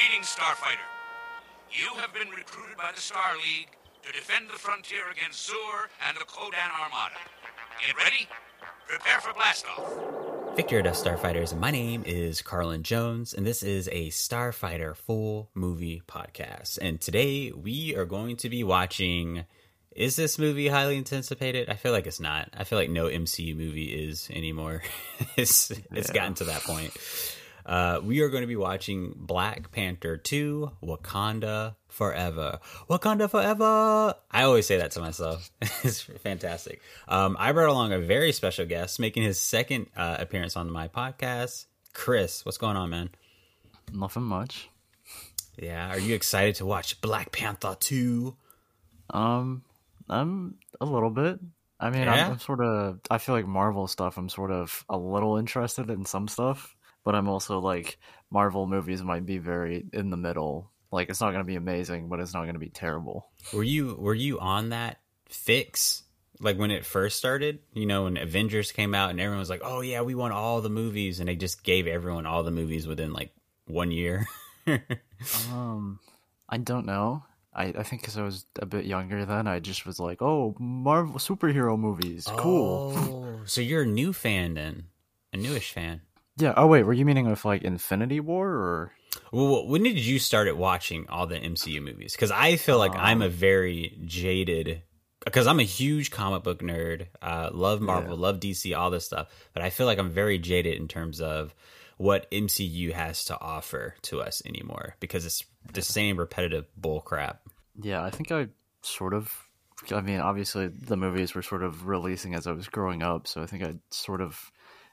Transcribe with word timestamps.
Greetings, 0.00 0.34
Starfighter. 0.34 0.88
You 1.70 1.94
have 2.00 2.14
been 2.14 2.30
recruited 2.30 2.78
by 2.78 2.90
the 2.94 3.00
Star 3.00 3.34
League 3.36 3.68
to 4.02 4.10
defend 4.12 4.48
the 4.48 4.54
frontier 4.54 5.02
against 5.12 5.50
Xur 5.50 5.88
and 6.08 6.16
the 6.16 6.24
Kodan 6.24 6.70
Armada. 6.72 7.16
Get 7.86 7.94
ready? 7.98 8.26
Prepare 8.88 9.20
for 9.20 9.34
blastoff. 9.34 10.56
Victor 10.56 10.80
Death 10.80 11.04
Starfighters, 11.04 11.54
my 11.58 11.70
name 11.70 12.02
is 12.06 12.40
Carlin 12.40 12.82
Jones, 12.82 13.34
and 13.34 13.46
this 13.46 13.62
is 13.62 13.88
a 13.92 14.08
Starfighter 14.08 14.96
full 14.96 15.50
movie 15.52 16.00
podcast. 16.08 16.78
And 16.80 16.98
today 16.98 17.52
we 17.52 17.94
are 17.94 18.06
going 18.06 18.38
to 18.38 18.48
be 18.48 18.64
watching. 18.64 19.44
Is 19.94 20.16
this 20.16 20.38
movie 20.38 20.68
highly 20.68 20.96
anticipated? 20.96 21.68
I 21.68 21.74
feel 21.74 21.92
like 21.92 22.06
it's 22.06 22.20
not. 22.20 22.48
I 22.56 22.64
feel 22.64 22.78
like 22.78 22.88
no 22.88 23.04
MCU 23.04 23.54
movie 23.54 24.08
is 24.08 24.30
anymore. 24.32 24.82
it's 25.36 25.70
it's 25.92 26.10
gotten 26.10 26.32
to 26.34 26.44
that 26.44 26.62
point. 26.62 26.96
Uh, 27.66 28.00
we 28.02 28.20
are 28.20 28.28
going 28.28 28.42
to 28.42 28.46
be 28.46 28.56
watching 28.56 29.12
Black 29.16 29.70
Panther 29.72 30.16
2 30.16 30.70
Wakanda 30.82 31.76
Forever. 31.88 32.58
Wakanda 32.88 33.28
Forever! 33.30 34.14
I 34.30 34.42
always 34.42 34.66
say 34.66 34.78
that 34.78 34.92
to 34.92 35.00
myself. 35.00 35.50
it's 35.82 36.00
fantastic. 36.00 36.80
Um, 37.08 37.36
I 37.38 37.52
brought 37.52 37.68
along 37.68 37.92
a 37.92 37.98
very 37.98 38.32
special 38.32 38.66
guest 38.66 38.98
making 39.00 39.22
his 39.22 39.40
second 39.40 39.86
uh, 39.96 40.16
appearance 40.18 40.56
on 40.56 40.70
my 40.70 40.88
podcast. 40.88 41.66
Chris, 41.92 42.44
what's 42.44 42.58
going 42.58 42.76
on, 42.76 42.90
man? 42.90 43.10
Nothing 43.92 44.22
much. 44.22 44.68
Yeah, 45.58 45.90
are 45.90 45.98
you 45.98 46.14
excited 46.14 46.54
to 46.56 46.66
watch 46.66 47.00
Black 47.00 47.32
Panther 47.32 47.76
2? 47.78 48.34
Um, 49.10 49.62
I'm 50.08 50.54
a 50.80 50.86
little 50.86 51.10
bit. 51.10 51.38
I 51.78 51.90
mean, 51.90 52.02
Yeah? 52.02 52.26
I'm, 52.26 52.32
I'm 52.32 52.38
sort 52.38 52.60
of. 52.60 53.00
I 53.10 53.18
feel 53.18 53.34
like 53.34 53.46
Marvel 53.46 53.86
stuff. 53.88 54.16
I'm 54.16 54.28
sort 54.28 54.50
of 54.50 54.84
a 54.88 54.96
little 54.96 55.36
interested 55.38 55.90
in 55.90 56.04
some 56.04 56.28
stuff, 56.28 56.76
but 57.04 57.14
I'm 57.14 57.28
also 57.28 57.58
like 57.58 57.98
Marvel 58.30 58.66
movies 58.66 59.02
might 59.02 59.26
be 59.26 59.38
very 59.38 59.84
in 59.92 60.10
the 60.10 60.16
middle. 60.16 60.70
Like 60.92 61.08
it's 61.08 61.20
not 61.20 61.30
going 61.30 61.44
to 61.44 61.44
be 61.44 61.56
amazing, 61.56 62.08
but 62.08 62.20
it's 62.20 62.34
not 62.34 62.42
going 62.42 62.54
to 62.54 62.60
be 62.60 62.68
terrible. 62.70 63.28
Were 63.52 63.62
you 63.62 63.96
were 63.98 64.14
you 64.14 64.40
on 64.40 64.70
that 64.70 65.00
fix 65.28 66.02
like 66.40 66.58
when 66.58 66.70
it 66.70 66.84
first 66.84 67.16
started? 67.16 67.60
You 67.72 67.86
know, 67.86 68.04
when 68.04 68.16
Avengers 68.16 68.72
came 68.72 68.94
out 68.94 69.10
and 69.10 69.20
everyone 69.20 69.38
was 69.38 69.50
like, 69.50 69.62
"Oh 69.62 69.80
yeah, 69.82 70.02
we 70.02 70.14
want 70.14 70.32
all 70.32 70.60
the 70.60 70.68
movies," 70.70 71.20
and 71.20 71.28
they 71.28 71.36
just 71.36 71.62
gave 71.62 71.86
everyone 71.86 72.26
all 72.26 72.42
the 72.42 72.50
movies 72.50 72.86
within 72.86 73.12
like 73.12 73.32
one 73.66 73.90
year. 73.90 74.26
Um, 75.52 76.00
I 76.48 76.56
don't 76.58 76.86
know. 76.86 77.24
I, 77.52 77.64
I 77.64 77.82
think 77.82 78.02
because 78.02 78.16
I 78.16 78.22
was 78.22 78.46
a 78.60 78.66
bit 78.66 78.84
younger 78.84 79.24
then, 79.24 79.46
I 79.46 79.58
just 79.58 79.84
was 79.84 79.98
like, 79.98 80.22
oh, 80.22 80.54
Marvel 80.58 81.16
superhero 81.16 81.78
movies, 81.78 82.26
cool. 82.36 82.94
Oh, 82.96 83.40
so 83.44 83.60
you're 83.60 83.82
a 83.82 83.86
new 83.86 84.12
fan 84.12 84.54
then, 84.54 84.84
a 85.32 85.36
newish 85.36 85.72
fan. 85.72 86.02
Yeah. 86.40 86.54
Oh 86.56 86.66
wait, 86.66 86.84
were 86.84 86.92
you 86.92 87.04
meaning 87.04 87.28
with 87.28 87.44
like 87.44 87.62
Infinity 87.62 88.20
War 88.20 88.48
or? 88.48 88.92
Well, 89.32 89.66
when 89.66 89.82
did 89.82 89.98
you 89.98 90.18
started 90.18 90.56
watching 90.56 91.08
all 91.08 91.26
the 91.26 91.38
MCU 91.38 91.82
movies? 91.82 92.12
Because 92.12 92.30
I 92.30 92.56
feel 92.56 92.78
like 92.78 92.92
I'm 92.94 93.22
a 93.22 93.28
very 93.28 93.98
jaded. 94.04 94.82
Because 95.24 95.46
I'm 95.46 95.60
a 95.60 95.64
huge 95.64 96.10
comic 96.10 96.42
book 96.44 96.60
nerd, 96.62 97.08
uh, 97.20 97.50
love 97.52 97.82
Marvel, 97.82 98.16
love 98.16 98.40
DC, 98.40 98.74
all 98.76 98.90
this 98.90 99.04
stuff. 99.04 99.28
But 99.52 99.62
I 99.62 99.68
feel 99.68 99.84
like 99.84 99.98
I'm 99.98 100.10
very 100.10 100.38
jaded 100.38 100.76
in 100.80 100.88
terms 100.88 101.20
of 101.20 101.54
what 101.98 102.30
MCU 102.30 102.92
has 102.92 103.24
to 103.26 103.38
offer 103.38 103.94
to 104.02 104.22
us 104.22 104.42
anymore. 104.46 104.96
Because 104.98 105.26
it's 105.26 105.44
the 105.74 105.82
same 105.82 106.16
repetitive 106.16 106.64
bull 106.74 107.02
crap. 107.02 107.42
Yeah, 107.82 108.02
I 108.02 108.10
think 108.10 108.32
I 108.32 108.48
sort 108.82 109.12
of. 109.12 109.32
I 109.92 110.00
mean, 110.00 110.20
obviously 110.20 110.68
the 110.68 110.96
movies 110.96 111.34
were 111.34 111.42
sort 111.42 111.62
of 111.62 111.86
releasing 111.86 112.34
as 112.34 112.46
I 112.46 112.52
was 112.52 112.68
growing 112.68 113.02
up, 113.02 113.26
so 113.26 113.42
I 113.42 113.46
think 113.46 113.62
I 113.62 113.74
sort 113.90 114.20
of 114.20 114.50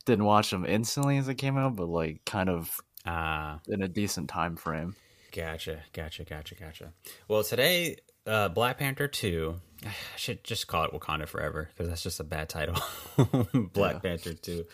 didn't 0.07 0.25
watch 0.25 0.49
them 0.49 0.65
instantly 0.65 1.17
as 1.19 1.27
it 1.27 1.35
came 1.35 1.57
out, 1.57 1.75
but 1.75 1.87
like 1.87 2.25
kind 2.25 2.49
of 2.49 2.79
Uh, 3.05 3.59
in 3.67 3.83
a 3.83 3.87
decent 3.87 4.29
time 4.29 4.55
frame. 4.55 4.95
Gotcha, 5.31 5.79
gotcha, 5.93 6.23
gotcha, 6.23 6.55
gotcha. 6.55 6.93
Well, 7.27 7.43
today, 7.43 7.97
uh, 8.25 8.49
Black 8.49 8.79
Panther 8.79 9.07
2, 9.07 9.55
I 9.85 9.89
should 10.17 10.43
just 10.43 10.67
call 10.67 10.83
it 10.85 10.91
Wakanda 10.91 11.27
Forever 11.27 11.69
because 11.71 11.87
that's 11.89 12.01
just 12.03 12.19
a 12.19 12.23
bad 12.23 12.49
title. 12.49 12.75
Black 13.73 13.93
Yeah. 13.95 13.99
Panther 13.99 14.33
2. 14.33 14.65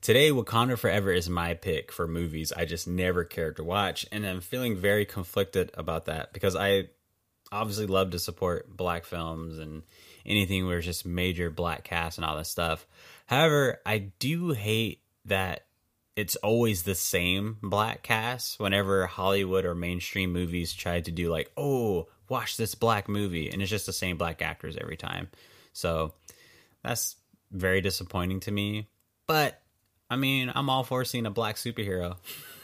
Today, 0.00 0.30
Wakanda 0.30 0.78
Forever 0.78 1.12
is 1.12 1.28
my 1.28 1.54
pick 1.54 1.90
for 1.90 2.06
movies 2.06 2.52
I 2.52 2.64
just 2.66 2.86
never 2.86 3.24
cared 3.24 3.56
to 3.56 3.64
watch. 3.64 4.06
And 4.12 4.24
I'm 4.26 4.40
feeling 4.40 4.76
very 4.76 5.04
conflicted 5.06 5.70
about 5.74 6.04
that 6.06 6.32
because 6.32 6.54
I 6.56 6.88
obviously 7.50 7.86
love 7.86 8.10
to 8.10 8.18
support 8.18 8.74
black 8.74 9.04
films 9.04 9.58
and 9.58 9.82
anything 10.26 10.66
where 10.66 10.78
it's 10.78 10.86
just 10.86 11.04
major 11.06 11.50
black 11.50 11.84
cast 11.84 12.18
and 12.18 12.24
all 12.24 12.36
this 12.36 12.50
stuff. 12.50 12.86
However, 13.26 13.80
I 13.86 13.98
do 14.18 14.50
hate 14.52 15.00
that 15.24 15.66
it's 16.16 16.36
always 16.36 16.82
the 16.82 16.94
same 16.94 17.58
black 17.62 18.02
cast 18.02 18.60
whenever 18.60 19.06
Hollywood 19.06 19.64
or 19.64 19.74
mainstream 19.74 20.32
movies 20.32 20.72
try 20.72 21.00
to 21.00 21.10
do 21.10 21.30
like, 21.30 21.50
oh, 21.56 22.08
watch 22.28 22.56
this 22.56 22.74
black 22.74 23.08
movie, 23.08 23.50
and 23.50 23.60
it's 23.60 23.70
just 23.70 23.86
the 23.86 23.92
same 23.92 24.16
black 24.16 24.42
actors 24.42 24.76
every 24.80 24.96
time. 24.96 25.28
So 25.72 26.14
that's 26.82 27.16
very 27.50 27.80
disappointing 27.80 28.40
to 28.40 28.50
me. 28.50 28.88
But 29.26 29.60
I 30.08 30.16
mean, 30.16 30.52
I'm 30.54 30.70
all 30.70 30.84
for 30.84 31.04
seeing 31.04 31.26
a 31.26 31.30
black 31.30 31.56
superhero. 31.56 32.16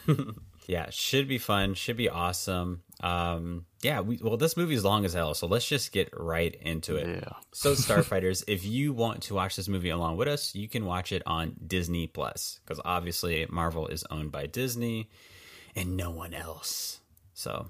yeah, 0.66 0.90
should 0.90 1.28
be 1.28 1.38
fun, 1.38 1.74
should 1.74 1.96
be 1.96 2.08
awesome. 2.08 2.82
Um, 3.02 3.66
yeah, 3.82 4.00
we, 4.00 4.18
well, 4.22 4.36
this 4.36 4.56
movie 4.56 4.74
is 4.74 4.84
long 4.84 5.04
as 5.04 5.14
hell, 5.14 5.34
so 5.34 5.46
let's 5.46 5.66
just 5.66 5.92
get 5.92 6.10
right 6.16 6.54
into 6.54 6.96
it. 6.96 7.08
Yeah. 7.08 7.32
So, 7.52 7.72
Starfighters, 7.74 8.44
if 8.46 8.64
you 8.64 8.92
want 8.92 9.22
to 9.24 9.34
watch 9.34 9.56
this 9.56 9.68
movie 9.68 9.90
along 9.90 10.16
with 10.16 10.28
us, 10.28 10.54
you 10.54 10.68
can 10.68 10.84
watch 10.84 11.12
it 11.12 11.22
on 11.26 11.56
Disney 11.66 12.06
Plus 12.06 12.60
because 12.64 12.80
obviously 12.84 13.46
Marvel 13.50 13.86
is 13.88 14.04
owned 14.10 14.32
by 14.32 14.46
Disney 14.46 15.08
and 15.74 15.96
no 15.96 16.10
one 16.10 16.34
else. 16.34 17.00
So, 17.34 17.68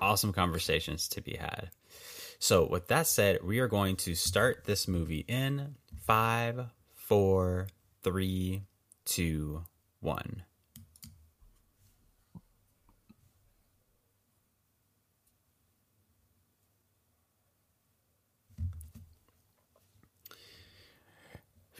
awesome 0.00 0.32
conversations 0.32 1.08
to 1.08 1.20
be 1.20 1.36
had. 1.36 1.70
So, 2.38 2.66
with 2.66 2.88
that 2.88 3.06
said, 3.06 3.44
we 3.44 3.58
are 3.58 3.68
going 3.68 3.96
to 3.96 4.14
start 4.14 4.64
this 4.64 4.88
movie 4.88 5.24
in 5.26 5.74
five, 6.06 6.66
four, 6.94 7.66
three, 8.02 8.62
two, 9.04 9.64
one. 10.00 10.44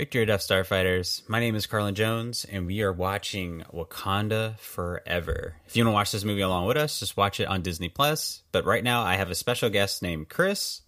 Victory 0.01 0.23
of 0.23 0.29
Death 0.29 0.41
Starfighters. 0.41 1.29
My 1.29 1.41
name 1.41 1.55
is 1.55 1.67
Carlin 1.67 1.95
Jones, 1.95 2.47
and 2.51 2.67
we 2.67 2.81
are 2.81 2.91
watching 2.91 3.65
Wakanda 3.71 4.59
Forever. 4.59 5.57
If 5.67 5.77
you 5.77 5.85
want 5.85 5.93
to 5.93 5.95
watch 5.95 6.13
this 6.13 6.25
movie 6.25 6.41
along 6.41 6.65
with 6.65 6.79
us, 6.79 7.01
just 7.01 7.19
watch 7.19 7.39
it 7.39 7.45
on 7.45 7.61
Disney 7.61 7.91
Plus. 7.91 8.41
But 8.51 8.65
right 8.65 8.83
now, 8.83 9.03
I 9.03 9.17
have 9.17 9.31
a 9.31 9.35
special 9.35 9.69
guest 9.69 10.01
named 10.01 10.31
Chris, 10.31 10.81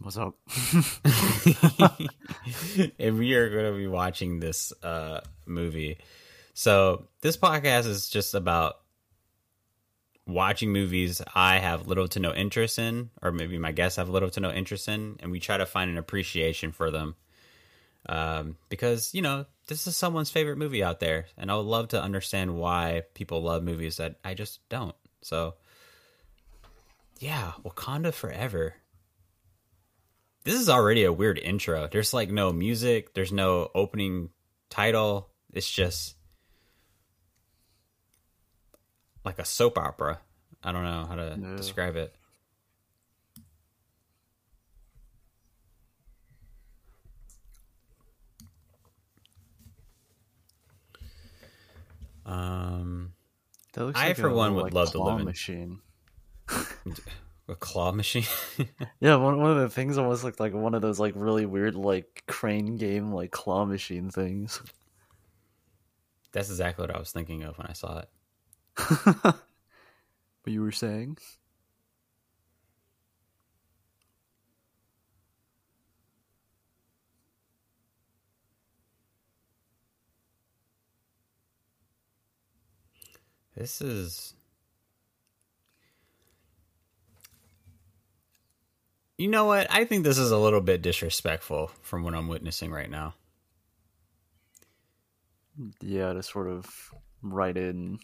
What's 0.00 0.16
up? 0.16 0.34
and 2.98 3.16
we 3.16 3.34
are 3.34 3.48
going 3.48 3.72
to 3.72 3.78
be 3.78 3.86
watching 3.86 4.40
this 4.40 4.72
uh, 4.82 5.20
movie. 5.46 5.98
So, 6.54 7.06
this 7.20 7.36
podcast 7.36 7.86
is 7.86 8.08
just 8.08 8.34
about 8.34 8.74
watching 10.32 10.72
movies 10.72 11.20
I 11.34 11.58
have 11.58 11.86
little 11.86 12.08
to 12.08 12.20
no 12.20 12.34
interest 12.34 12.78
in, 12.78 13.10
or 13.22 13.32
maybe 13.32 13.58
my 13.58 13.72
guests 13.72 13.96
have 13.96 14.08
little 14.08 14.30
to 14.30 14.40
no 14.40 14.50
interest 14.50 14.88
in, 14.88 15.16
and 15.20 15.30
we 15.30 15.40
try 15.40 15.56
to 15.56 15.66
find 15.66 15.90
an 15.90 15.98
appreciation 15.98 16.72
for 16.72 16.90
them. 16.90 17.16
Um, 18.08 18.56
because, 18.68 19.12
you 19.14 19.22
know, 19.22 19.44
this 19.66 19.86
is 19.86 19.96
someone's 19.96 20.30
favorite 20.30 20.56
movie 20.56 20.82
out 20.82 21.00
there, 21.00 21.26
and 21.36 21.50
I 21.50 21.56
would 21.56 21.66
love 21.66 21.88
to 21.88 22.02
understand 22.02 22.56
why 22.56 23.02
people 23.14 23.42
love 23.42 23.62
movies 23.62 23.98
that 23.98 24.16
I 24.24 24.34
just 24.34 24.66
don't. 24.68 24.94
So, 25.22 25.54
yeah, 27.18 27.52
Wakanda 27.62 28.12
Forever. 28.12 28.74
This 30.44 30.54
is 30.54 30.70
already 30.70 31.04
a 31.04 31.12
weird 31.12 31.38
intro. 31.38 31.86
There's 31.92 32.14
like 32.14 32.30
no 32.30 32.52
music, 32.52 33.12
there's 33.12 33.32
no 33.32 33.70
opening 33.74 34.30
title. 34.70 35.28
It's 35.52 35.70
just 35.70 36.14
like 39.24 39.38
a 39.38 39.44
soap 39.44 39.78
opera. 39.78 40.20
I 40.62 40.72
don't 40.72 40.84
know 40.84 41.06
how 41.06 41.14
to 41.16 41.38
Yeah. 41.40 41.56
describe 41.56 41.96
it. 41.96 42.14
Um, 52.26 53.12
That 53.74 53.84
looks 53.86 53.98
I, 53.98 54.08
like 54.08 54.16
for 54.16 54.28
a 54.28 54.34
one, 54.34 54.54
would 54.54 54.64
like, 54.64 54.74
love 54.74 54.88
to 54.92 54.98
claw 54.98 55.06
live 55.12 55.20
in- 55.20 55.24
machine. 55.26 55.80
a 57.48 57.54
claw 57.54 57.92
machine. 57.92 58.24
Yeah, 59.00 59.16
one 59.16 59.40
one 59.40 59.50
of 59.50 59.56
the 59.58 59.68
things 59.70 59.96
almost 59.98 60.24
looked 60.24 60.40
like 60.40 60.52
one 60.52 60.74
of 60.74 60.82
those 60.82 61.00
like 61.00 61.14
really 61.16 61.46
weird 61.46 61.74
like 61.74 62.22
crane 62.26 62.76
game 62.76 63.12
like 63.12 63.30
claw 63.30 63.64
machine 63.64 64.10
things. 64.10 64.60
That's 66.32 66.50
exactly 66.50 66.82
what 66.86 66.94
I 66.94 66.98
was 66.98 67.10
thinking 67.12 67.42
of 67.44 67.56
when 67.58 67.66
I 67.66 67.72
saw 67.72 67.98
it. 68.00 68.08
What 70.42 70.52
you 70.52 70.62
were 70.62 70.72
saying? 70.72 71.18
This 83.56 83.80
is. 83.80 84.34
You 89.18 89.28
know 89.28 89.44
what? 89.44 89.66
I 89.70 89.84
think 89.84 90.04
this 90.04 90.18
is 90.18 90.30
a 90.30 90.38
little 90.38 90.60
bit 90.62 90.82
disrespectful 90.82 91.70
from 91.82 92.02
what 92.02 92.14
I'm 92.14 92.28
witnessing 92.28 92.72
right 92.72 92.90
now. 92.90 93.14
Yeah, 95.80 96.12
to 96.14 96.22
sort 96.22 96.48
of 96.48 96.66
write 97.22 97.56
in. 97.56 97.98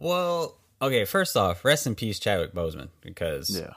Well, 0.00 0.56
okay, 0.80 1.04
first 1.04 1.36
off, 1.36 1.64
rest 1.64 1.86
in 1.86 1.96
peace, 1.96 2.20
Chadwick 2.20 2.54
Boseman, 2.54 2.88
because 3.00 3.50
Yeah. 3.50 3.74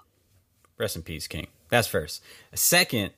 rest 0.78 0.96
in 0.96 1.02
peace, 1.02 1.28
King. 1.28 1.48
That's 1.70 1.88
first. 1.88 2.22
Second, 2.54 3.12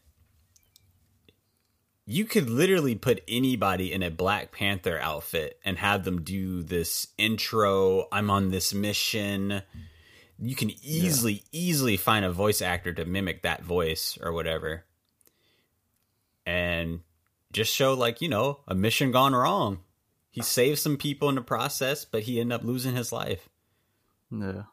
you 2.05 2.23
could 2.23 2.50
literally 2.50 2.95
put 2.95 3.21
anybody 3.27 3.91
in 3.91 4.03
a 4.03 4.09
Black 4.09 4.53
Panther 4.53 5.00
outfit 5.00 5.59
and 5.65 5.77
have 5.79 6.05
them 6.05 6.21
do 6.21 6.63
this 6.63 7.07
intro. 7.17 8.07
I'm 8.11 8.29
on 8.29 8.51
this 8.51 8.73
mission. 8.73 9.63
You 10.39 10.55
can 10.55 10.71
easily, 10.81 11.44
easily 11.51 11.97
find 11.97 12.23
a 12.23 12.31
voice 12.31 12.61
actor 12.61 12.94
to 12.94 13.05
mimic 13.05 13.41
that 13.41 13.63
voice 13.63 14.17
or 14.21 14.31
whatever. 14.31 14.85
And 16.45 17.01
just 17.51 17.73
show, 17.73 17.94
like, 17.94 18.21
you 18.21 18.29
know, 18.29 18.61
a 18.67 18.75
mission 18.75 19.11
gone 19.11 19.33
wrong. 19.33 19.83
He 20.33 20.41
saved 20.41 20.80
some 20.80 20.97
people 20.97 21.30
in 21.30 21.35
the 21.35 21.41
process, 21.41 22.06
but 22.06 22.24
he 22.24 22.41
ended 22.41 22.56
up 22.56 22.65
losing 22.65 22.95
his 22.95 23.12
life. 23.12 23.47
Yeah. 24.31 24.63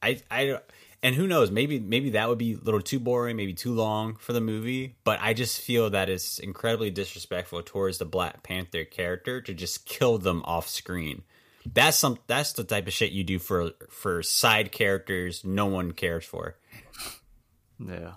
I 0.00 0.22
I 0.30 0.60
and 1.02 1.16
who 1.16 1.26
knows 1.26 1.50
maybe 1.50 1.80
maybe 1.80 2.10
that 2.10 2.28
would 2.28 2.38
be 2.38 2.54
a 2.54 2.58
little 2.58 2.80
too 2.80 3.00
boring 3.00 3.36
maybe 3.36 3.52
too 3.52 3.74
long 3.74 4.14
for 4.16 4.32
the 4.32 4.40
movie 4.40 4.96
but 5.04 5.18
i 5.20 5.32
just 5.32 5.60
feel 5.60 5.90
that 5.90 6.08
it's 6.08 6.38
incredibly 6.38 6.90
disrespectful 6.90 7.62
towards 7.62 7.98
the 7.98 8.04
black 8.04 8.42
panther 8.42 8.84
character 8.84 9.40
to 9.40 9.54
just 9.54 9.86
kill 9.86 10.18
them 10.18 10.42
off 10.44 10.68
screen 10.68 11.22
that's 11.72 11.96
some 11.96 12.18
that's 12.26 12.52
the 12.54 12.64
type 12.64 12.86
of 12.86 12.92
shit 12.92 13.12
you 13.12 13.24
do 13.24 13.38
for 13.38 13.72
for 13.90 14.22
side 14.22 14.72
characters 14.72 15.44
no 15.44 15.66
one 15.66 15.92
cares 15.92 16.24
for 16.24 16.56
Yeah. 17.78 18.14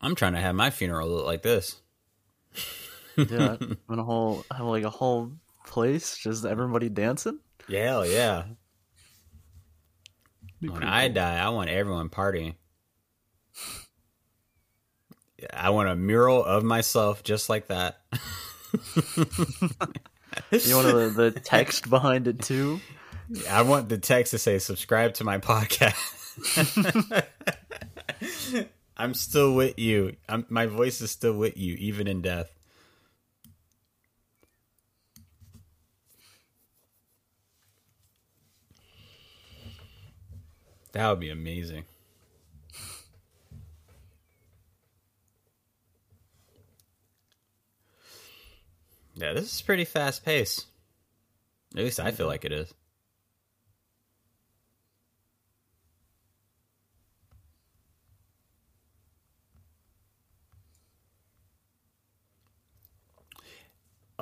I'm 0.00 0.14
trying 0.14 0.32
to 0.34 0.40
have 0.40 0.54
my 0.54 0.70
funeral 0.70 1.08
look 1.08 1.26
like 1.26 1.42
this 1.42 1.80
Yeah. 3.16 3.56
and 3.88 4.00
a 4.00 4.02
whole 4.04 4.44
have 4.52 4.66
like 4.66 4.84
a 4.84 4.90
whole 4.90 5.32
place, 5.66 6.16
just 6.16 6.44
everybody 6.44 6.88
dancing. 6.88 7.38
yeah 7.68 7.84
hell 7.84 8.06
yeah 8.06 8.44
when 10.60 10.82
i 10.82 11.06
cool. 11.06 11.14
die 11.14 11.38
i 11.38 11.48
want 11.50 11.70
everyone 11.70 12.08
partying 12.08 12.54
i 15.54 15.70
want 15.70 15.88
a 15.88 15.94
mural 15.96 16.44
of 16.44 16.62
myself 16.64 17.22
just 17.22 17.48
like 17.48 17.66
that 17.68 18.00
You 20.52 20.76
want 20.76 20.86
the, 20.86 21.12
the 21.16 21.40
text 21.42 21.90
behind 21.90 22.28
it 22.28 22.40
too? 22.40 22.80
I 23.48 23.62
want 23.62 23.88
the 23.88 23.98
text 23.98 24.30
to 24.30 24.38
say 24.38 24.60
subscribe 24.60 25.14
to 25.14 25.24
my 25.24 25.38
podcast. 25.38 25.96
I'm 29.00 29.14
still 29.14 29.54
with 29.54 29.78
you. 29.78 30.16
I'm, 30.28 30.44
my 30.50 30.66
voice 30.66 31.00
is 31.00 31.10
still 31.10 31.32
with 31.32 31.56
you, 31.56 31.74
even 31.76 32.06
in 32.06 32.20
death. 32.20 32.54
That 40.92 41.08
would 41.08 41.18
be 41.18 41.30
amazing. 41.30 41.84
Yeah, 49.14 49.32
this 49.32 49.54
is 49.54 49.62
pretty 49.62 49.86
fast 49.86 50.26
paced. 50.26 50.66
At 51.74 51.84
least 51.84 52.00
I 52.00 52.10
feel 52.10 52.26
like 52.26 52.44
it 52.44 52.52
is. 52.52 52.74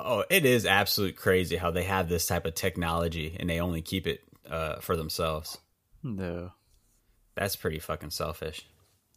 Oh, 0.05 0.23
it 0.29 0.45
is 0.45 0.65
absolute 0.65 1.15
crazy 1.15 1.55
how 1.55 1.71
they 1.71 1.83
have 1.83 2.09
this 2.09 2.25
type 2.27 2.45
of 2.45 2.55
technology 2.55 3.35
and 3.39 3.49
they 3.49 3.59
only 3.59 3.81
keep 3.81 4.07
it 4.07 4.21
uh, 4.49 4.79
for 4.79 4.95
themselves. 4.95 5.57
No. 6.03 6.51
That's 7.35 7.55
pretty 7.55 7.79
fucking 7.79 8.09
selfish. 8.11 8.65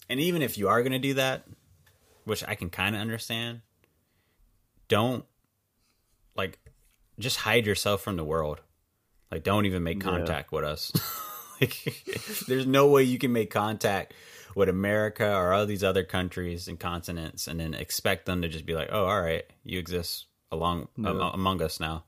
And 0.09 0.21
even 0.21 0.43
if 0.43 0.59
you 0.59 0.69
are 0.69 0.83
going 0.83 0.93
to 0.93 0.99
do 0.99 1.15
that, 1.15 1.45
which 2.25 2.45
I 2.47 2.55
can 2.55 2.71
kind 2.71 2.95
of 2.95 3.01
understand, 3.01 3.61
don't 4.89 5.25
like 6.37 6.59
just 7.19 7.37
hide 7.39 7.67
yourself 7.67 8.03
from 8.03 8.17
the 8.17 8.25
world. 8.25 8.61
Like 9.31 9.43
don't 9.43 9.67
even 9.67 9.83
make 9.83 10.03
Yeah. 10.03 10.11
contact 10.11 10.53
with 10.53 10.65
us. 10.65 10.93
like 11.61 11.77
there's 12.49 12.67
no 12.67 12.89
way 12.89 13.03
you 13.05 13.19
can 13.19 13.33
make 13.33 13.51
contact 13.51 14.15
with 14.55 14.69
America 14.69 15.35
or 15.35 15.53
all 15.53 15.65
these 15.67 15.83
other 15.85 16.05
countries 16.05 16.69
and 16.69 16.79
continents 16.79 17.49
and 17.49 17.59
then 17.59 17.73
expect 17.75 18.27
them 18.27 18.43
to 18.43 18.49
just 18.49 18.67
be 18.67 18.75
like, 18.75 18.89
"Oh, 18.93 19.07
all 19.07 19.21
right, 19.23 19.45
you 19.65 19.79
exist 19.79 20.27
along 20.53 20.89
No. 20.97 21.11
am- 21.11 21.35
among 21.35 21.63
us 21.63 21.81
now." 21.81 22.05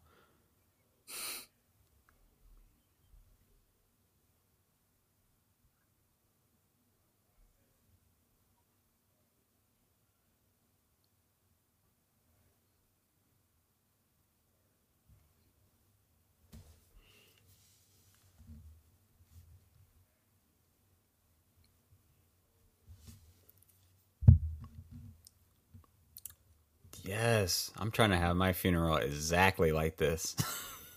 Yes, 27.14 27.70
I'm 27.78 27.92
trying 27.92 28.10
to 28.10 28.16
have 28.16 28.34
my 28.34 28.52
funeral 28.52 28.96
exactly 28.96 29.70
like 29.70 29.98
this. 29.98 30.34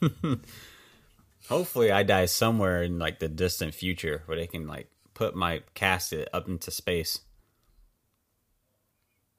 Hopefully, 1.48 1.92
I 1.92 2.01
die 2.01 2.25
somewhere 2.25 2.82
in 2.82 2.98
like 2.98 3.20
the 3.20 3.27
distant 3.27 3.75
future 3.75 4.24
where 4.25 4.36
they 4.36 4.48
can 4.48 4.65
like 4.65 4.89
put 5.13 5.36
my 5.36 5.62
casket 5.75 6.27
up 6.34 6.48
into 6.48 6.72
space. 6.72 7.20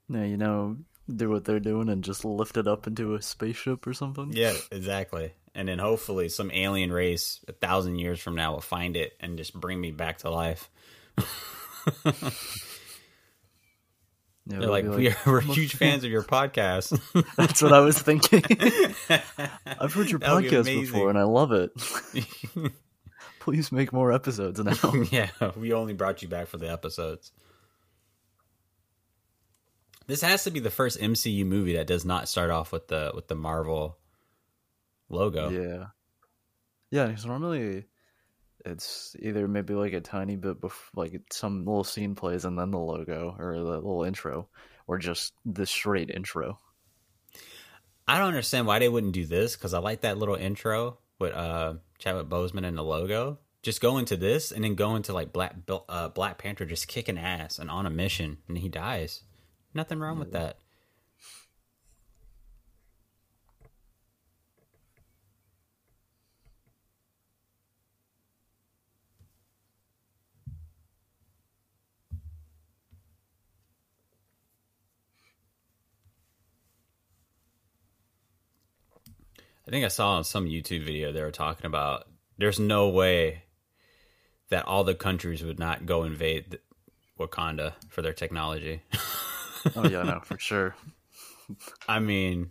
Yeah, 0.09 0.23
you 0.23 0.37
know, 0.37 0.77
do 1.13 1.29
what 1.29 1.45
they're 1.45 1.59
doing 1.59 1.89
and 1.89 2.05
just 2.05 2.25
lift 2.25 2.57
it 2.57 2.69
up 2.69 2.87
into 2.87 3.17
a 3.17 3.23
spaceship 3.23 3.85
or 3.85 3.93
something. 3.93 4.31
Yeah, 4.33 4.55
exactly. 4.71 5.33
And 5.57 5.67
then 5.67 5.81
hopefully, 5.81 6.29
some 6.29 6.53
alien 6.53 6.93
race 6.93 7.45
a 7.49 7.53
thousand 7.53 7.99
years 7.99 8.21
from 8.21 8.37
now 8.37 8.53
will 8.53 8.61
find 8.61 8.97
it 8.97 9.15
and 9.19 9.37
just 9.37 9.53
bring 9.53 9.81
me 9.81 9.91
back 9.91 10.19
to 10.19 10.31
life. 10.31 10.71
Yeah, 14.49 14.61
They're 14.61 14.61
they'll 14.61 14.71
like, 14.71 14.85
we 14.87 15.11
are, 15.11 15.17
we're 15.27 15.41
huge 15.43 15.75
fans 15.77 16.05
of 16.05 16.11
your 16.11 16.23
podcast. 16.23 16.99
That's 17.37 17.61
what 17.61 17.75
I 17.75 17.81
was 17.81 18.01
thinking. 18.01 18.43
I've 19.79 19.93
heard 19.93 20.09
your 20.11 20.21
That 20.21 20.33
would 20.35 20.45
be 20.45 20.51
podcast 20.51 20.61
amazing. 20.61 20.81
before 20.93 21.11
and 21.11 21.19
I 21.19 21.25
love 21.25 21.53
it. 21.53 21.71
Please 23.41 23.71
make 23.71 23.93
more 23.93 24.11
episodes 24.11 24.59
now. 24.59 24.75
yeah, 25.11 25.29
we 25.57 25.75
only 25.75 25.93
brought 25.93 26.23
you 26.23 26.29
back 26.29 26.47
for 26.49 26.57
the 26.57 26.71
episodes. 26.71 27.31
This 30.07 30.23
has 30.23 30.45
to 30.45 30.51
be 30.51 30.61
the 30.61 30.71
first 30.71 30.99
MCU 30.99 31.45
movie 31.45 31.75
that 31.75 31.87
does 31.87 32.07
not 32.07 32.29
start 32.29 32.51
off 32.51 32.73
with 32.73 32.89
the 32.89 33.13
with 33.15 33.29
the 33.29 33.35
Marvel 33.35 33.99
logo. 35.11 35.51
Yeah. 35.51 35.87
Yeah, 36.91 37.07
because 37.09 37.27
normally 37.27 37.85
it's 38.69 39.17
either 39.21 39.49
maybe 39.49 39.75
like 39.75 39.93
a 39.93 40.01
tiny 40.01 40.37
bit 40.37 40.61
bef- 40.61 40.91
like 40.95 41.21
some 41.31 41.65
little 41.65 41.85
scene 41.85 42.15
plays 42.15 42.45
and 42.45 42.59
then 42.59 42.71
the 42.71 42.79
logo 42.79 43.35
or 43.39 43.57
the 43.57 43.63
little 43.63 44.05
intro 44.05 44.49
or 44.87 44.99
just 44.99 45.33
the 45.45 45.67
straight 45.67 46.11
intro. 46.11 46.59
I 48.07 48.19
don't 48.19 48.29
understand 48.29 48.67
why 48.67 48.79
they 48.79 48.89
wouldn't 48.89 49.13
do 49.13 49.27
this 49.27 49.55
because 49.55 49.75
I 49.75 49.79
like 49.79 50.01
that 50.01 50.19
little 50.19 50.35
intro 50.35 50.99
with 51.19 51.35
uh, 51.35 51.75
Chadwick 51.99 52.29
Boseman 52.29 52.67
and 52.67 52.77
the 52.77 52.83
logo. 52.83 53.39
Just 53.63 53.81
go 53.81 53.99
into 53.99 54.17
this 54.17 54.53
and 54.53 54.65
then 54.65 54.77
go 54.77 54.97
into 54.97 55.13
like 55.13 55.33
Black 55.33 55.57
uh, 55.89 56.09
Black 56.09 56.39
Panther 56.39 56.65
just 56.65 56.89
kicking 56.89 57.19
ass 57.19 57.59
and 57.59 57.71
on 57.71 57.87
a 57.87 57.91
mission 57.91 58.39
and 58.49 58.57
he 58.59 58.69
dies. 58.69 59.23
Nothing 59.75 59.99
wrong 59.99 60.19
with 60.19 60.33
that. 60.33 60.59
I 79.69 79.71
think 79.71 79.85
I 79.85 79.89
saw 79.89 80.17
on 80.17 80.25
some 80.25 80.47
YouTube 80.47 80.87
video 80.87 81.13
they 81.13 81.21
were 81.21 81.31
talking 81.31 81.67
about 81.67 82.09
there's 82.39 82.59
no 82.59 82.89
way 82.89 83.43
that 84.49 84.65
all 84.65 84.83
the 84.83 84.95
countries 84.95 85.45
would 85.45 85.59
not 85.59 85.85
go 85.85 86.05
invade 86.05 86.59
Wakanda 87.21 87.75
for 87.91 88.01
their 88.01 88.15
technology. 88.15 88.81
oh 89.77 89.87
yeah, 89.87 90.05
no, 90.05 90.21
for 90.25 90.39
sure. 90.39 90.75
I 91.89 91.99
mean, 91.99 92.51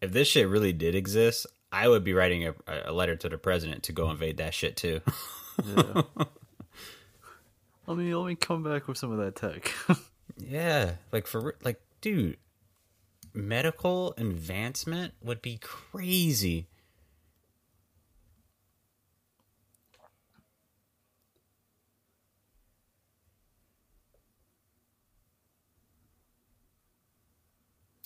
if 0.00 0.12
this 0.12 0.28
shit 0.28 0.48
really 0.48 0.72
did 0.72 0.94
exist, 0.94 1.44
I 1.72 1.88
would 1.88 2.04
be 2.04 2.14
writing 2.14 2.46
a, 2.46 2.54
a 2.84 2.92
letter 2.92 3.16
to 3.16 3.28
the 3.28 3.36
president 3.38 3.82
to 3.84 3.92
go 3.92 4.08
invade 4.08 4.36
that 4.36 4.54
shit 4.54 4.76
too. 4.76 5.00
Yeah. 5.64 6.02
let 7.88 7.96
me 7.96 8.14
let 8.14 8.28
me 8.28 8.36
come 8.36 8.62
back 8.62 8.86
with 8.86 8.96
some 8.96 9.10
of 9.10 9.18
that 9.18 9.34
tech. 9.34 9.72
yeah, 10.38 10.92
like 11.10 11.26
for 11.26 11.56
like, 11.64 11.80
dude, 12.00 12.36
medical 13.36 14.14
advancement 14.16 15.14
would 15.22 15.42
be 15.42 15.58
crazy. 15.58 16.66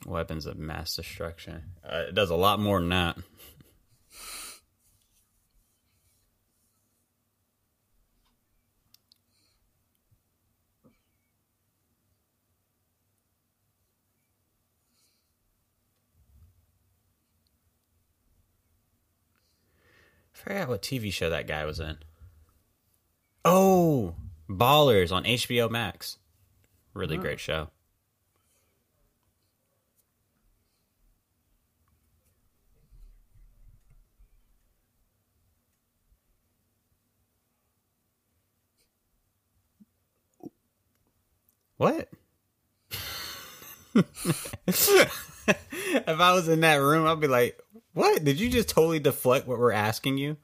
Weapons 0.06 0.46
of 0.46 0.58
mass 0.58 0.96
destruction. 0.96 1.62
Uh, 1.84 2.04
it 2.08 2.14
does 2.14 2.30
a 2.30 2.34
lot 2.34 2.58
more 2.58 2.80
than 2.80 2.88
that. 2.88 3.18
Forgot 20.40 20.68
what 20.68 20.82
TV 20.82 21.12
show 21.12 21.30
that 21.30 21.46
guy 21.46 21.64
was 21.64 21.80
in. 21.80 21.98
Oh, 23.44 24.14
Ballers 24.48 25.12
on 25.12 25.24
HBO 25.24 25.70
Max. 25.70 26.18
Really 26.94 27.16
oh. 27.16 27.20
great 27.20 27.40
show. 27.40 27.68
What? 41.76 42.10
if 44.66 46.04
I 46.06 46.34
was 46.34 46.46
in 46.46 46.60
that 46.60 46.74
room, 46.74 47.06
I'd 47.06 47.20
be 47.20 47.26
like, 47.26 47.58
"What? 47.92 48.24
Did 48.24 48.40
you 48.40 48.48
just 48.48 48.68
totally 48.68 48.98
deflect 48.98 49.46
what 49.46 49.58
we're 49.58 49.72
asking 49.72 50.18
you?" 50.18 50.36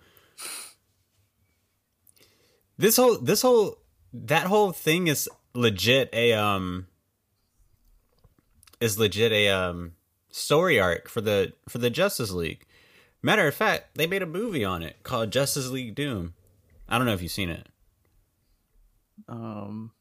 This 2.78 2.96
whole 2.96 3.18
this 3.18 3.42
whole 3.42 3.78
that 4.12 4.46
whole 4.46 4.72
thing 4.72 5.06
is 5.06 5.28
legit 5.54 6.10
a 6.12 6.32
um 6.34 6.86
is 8.80 8.98
legit 8.98 9.32
a 9.32 9.48
um 9.48 9.92
story 10.30 10.78
arc 10.78 11.08
for 11.08 11.20
the 11.20 11.54
for 11.68 11.78
the 11.78 11.90
Justice 11.90 12.30
League. 12.30 12.66
Matter 13.22 13.46
of 13.46 13.54
fact, 13.54 13.96
they 13.96 14.06
made 14.06 14.22
a 14.22 14.26
movie 14.26 14.64
on 14.64 14.82
it 14.82 15.02
called 15.02 15.32
Justice 15.32 15.68
League 15.68 15.94
Doom. 15.94 16.34
I 16.88 16.98
don't 16.98 17.06
know 17.06 17.14
if 17.14 17.22
you've 17.22 17.32
seen 17.32 17.50
it. 17.50 17.68
Um 19.28 19.92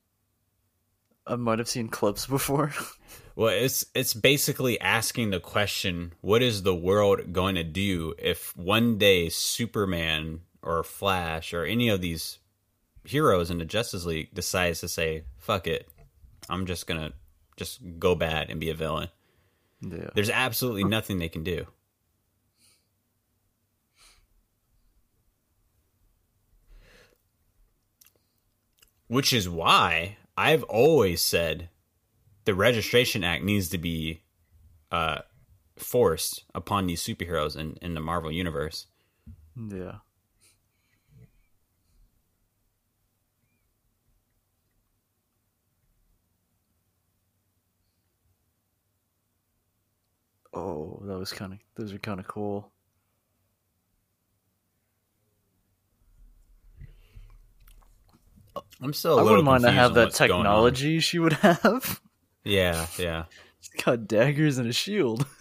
I 1.27 1.36
might 1.36 1.60
have 1.60 1.70
seen 1.70 1.88
clips 1.88 2.25
before. 2.25 2.72
well, 3.36 3.50
it's 3.50 3.86
it's 3.96 4.13
basically 4.13 4.79
asking 4.79 5.32
the 5.32 5.39
question, 5.39 6.13
what 6.22 6.41
is 6.41 6.63
the 6.63 6.75
world 6.75 7.34
going 7.34 7.55
to 7.55 7.63
do 7.63 8.13
if 8.20 8.55
one 8.55 8.98
day 8.98 9.29
Superman 9.29 10.41
or 10.62 10.84
Flash 10.84 11.53
or 11.53 11.65
any 11.65 11.89
of 11.89 12.01
these 12.01 12.39
heroes 13.03 13.50
in 13.50 13.58
the 13.58 13.65
Justice 13.65 14.05
League 14.05 14.34
decides 14.34 14.79
to 14.82 14.88
say, 14.88 15.24
"Fuck 15.38 15.67
it. 15.67 15.89
I'm 16.50 16.65
just 16.65 16.88
going 16.88 17.01
to 17.01 17.13
just 17.58 17.79
go 18.00 18.15
bad 18.15 18.50
and 18.50 18.60
be 18.60 18.70
a 18.70 18.75
villain." 18.75 19.10
Yeah. 19.82 20.10
There's 20.13 20.29
absolutely 20.29 20.84
nothing 20.84 21.20
they 21.20 21.29
can 21.29 21.44
do. 21.44 21.67
Which 29.08 29.34
is 29.34 29.48
why 29.48 30.17
I've 30.38 30.63
always 30.63 31.22
said 31.22 31.70
the 32.46 32.54
Registration 32.54 33.24
Act 33.24 33.44
needs 33.44 33.70
to 33.70 33.77
be 33.77 34.24
uh, 34.92 35.20
forced 35.77 36.44
upon 36.54 36.88
these 36.88 37.01
superheroes 37.01 37.56
in, 37.58 37.77
in 37.82 37.94
the 37.94 38.01
Marvel 38.01 38.32
universe. 38.32 38.88
Yeah. 39.56 39.98
Oh, 50.54 51.01
that 51.06 51.18
was 51.18 51.34
kind 51.34 51.54
of 51.54 51.60
those 51.75 51.94
are 51.94 52.00
kind 52.00 52.20
of 52.20 52.27
cool. 52.27 52.72
I'm 58.82 58.94
still. 58.94 59.20
I 59.20 59.24
wouldn't 59.24 59.46
mind 59.46 59.63
to 59.63 59.72
have 59.72 59.94
that 59.96 60.13
technology 60.13 61.00
she 61.00 61.20
would 61.20 61.34
have. 61.41 62.01
Yeah, 62.44 62.88
yeah. 62.98 63.25
She's 63.62 63.82
got 63.84 64.08
daggers 64.08 64.58
and 64.58 64.70
a 64.70 64.74
shield. 64.74 65.25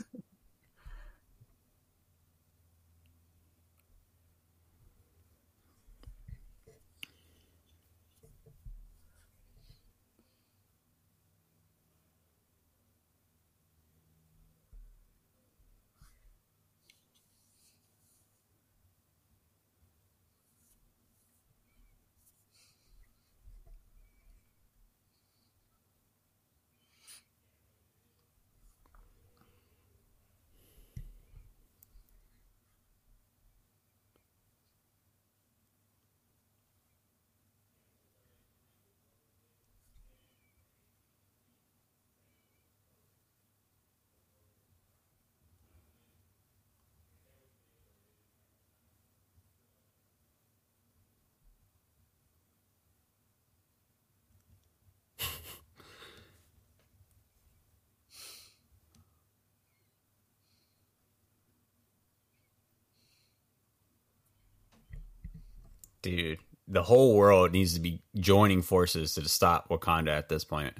dude, 66.05 66.39
the 66.75 66.83
whole 66.83 67.15
world 67.15 67.53
needs 67.53 67.75
to 67.75 67.81
be 67.81 68.03
joining 68.17 68.61
forces 68.61 69.15
to 69.15 69.29
stop 69.29 69.69
Wakanda 69.69 70.09
at 70.09 70.29
this 70.29 70.45
point. 70.45 70.75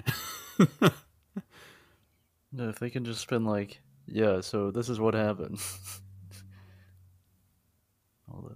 if 2.57 2.79
they 2.79 2.89
can 2.89 3.05
just 3.05 3.21
spend 3.21 3.47
like, 3.47 3.79
yeah, 4.05 4.41
so 4.41 4.71
this 4.71 4.89
is 4.89 4.99
what 4.99 5.13
happened. 5.13 5.57
All 8.31 8.51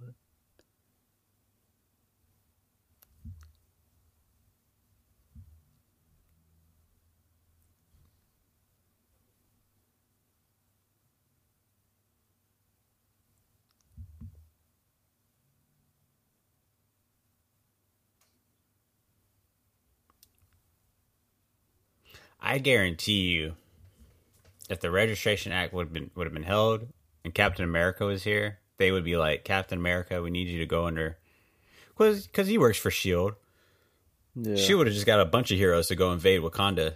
I 22.42 22.58
guarantee 22.58 23.30
you, 23.30 23.54
if 24.68 24.80
the 24.80 24.90
Registration 24.90 25.52
Act 25.52 25.72
would 25.72 25.86
have 25.86 25.92
been 25.92 26.10
would 26.14 26.26
have 26.26 26.34
been 26.34 26.42
held 26.42 26.88
and 27.24 27.34
Captain 27.34 27.64
America 27.64 28.06
was 28.06 28.22
here, 28.24 28.58
they 28.78 28.90
would 28.90 29.04
be 29.04 29.16
like, 29.16 29.44
Captain 29.44 29.78
America, 29.78 30.22
we 30.22 30.30
need 30.30 30.48
you 30.48 30.58
to 30.60 30.66
go 30.66 30.86
under, 30.86 31.18
because 31.96 32.46
he 32.46 32.56
works 32.56 32.78
for 32.78 32.90
Shield. 32.90 33.34
Yeah. 34.34 34.56
She 34.56 34.74
would 34.74 34.86
have 34.86 34.94
just 34.94 35.06
got 35.06 35.20
a 35.20 35.24
bunch 35.24 35.50
of 35.50 35.58
heroes 35.58 35.88
to 35.88 35.96
go 35.96 36.12
invade 36.12 36.40
Wakanda. 36.40 36.94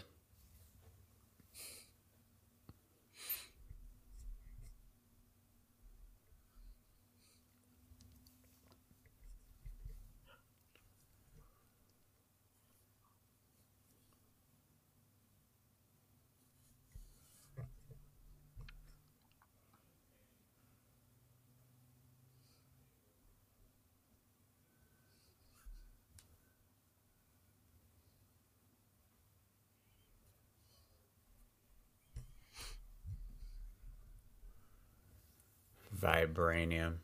Vibranium. 36.35 36.95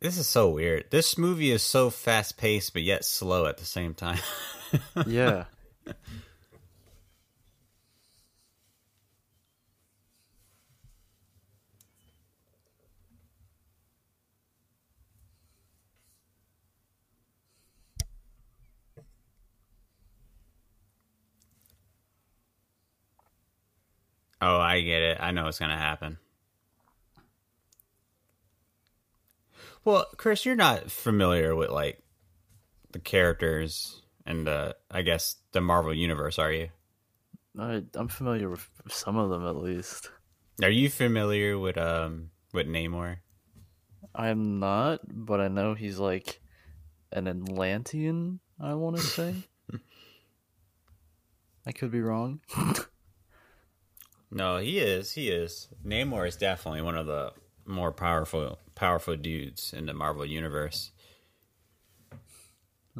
This 0.00 0.16
is 0.16 0.26
so 0.26 0.48
weird. 0.48 0.86
This 0.90 1.18
movie 1.18 1.50
is 1.50 1.62
so 1.62 1.90
fast 1.90 2.38
paced, 2.38 2.72
but 2.72 2.80
yet 2.80 3.04
slow 3.04 3.44
at 3.46 3.58
the 3.58 3.66
same 3.66 3.94
time. 3.94 4.18
Yeah. 5.04 5.46
Oh, 24.40 24.56
I 24.56 24.80
get 24.80 25.02
it. 25.02 25.18
I 25.20 25.30
know 25.30 25.44
what's 25.44 25.58
going 25.58 25.70
to 25.70 25.76
happen. 25.76 26.18
Well, 29.84 30.06
Chris, 30.16 30.44
you're 30.44 30.56
not 30.56 30.90
familiar 30.90 31.56
with 31.56 31.70
like 31.70 32.02
the 32.92 32.98
characters 32.98 34.02
and 34.26 34.46
the, 34.46 34.76
I 34.90 35.02
guess, 35.02 35.36
the 35.52 35.60
Marvel 35.60 35.94
universe, 35.94 36.38
are 36.38 36.52
you? 36.52 36.68
I, 37.58 37.82
I'm 37.94 38.08
familiar 38.08 38.48
with 38.48 38.68
some 38.88 39.16
of 39.16 39.30
them 39.30 39.46
at 39.46 39.56
least. 39.56 40.10
Are 40.62 40.70
you 40.70 40.90
familiar 40.90 41.58
with 41.58 41.78
um 41.78 42.30
with 42.52 42.66
Namor? 42.66 43.16
I'm 44.14 44.58
not, 44.58 45.00
but 45.06 45.40
I 45.40 45.48
know 45.48 45.74
he's 45.74 45.98
like 45.98 46.40
an 47.12 47.28
Atlantean, 47.28 48.40
I 48.60 48.74
want 48.74 48.96
to 48.96 49.02
say. 49.02 49.34
I 51.66 51.72
could 51.72 51.90
be 51.90 52.00
wrong. 52.00 52.40
No, 54.30 54.58
he 54.58 54.78
is. 54.78 55.12
He 55.12 55.28
is. 55.30 55.68
Namor 55.84 56.26
is 56.28 56.36
definitely 56.36 56.82
one 56.82 56.96
of 56.96 57.06
the 57.06 57.32
more 57.66 57.92
powerful 57.92 58.58
powerful 58.74 59.16
dudes 59.16 59.72
in 59.72 59.86
the 59.86 59.92
Marvel 59.94 60.24
universe. 60.24 60.90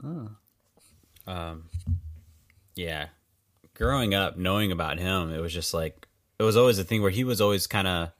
Oh. 0.02 0.30
Um, 1.26 1.64
yeah. 2.74 3.08
Growing 3.74 4.14
up, 4.14 4.36
knowing 4.36 4.72
about 4.72 4.98
him, 4.98 5.32
it 5.32 5.40
was 5.40 5.52
just 5.54 5.72
like 5.72 6.06
it 6.38 6.42
was 6.42 6.56
always 6.56 6.78
a 6.78 6.84
thing 6.84 7.02
where 7.02 7.10
he 7.10 7.24
was 7.24 7.40
always 7.40 7.66
kind 7.66 7.86
of 7.88 8.12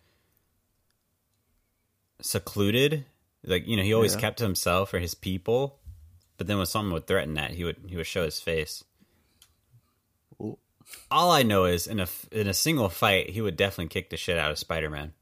secluded. 2.21 3.05
Like 3.45 3.67
you 3.67 3.77
know, 3.77 3.83
he 3.83 3.95
always 3.95 4.15
Yeah. 4.15 4.21
kept 4.21 4.39
to 4.39 4.45
himself 4.45 4.93
or 4.95 4.99
his 4.99 5.15
people. 5.15 5.79
But 6.37 6.47
then 6.47 6.57
when 6.59 6.67
someone 6.67 6.93
would 6.95 7.07
threaten 7.07 7.35
that, 7.35 7.53
he 7.53 7.65
would 7.65 7.77
he 7.87 7.97
would 7.97 8.07
show 8.07 8.25
his 8.25 8.41
face. 8.41 8.85
All 11.11 11.31
I 11.31 11.43
know 11.43 11.65
is 11.65 11.87
in 11.87 12.01
a 12.01 12.07
in 12.31 12.47
a 12.47 12.55
single 12.55 12.89
fight, 12.89 13.31
he 13.31 13.41
would 13.41 13.57
definitely 13.57 13.89
kick 13.89 14.11
the 14.11 14.17
shit 14.17 14.39
out 14.39 14.51
of 14.51 14.59
Spider 14.59 14.91
Man. 14.91 15.13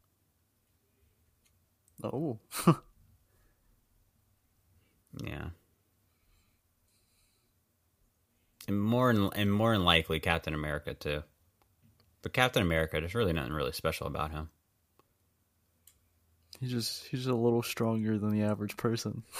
Oh. 2.02 2.38
Yeah. 5.24 5.48
And 8.68 8.80
more 8.80 9.10
and, 9.10 9.30
and 9.34 9.52
more 9.52 9.72
than 9.72 9.84
likely 9.84 10.20
Captain 10.20 10.54
America 10.54 10.94
too. 10.94 11.22
But 12.22 12.32
Captain 12.32 12.62
America, 12.62 13.00
there's 13.00 13.14
really 13.14 13.32
nothing 13.32 13.52
really 13.52 13.72
special 13.72 14.06
about 14.06 14.30
him. 14.30 14.50
he's 16.60 16.70
just 16.70 17.06
he's 17.06 17.20
just 17.20 17.30
a 17.30 17.34
little 17.34 17.62
stronger 17.62 18.18
than 18.18 18.30
the 18.30 18.42
average 18.42 18.76
person. 18.76 19.22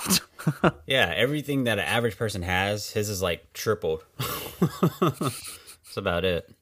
Yeah, 0.87 1.13
everything 1.15 1.65
that 1.65 1.79
an 1.79 1.85
average 1.85 2.17
person 2.17 2.43
has, 2.43 2.91
his 2.91 3.09
is 3.09 3.21
like 3.21 3.53
tripled. 3.53 4.05
That's 5.89 5.97
about 5.97 6.27
it. 6.27 6.55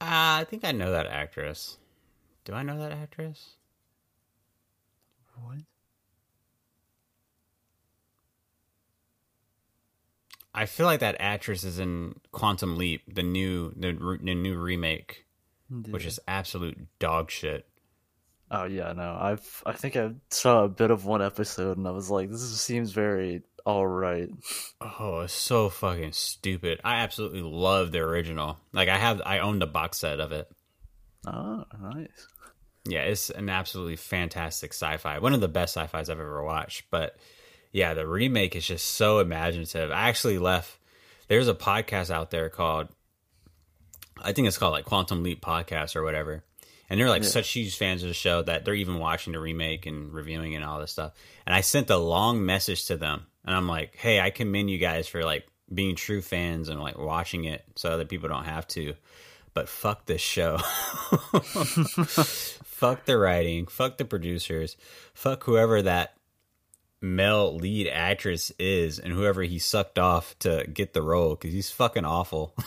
Uh, 0.00 0.06
I 0.38 0.46
think 0.48 0.64
I 0.64 0.70
know 0.70 0.92
that 0.92 1.06
actress. 1.08 1.78
Do 2.44 2.52
I 2.52 2.62
know 2.62 2.78
that 2.78 2.92
actress? 2.92 3.56
what? 5.34 5.69
I 10.54 10.66
feel 10.66 10.86
like 10.86 11.00
that 11.00 11.16
actress 11.20 11.64
is 11.64 11.78
in 11.78 12.14
Quantum 12.32 12.76
Leap, 12.76 13.02
the 13.14 13.22
new 13.22 13.72
the, 13.76 13.92
the 14.22 14.34
new 14.34 14.58
remake, 14.58 15.26
which 15.90 16.04
is 16.06 16.18
absolute 16.26 16.78
dog 16.98 17.30
shit. 17.30 17.66
Oh 18.50 18.64
yeah, 18.64 18.92
no. 18.92 19.16
I've 19.20 19.62
I 19.64 19.72
think 19.72 19.96
I 19.96 20.10
saw 20.30 20.64
a 20.64 20.68
bit 20.68 20.90
of 20.90 21.04
one 21.04 21.22
episode 21.22 21.76
and 21.78 21.86
I 21.86 21.92
was 21.92 22.10
like, 22.10 22.30
this 22.30 22.40
is- 22.42 22.60
seems 22.60 22.90
very 22.92 23.42
all 23.66 23.86
right. 23.86 24.28
Oh, 24.80 25.20
it's 25.20 25.32
so 25.34 25.68
fucking 25.68 26.12
stupid. 26.12 26.80
I 26.82 26.96
absolutely 27.00 27.42
love 27.42 27.92
the 27.92 27.98
original. 28.00 28.58
Like 28.72 28.88
I 28.88 28.96
have 28.96 29.22
I 29.24 29.38
own 29.40 29.58
the 29.60 29.66
box 29.66 29.98
set 29.98 30.18
of 30.18 30.32
it. 30.32 30.50
Oh, 31.26 31.64
nice. 31.80 32.26
Yeah, 32.86 33.02
it's 33.02 33.28
an 33.30 33.50
absolutely 33.50 33.96
fantastic 33.96 34.72
sci-fi. 34.72 35.18
One 35.18 35.34
of 35.34 35.42
the 35.42 35.48
best 35.48 35.74
sci-fis 35.76 36.08
I've 36.08 36.18
ever 36.18 36.42
watched. 36.42 36.84
But 36.90 37.16
yeah, 37.72 37.94
the 37.94 38.06
remake 38.06 38.56
is 38.56 38.66
just 38.66 38.86
so 38.86 39.18
imaginative. 39.20 39.90
I 39.90 40.08
actually 40.08 40.38
left. 40.38 40.76
There's 41.28 41.48
a 41.48 41.54
podcast 41.54 42.10
out 42.10 42.30
there 42.30 42.48
called, 42.48 42.88
I 44.20 44.32
think 44.32 44.48
it's 44.48 44.58
called 44.58 44.72
like 44.72 44.84
Quantum 44.84 45.22
Leap 45.22 45.40
Podcast 45.40 45.94
or 45.96 46.02
whatever. 46.02 46.42
And 46.88 46.98
they're 46.98 47.08
like 47.08 47.22
Yeah. 47.22 47.28
such 47.28 47.50
huge 47.52 47.76
fans 47.76 48.02
of 48.02 48.08
the 48.08 48.14
show 48.14 48.42
that 48.42 48.64
they're 48.64 48.74
even 48.74 48.98
watching 48.98 49.32
the 49.32 49.38
remake 49.38 49.86
and 49.86 50.12
reviewing 50.12 50.56
and 50.56 50.64
all 50.64 50.80
this 50.80 50.90
stuff. 50.90 51.12
And 51.46 51.54
I 51.54 51.60
sent 51.60 51.88
a 51.90 51.96
long 51.96 52.44
message 52.44 52.86
to 52.86 52.96
them, 52.96 53.26
and 53.44 53.54
I'm 53.54 53.68
like, 53.68 53.94
"Hey, 53.96 54.20
I 54.20 54.30
commend 54.30 54.70
you 54.70 54.78
guys 54.78 55.06
for 55.06 55.24
like 55.24 55.46
being 55.72 55.94
true 55.94 56.20
fans 56.20 56.68
and 56.68 56.80
like 56.80 56.98
watching 56.98 57.44
it 57.44 57.62
so 57.76 57.92
other 57.92 58.04
people 58.04 58.28
don't 58.28 58.44
have 58.44 58.66
to." 58.68 58.94
But 59.54 59.68
fuck 59.68 60.06
this 60.06 60.20
show. 60.20 60.58
fuck 62.64 63.04
the 63.04 63.18
writing. 63.18 63.66
Fuck 63.66 63.98
the 63.98 64.04
producers. 64.04 64.76
Fuck 65.14 65.44
whoever 65.44 65.82
that 65.82 66.14
male 67.02 67.56
lead 67.56 67.88
actress 67.88 68.52
is 68.58 68.98
and 68.98 69.12
whoever 69.12 69.42
he 69.42 69.58
sucked 69.58 69.98
off 69.98 70.38
to 70.40 70.66
get 70.72 70.92
the 70.92 71.02
role 71.02 71.30
because 71.30 71.52
he's 71.52 71.70
fucking 71.70 72.04
awful. 72.04 72.54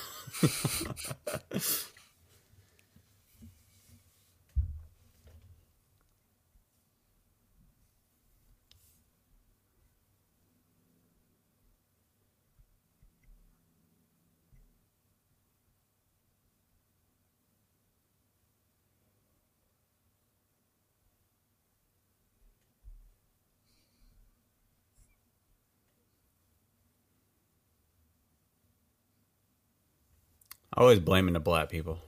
Always 30.75 30.99
blaming 30.99 31.33
the 31.33 31.39
black 31.39 31.69
people. 31.69 31.99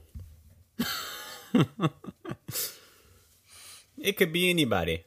it 3.98 4.16
could 4.16 4.32
be 4.32 4.50
anybody. 4.50 5.04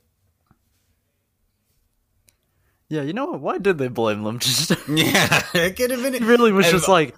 Yeah, 2.90 3.04
you 3.04 3.14
know 3.14 3.28
what? 3.28 3.40
Why 3.42 3.58
did 3.60 3.78
they 3.78 3.88
blame 3.88 4.24
them? 4.24 4.40
Just 4.40 4.72
Yeah, 4.88 5.44
it 5.54 5.76
could 5.76 5.92
have 5.92 6.02
been. 6.02 6.16
it 6.16 6.24
really 6.24 6.52
was 6.52 6.70
just 6.72 6.88
like 6.88 7.16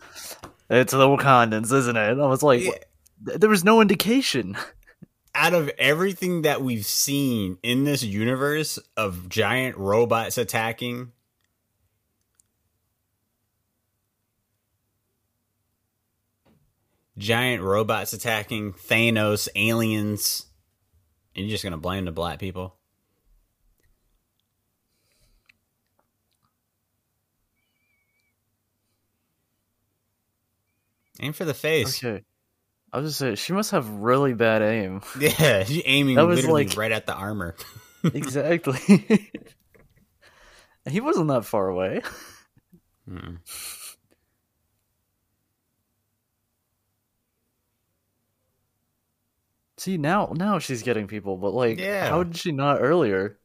it's 0.69 0.91
the 0.91 1.07
Wakandans, 1.07 1.71
isn't 1.71 1.95
it? 1.95 2.19
I 2.19 2.27
was 2.27 2.43
like, 2.43 2.61
Yeah. 2.63 2.71
there 3.37 3.49
was 3.49 3.63
no 3.63 3.79
indication. 3.81 4.57
out 5.35 5.53
of 5.53 5.69
everything 5.77 6.41
that 6.41 6.61
we've 6.61 6.85
seen 6.85 7.57
in 7.63 7.85
this 7.85 8.03
universe 8.03 8.77
of 8.97 9.29
giant 9.29 9.77
robots 9.77 10.37
attacking, 10.37 11.13
giant 17.21 17.63
robots 17.63 18.13
attacking 18.13 18.73
Thanos, 18.73 19.47
aliens, 19.55 20.45
and 21.35 21.45
you're 21.45 21.51
just 21.51 21.63
gonna 21.63 21.77
blame 21.77 22.05
the 22.05 22.11
black 22.11 22.39
people? 22.39 22.75
Aim 31.19 31.33
for 31.33 31.45
the 31.45 31.53
face. 31.53 32.03
Okay, 32.03 32.23
I 32.91 32.99
was 32.99 33.09
just 33.11 33.19
saying 33.19 33.35
she 33.35 33.53
must 33.53 33.71
have 33.71 33.87
really 33.89 34.33
bad 34.33 34.61
aim. 34.61 35.01
Yeah, 35.19 35.63
she's 35.63 35.83
aiming 35.85 36.15
That 36.15 36.25
was 36.25 36.37
literally 36.37 36.65
like- 36.67 36.77
right 36.77 36.91
at 36.91 37.05
the 37.05 37.13
armor. 37.13 37.55
exactly. 38.03 39.29
He 40.89 40.99
wasn't 40.99 41.27
that 41.27 41.45
far 41.45 41.67
away. 41.67 42.01
Mm. 43.07 43.37
See 49.81 49.97
now, 49.97 50.31
now 50.35 50.59
she's 50.59 50.83
getting 50.83 51.07
people, 51.07 51.37
but 51.37 51.55
like, 51.55 51.79
Yeah. 51.79 52.07
how 52.07 52.21
did 52.21 52.37
she 52.37 52.51
not 52.51 52.83
earlier? 52.83 53.39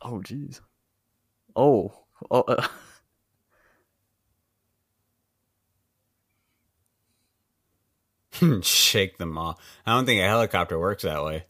Oh, 0.00 0.20
jeez. 0.20 0.60
Oh, 1.56 1.92
oh. 2.30 2.42
Uh, 2.42 2.68
Shake 8.62 9.18
them 9.18 9.36
off. 9.36 9.60
I 9.84 9.96
don't 9.96 10.06
think 10.06 10.20
a 10.22 10.28
helicopter 10.28 10.78
works 10.78 11.02
that 11.02 11.24
way. 11.24 11.46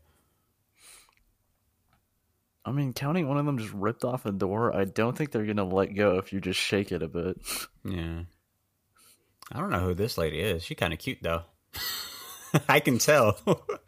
I 2.65 2.73
mean, 2.73 2.95
counting 2.95 3.29
one 3.29 3.37
of 3.37 3.45
them 3.45 3.59
just 3.59 3.75
ripped 3.75 4.05
off 4.05 4.25
a 4.25 4.33
door. 4.33 4.75
I 4.75 4.87
don't 4.87 5.15
think 5.15 5.31
they're 5.31 5.45
gonna 5.45 5.63
let 5.63 5.95
go 5.95 6.17
if 6.17 6.33
you 6.33 6.41
just 6.41 6.59
shake 6.59 6.91
it 6.91 7.03
a 7.03 7.09
bit. 7.09 7.37
Yeah. 7.85 8.23
I 9.51 9.59
don't 9.59 9.71
know 9.71 9.81
who 9.81 9.95
this 9.95 10.17
lady 10.17 10.41
is. 10.41 10.63
She 10.63 10.75
kind 10.75 10.93
of 10.93 10.99
cute 10.99 11.19
though. 11.23 11.43
I 12.69 12.81
can 12.81 12.99
tell. 12.99 13.39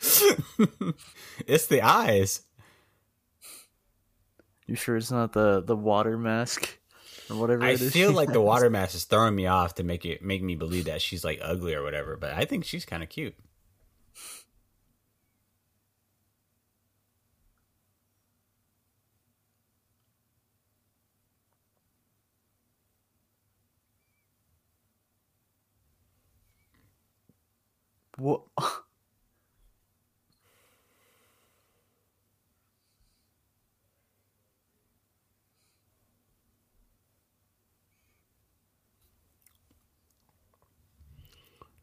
it's 1.46 1.66
the 1.66 1.82
eyes. 1.82 2.42
You 4.66 4.76
sure 4.76 4.96
it's 4.96 5.10
not 5.10 5.32
the 5.32 5.62
the 5.62 5.76
water 5.76 6.16
mask 6.16 6.78
or 7.30 7.36
whatever? 7.36 7.64
I 7.64 7.70
it 7.70 7.82
is 7.82 7.92
feel 7.92 8.12
like 8.12 8.32
the 8.32 8.40
water 8.40 8.70
mask 8.70 8.94
is 8.94 9.04
throwing 9.04 9.34
me 9.34 9.46
off 9.46 9.74
to 9.76 9.84
make 9.84 10.06
it 10.06 10.22
make 10.22 10.42
me 10.42 10.54
believe 10.54 10.86
that 10.86 11.02
she's 11.02 11.24
like 11.24 11.38
ugly 11.42 11.74
or 11.74 11.82
whatever, 11.82 12.16
but 12.16 12.32
I 12.32 12.44
think 12.44 12.64
she's 12.64 12.84
kind 12.84 13.02
of 13.02 13.08
cute. 13.08 13.34
What? 28.16 28.42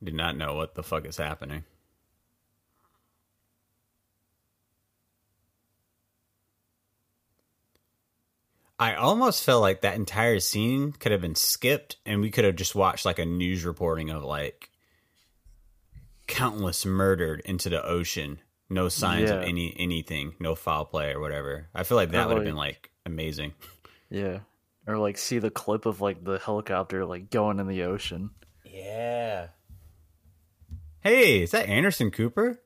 Did 0.03 0.15
not 0.15 0.35
know 0.35 0.55
what 0.55 0.73
the 0.73 0.81
fuck 0.81 1.05
is 1.05 1.17
happening. 1.17 1.63
I 8.79 8.95
almost 8.95 9.43
felt 9.43 9.61
like 9.61 9.81
that 9.81 9.93
entire 9.95 10.39
scene 10.39 10.93
could 10.93 11.11
have 11.11 11.21
been 11.21 11.35
skipped 11.35 11.97
and 12.03 12.19
we 12.19 12.31
could 12.31 12.45
have 12.45 12.55
just 12.55 12.73
watched 12.73 13.05
like 13.05 13.19
a 13.19 13.25
news 13.25 13.63
reporting 13.63 14.09
of 14.09 14.23
like 14.23 14.70
countless 16.31 16.85
murdered 16.85 17.41
into 17.45 17.69
the 17.69 17.85
ocean. 17.85 18.39
No 18.69 18.87
signs 18.89 19.29
of 19.29 19.41
any 19.43 19.75
anything, 19.77 20.33
no 20.39 20.55
foul 20.55 20.85
play 20.85 21.11
or 21.11 21.19
whatever. 21.19 21.67
I 21.75 21.83
feel 21.83 21.97
like 21.97 22.11
that 22.11 22.27
would 22.27 22.37
have 22.37 22.43
like- 22.45 22.45
been 22.45 22.55
like 22.55 22.91
amazing. 23.05 23.53
Yeah, 24.09 24.39
or 24.87 24.97
like 24.97 25.17
see 25.17 25.39
the 25.39 25.49
clip 25.51 25.85
of 25.85 25.99
like 26.01 26.23
the 26.23 26.39
helicopter 26.39 27.05
like 27.05 27.29
going 27.29 27.59
in 27.59 27.67
the 27.67 27.83
ocean. 27.83 28.29
Yeah. 28.65 29.47
Hey, 31.01 31.41
is 31.41 31.51
that 31.51 31.67
Anderson 31.67 32.11
Cooper? 32.11 32.59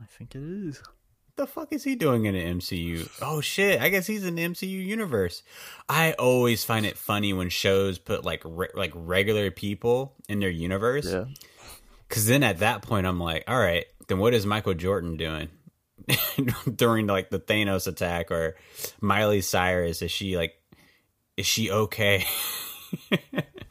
I 0.00 0.04
think 0.06 0.34
it 0.34 0.42
is. 0.42 0.78
What 0.78 1.36
the 1.36 1.46
fuck 1.46 1.72
is 1.72 1.84
he 1.84 1.94
doing 1.96 2.24
in 2.26 2.34
the 2.34 2.40
MCU? 2.44 3.08
Oh 3.20 3.40
shit, 3.40 3.80
I 3.80 3.88
guess 3.90 4.06
he's 4.06 4.24
in 4.24 4.36
the 4.36 4.44
MCU 4.44 4.68
universe. 4.86 5.42
I 5.88 6.12
always 6.12 6.64
find 6.64 6.86
it 6.86 6.96
funny 6.96 7.32
when 7.32 7.48
shows 7.48 7.98
put 7.98 8.24
like 8.24 8.42
re- 8.44 8.68
like 8.74 8.92
regular 8.94 9.50
people 9.50 10.14
in 10.28 10.40
their 10.40 10.48
universe 10.50 11.06
Yeah. 11.10 11.24
Cuz 12.08 12.26
then 12.26 12.42
at 12.42 12.58
that 12.58 12.82
point 12.82 13.06
I'm 13.06 13.20
like, 13.20 13.44
all 13.46 13.58
right, 13.58 13.86
then 14.08 14.18
what 14.18 14.34
is 14.34 14.46
Michael 14.46 14.74
Jordan 14.74 15.16
doing? 15.16 15.48
during 16.74 17.06
like 17.06 17.30
the 17.30 17.40
Thanos 17.40 17.86
attack 17.86 18.30
or 18.30 18.56
Miley 19.00 19.42
Cyrus 19.42 20.00
is 20.00 20.10
she 20.10 20.36
like 20.36 20.54
is 21.36 21.46
she 21.46 21.70
okay? 21.70 22.24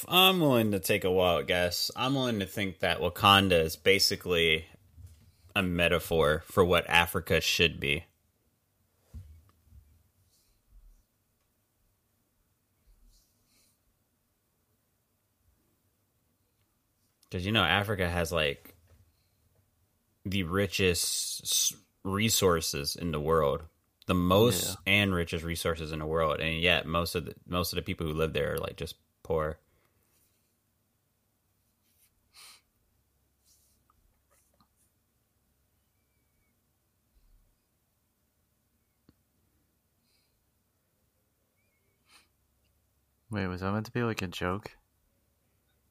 if 0.00 0.06
I'm 0.08 0.40
willing 0.40 0.72
to 0.72 0.80
take 0.80 1.04
a 1.04 1.10
wild 1.10 1.46
guess, 1.46 1.90
I'm 1.94 2.14
willing 2.14 2.38
to 2.38 2.46
think 2.46 2.78
that 2.78 3.00
Wakanda 3.00 3.62
is 3.62 3.76
basically 3.76 4.64
a 5.54 5.62
metaphor 5.62 6.42
for 6.46 6.64
what 6.64 6.88
Africa 6.88 7.42
should 7.42 7.78
be. 7.78 8.06
Because 17.28 17.44
you 17.44 17.52
know, 17.52 17.62
Africa 17.62 18.08
has 18.08 18.32
like 18.32 18.74
the 20.24 20.44
richest 20.44 21.74
resources 22.04 22.96
in 22.96 23.12
the 23.12 23.20
world, 23.20 23.64
the 24.06 24.14
most 24.14 24.78
and 24.86 25.14
richest 25.14 25.44
resources 25.44 25.92
in 25.92 25.98
the 25.98 26.06
world, 26.06 26.40
and 26.40 26.58
yet 26.58 26.86
most 26.86 27.14
of 27.14 27.26
the 27.26 27.34
most 27.46 27.74
of 27.74 27.76
the 27.76 27.82
people 27.82 28.06
who 28.06 28.14
live 28.14 28.32
there 28.32 28.54
are 28.54 28.58
like 28.58 28.76
just 28.76 28.94
poor. 29.22 29.58
Wait, 43.30 43.46
was 43.46 43.60
that 43.60 43.72
meant 43.72 43.86
to 43.86 43.92
be 43.92 44.02
like 44.02 44.22
a 44.22 44.26
joke? 44.26 44.72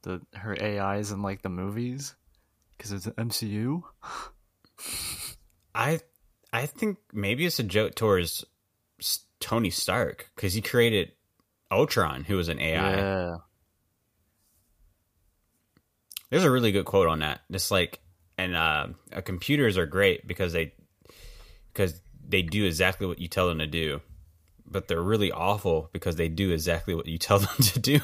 The 0.01 0.21
her 0.33 0.55
AI 0.59 0.97
is 0.97 1.11
in 1.11 1.21
like 1.21 1.41
the 1.41 1.49
movies 1.49 2.15
because 2.77 2.91
it's 2.91 3.05
an 3.05 3.13
MCU. 3.13 3.83
I 5.75 5.99
I 6.51 6.65
think 6.65 6.97
maybe 7.13 7.45
it's 7.45 7.59
a 7.59 7.63
joke 7.63 7.95
towards 7.95 8.45
Tony 9.39 9.69
Stark 9.69 10.31
because 10.35 10.53
he 10.53 10.61
created 10.61 11.11
Ultron, 11.71 12.23
who 12.23 12.37
was 12.37 12.49
an 12.49 12.59
AI. 12.59 12.97
Yeah, 12.97 13.37
There's 16.29 16.43
a 16.43 16.51
really 16.51 16.71
good 16.71 16.85
quote 16.85 17.07
on 17.07 17.19
that. 17.19 17.41
It's 17.49 17.71
like, 17.71 17.99
and 18.37 18.55
uh, 18.55 18.87
uh, 19.13 19.21
computers 19.21 19.77
are 19.77 19.85
great 19.85 20.27
because 20.27 20.53
they 20.53 20.73
because 21.73 22.01
they 22.27 22.41
do 22.41 22.65
exactly 22.65 23.07
what 23.07 23.19
you 23.19 23.27
tell 23.27 23.47
them 23.47 23.59
to 23.59 23.67
do, 23.67 24.01
but 24.71 24.87
they're 24.87 25.01
really 25.01 25.31
awful 25.31 25.89
because 25.93 26.15
they 26.15 26.29
do 26.29 26.51
exactly 26.51 26.95
what 26.95 27.05
you 27.05 27.17
tell 27.17 27.39
them 27.47 27.55
to 27.61 27.79
do. 27.79 27.99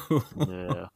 yeah. 0.47 0.87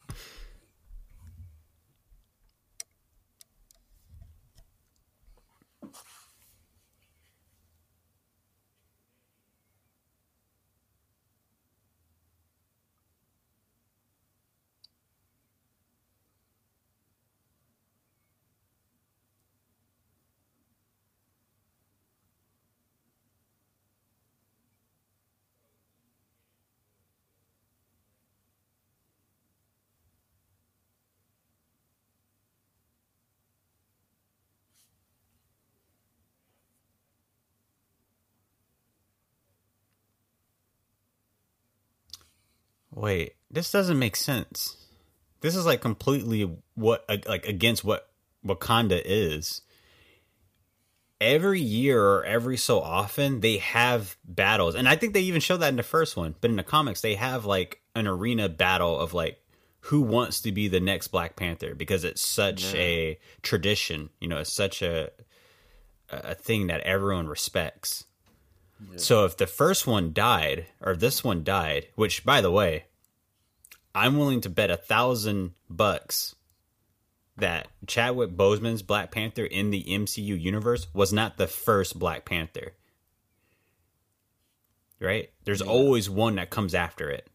Wait, 43.00 43.34
this 43.50 43.72
doesn't 43.72 43.98
make 43.98 44.14
sense. 44.14 44.76
This 45.40 45.56
is 45.56 45.64
like 45.64 45.80
completely 45.80 46.54
what 46.74 47.02
like 47.26 47.46
against 47.46 47.82
what 47.82 48.10
Wakanda 48.46 49.00
is, 49.02 49.62
every 51.18 51.62
year 51.62 52.04
or 52.04 52.24
every 52.24 52.58
so 52.58 52.78
often 52.80 53.40
they 53.40 53.56
have 53.56 54.18
battles. 54.24 54.74
And 54.74 54.86
I 54.86 54.96
think 54.96 55.14
they 55.14 55.22
even 55.22 55.40
show 55.40 55.56
that 55.56 55.68
in 55.70 55.76
the 55.76 55.82
first 55.82 56.14
one, 56.14 56.34
but 56.42 56.50
in 56.50 56.56
the 56.56 56.62
comics 56.62 57.00
they 57.00 57.14
have 57.14 57.46
like 57.46 57.80
an 57.94 58.06
arena 58.06 58.50
battle 58.50 59.00
of 59.00 59.14
like 59.14 59.42
who 59.84 60.02
wants 60.02 60.42
to 60.42 60.52
be 60.52 60.68
the 60.68 60.78
next 60.78 61.08
Black 61.08 61.36
Panther 61.36 61.74
because 61.74 62.04
it's 62.04 62.20
such 62.20 62.74
Yeah. 62.74 62.80
a 62.80 63.18
tradition, 63.40 64.10
you 64.20 64.28
know, 64.28 64.38
it's 64.38 64.52
such 64.52 64.82
a 64.82 65.10
a 66.10 66.34
thing 66.34 66.66
that 66.66 66.80
everyone 66.80 67.28
respects. 67.28 68.04
So 68.96 69.24
if 69.24 69.36
the 69.36 69.46
first 69.46 69.86
one 69.86 70.12
died 70.12 70.66
or 70.80 70.96
this 70.96 71.22
one 71.22 71.44
died, 71.44 71.88
which 71.94 72.24
by 72.24 72.40
the 72.40 72.50
way, 72.50 72.84
I'm 73.94 74.18
willing 74.18 74.40
to 74.42 74.48
bet 74.48 74.70
a 74.70 74.76
thousand 74.76 75.52
bucks 75.68 76.34
that 77.36 77.68
Chadwick 77.86 78.30
Boseman's 78.30 78.82
Black 78.82 79.10
Panther 79.10 79.44
in 79.44 79.70
the 79.70 79.82
MCU 79.84 80.40
universe 80.40 80.86
was 80.92 81.12
not 81.12 81.36
the 81.36 81.46
first 81.46 81.98
Black 81.98 82.24
Panther. 82.24 82.72
Right? 85.00 85.30
There's 85.44 85.62
always 85.62 86.10
one 86.10 86.36
that 86.36 86.50
comes 86.50 86.74
after 86.74 87.10
it. 87.10 87.28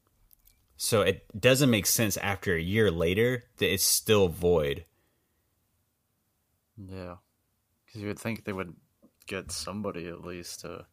So 0.77 1.01
it 1.01 1.25
doesn't 1.39 1.69
make 1.69 1.85
sense 1.85 2.17
after 2.17 2.53
a 2.53 2.61
year 2.61 2.91
later 2.91 3.43
that 3.57 3.73
it's 3.73 3.83
still 3.83 4.27
void. 4.27 4.85
Yeah, 6.77 7.15
because 7.85 8.01
you 8.01 8.07
would 8.07 8.19
think 8.19 8.43
they 8.43 8.53
would 8.53 8.75
get 9.25 9.51
somebody 9.51 10.07
at 10.07 10.25
least 10.25 10.61
to, 10.61 10.85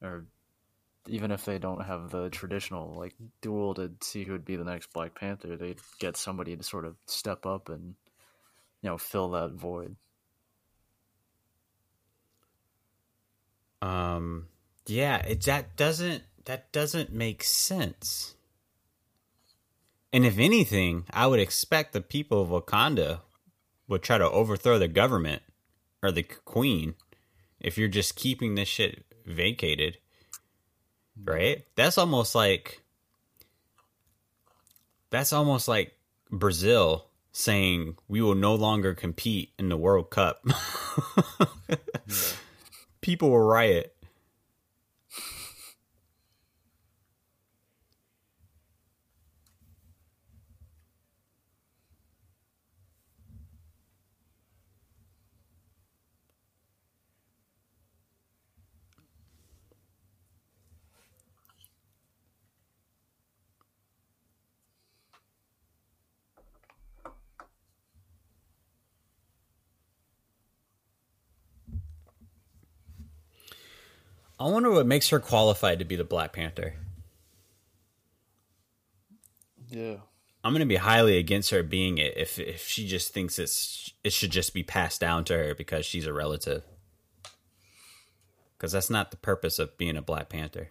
or 0.00 0.26
even 1.10 1.30
if 1.30 1.44
they 1.44 1.58
don't 1.58 1.84
have 1.84 2.10
the 2.10 2.30
traditional 2.30 2.94
like 2.94 3.14
duel 3.42 3.74
to 3.74 3.90
see 4.00 4.24
who 4.24 4.32
would 4.32 4.44
be 4.44 4.56
the 4.56 4.64
next 4.64 4.92
Black 4.92 5.14
Panther, 5.14 5.56
they'd 5.56 5.80
get 5.98 6.16
somebody 6.16 6.56
to 6.56 6.62
sort 6.62 6.84
of 6.84 6.96
step 7.06 7.44
up 7.44 7.68
and 7.68 7.94
you 8.80 8.88
know 8.88 8.96
fill 8.96 9.30
that 9.30 9.52
void. 9.52 9.96
Um 13.82 14.46
yeah, 14.86 15.18
it 15.18 15.42
that 15.42 15.76
doesn't 15.76 16.22
that 16.44 16.72
doesn't 16.72 17.12
make 17.12 17.42
sense. 17.44 18.34
And 20.12 20.24
if 20.24 20.38
anything, 20.38 21.04
I 21.10 21.26
would 21.26 21.40
expect 21.40 21.92
the 21.92 22.00
people 22.00 22.42
of 22.42 22.48
Wakanda 22.48 23.20
would 23.86 24.02
try 24.02 24.18
to 24.18 24.28
overthrow 24.28 24.78
the 24.78 24.88
government 24.88 25.42
or 26.02 26.10
the 26.10 26.22
queen 26.22 26.94
if 27.60 27.78
you're 27.78 27.88
just 27.88 28.16
keeping 28.16 28.54
this 28.54 28.68
shit 28.68 29.04
vacated. 29.26 29.98
Right? 31.24 31.64
That's 31.76 31.98
almost 31.98 32.34
like 32.34 32.82
that's 35.10 35.32
almost 35.32 35.68
like 35.68 35.92
Brazil 36.30 37.06
saying 37.32 37.96
we 38.08 38.20
will 38.20 38.34
no 38.34 38.54
longer 38.54 38.94
compete 38.94 39.52
in 39.58 39.68
the 39.68 39.76
World 39.76 40.10
Cup. 40.10 40.42
People 43.00 43.30
will 43.30 43.40
riot. 43.40 43.94
I 74.40 74.48
wonder 74.48 74.70
what 74.70 74.86
makes 74.86 75.10
her 75.10 75.20
qualified 75.20 75.80
to 75.80 75.84
be 75.84 75.96
the 75.96 76.04
Black 76.04 76.32
Panther. 76.32 76.74
Yeah, 79.68 79.96
I'm 80.42 80.54
gonna 80.54 80.64
be 80.64 80.76
highly 80.76 81.18
against 81.18 81.50
her 81.50 81.62
being 81.62 81.98
it 81.98 82.16
if 82.16 82.38
if 82.38 82.66
she 82.66 82.86
just 82.88 83.12
thinks 83.12 83.38
it's 83.38 83.92
it 84.02 84.14
should 84.14 84.30
just 84.30 84.54
be 84.54 84.62
passed 84.62 84.98
down 85.00 85.24
to 85.26 85.34
her 85.36 85.54
because 85.54 85.84
she's 85.84 86.06
a 86.06 86.12
relative. 86.14 86.62
Because 88.56 88.72
that's 88.72 88.90
not 88.90 89.10
the 89.10 89.16
purpose 89.18 89.58
of 89.58 89.76
being 89.76 89.96
a 89.96 90.02
Black 90.02 90.30
Panther. 90.30 90.70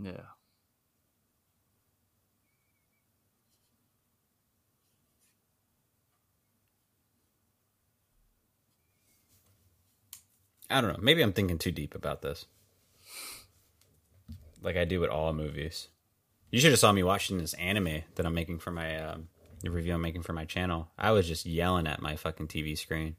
yeah. 0.00 0.20
I 10.70 10.80
don't 10.82 10.92
know. 10.92 10.98
Maybe 11.00 11.22
I'm 11.22 11.32
thinking 11.32 11.58
too 11.58 11.72
deep 11.72 11.94
about 11.94 12.20
this. 12.20 12.46
Like 14.62 14.76
I 14.76 14.84
do 14.84 15.00
with 15.00 15.10
all 15.10 15.32
movies. 15.32 15.88
You 16.50 16.60
should 16.60 16.70
have 16.70 16.80
saw 16.80 16.92
me 16.92 17.02
watching 17.02 17.38
this 17.38 17.54
anime 17.54 18.02
that 18.14 18.26
I'm 18.26 18.34
making 18.34 18.58
for 18.58 18.70
my 18.70 18.96
um, 19.02 19.28
the 19.62 19.70
review 19.70 19.94
I'm 19.94 20.00
making 20.00 20.22
for 20.22 20.32
my 20.32 20.44
channel. 20.44 20.88
I 20.98 21.10
was 21.10 21.26
just 21.26 21.46
yelling 21.46 21.86
at 21.86 22.00
my 22.00 22.16
fucking 22.16 22.48
TV 22.48 22.76
screen. 22.76 23.16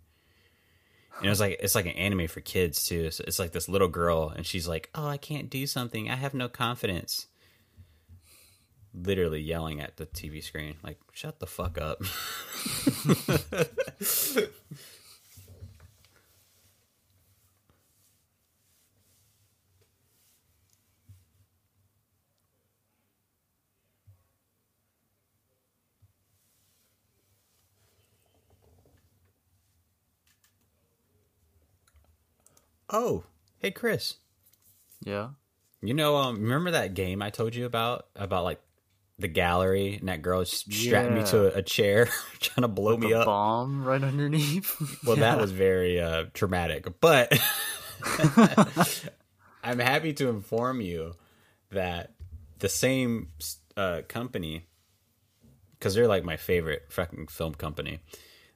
And 1.18 1.26
it 1.26 1.30
was 1.30 1.40
like 1.40 1.58
it's 1.60 1.76
like 1.76 1.86
an 1.86 1.94
anime 1.94 2.28
for 2.28 2.42
kids 2.42 2.86
too. 2.86 3.12
So 3.12 3.24
it's 3.28 3.40
like 3.40 3.52
this 3.52 3.70
little 3.70 3.90
girl, 3.90 4.30
and 4.30 4.46
she's 4.46 4.68
like, 4.68 4.90
"Oh, 4.96 5.08
I 5.08 5.18
can't 5.18 5.50
do 5.50 5.68
something. 5.68 6.10
I 6.10 6.16
have 6.16 6.34
no 6.34 6.48
confidence." 6.48 7.28
Literally 8.94 9.42
yelling 9.42 9.82
at 9.82 9.98
the 9.98 10.06
TV 10.06 10.42
screen, 10.42 10.78
like, 10.82 10.98
"Shut 11.12 11.40
the 11.40 11.46
fuck 11.46 11.78
up." 11.78 12.02
oh, 32.90 33.24
hey 33.60 33.72
Chris. 33.72 34.16
Yeah. 35.04 35.30
You 35.82 35.94
know, 35.94 36.18
um, 36.18 36.42
remember 36.42 36.72
that 36.72 36.94
game 36.94 37.22
I 37.22 37.30
told 37.30 37.56
you 37.56 37.66
about 37.66 38.08
about 38.16 38.44
like 38.44 38.60
the 39.18 39.28
gallery 39.28 39.96
and 39.96 40.08
that 40.08 40.22
girl 40.22 40.44
strapped 40.46 41.12
me 41.12 41.24
to 41.26 41.54
a, 41.54 41.62
chair 41.62 42.10
trying 42.40 42.64
to 42.64 42.68
blow 42.70 42.96
me 42.98 43.10
the 43.10 43.20
up. 43.20 43.26
bomb 43.26 43.84
right 43.84 44.02
underneath. 44.02 44.76
Well, 45.06 45.18
that 45.18 45.40
was 45.40 45.52
very 45.52 46.00
uh, 46.00 46.26
traumatic, 46.34 46.88
but 47.02 47.38
I'm 49.64 49.80
happy 49.80 50.14
to 50.14 50.30
inform 50.30 50.82
you 50.82 51.16
that 51.72 52.14
the 52.60 52.70
same 52.70 53.30
uh, 53.76 54.02
company, 54.08 54.68
because 55.78 55.96
they're 55.96 56.08
like 56.08 56.24
my 56.24 56.38
favorite 56.38 56.86
fucking 56.90 57.28
film 57.28 57.56
company, 57.56 58.00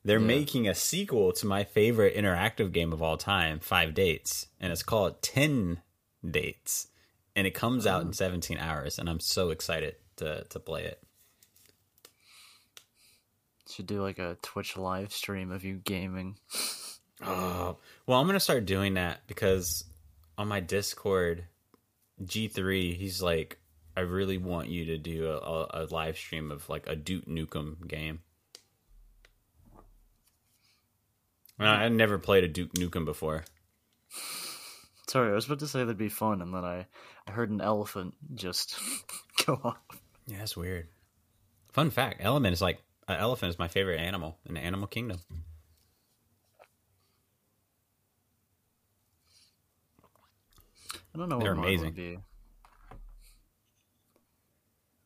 they're 0.04 0.20
Yeah. 0.20 0.26
making 0.28 0.68
a 0.68 0.76
sequel 0.76 1.32
to 1.34 1.46
my 1.46 1.64
favorite 1.64 2.16
interactive 2.16 2.72
game 2.72 2.92
of 2.94 3.02
all 3.02 3.18
time, 3.18 3.60
Five 3.60 3.94
Dates, 3.94 4.48
and 4.60 4.72
it's 4.72 4.84
called 4.84 5.22
Ten 5.22 5.82
Dates, 6.30 6.88
and 7.36 7.48
it 7.48 7.52
comes 7.52 7.86
out 7.88 8.02
in 8.04 8.14
17 8.14 8.58
hours, 8.58 9.00
and 9.00 9.10
I'm 9.10 9.20
so 9.20 9.50
excited 9.50 9.96
to 10.18 10.44
to 10.50 10.60
play 10.60 10.84
it. 10.86 11.02
Should 13.70 13.88
do 13.88 14.02
like 14.02 14.20
a 14.20 14.38
Twitch 14.42 14.78
live 14.78 15.12
stream 15.14 15.52
of 15.52 15.64
you 15.64 15.76
gaming. 15.76 16.38
Oh, 17.26 17.78
well, 18.06 18.20
I'm 18.20 18.26
gonna 18.28 18.40
start 18.40 18.66
doing 18.66 18.96
that 18.96 19.26
because 19.28 19.86
on 20.38 20.50
my 20.50 20.60
Discord, 20.60 21.46
G3, 22.22 22.98
he's 22.98 23.22
like, 23.22 23.60
I 23.96 24.02
really 24.02 24.38
want 24.38 24.68
you 24.68 24.84
to 24.86 24.98
do 24.98 25.28
a, 25.28 25.38
a, 25.38 25.68
a 25.74 25.88
live 25.90 26.18
stream 26.18 26.52
of 26.52 26.68
like 26.68 26.86
a 26.88 26.98
Duke 26.98 27.26
Nukem 27.26 27.88
game. 27.88 28.20
I, 31.66 31.88
never 31.90 32.18
played 32.18 32.44
a 32.44 32.48
Duke 32.48 32.74
Nukem 32.74 33.06
before. 33.06 33.44
Sorry, 35.08 35.32
I 35.32 35.36
was 35.36 35.46
about 35.46 35.60
to 35.60 35.68
say 35.68 35.80
that'd 35.80 35.98
be 35.98 36.10
fun, 36.10 36.42
and 36.42 36.54
then 36.54 36.64
I, 36.64 36.88
I 37.28 37.32
heard 37.32 37.50
an 37.52 37.62
elephant 37.62 38.16
just 38.36 38.80
go 39.46 39.60
off. 39.64 39.78
Yeah, 40.28 40.40
that's 40.40 40.58
weird. 40.58 40.88
Fun 41.72 41.90
fact: 41.90 42.22
Element 42.22 42.54
is 42.54 42.62
like 42.62 42.82
an 43.08 43.20
elephant 43.20 43.50
is 43.50 43.60
my 43.60 43.68
favorite 43.68 44.00
animal 44.00 44.38
in 44.46 44.56
the 44.56 44.62
animal 44.62 44.88
kingdom. 44.88 45.20
I 51.16 51.20
don't 51.20 51.30
know 51.30 51.40
They're 51.40 51.56
what 51.56 51.66
amazing. 51.66 51.86
would 51.86 51.96
be. 51.96 52.18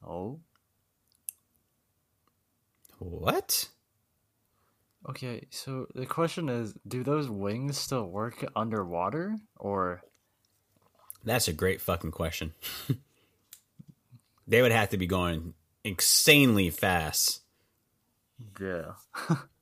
Oh, 0.06 0.40
What? 3.00 3.68
Okay. 5.10 5.48
So 5.50 5.88
the 5.94 6.06
question 6.06 6.50
is, 6.50 6.74
do 6.88 7.04
those 7.04 7.30
wings 7.30 7.78
still 7.78 8.06
work 8.06 8.46
underwater, 8.56 9.36
or 9.56 10.02
That's 11.24 11.48
a 11.48 11.54
great 11.54 11.82
fucking 11.82 12.12
question. 12.12 12.54
they 14.48 14.62
would 14.62 14.72
have 14.72 14.90
to 14.90 14.98
be 14.98 15.08
going 15.08 15.54
insanely 15.84 16.70
fast. 16.70 17.42
yeah? 18.60 18.94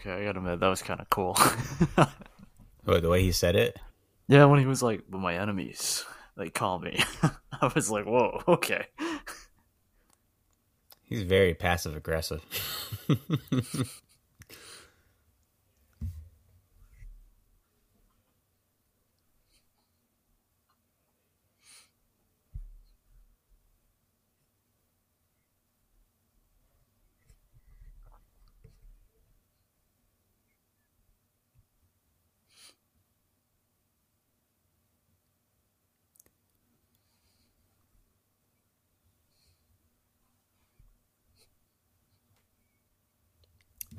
Okay, 0.00 0.12
I 0.12 0.24
gotta 0.24 0.38
admit 0.38 0.60
that 0.60 0.68
was 0.68 0.82
kind 0.82 1.00
of 1.00 1.10
cool. 1.10 1.36
Oh, 2.86 2.98
the 2.98 3.10
way 3.10 3.22
he 3.22 3.30
said 3.30 3.56
it. 3.56 3.78
yeah, 4.26 4.46
when 4.46 4.58
he 4.58 4.64
was 4.64 4.82
like, 4.82 5.02
"But 5.08 5.18
my 5.18 5.36
enemies, 5.36 6.02
they 6.36 6.48
call 6.48 6.78
me," 6.78 6.98
I 7.60 7.70
was 7.74 7.90
like, 7.90 8.06
"Whoa, 8.06 8.40
okay." 8.48 8.86
He's 11.04 11.22
very 11.22 11.52
passive 11.54 11.94
aggressive. 11.94 12.42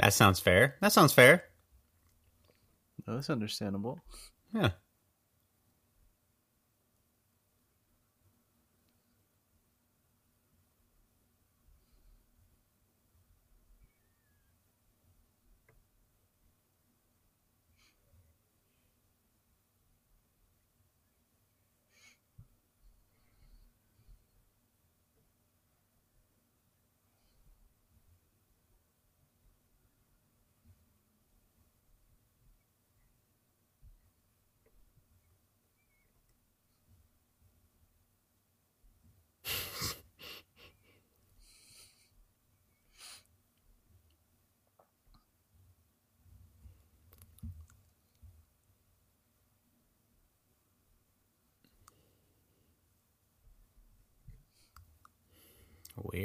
That 0.01 0.13
sounds 0.13 0.39
fair. 0.39 0.75
That 0.81 0.91
sounds 0.91 1.13
fair. 1.13 1.43
No, 3.07 3.15
that's 3.15 3.29
understandable. 3.29 3.99
Yeah. 4.53 4.71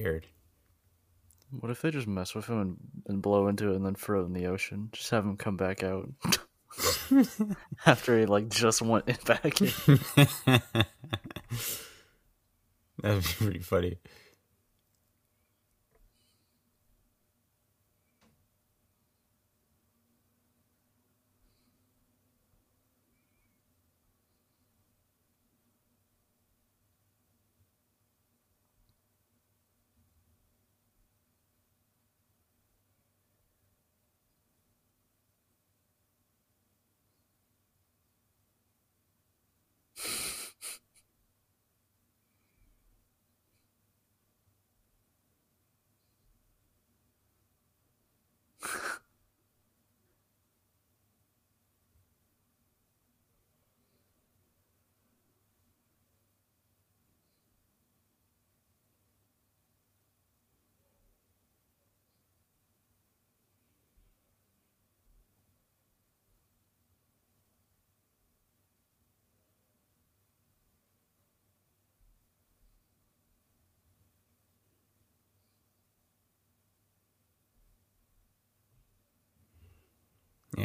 Weird. 0.02 0.26
What 1.50 1.70
if 1.70 1.80
they 1.80 1.90
just 1.90 2.06
mess 2.08 2.34
with 2.34 2.46
him 2.46 2.60
and, 2.60 2.76
and 3.06 3.22
blow 3.22 3.48
into 3.48 3.70
it 3.70 3.76
and 3.76 3.86
then 3.86 3.94
throw 3.94 4.22
it 4.22 4.26
in 4.26 4.32
the 4.32 4.46
ocean? 4.46 4.90
Just 4.92 5.10
have 5.10 5.24
him 5.24 5.36
come 5.36 5.56
back 5.56 5.84
out 5.84 6.08
after 7.86 8.18
he 8.18 8.26
like 8.26 8.48
just 8.48 8.82
went 8.82 9.08
in 9.08 9.16
back 9.24 9.60
in. 9.60 9.70
That'd 13.02 13.22
be 13.22 13.28
pretty 13.38 13.60
funny. 13.60 13.98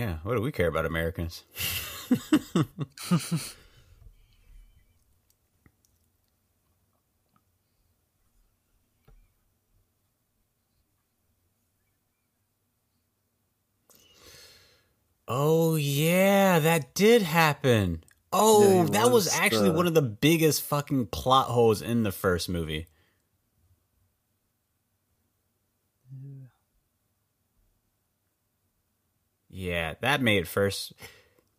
Yeah. 0.02 0.18
What 0.24 0.36
do 0.36 0.41
we 0.41 0.52
care 0.52 0.68
about 0.68 0.88
Americans? 0.88 1.43
oh 15.28 15.76
yeah, 15.76 16.58
that 16.58 16.95
did 16.95 17.22
happen. 17.22 18.04
Oh, 18.34 18.64
Yeah, 18.64 18.86
that 18.86 19.12
was, 19.12 19.26
was, 19.26 19.36
actually 19.36 19.70
uh, 19.70 19.74
one 19.74 19.86
of 19.86 19.93
the 19.93 20.02
biggest 20.02 20.64
fucking 20.64 21.06
plot 21.08 21.45
holes 21.45 21.84
in 21.84 22.02
the 22.02 22.12
first 22.12 22.49
movie. 22.49 22.88
Yeah, 29.62 29.93
that 30.01 30.24
made 30.24 30.47
first. 30.47 30.93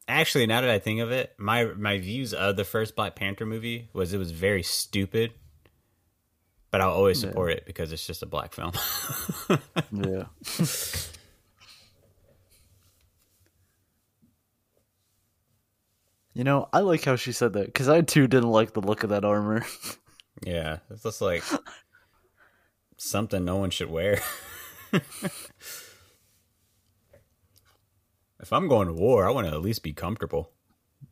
Actually, 0.08 0.46
now 0.46 0.60
that 0.60 0.68
I 0.70 0.80
think 0.80 0.98
of 1.00 1.12
it, 1.12 1.34
my 1.38 1.66
my 1.66 1.98
views 1.98 2.34
of 2.34 2.56
the 2.56 2.64
first 2.64 2.96
Black 2.96 3.14
Panther 3.14 3.46
movie 3.46 3.90
was 3.92 4.12
it 4.12 4.18
was 4.18 4.32
very 4.32 4.64
stupid, 4.64 5.30
but 6.72 6.80
I'll 6.80 6.90
always 6.90 7.22
Yeah. 7.22 7.28
support 7.28 7.52
it 7.52 7.64
because 7.64 7.92
it's 7.92 8.04
just 8.04 8.24
a 8.24 8.26
black 8.26 8.54
film. 8.54 8.72
Yeah. 9.92 10.24
You 16.34 16.42
know, 16.44 16.68
I 16.72 16.80
like 16.80 17.04
how 17.04 17.14
she 17.16 17.30
said 17.32 17.52
that 17.52 17.66
because 17.66 17.88
I 17.88 18.00
too 18.00 18.26
didn't 18.26 18.50
like 18.50 18.72
the 18.72 18.80
look 18.80 19.04
of 19.04 19.10
that 19.10 19.24
armor. 19.24 19.64
yeah, 20.44 20.78
it's 20.90 21.02
just 21.04 21.20
like 21.20 21.44
something 22.96 23.44
no 23.44 23.56
one 23.58 23.70
should 23.70 23.90
wear. 23.90 24.20
if 28.42 28.52
I'm 28.52 28.68
going 28.68 28.88
to 28.88 28.92
war, 28.92 29.26
I 29.26 29.30
want 29.30 29.46
to 29.46 29.52
at 29.52 29.62
least 29.62 29.82
be 29.82 29.92
comfortable. 29.92 30.50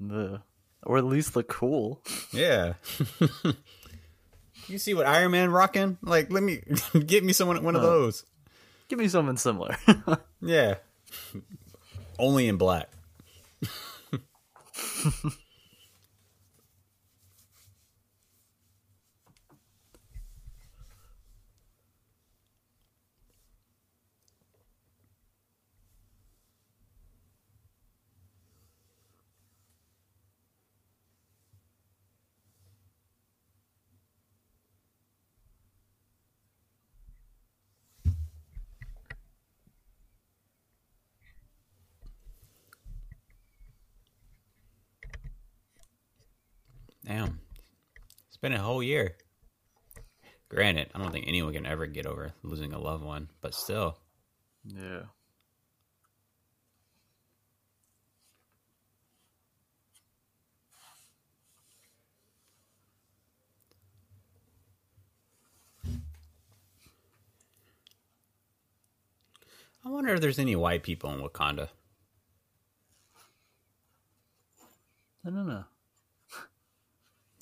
Yeah. 0.00 0.38
Or 0.82 0.98
at 0.98 1.04
least 1.04 1.36
look 1.36 1.48
cool. 1.48 2.02
Yeah. 2.32 2.74
you 4.66 4.78
see 4.78 4.94
what 4.94 5.06
Iron 5.06 5.30
Man 5.30 5.50
rocking? 5.50 5.96
Like, 6.02 6.32
let 6.32 6.42
me 6.42 6.62
get 7.06 7.24
me 7.24 7.32
someone 7.32 7.62
one 7.62 7.76
of 7.76 7.82
those. 7.82 8.24
Give 8.88 8.98
me 8.98 9.08
something 9.08 9.36
similar. 9.36 9.76
Yeah. 10.42 10.76
Only 12.18 12.48
in 12.48 12.56
black. 12.56 12.88
been 48.40 48.52
a 48.52 48.58
whole 48.62 48.82
year. 48.82 49.16
Granted, 50.48 50.90
I 50.94 50.98
don't 50.98 51.12
think 51.12 51.26
anyone 51.28 51.52
can 51.52 51.66
ever 51.66 51.86
get 51.86 52.06
over 52.06 52.32
losing 52.42 52.72
a 52.72 52.78
loved 52.78 53.04
one, 53.04 53.28
but 53.40 53.54
still. 53.54 53.96
Yeah. 54.64 55.02
I 69.82 69.88
wonder 69.88 70.12
if 70.14 70.20
there's 70.20 70.38
any 70.38 70.56
white 70.56 70.82
people 70.82 71.10
in 71.12 71.20
Wakanda. 71.20 71.68
I 75.24 75.30
don't 75.30 75.46
know. 75.46 75.64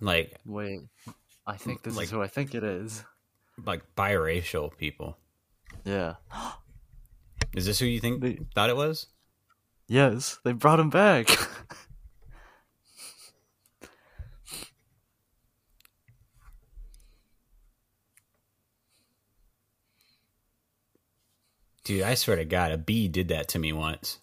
Like 0.01 0.39
Wait, 0.47 0.81
I 1.47 1.57
think 1.57 1.83
this 1.83 1.97
Like- 1.97 2.05
is 2.05 2.11
who 2.11 2.23
I 2.23 2.29
think 2.29 2.55
it 2.55 2.63
is. 2.65 3.05
like 3.65 3.83
biracial 3.97 4.77
people. 4.77 5.17
Yeah. 5.85 6.15
Is 7.55 7.67
this 7.67 7.79
who 7.79 7.87
you 7.87 8.01
think 8.01 8.21
They- 8.21 8.39
thought 8.55 8.71
it 8.71 8.77
was? 8.77 9.07
Yes, 9.89 10.39
they 10.45 10.53
brought 10.53 10.79
him 10.81 10.91
back. 10.91 11.29
Dude, 21.85 22.03
I 22.03 22.15
swear 22.15 22.37
to 22.37 22.45
God, 22.45 22.73
a 22.73 22.79
bee 22.79 23.09
did 23.09 23.29
that 23.29 23.49
to 23.51 23.59
me 23.59 23.73
once. 23.73 24.19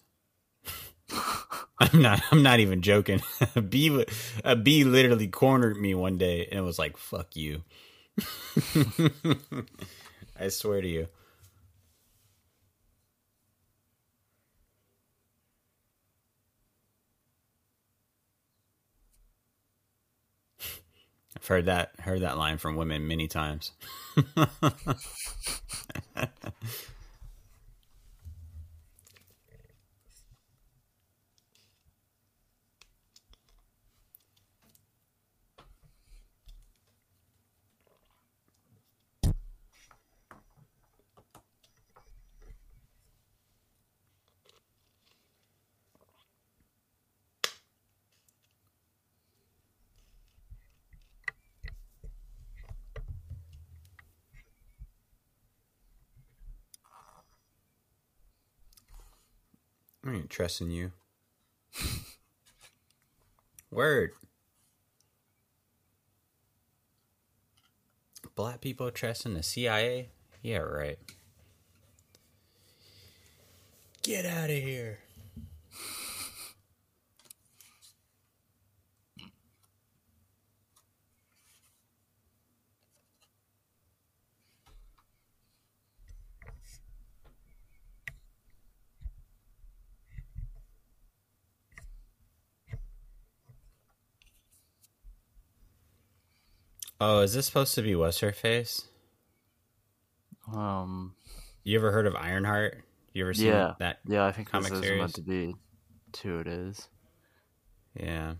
I'm 1.78 2.00
not. 2.02 2.22
I'm 2.30 2.42
not 2.42 2.60
even 2.60 2.82
joking. 2.82 3.20
A 3.54 3.62
bee, 3.62 4.04
a 4.44 4.56
bee 4.56 4.84
literally 4.84 5.28
cornered 5.28 5.76
me 5.76 5.94
one 5.94 6.18
day 6.18 6.48
and 6.50 6.64
was 6.64 6.78
like, 6.78 6.96
"Fuck 6.96 7.36
you." 7.36 7.62
I 10.38 10.48
swear 10.48 10.80
to 10.80 10.88
you. 10.88 11.08
I've 21.36 21.46
heard 21.46 21.66
that 21.66 21.92
heard 22.00 22.22
that 22.22 22.38
line 22.38 22.58
from 22.58 22.76
women 22.76 23.06
many 23.06 23.28
times. 23.28 23.72
Ain't 60.16 60.30
trusting 60.30 60.70
you. 60.70 60.92
Word. 63.70 64.12
Black 68.34 68.60
people 68.60 68.90
trusting 68.90 69.34
the 69.34 69.42
CIA? 69.42 70.08
Yeah, 70.42 70.58
right. 70.58 70.98
Get 74.02 74.26
out 74.26 74.50
of 74.50 74.56
here. 74.56 74.98
Oh, 97.00 97.20
is 97.20 97.34
this 97.34 97.46
supposed 97.46 97.74
to 97.74 97.82
be 97.82 97.94
what's 97.94 98.20
her 98.20 98.32
face? 98.32 98.86
um, 100.52 101.14
You 101.64 101.78
ever 101.78 101.92
heard 101.92 102.06
of 102.06 102.16
Ironheart? 102.16 102.82
You 103.12 103.24
ever 103.24 103.34
seen 103.34 103.46
yeah, 103.46 103.74
that? 103.78 103.98
yeah. 104.06 104.24
I 104.24 104.32
think 104.32 104.50
comic 104.50 104.70
this 104.70 104.78
is 104.80 104.84
series? 104.86 105.00
meant 105.00 105.14
to 105.14 105.22
be 105.22 105.54
who 106.22 106.38
it 106.38 106.46
is. 106.46 106.88
Yeah. 107.98 108.34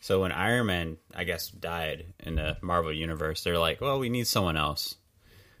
So 0.00 0.20
when 0.20 0.32
Iron 0.32 0.66
Man, 0.66 0.96
I 1.14 1.24
guess, 1.24 1.48
died 1.48 2.14
in 2.20 2.34
the 2.36 2.56
Marvel 2.62 2.92
universe, 2.92 3.44
they're 3.44 3.58
like, 3.58 3.80
"Well, 3.80 3.98
we 4.00 4.08
need 4.08 4.26
someone 4.26 4.56
else." 4.56 4.96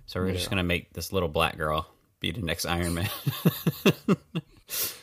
So 0.06 0.20
we're 0.20 0.32
just 0.32 0.50
gonna 0.50 0.64
make 0.64 0.92
this 0.92 1.12
little 1.12 1.28
black 1.28 1.56
girl 1.56 1.86
be 2.20 2.32
the 2.32 2.42
next 2.42 2.66
Iron 2.66 2.94
Man. 2.94 3.10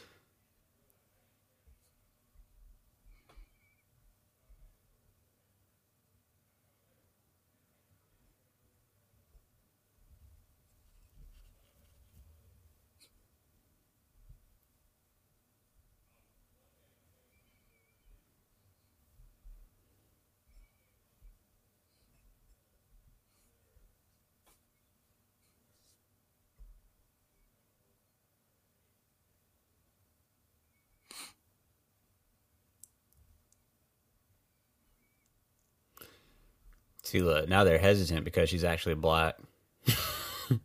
See, 37.09 37.21
look, 37.21 37.49
now 37.49 37.63
they're 37.63 37.79
hesitant 37.79 38.23
because 38.23 38.49
she's 38.49 38.63
actually 38.63 38.93
black. 38.93 39.35
I 39.87 40.61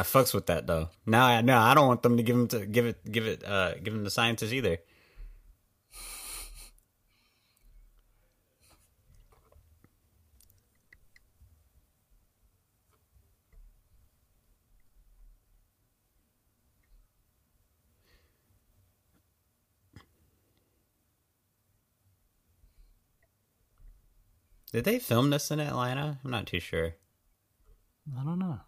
fucks 0.00 0.32
with 0.32 0.46
that 0.46 0.66
though. 0.66 0.88
Now, 1.04 1.26
I 1.26 1.42
no, 1.42 1.58
I 1.58 1.74
don't 1.74 1.86
want 1.86 2.02
them 2.02 2.16
to 2.16 2.22
give 2.22 2.34
him 2.34 2.48
to 2.48 2.64
give 2.64 2.86
it, 2.86 3.12
give 3.12 3.26
it, 3.26 3.44
uh, 3.44 3.74
give 3.74 3.92
him 3.92 4.04
the 4.04 4.10
scientists 4.10 4.54
either. 4.54 4.78
Did 24.72 24.84
they 24.84 24.98
film 24.98 25.30
this 25.30 25.50
in 25.50 25.60
Atlanta? 25.60 26.18
I'm 26.22 26.30
not 26.30 26.46
too 26.46 26.60
sure. 26.60 26.94
I 28.18 28.24
don't 28.24 28.38
know. 28.38 28.60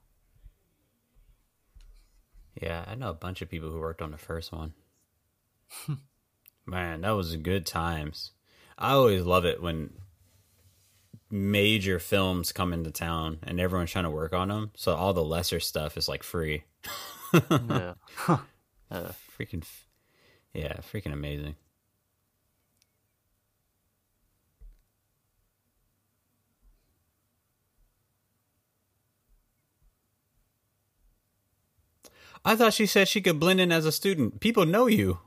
Yeah, 2.61 2.85
I 2.87 2.95
know 2.95 3.11
a 3.11 3.15
bunch 3.15 3.43
of 3.43 3.51
people 3.51 3.71
who 3.71 3.79
worked 3.79 4.03
on 4.03 4.11
the 4.11 4.19
first 4.19 4.53
one. 4.53 4.75
Man, 6.67 7.03
that 7.03 7.11
was 7.11 7.37
good 7.37 7.67
times. 7.67 8.33
I 8.79 8.93
always 8.93 9.23
love 9.23 9.45
it 9.45 9.63
when 9.63 9.91
major 11.31 11.99
films 11.99 12.53
come 12.53 12.73
into 12.73 12.91
town 12.91 13.39
and 13.43 13.61
everyone's 13.61 13.91
trying 13.91 14.05
to 14.05 14.11
work 14.11 14.33
on 14.33 14.49
them. 14.49 14.71
So 14.77 14.95
all 14.95 15.13
the 15.13 15.25
lesser 15.25 15.61
stuff 15.61 15.97
is 15.97 16.09
like 16.09 16.23
free. 16.23 16.65
yeah. 17.51 17.95
Uh, 18.93 19.13
Freaking, 19.39 19.65
yeah, 20.53 20.73
freaking 20.93 21.13
amazing. 21.13 21.55
I 32.45 32.57
thought 32.57 32.73
she 32.73 32.87
said 32.87 33.07
she 33.09 33.21
could 33.21 33.39
blend 33.39 33.61
in 33.61 33.71
as 33.71 33.85
a 33.85 33.93
student. 33.93 34.41
People 34.41 34.65
know 34.65 34.87
you. 34.87 35.19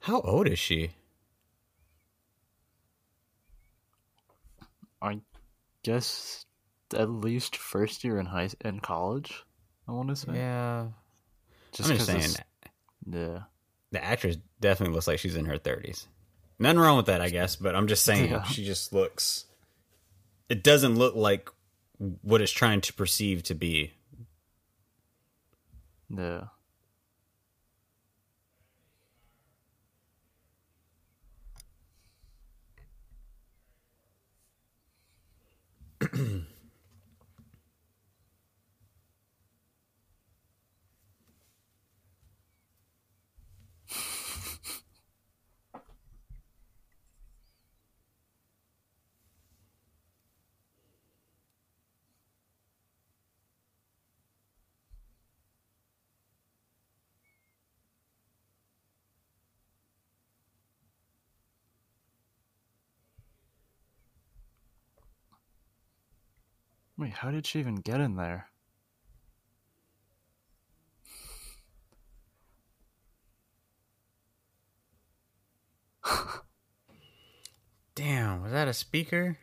How 0.00 0.20
old 0.20 0.46
is 0.46 0.58
she? 0.58 0.92
I 5.02 5.22
guess 5.82 6.46
at 6.94 7.10
least 7.10 7.56
first 7.56 8.04
year 8.04 8.20
in 8.20 8.26
high 8.26 8.50
in 8.64 8.78
college. 8.80 9.45
I 9.88 9.92
want 9.92 10.08
to 10.08 10.16
say. 10.16 10.32
Yeah. 10.34 10.86
Just 11.72 11.90
I'm 11.90 11.96
just 11.96 12.08
'cause 12.10 12.22
saying, 12.22 12.30
it's- 12.34 12.42
Yeah. 13.08 13.42
the 13.92 14.02
actress 14.04 14.36
definitely 14.60 14.94
looks 14.94 15.06
like 15.06 15.18
she's 15.18 15.36
in 15.36 15.44
her 15.46 15.58
30s. 15.58 16.06
Nothing 16.58 16.78
wrong 16.80 16.96
with 16.96 17.06
that, 17.06 17.20
I 17.20 17.28
guess, 17.30 17.54
but 17.56 17.74
I'm 17.76 17.86
just 17.86 18.02
saying 18.04 18.30
Yeah. 18.30 18.42
she 18.44 18.64
just 18.64 18.92
looks. 18.92 19.44
It 20.48 20.62
doesn't 20.64 20.94
look 20.96 21.14
like 21.14 21.50
what 21.98 22.40
it's 22.40 22.52
trying 22.52 22.80
to 22.82 22.92
perceive 22.94 23.42
to 23.44 23.54
be. 23.54 23.92
Yeah. 26.08 26.48
Wait, 67.06 67.14
how 67.14 67.30
did 67.30 67.46
she 67.46 67.60
even 67.60 67.76
get 67.76 68.00
in 68.00 68.16
there? 68.16 68.48
Damn, 77.94 78.42
was 78.42 78.50
that 78.50 78.66
a 78.66 78.72
speaker? 78.72 79.38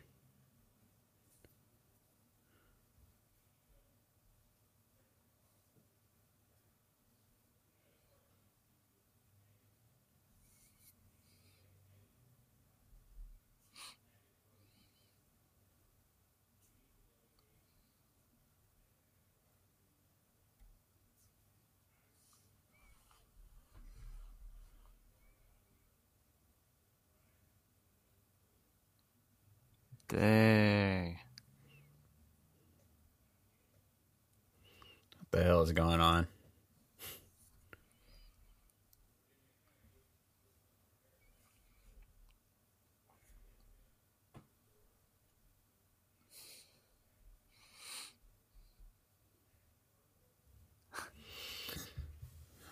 Is 35.64 35.72
going 35.72 36.00
on? 36.00 36.26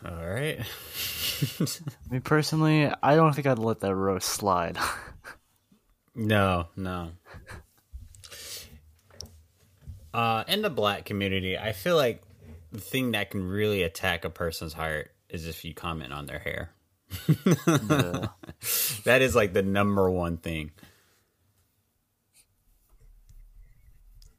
All 0.05 0.27
right. 0.27 0.59
Me 2.11 2.19
personally, 2.21 2.91
I 3.03 3.15
don't 3.15 3.35
think 3.35 3.47
I'd 3.47 3.59
let 3.59 3.81
that 3.81 3.95
roast 3.95 4.29
slide. 4.29 4.79
No, 6.15 6.67
no. 6.77 7.13
Uh, 10.13 10.45
in 10.47 10.61
the 10.61 10.69
black 10.69 11.07
community, 11.07 11.57
I 11.57 11.73
feel 11.73 11.97
like 11.97 12.23
the 12.73 12.81
thing 12.81 13.13
that 13.13 13.31
can 13.31 13.47
really 13.47 13.83
attack 13.83 14.25
a 14.25 14.31
person's 14.31 14.73
heart 14.73 15.11
is 15.29 15.47
if 15.47 15.65
you 15.65 15.75
comment 15.75 16.13
on 16.13 16.27
their 16.27 16.39
hair. 16.39 16.71
yeah. 17.29 18.27
That 19.05 19.21
is 19.23 19.35
like 19.35 19.53
the 19.53 19.63
number 19.63 20.09
one 20.11 20.37
thing. 20.37 20.71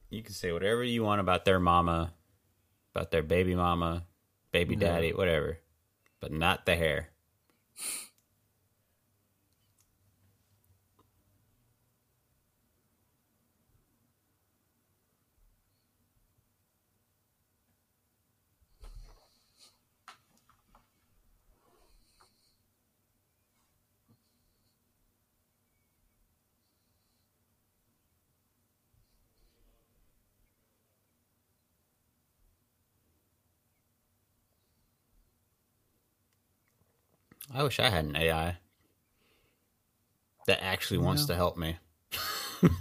You 0.09 0.21
can 0.23 0.33
say 0.33 0.51
whatever 0.51 0.83
you 0.83 1.03
want 1.03 1.21
about 1.21 1.43
their 1.45 1.59
mama, 1.59 2.13
about 2.95 3.11
their 3.11 3.23
baby 3.23 3.55
mama, 3.55 4.05
baby 4.51 4.75
Yeah. 4.75 4.87
daddy, 4.89 5.13
whatever, 5.13 5.59
but 6.19 6.31
not 6.31 6.65
the 6.65 6.75
hair. 6.75 7.09
I 37.53 37.63
wish 37.63 37.79
I 37.79 37.89
had 37.89 38.05
an 38.05 38.15
AI 38.15 38.57
that 40.47 40.63
actually 40.63 40.99
wants 40.99 41.23
Yeah. 41.23 41.27
to 41.27 41.35
help 41.35 41.57
me. 41.57 41.77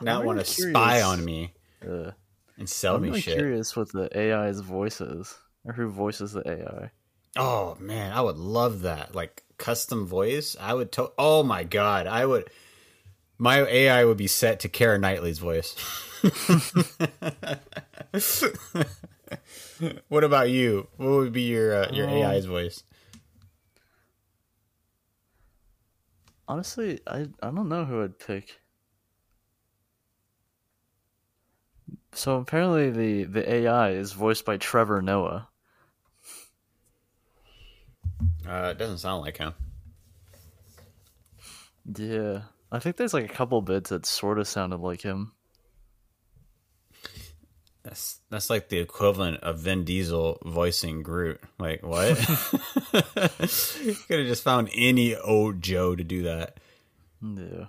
Not 0.00 0.20
I'm 0.20 0.26
want 0.26 0.38
to 0.38 0.44
spy 0.44 1.02
on 1.02 1.24
me 1.24 1.52
Uh, 1.86 2.12
and 2.58 2.68
sell 2.68 2.96
I'm 2.96 3.02
me 3.02 3.08
really 3.08 3.20
shit. 3.20 3.36
curious 3.38 3.76
what 3.76 3.92
the 3.92 4.08
AI's 4.16 4.60
voice 4.60 5.00
is, 5.00 5.34
or 5.64 5.72
who 5.74 5.88
voices 5.88 6.32
the 6.32 6.48
AI. 6.48 6.90
Oh 7.36 7.76
man, 7.78 8.12
I 8.12 8.20
would 8.22 8.38
love 8.38 8.82
that. 8.82 9.14
Like 9.14 9.44
custom 9.58 10.06
voice. 10.06 10.56
I 10.58 10.74
would 10.74 10.92
to- 10.92 11.12
Oh 11.18 11.42
my 11.42 11.64
god, 11.64 12.06
I 12.06 12.24
would 12.26 12.48
my 13.38 13.60
AI 13.66 14.04
would 14.04 14.16
be 14.16 14.26
set 14.28 14.60
to 14.60 14.68
Keira 14.68 14.98
Knightley's 14.98 15.38
voice. 15.38 15.74
what 20.08 20.24
about 20.24 20.50
you? 20.50 20.88
What 20.96 21.10
would 21.10 21.32
be 21.32 21.42
your 21.42 21.84
uh, 21.84 21.90
your 21.92 22.08
Um, 22.08 22.14
AI's 22.14 22.46
voice? 22.46 22.82
Honestly, 26.48 27.00
I 27.06 27.28
I 27.42 27.50
don't 27.50 27.68
know 27.68 27.84
who 27.84 28.02
I'd 28.02 28.18
pick. 28.18 28.60
So 32.12 32.38
apparently 32.38 32.90
the 32.90 33.24
the 33.24 33.52
AI 33.52 33.90
is 33.90 34.12
voiced 34.12 34.44
by 34.44 34.56
Trevor 34.56 35.02
Noah. 35.02 35.48
Uh, 38.48 38.70
it 38.70 38.78
doesn't 38.78 38.98
sound 38.98 39.22
like 39.22 39.36
him. 39.38 39.54
Yeah, 41.96 42.42
I 42.72 42.78
think 42.80 42.96
there's 42.96 43.14
like 43.14 43.24
a 43.30 43.34
couple 43.34 43.60
bits 43.62 43.90
that 43.90 44.06
sort 44.06 44.38
of 44.38 44.48
sounded 44.48 44.80
like 44.80 45.02
him. 45.02 45.32
That's 47.86 48.18
that's 48.30 48.50
like 48.50 48.68
the 48.68 48.80
equivalent 48.80 49.44
of 49.44 49.60
Vin 49.60 49.84
Diesel 49.84 50.42
voicing 50.44 51.04
Groot. 51.04 51.40
Like 51.56 51.84
what? 51.84 52.16
Could 52.90 54.18
have 54.18 54.26
just 54.26 54.42
found 54.42 54.70
any 54.74 55.14
old 55.14 55.62
Joe 55.62 55.94
to 55.94 56.02
do 56.02 56.24
that. 56.24 56.58
Yeah. 57.22 57.66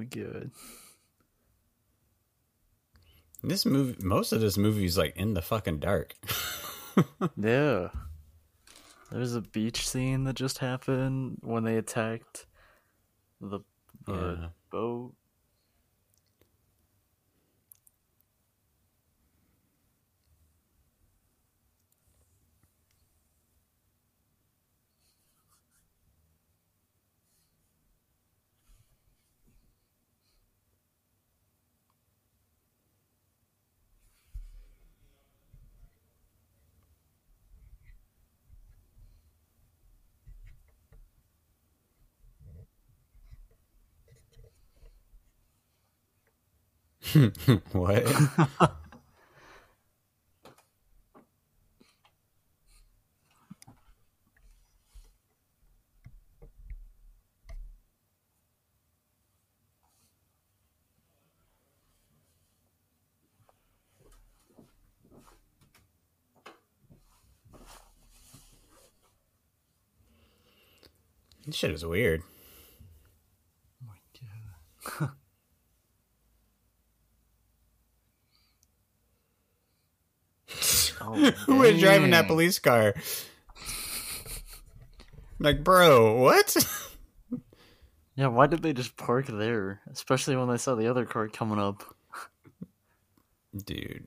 We 0.00 0.06
good. 0.06 0.50
This 3.42 3.66
movie, 3.66 4.02
most 4.02 4.32
of 4.32 4.40
this 4.40 4.56
movie 4.56 4.86
is 4.86 4.96
like 4.96 5.14
in 5.14 5.34
the 5.34 5.42
fucking 5.42 5.80
dark. 5.80 6.14
Yeah. 7.36 7.88
There's 9.12 9.34
a 9.34 9.40
beach 9.42 9.86
scene 9.88 10.24
that 10.24 10.34
just 10.36 10.58
happened 10.58 11.38
when 11.42 11.64
they 11.64 11.76
attacked 11.76 12.46
the, 13.40 13.60
the 14.06 14.12
Yeah. 14.40 14.48
boat. 14.72 15.12
what? 47.72 48.04
this 71.46 71.56
shit 71.56 71.70
is 71.70 71.84
weird. 71.84 72.22
Oh, 75.00 75.10
Oh, 81.00 81.14
Who 81.46 81.56
was 81.56 81.80
driving 81.80 82.10
that 82.10 82.26
police 82.26 82.58
car? 82.58 82.94
Like, 85.38 85.64
bro, 85.64 86.20
what? 86.20 86.56
Yeah, 88.14 88.26
why 88.26 88.46
did 88.46 88.62
they 88.62 88.74
just 88.74 88.98
park 88.98 89.26
there? 89.26 89.80
Especially 89.90 90.36
when 90.36 90.48
they 90.48 90.58
saw 90.58 90.74
the 90.74 90.88
other 90.88 91.06
car 91.06 91.28
coming 91.28 91.58
up. 91.58 91.82
Dude. 93.56 94.06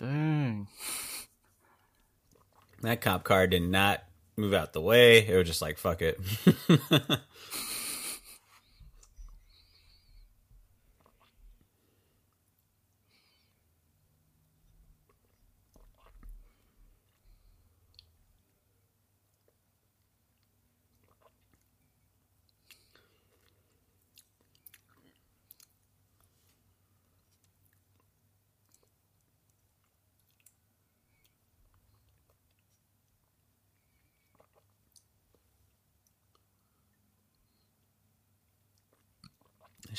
Dang. 0.00 0.66
That 2.82 3.00
cop 3.00 3.24
car 3.24 3.46
did 3.46 3.62
not 3.62 4.02
move 4.36 4.54
out 4.54 4.72
the 4.72 4.80
way. 4.80 5.26
It 5.26 5.36
was 5.36 5.46
just 5.46 5.62
like, 5.62 5.78
fuck 5.78 6.02
it. 6.02 6.18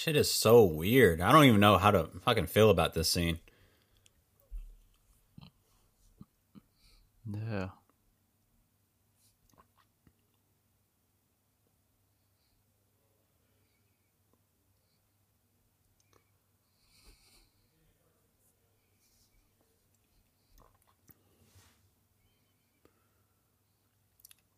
shit 0.01 0.15
is 0.15 0.31
so 0.31 0.63
weird. 0.63 1.21
I 1.21 1.31
don't 1.31 1.45
even 1.45 1.59
know 1.59 1.77
how 1.77 1.91
to 1.91 2.09
fucking 2.23 2.47
feel 2.47 2.71
about 2.71 2.95
this 2.95 3.07
scene. 3.07 3.39
Yeah. 7.31 7.69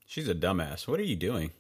She's 0.06 0.30
a 0.30 0.36
dumbass. 0.36 0.88
What 0.88 1.02
are 1.02 1.04
you 1.04 1.18
doing? 1.18 1.52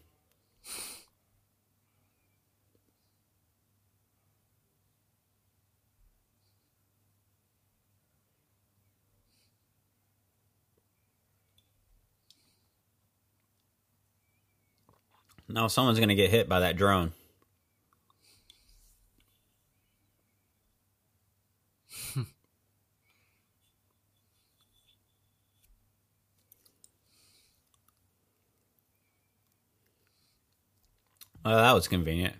No, 15.54 15.68
someone's 15.68 15.99
gonna 15.99 16.16
get 16.16 16.32
hit 16.32 16.49
by 16.49 16.62
that 16.62 16.78
drone. 16.78 17.14
Well, 31.45 31.58
that 31.58 31.74
was 31.74 31.89
convenient. 31.89 32.36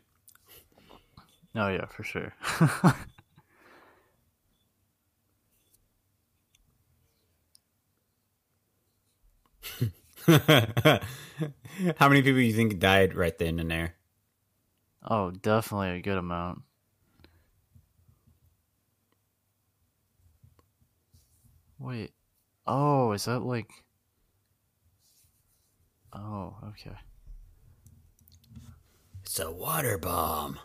Oh 1.56 1.68
yeah, 1.68 1.86
for 1.88 2.04
sure. 2.04 2.34
How 11.98 12.08
many 12.08 12.22
people 12.22 12.40
you 12.40 12.54
think 12.54 12.80
died 12.80 13.16
right 13.16 13.38
then 13.38 13.60
and 13.60 13.70
there? 13.70 13.96
oh, 15.06 15.32
definitely 15.32 15.90
a 15.90 16.02
good 16.02 16.18
amount. 16.18 16.62
Wait. 21.78 22.12
Oh, 22.66 23.12
is 23.12 23.26
that 23.26 23.40
like 23.40 23.70
Oh, 26.14 26.56
okay. 26.70 26.96
It's 29.24 29.40
a 29.40 29.52
water 29.52 29.98
bomb. 29.98 30.60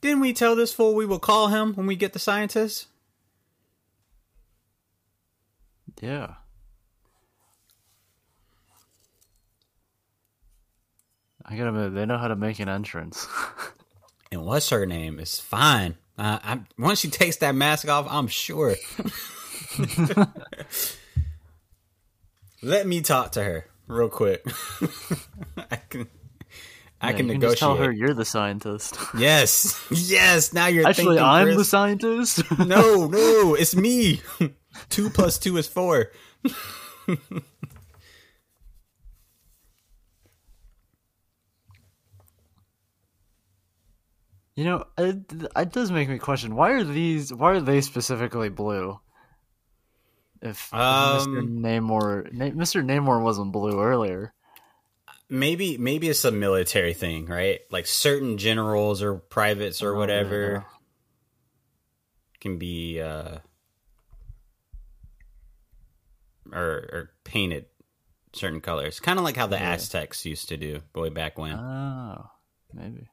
Didn't 0.00 0.20
we 0.20 0.32
tell 0.32 0.54
this 0.54 0.72
fool 0.72 0.94
we 0.94 1.06
will 1.06 1.18
call 1.18 1.48
him 1.48 1.74
when 1.74 1.86
we 1.86 1.96
get 1.96 2.12
the 2.12 2.18
scientists? 2.18 2.86
Yeah. 6.00 6.34
I 11.44 11.56
gotta 11.56 11.70
admit, 11.70 11.94
they 11.94 12.06
know 12.06 12.18
how 12.18 12.28
to 12.28 12.36
make 12.36 12.60
an 12.60 12.68
entrance. 12.68 13.26
And 14.30 14.44
what's 14.44 14.68
her 14.70 14.84
name 14.84 15.18
It's 15.18 15.40
fine. 15.40 15.96
Uh, 16.18 16.38
I'm, 16.42 16.66
once 16.78 17.00
she 17.00 17.08
takes 17.08 17.36
that 17.36 17.54
mask 17.54 17.88
off, 17.88 18.06
I'm 18.10 18.26
sure. 18.26 18.74
Let 22.62 22.86
me 22.86 23.00
talk 23.00 23.32
to 23.32 23.42
her 23.42 23.66
real 23.86 24.08
quick. 24.08 24.44
I 25.56 25.76
can. 25.76 26.08
I 27.00 27.10
Yeah, 27.10 27.16
can 27.16 27.26
you 27.28 27.34
negotiate. 27.34 27.50
just 27.52 27.60
tell 27.60 27.76
her 27.76 27.92
you're 27.92 28.14
the 28.14 28.24
scientist. 28.24 28.98
Yes, 29.18 29.80
yes. 29.90 30.52
Now 30.52 30.66
you're 30.66 30.86
Actually, 30.86 31.18
I'm 31.20 31.56
the 31.56 31.64
scientist. 31.64 32.42
no, 32.58 33.06
no, 33.06 33.54
it's 33.54 33.76
me. 33.76 34.20
two 34.88 35.08
plus 35.10 35.38
two 35.38 35.56
is 35.58 35.68
four. 35.68 36.10
You 44.56 44.64
know, 44.64 44.84
it, 44.96 45.18
it 45.56 45.72
does 45.72 45.92
make 45.92 46.08
me 46.08 46.18
question 46.18 46.56
why 46.56 46.70
are 46.72 46.84
these? 46.84 47.32
Why 47.32 47.52
are 47.52 47.60
they 47.60 47.80
specifically 47.80 48.48
blue? 48.48 48.98
If, 50.42 50.72
Um, 50.74 51.26
Mr. 51.28 51.48
Namor, 51.60 52.32
Na- 52.32 52.46
Mr. 52.46 52.84
Namor 52.84 53.22
wasn't 53.22 53.52
blue 53.52 53.80
earlier. 53.80 54.32
Maybe, 55.30 55.76
maybe 55.76 56.08
it's 56.08 56.24
a 56.24 56.32
military 56.32 56.94
thing, 56.94 57.26
right? 57.26 57.60
Like 57.70 57.86
certain 57.86 58.38
generals 58.38 59.02
or 59.02 59.14
privates 59.14 59.82
or 59.82 59.94
Oh, 59.94 59.98
whatever 59.98 60.64
can 62.40 62.58
be 62.58 63.00
uh, 63.00 63.38
or, 66.52 66.62
or 66.62 67.10
painted 67.24 67.66
certain 68.32 68.60
colors, 68.60 69.00
kind 69.00 69.18
of 69.18 69.24
like 69.24 69.36
how 69.36 69.46
the 69.46 69.56
Yeah. 69.56 69.72
Aztecs 69.72 70.24
used 70.24 70.48
to 70.48 70.56
do 70.56 70.80
way 70.94 71.08
back 71.10 71.38
when. 71.38 71.54
Oh, 71.54 72.30
maybe. 72.72 73.08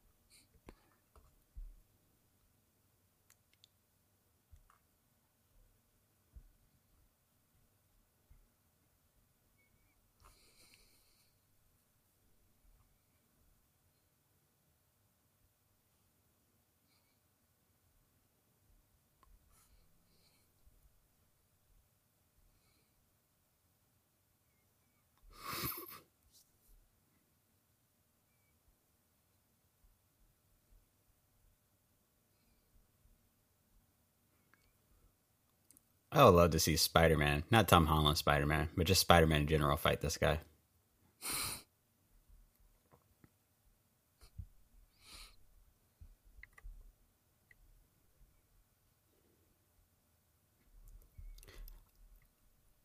I 36.15 36.23
would 36.23 36.33
love 36.33 36.51
to 36.51 36.59
see 36.61 36.77
Spider 36.77 37.17
Man, 37.17 37.43
not 37.51 37.67
Tom 37.67 37.87
Holland 37.87 38.17
Spider 38.17 38.45
Man, 38.45 38.69
but 38.77 38.87
just 38.87 39.01
Spider 39.01 39.27
Man 39.27 39.41
in 39.41 39.47
general 39.47 39.75
fight 39.75 39.99
this 39.99 40.15
guy. 40.15 40.39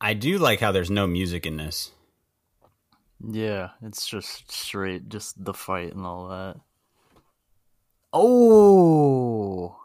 I 0.00 0.14
do 0.14 0.38
like 0.38 0.58
how 0.58 0.72
there's 0.72 0.90
no 0.90 1.06
music 1.06 1.46
in 1.46 1.56
this. 1.56 1.92
Yeah, 3.24 3.70
it's 3.80 4.08
just 4.08 4.50
straight, 4.50 5.08
just 5.08 5.44
the 5.44 5.54
fight 5.54 5.94
and 5.94 6.04
all 6.04 6.28
that. 6.30 6.56
Oh, 8.12 9.78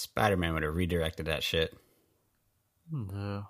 Spider 0.00 0.36
Man 0.36 0.54
would 0.54 0.62
have 0.62 0.74
redirected 0.74 1.26
that 1.26 1.42
shit. 1.42 1.76
no. 2.90 3.46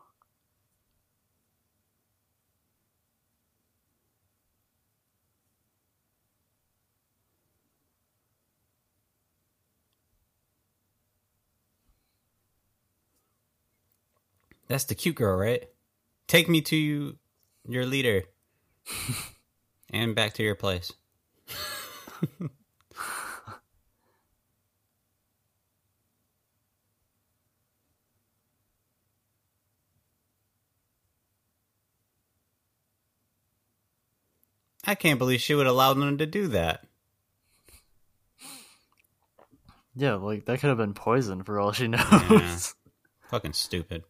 That's 14.66 14.84
the 14.84 14.94
cute 14.94 15.16
girl, 15.16 15.36
right? 15.36 15.68
Take 16.28 16.48
me 16.48 16.60
to 16.62 16.76
you, 16.76 17.18
your 17.66 17.84
leader, 17.84 18.22
and 19.90 20.14
back 20.14 20.34
to 20.34 20.44
your 20.44 20.54
place. 20.54 20.92
I 34.90 34.94
can't 34.96 35.18
believe 35.20 35.40
she 35.40 35.54
would 35.54 35.66
allow 35.68 35.94
them 35.94 36.18
to 36.18 36.26
do 36.26 36.48
that. 36.48 36.84
Yeah, 39.96 40.14
like 40.14 40.46
that 40.46 40.60
could 40.60 40.68
have 40.68 40.78
been 40.78 40.94
poison 40.94 41.42
for 41.42 41.58
all 41.60 41.72
she 41.72 41.88
knows. 41.88 42.02
Yeah. 42.30 42.58
Fucking 43.28 43.52
stupid. 43.52 44.04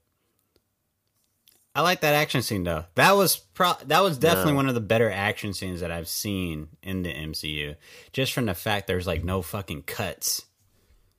I 1.75 1.83
like 1.83 2.01
that 2.01 2.15
action 2.15 2.43
scene 2.43 2.65
though. 2.65 2.85
That 2.95 3.13
was 3.13 3.37
pro- 3.37 3.75
that 3.87 4.03
was 4.03 4.19
definitely 4.19 4.53
Yeah. 4.53 4.57
one 4.57 4.69
of 4.69 4.75
the 4.75 4.81
better 4.81 5.11
action 5.11 5.53
scenes 5.53 5.81
that 5.81 5.91
I've 5.91 6.09
seen 6.09 6.69
in 6.83 7.03
the 7.03 7.13
MCU. 7.13 7.77
Just 8.13 8.33
from 8.33 8.47
the 8.47 8.55
fact 8.55 8.87
there's 8.87 9.07
like 9.07 9.23
no 9.25 9.41
fucking 9.43 9.83
cuts, 9.83 10.47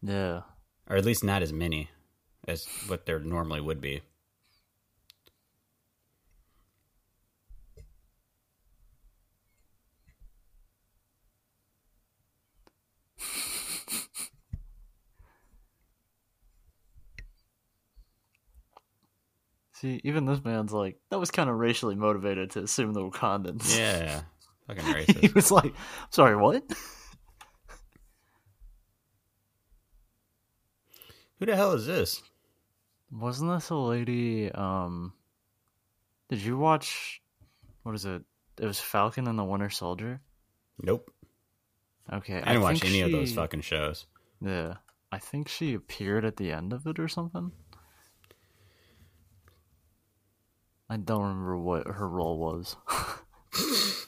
yeah. 0.02 0.42
or 0.90 0.98
at 0.98 1.06
least 1.06 1.24
not 1.24 1.42
as 1.42 1.54
many 1.54 1.90
as 2.48 2.66
what 2.88 3.06
there 3.06 3.20
normally 3.20 3.62
would 3.62 3.80
be. 3.82 4.02
See, 19.82 20.00
even 20.04 20.26
this 20.26 20.44
man's 20.44 20.72
like, 20.72 21.00
that 21.10 21.20
was 21.20 21.32
kind 21.32 21.50
of 21.50 21.56
racially 21.56 21.96
motivated 21.96 22.52
to 22.52 22.62
assume 22.62 22.94
the 22.94 23.02
Wakandans. 23.02 23.76
Yeah, 23.76 24.22
fucking 24.68 24.84
racist. 24.94 25.20
he 25.20 25.28
was 25.30 25.50
like, 25.50 25.74
sorry, 26.12 26.36
what? 26.36 26.64
Who 31.40 31.48
the 31.48 31.56
hell 31.56 31.72
is 31.72 31.88
this? 31.88 32.22
Wasn't 33.12 33.52
this 33.52 33.72
a 33.72 33.76
lady? 33.76 34.52
Um, 34.52 35.14
did 36.30 36.44
you 36.44 36.60
watch? 36.60 37.24
What 37.82 37.96
is 37.96 38.06
it? 38.06 38.22
It 38.60 38.66
was 38.68 38.80
Falcon 38.80 39.28
and 39.28 39.40
the 39.40 39.44
Winter 39.44 39.72
Soldier. 39.72 40.22
Nope, 40.84 41.10
Okay, 42.14 42.42
I 42.42 42.54
didn't 42.54 42.62
watch 42.62 42.82
think 42.82 42.94
any 42.94 43.02
of 43.02 43.12
those 43.12 43.34
fucking 43.34 43.62
shows. 43.62 44.06
Yeah, 44.42 44.76
I 45.12 45.18
think 45.18 45.48
she 45.48 45.74
appeared 45.74 46.26
at 46.26 46.38
the 46.38 46.52
end 46.52 46.72
of 46.74 46.86
it 46.86 47.00
or 47.00 47.08
something. 47.08 47.52
I 50.92 50.98
don't 50.98 51.22
remember 51.22 51.58
what 51.58 51.88
her 51.88 52.06
role 52.06 52.38
was, 52.38 52.76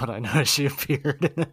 but 0.00 0.08
I 0.08 0.18
know 0.18 0.44
she 0.44 0.64
appeared 0.66 1.22
in 1.36 1.42
it. 1.42 1.52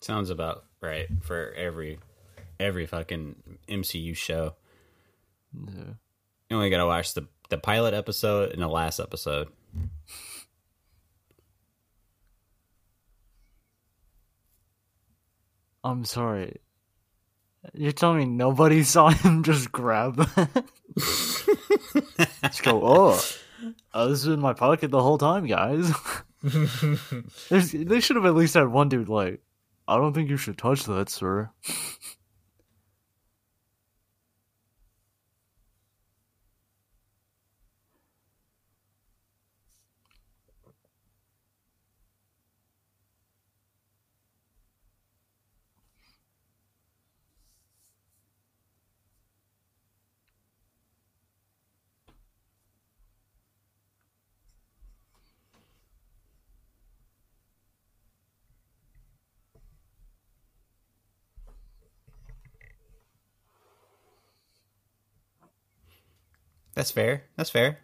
Sounds 0.00 0.30
about 0.30 0.64
right 0.80 1.06
for 1.22 1.52
every 1.52 2.00
every 2.58 2.86
fucking 2.86 3.36
MCU 3.68 4.16
show. 4.16 4.56
Yeah. 5.54 5.94
You 6.50 6.56
only 6.56 6.68
gotta 6.68 6.84
watch 6.84 7.14
the 7.14 7.28
the 7.48 7.58
pilot 7.58 7.94
episode 7.94 8.50
and 8.50 8.60
the 8.60 8.66
last 8.66 8.98
episode. 8.98 9.46
I'm 15.84 16.04
sorry. 16.04 16.56
You're 17.74 17.92
telling 17.92 18.18
me 18.18 18.24
nobody 18.26 18.82
saw 18.84 19.08
him 19.10 19.42
just 19.42 19.72
grab 19.72 20.16
that? 20.16 20.64
just 22.42 22.62
go, 22.62 22.80
oh, 22.84 23.20
oh, 23.94 24.08
this 24.08 24.20
is 24.20 24.28
in 24.28 24.40
my 24.40 24.52
pocket 24.52 24.90
the 24.90 25.02
whole 25.02 25.18
time, 25.18 25.46
guys. 25.46 25.92
They 27.50 27.98
should 28.00 28.16
have 28.16 28.26
at 28.26 28.36
least 28.36 28.54
had 28.54 28.68
one 28.68 28.88
dude 28.88 29.08
like, 29.08 29.40
I 29.88 29.96
don't 29.96 30.12
think 30.12 30.30
you 30.30 30.36
should 30.36 30.56
touch 30.56 30.84
that, 30.84 31.08
sir. 31.08 31.50
That's 66.76 66.90
fair. 66.92 67.24
That's 67.36 67.50
fair. 67.50 67.78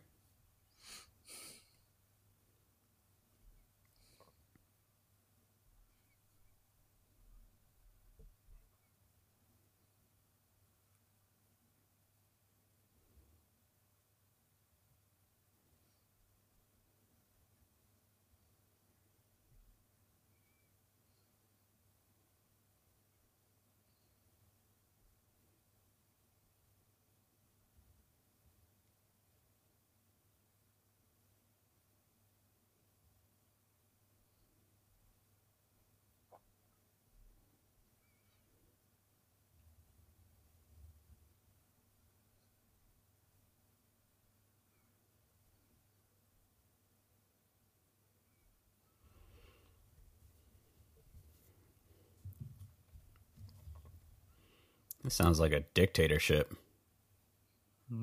It 55.12 55.14
sounds 55.14 55.38
like 55.38 55.52
a 55.52 55.60
dictatorship. 55.74 56.54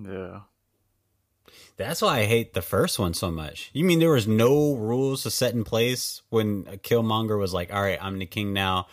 Yeah. 0.05 0.41
That's 1.76 2.03
why 2.03 2.20
I 2.20 2.26
hate 2.26 2.53
the 2.53 2.62
first 2.62 2.99
one 2.99 3.16
so 3.16 3.32
much. 3.32 3.72
You 3.74 3.84
mean 3.84 3.97
there 3.97 4.12
was 4.12 4.28
no 4.28 4.76
rules 4.76 5.24
to 5.24 5.32
set 5.32 5.55
in 5.55 5.64
place 5.64 6.22
when 6.30 6.66
Killmonger 6.66 7.39
was 7.39 7.51
like, 7.51 7.74
"All 7.74 7.82
right, 7.82 7.97
I'm 7.99 8.20
the 8.20 8.28
king 8.28 8.53
now. 8.53 8.86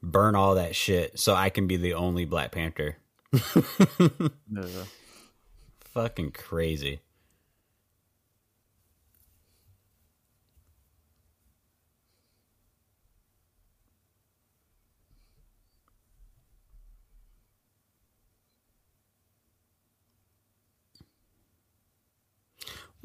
Burn 0.00 0.36
all 0.36 0.54
that 0.54 0.76
shit 0.76 1.18
so 1.18 1.34
I 1.34 1.50
can 1.50 1.66
be 1.66 1.76
the 1.76 1.94
only 1.94 2.24
Black 2.24 2.52
Panther." 2.52 2.98
Yeah. 4.48 4.84
Fucking 5.80 6.30
crazy. 6.30 7.00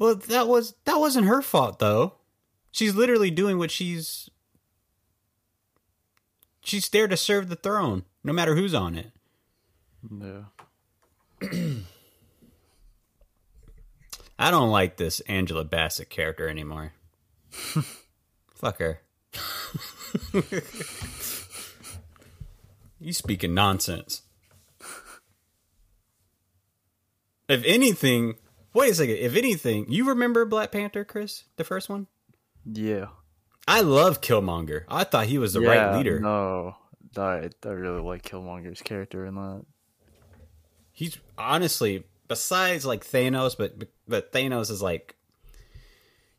Well, 0.02 0.16
that 0.16 0.48
was 0.48 0.74
that 0.84 0.98
wasn't 0.98 1.28
her 1.28 1.40
fault 1.42 1.78
though. 1.78 2.14
She's 2.72 2.96
literally 2.96 3.30
doing 3.30 3.56
what 3.56 3.70
she's 3.70 4.28
she's 6.60 6.88
there 6.88 7.06
to 7.06 7.16
serve 7.16 7.48
the 7.48 7.54
throne, 7.54 8.02
no 8.24 8.32
matter 8.32 8.56
who's 8.56 8.74
on 8.74 8.96
it. 8.96 9.12
Yeah. 10.10 10.46
I 14.40 14.50
don't 14.50 14.70
like 14.70 14.96
this 14.96 15.20
Angela 15.20 15.62
Bassett 15.62 16.10
character 16.10 16.48
anymore. 16.48 16.94
Fuck 18.56 18.80
her. 18.80 19.02
you 22.98 23.12
speaking 23.12 23.54
nonsense. 23.54 24.22
If 27.48 27.62
anything, 27.64 28.34
wait 28.74 28.92
a 28.92 28.94
second. 28.94 29.16
If 29.16 29.36
anything, 29.36 29.90
you 29.90 30.08
remember 30.08 30.44
Black 30.44 30.72
Panther, 30.72 31.04
Chris, 31.04 31.44
the 31.56 31.64
first 31.64 31.88
one? 31.88 32.06
Yeah. 32.64 33.06
I 33.66 33.80
love 33.80 34.20
Killmonger. 34.20 34.84
I 34.88 35.04
thought 35.04 35.26
he 35.26 35.38
was 35.38 35.52
the 35.52 35.60
right 35.60 35.96
leader. 35.96 36.18
No. 36.20 36.76
I, 37.16 37.50
I 37.64 37.68
really 37.68 38.00
like 38.00 38.22
Killmonger's 38.22 38.82
character 38.82 39.26
in 39.26 39.34
that. 39.34 39.64
He's 40.92 41.18
honestly, 41.38 42.04
besides 42.28 42.84
like 42.84 43.04
Thanos, 43.04 43.56
but 43.56 43.76
but 44.08 44.32
Thanos 44.32 44.70
is 44.70 44.82
like 44.82 45.16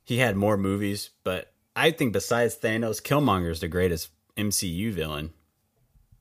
he 0.04 0.18
had 0.18 0.36
more 0.36 0.58
movies, 0.58 1.12
but 1.24 1.54
I 1.76 1.92
think 1.92 2.14
besides 2.14 2.58
Thanos, 2.58 3.02
Killmonger 3.02 3.52
is 3.52 3.60
the 3.60 3.68
greatest 3.68 4.10
MCU 4.38 4.92
villain. 4.92 5.32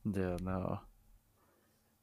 Yeah, 0.05 0.37
no. 0.41 0.79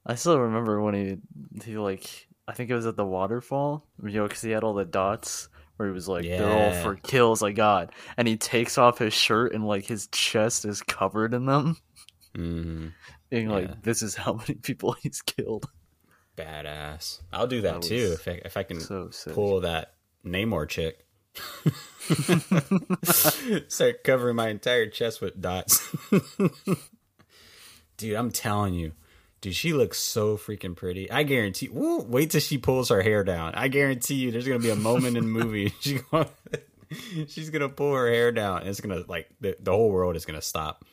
I 0.07 0.15
still 0.15 0.39
remember 0.39 0.81
when 0.81 0.95
he 0.95 1.19
he 1.65 1.79
like 1.79 2.29
I 2.51 2.53
think 2.53 2.69
it 2.69 2.75
was 2.75 2.87
at 2.87 2.97
the 2.97 3.07
waterfall, 3.07 3.87
you 4.03 4.11
know, 4.11 4.25
because 4.27 4.43
he 4.43 4.51
had 4.51 4.65
all 4.65 4.75
the 4.75 4.85
dots 4.85 5.49
where 5.77 5.89
he 5.89 5.95
was 5.95 6.09
like, 6.09 6.25
"They're 6.25 6.51
all 6.51 6.73
for 6.73 6.97
kills 6.97 7.45
I 7.45 7.53
got," 7.53 7.95
and 8.17 8.27
he 8.27 8.37
takes 8.37 8.77
off 8.77 8.99
his 8.99 9.15
shirt 9.15 9.55
and 9.55 9.65
like 9.65 9.87
his 9.87 10.09
chest 10.09 10.65
is 10.65 10.83
covered 10.83 11.33
in 11.33 11.47
them, 11.47 11.77
hmm 12.35 12.89
being 13.31 13.49
Yeah. 13.51 13.55
like, 13.55 13.83
"This 13.83 14.03
is 14.03 14.17
how 14.17 14.33
many 14.35 14.55
people 14.55 14.93
he's 15.01 15.23
killed." 15.23 15.71
Badass. 16.37 17.21
I'll 17.33 17.47
do 17.47 17.61
that, 17.61 17.83
That 17.83 17.89
too 17.89 18.17
if 18.19 18.27
I, 18.27 18.41
if 18.45 18.57
I 18.57 18.65
can 18.65 18.81
So 18.81 19.11
pull 19.33 19.61
that 19.61 19.95
Namor 20.27 20.69
chick. 20.69 21.07
Start 23.69 24.03
covering 24.03 24.35
my 24.35 24.49
entire 24.49 24.89
chest 24.89 25.21
with 25.21 25.41
dots. 25.41 25.89
Dude, 27.97 28.17
I'm 28.17 28.33
telling 28.33 28.75
you. 28.75 28.93
Dude, 29.41 29.55
she 29.55 29.73
looks 29.73 29.99
so 29.99 30.37
freaking 30.37 30.77
pretty. 30.77 31.11
I 31.11 31.23
guarantee. 31.23 31.69
Woo, 31.69 32.01
wait 32.03 32.31
till 32.31 32.41
she 32.41 32.59
pulls 32.59 32.91
her 32.91 33.01
hair 33.01 33.25
down. 33.25 33.55
I 33.55 33.69
guarantee 33.69 34.17
you, 34.17 34.31
there's 34.31 34.47
gonna 34.47 34.59
be 34.59 34.69
a 34.71 34.77
moment 34.77 35.17
in 35.17 35.25
the 35.25 35.31
movie. 35.31 35.73
She, 35.81 35.99
gonna- 36.11 36.29
she's 37.29 37.49
gonna 37.51 37.69
pull 37.71 37.95
her 37.95 38.09
hair 38.09 38.33
down. 38.33 38.67
It's 38.67 38.81
gonna 38.81 39.03
like 39.09 39.31
the, 39.41 39.57
the 39.61 39.73
whole 39.73 39.91
world 39.91 40.17
is 40.17 40.27
gonna 40.27 40.43
stop. 40.43 40.85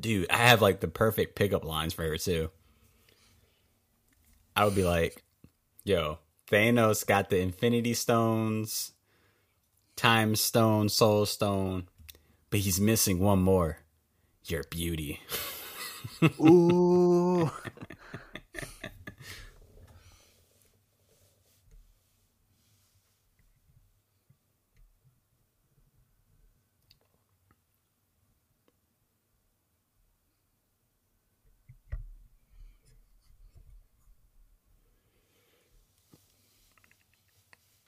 Dude, 0.00 0.30
I 0.30 0.38
have 0.48 0.62
like 0.62 0.80
the 0.80 0.88
perfect 0.88 1.36
pickup 1.36 1.64
lines 1.64 1.92
for 1.92 2.02
her 2.04 2.16
too. 2.16 2.50
I 4.56 4.64
would 4.64 4.74
be 4.74 4.84
like, 4.84 5.22
yo, 5.84 6.18
Thanos 6.50 7.06
got 7.06 7.30
the 7.30 7.38
Infinity 7.40 7.94
Stones, 7.94 8.91
Time 9.96 10.36
Stone, 10.36 10.88
Soul 10.88 11.26
Stone, 11.26 11.88
but 12.50 12.60
he's 12.60 12.80
missing 12.80 13.18
one 13.18 13.40
more. 13.40 13.78
Your 14.46 14.64
beauty. 14.70 15.20
Ooh. 16.40 17.50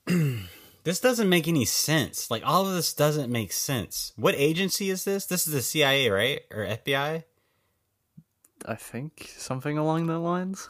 This 0.84 1.00
doesn't 1.00 1.28
make 1.28 1.48
any 1.48 1.64
sense. 1.64 2.30
Like 2.30 2.42
all 2.44 2.66
of 2.66 2.74
this 2.74 2.92
doesn't 2.92 3.32
make 3.32 3.52
sense. 3.52 4.12
What 4.16 4.34
agency 4.36 4.90
is 4.90 5.04
this? 5.04 5.26
This 5.26 5.46
is 5.46 5.52
the 5.54 5.62
CIA, 5.62 6.10
right? 6.10 6.42
Or 6.50 6.64
FBI? 6.66 7.24
I 8.66 8.74
think 8.76 9.32
something 9.36 9.76
along 9.78 10.06
that 10.06 10.18
lines. 10.20 10.68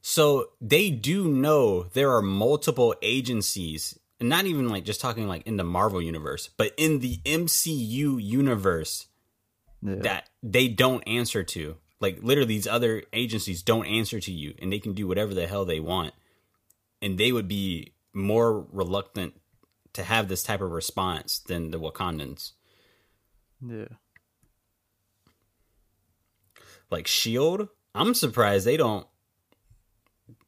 So 0.00 0.50
they 0.60 0.90
do 0.90 1.28
know 1.28 1.82
there 1.84 2.12
are 2.14 2.22
multiple 2.22 2.94
agencies, 3.02 3.98
and 4.20 4.28
not 4.28 4.46
even 4.46 4.68
like 4.68 4.84
just 4.84 5.00
talking 5.00 5.26
like 5.28 5.46
in 5.46 5.56
the 5.56 5.64
Marvel 5.64 6.00
universe, 6.00 6.48
but 6.56 6.72
in 6.76 7.00
the 7.00 7.18
MCU 7.24 8.22
universe 8.22 9.06
Yeah. 9.82 9.96
that 10.02 10.28
they 10.42 10.68
don't 10.68 11.02
answer 11.06 11.42
to. 11.44 11.76
Like 12.00 12.18
literally, 12.22 12.48
these 12.48 12.66
other 12.66 13.02
agencies 13.12 13.62
don't 13.62 13.86
answer 13.86 14.20
to 14.20 14.32
you, 14.32 14.54
and 14.60 14.72
they 14.72 14.78
can 14.78 14.92
do 14.92 15.06
whatever 15.06 15.34
the 15.34 15.46
hell 15.46 15.64
they 15.64 15.80
want, 15.80 16.14
and 17.02 17.18
they 17.18 17.32
would 17.32 17.48
be 17.48 17.92
more 18.18 18.66
reluctant 18.72 19.40
to 19.94 20.02
have 20.02 20.28
this 20.28 20.42
type 20.42 20.60
of 20.60 20.72
response 20.72 21.38
than 21.38 21.70
the 21.70 21.80
Wakandans. 21.80 22.52
Yeah. 23.66 23.88
Like 26.90 27.06
Shield, 27.06 27.68
I'm 27.94 28.14
surprised 28.14 28.66
they 28.66 28.76
don't 28.76 29.06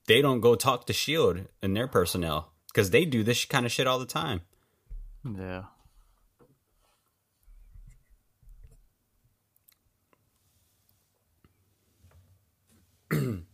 they 0.06 0.20
don't 0.22 0.40
go 0.40 0.54
talk 0.54 0.86
to 0.86 0.92
Shield 0.92 1.46
and 1.62 1.76
their 1.76 1.86
personnel 1.86 2.52
because 2.68 2.90
they 2.90 3.04
do 3.04 3.22
this 3.22 3.44
kind 3.44 3.66
of 3.66 3.72
shit 3.72 3.86
all 3.86 3.98
the 3.98 4.06
time. 4.06 4.40
Yeah. 5.24 5.64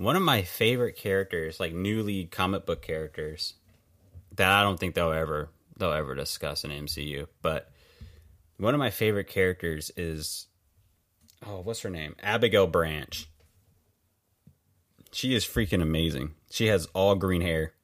One 0.00 0.16
of 0.16 0.22
my 0.22 0.40
favorite 0.40 0.96
characters, 0.96 1.60
like 1.60 1.74
newly 1.74 2.24
comic 2.24 2.64
book 2.64 2.80
characters, 2.80 3.52
that 4.34 4.50
I 4.50 4.62
don't 4.62 4.80
think 4.80 4.94
they'll 4.94 5.12
ever 5.12 5.50
they'll 5.76 5.92
ever 5.92 6.14
discuss 6.14 6.64
in 6.64 6.70
MCU, 6.70 7.26
but 7.42 7.70
one 8.56 8.72
of 8.72 8.78
my 8.78 8.88
favorite 8.88 9.28
characters 9.28 9.90
is 9.98 10.46
oh, 11.46 11.60
what's 11.60 11.82
her 11.82 11.90
name? 11.90 12.16
Abigail 12.22 12.66
Brand. 12.66 13.26
She 15.12 15.34
is 15.34 15.44
freaking 15.44 15.82
amazing. 15.82 16.30
She 16.50 16.68
has 16.68 16.86
all 16.94 17.14
green 17.14 17.42
hair. 17.42 17.74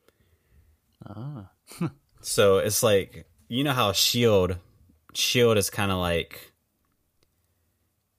Ah. 1.07 1.51
So 2.23 2.57
it's 2.57 2.83
like 2.83 3.27
you 3.47 3.63
know 3.63 3.75
how 3.75 3.93
Shield 3.93 4.57
Shield 5.13 5.59
is 5.59 5.69
kind 5.69 5.93
of 5.93 5.99
like 5.99 6.53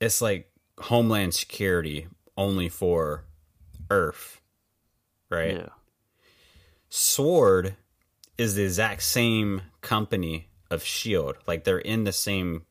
it's 0.00 0.22
like 0.22 0.52
Homeland 0.78 1.34
Security 1.34 2.06
only 2.36 2.68
for 2.68 3.24
Earth, 3.90 4.40
right? 5.30 5.56
Yeah. 5.56 5.68
Sword 6.88 7.76
is 8.36 8.54
the 8.54 8.64
exact 8.64 9.02
same 9.02 9.62
company 9.80 10.48
of 10.70 10.82
Shield. 10.82 11.36
Like 11.46 11.64
they're 11.64 11.78
in 11.78 12.04
the 12.04 12.12
same 12.12 12.62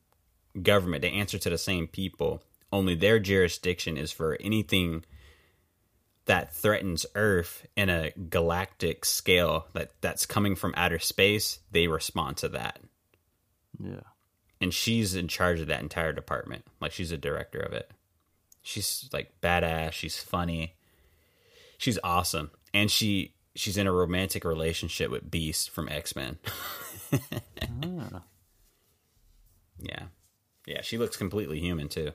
government. 0.62 1.02
They 1.02 1.10
answer 1.12 1.38
to 1.38 1.50
the 1.50 1.58
same 1.58 1.86
people. 1.88 2.42
Only 2.72 2.94
their 2.94 3.18
jurisdiction 3.18 3.96
is 3.96 4.12
for 4.12 4.36
anything 4.40 5.04
that 6.26 6.54
threatens 6.54 7.06
Earth 7.14 7.66
in 7.76 7.88
a 7.88 8.10
galactic 8.28 9.04
scale 9.04 9.66
that 9.72 9.92
that's 10.00 10.26
coming 10.26 10.54
from 10.56 10.74
outer 10.76 10.98
space. 10.98 11.60
They 11.70 11.86
respond 11.86 12.36
to 12.38 12.48
that. 12.50 12.80
Yeah. 13.82 14.00
and 14.60 14.74
she's 14.74 15.14
in 15.14 15.28
charge 15.28 15.60
of 15.60 15.68
that 15.68 15.82
entire 15.82 16.12
department. 16.12 16.64
Like 16.80 16.90
she's 16.92 17.12
a 17.12 17.16
director 17.16 17.60
of 17.60 17.72
it. 17.72 17.90
She's 18.60 19.08
like 19.12 19.40
badass. 19.40 19.92
She's 19.92 20.18
funny. 20.20 20.74
She's 21.78 21.98
awesome, 22.04 22.50
and 22.74 22.90
she 22.90 23.34
she's 23.54 23.76
in 23.76 23.86
a 23.86 23.92
romantic 23.92 24.44
relationship 24.44 25.10
with 25.10 25.30
Beast 25.30 25.70
from 25.70 25.88
X 25.88 26.14
Men. 26.14 26.38
Ah. 27.82 28.22
yeah, 29.78 30.08
yeah. 30.66 30.82
She 30.82 30.98
looks 30.98 31.16
completely 31.16 31.58
human 31.58 31.88
too, 31.88 32.12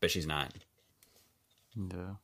but 0.00 0.10
she's 0.10 0.26
not. 0.26 0.52
Yeah. 1.76 2.14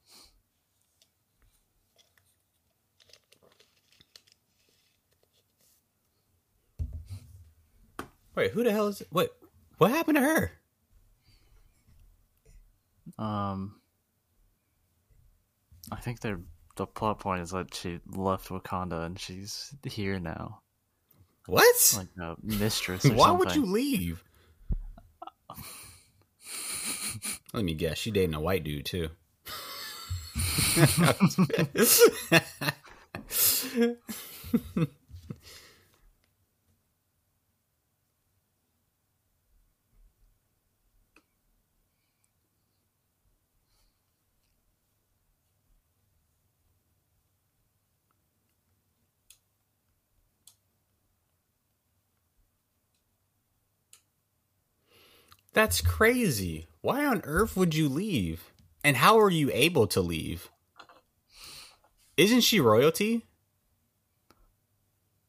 Wait, 8.35 8.51
who 8.53 8.65
the 8.65 8.73
hell 8.73 8.89
is? 8.89 9.03
Wait, 9.13 9.29
what 9.79 9.91
happened 9.91 10.17
to 10.17 10.23
her? 10.23 10.53
Um, 13.19 13.81
I 15.93 15.97
think 15.97 16.21
they're 16.21 16.41
the 16.77 16.87
plot 16.87 17.19
point 17.21 17.43
is 17.43 17.51
that 17.51 17.75
she 17.75 18.01
left 18.07 18.49
Wakanda 18.49 19.05
and 19.05 19.19
she's 19.19 19.75
here 19.85 20.19
now, 20.21 20.61
What? 21.47 21.95
like 21.97 22.09
a 22.21 22.37
mistress. 22.43 23.05
Or 23.05 23.13
Why 23.15 23.27
something. 23.27 23.39
would 23.47 23.57
you 23.57 23.67
leave? 23.67 24.25
Let 27.53 27.65
me 27.65 27.75
guess. 27.75 27.99
She 27.99 28.11
dating 28.11 28.35
a 28.35 28.41
white 28.41 28.65
dude 28.65 28.87
too. 28.87 29.11
That's 55.53 55.81
crazy. 55.81 56.67
Why 56.81 57.05
on 57.05 57.23
earth 57.25 57.57
would 57.57 57.75
you 57.75 57.89
leave? 57.89 58.53
And 58.85 58.97
how 58.97 59.19
are 59.19 59.31
you 59.31 59.51
able 59.53 59.87
to 59.89 60.01
leave? 60.01 60.49
Isn't 62.17 62.43
she 62.43 62.61
royalty? 62.61 63.27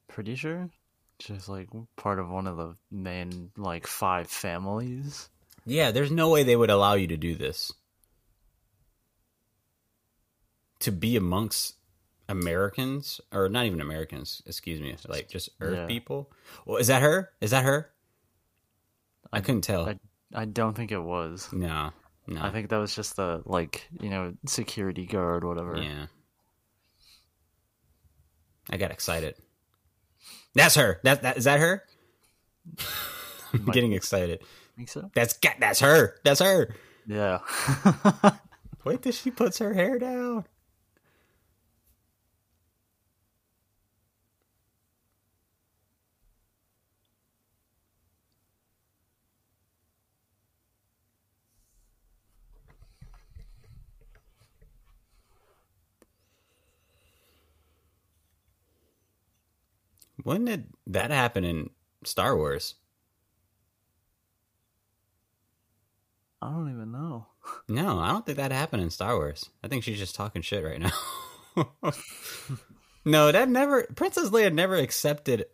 Pretty 0.07 0.35
sure 0.35 0.69
she's 1.19 1.47
like 1.47 1.69
part 1.95 2.19
of 2.19 2.29
one 2.29 2.47
of 2.47 2.57
the 2.57 2.75
main 2.91 3.51
like 3.57 3.87
five 3.87 4.27
families. 4.27 5.29
Yeah, 5.65 5.91
there's 5.91 6.11
no 6.11 6.29
way 6.29 6.43
they 6.43 6.55
would 6.55 6.69
allow 6.69 6.93
you 6.95 7.07
to 7.07 7.17
do 7.17 7.35
this. 7.35 7.71
To 10.79 10.91
be 10.91 11.15
amongst 11.15 11.75
Americans, 12.27 13.21
or 13.31 13.47
not 13.49 13.65
even 13.65 13.79
Americans, 13.81 14.41
excuse 14.45 14.81
me, 14.81 14.95
like 15.07 15.29
just 15.29 15.49
Earth 15.61 15.77
Yeah. 15.77 15.87
people. 15.87 16.31
Well, 16.65 16.77
is 16.77 16.87
that 16.87 17.01
her? 17.01 17.31
Is 17.39 17.51
that 17.51 17.63
her? 17.63 17.91
I 19.31 19.39
couldn't 19.41 19.61
tell. 19.61 19.87
I 19.87 19.99
I 20.33 20.45
don't 20.45 20.75
think 20.75 20.91
it 20.91 21.01
was. 21.01 21.49
no, 21.51 21.91
no. 22.27 22.41
I 22.41 22.51
think 22.51 22.69
that 22.69 22.77
was 22.77 22.95
just 22.95 23.15
the 23.15 23.41
like 23.45 23.87
you 23.99 24.09
know 24.09 24.33
security 24.45 25.05
guard 25.05 25.43
whatever. 25.43 25.77
Yeah. 25.77 26.07
I 28.69 28.77
got 28.77 28.91
excited. 28.91 29.35
That's 30.55 30.75
her. 30.75 30.99
That 31.03 31.23
that 31.23 31.37
is 31.37 31.45
that 31.45 31.59
her? 31.59 31.83
I'm 33.53 33.65
getting 33.65 33.93
excited. 33.93 34.43
think 34.77 34.89
so. 34.89 35.09
That's 35.13 35.37
that's 35.59 35.79
her. 35.79 36.15
That's 36.23 36.39
her. 36.39 36.75
Yeah. 37.05 37.39
Wait 38.83 39.01
till 39.01 39.11
she 39.11 39.31
puts 39.31 39.59
her 39.59 39.73
hair 39.73 39.99
down. 39.99 40.45
When 60.31 60.45
did 60.45 60.67
that 60.87 61.11
happen 61.11 61.43
in 61.43 61.71
Star 62.05 62.37
Wars? 62.37 62.75
I 66.41 66.49
don't 66.51 66.71
even 66.71 66.93
know. 66.93 67.27
No, 67.67 67.99
I 67.99 68.11
don't 68.11 68.25
think 68.25 68.37
that 68.37 68.53
happened 68.53 68.81
in 68.81 68.91
Star 68.91 69.15
Wars. 69.17 69.49
I 69.61 69.67
think 69.67 69.83
she's 69.83 69.97
just 69.97 70.15
talking 70.15 70.41
shit 70.41 70.63
right 70.63 70.79
now. 70.79 71.73
no, 73.05 73.29
that 73.29 73.49
never. 73.49 73.83
Princess 73.95 74.29
Leia 74.29 74.53
never 74.53 74.75
accepted. 74.75 75.47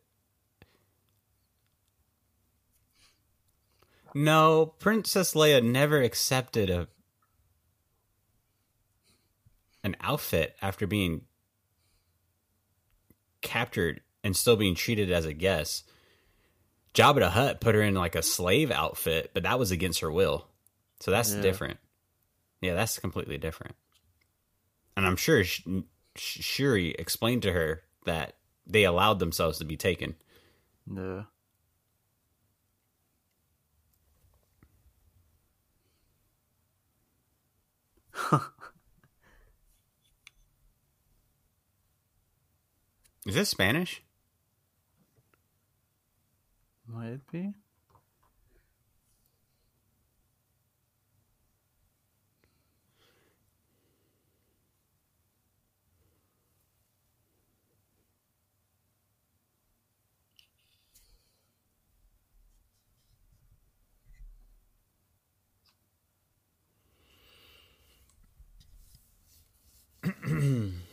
No, 4.13 4.75
Princess 4.77 5.33
Leia 5.33 5.63
never 5.63 6.03
accepted 6.03 6.69
a 6.69 6.87
an 9.83 9.95
outfit 10.01 10.55
after 10.61 10.85
being 10.85 11.21
captured 13.41 14.01
and 14.27 14.35
still 14.35 14.57
being 14.57 14.75
treated 14.75 15.09
as 15.09 15.23
a 15.25 15.31
guest. 15.31 15.89
Jabba 16.93 17.19
the 17.19 17.29
Hutt 17.29 17.61
put 17.61 17.75
her 17.75 17.81
in 17.81 17.95
like 17.95 18.13
a 18.13 18.21
slave 18.21 18.71
outfit, 18.71 19.31
but 19.33 19.43
that 19.43 19.57
was 19.57 19.71
against 19.71 20.01
her 20.01 20.11
will. 20.11 20.49
So 20.99 21.11
that's 21.11 21.33
Yeah. 21.33 21.39
different. 21.41 21.79
Yeah, 22.59 22.73
that's 22.73 22.99
completely 22.99 23.37
different. 23.37 23.77
And 24.97 25.05
I'm 25.07 25.15
sure 25.15 25.45
Sh- 25.45 25.61
Sh- 26.17 26.43
Shuri 26.43 26.89
explained 26.91 27.43
to 27.43 27.53
her 27.53 27.83
that 28.03 28.35
they 28.65 28.83
allowed 28.83 29.19
themselves 29.19 29.59
to 29.59 29.65
be 29.65 29.77
taken. 29.77 30.15
Yeah. 30.93 31.23
Is 43.25 43.35
this 43.35 43.49
Spanish? 43.49 44.01
Might 46.89 47.19
be? 47.31 47.53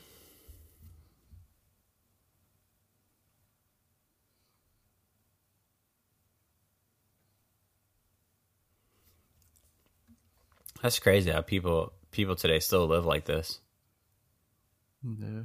That's 10.85 10.99
crazy 10.99 11.31
how 11.31 11.41
people 11.41 11.95
people 12.11 12.37
today 12.37 12.59
still 12.59 12.87
live 12.87 13.07
like 13.07 13.25
this. 13.25 13.59
Yeah. 15.03 15.45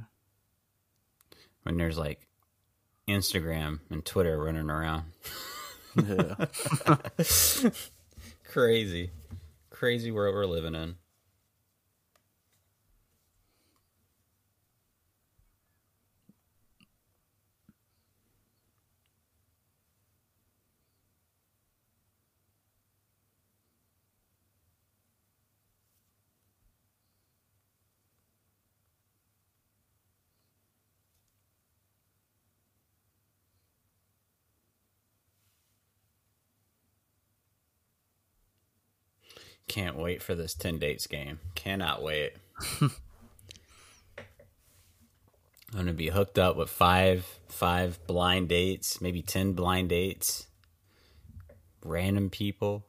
When 1.62 1.78
there's 1.78 1.96
like 1.96 2.26
Instagram 3.08 3.78
and 3.88 4.04
Twitter 4.04 4.38
running 4.38 4.68
around. 4.68 5.04
Yeah. 5.96 6.34
Crazy. 8.50 9.12
Crazy 9.70 10.10
world 10.10 10.34
we're 10.34 10.44
living 10.44 10.74
in. 10.74 10.96
Can't 39.70 39.96
wait 39.96 40.20
for 40.20 40.34
this 40.34 40.52
10 40.54 40.80
dates 40.80 41.06
game. 41.06 41.38
Cannot 41.54 42.02
wait. 42.02 42.32
I'm 42.80 42.90
going 45.72 45.86
to 45.86 45.92
be 45.92 46.08
hooked 46.08 46.40
up 46.40 46.56
with 46.56 46.68
five 46.68 47.38
five 47.46 48.04
blind 48.08 48.48
dates, 48.48 49.00
maybe 49.00 49.22
10 49.22 49.52
blind 49.52 49.90
dates. 49.90 50.48
Random 51.84 52.30
people. 52.30 52.84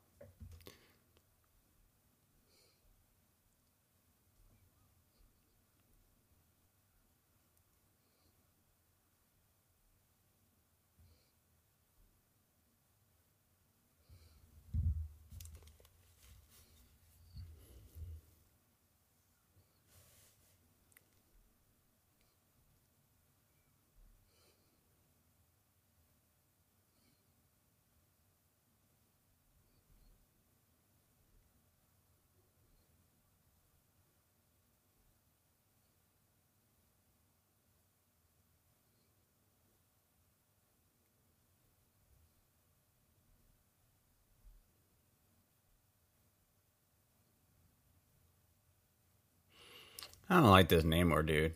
I 50.32 50.36
don't 50.36 50.50
like 50.50 50.70
this 50.70 50.86
Namor 50.86 51.26
dude. 51.26 51.56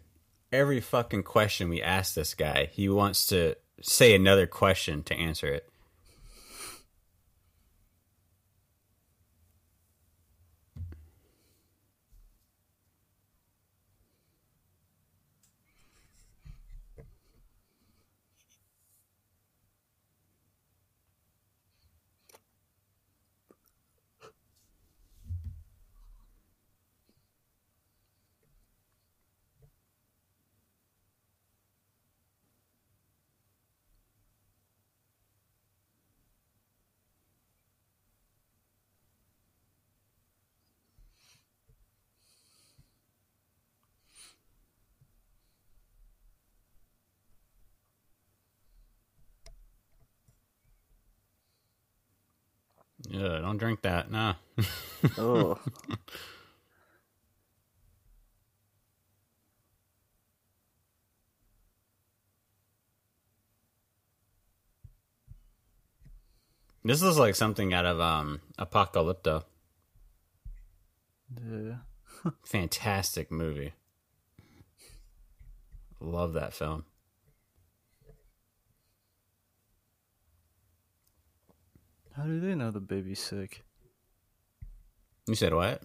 Every 0.52 0.82
fucking 0.82 1.24
question 1.24 1.70
we 1.70 1.82
ask 1.82 2.14
this 2.14 2.34
guy, 2.34 2.68
he 2.74 2.90
wants 2.90 3.26
to 3.28 3.56
say 3.82 4.14
another 4.14 4.48
question 4.48 5.02
to 5.04 5.16
answer 5.16 5.48
it. 5.48 5.70
Yeah, 53.08 53.40
don't 53.56 53.68
drink 53.68 53.82
that. 53.84 54.12
Nah. 54.12 54.36
oh. 55.18 55.60
This 66.88 67.02
is 67.02 67.18
like 67.18 67.34
something 67.34 67.74
out 67.74 67.88
of 67.88 68.00
um 68.00 68.42
Apocalypto. 68.60 69.44
Yeah. 71.36 71.78
Fantastic 72.46 73.32
movie. 73.32 73.74
Love 76.00 76.34
that 76.34 76.54
film. 76.54 76.86
How 82.16 82.24
do 82.24 82.40
they 82.40 82.56
know 82.56 82.72
the 82.72 82.80
baby's 82.80 83.20
sick? 83.20 83.64
You 85.28 85.36
said 85.36 85.54
what? 85.54 85.84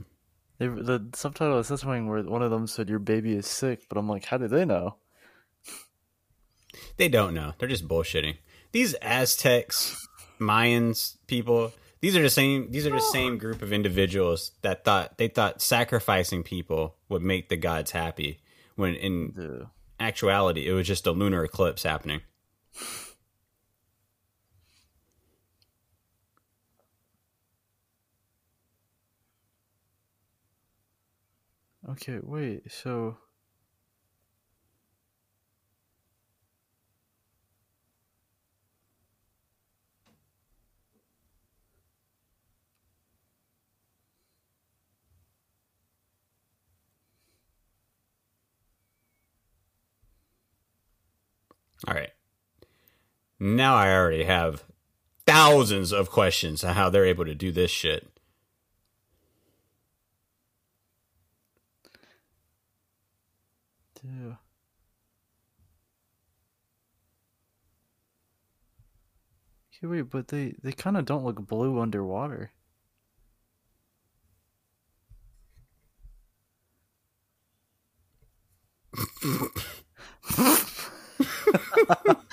They, 0.58 0.66
the 0.68 1.08
subtitle 1.14 1.58
is 1.58 1.68
this 1.68 1.84
one 1.84 2.06
where 2.06 2.22
one 2.22 2.42
of 2.42 2.50
them 2.50 2.66
said 2.66 2.88
your 2.88 2.98
baby 2.98 3.34
is 3.34 3.46
sick, 3.46 3.88
but 3.88 3.96
I'm 3.98 4.08
like, 4.08 4.26
how 4.26 4.36
do 4.36 4.46
they 4.46 4.64
know? 4.64 4.96
They 6.98 7.08
don't 7.08 7.34
know. 7.34 7.54
They're 7.58 7.68
just 7.68 7.88
bullshitting. 7.88 8.36
These 8.72 8.94
Aztecs, 8.94 10.06
Mayans, 10.38 11.16
people. 11.26 11.72
These 12.00 12.16
are 12.16 12.22
the 12.22 12.30
same. 12.30 12.70
These 12.70 12.86
are 12.86 12.90
the 12.90 13.00
same 13.00 13.38
group 13.38 13.62
of 13.62 13.72
individuals 13.72 14.52
that 14.62 14.84
thought 14.84 15.18
they 15.18 15.28
thought 15.28 15.60
sacrificing 15.60 16.42
people 16.42 16.96
would 17.08 17.22
make 17.22 17.48
the 17.48 17.56
gods 17.56 17.90
happy. 17.90 18.40
When 18.76 18.94
in 18.94 19.34
Yeah. 19.36 19.66
actuality, 19.98 20.68
it 20.68 20.72
was 20.72 20.86
just 20.86 21.06
a 21.06 21.12
lunar 21.12 21.42
eclipse 21.44 21.82
happening. 21.82 22.20
Okay, 31.90 32.20
wait. 32.22 32.70
So 32.70 33.16
All 51.88 51.94
right. 51.94 52.10
Now 53.38 53.74
I 53.74 53.92
already 53.94 54.24
have 54.24 54.64
thousands 55.26 55.92
of 55.92 56.10
questions 56.10 56.62
on 56.62 56.74
how 56.74 56.90
they're 56.90 57.06
able 57.06 57.24
to 57.24 57.34
do 57.34 57.50
this 57.50 57.70
shit. 57.70 58.06
Yeah. 64.04 64.36
Okay, 69.74 69.86
wait, 69.88 70.02
but 70.02 70.28
they 70.28 70.54
they 70.62 70.70
kind 70.72 70.96
of 70.96 71.04
don't 71.06 71.24
look 71.24 71.44
blue 71.46 71.80
underwater. 71.80 72.52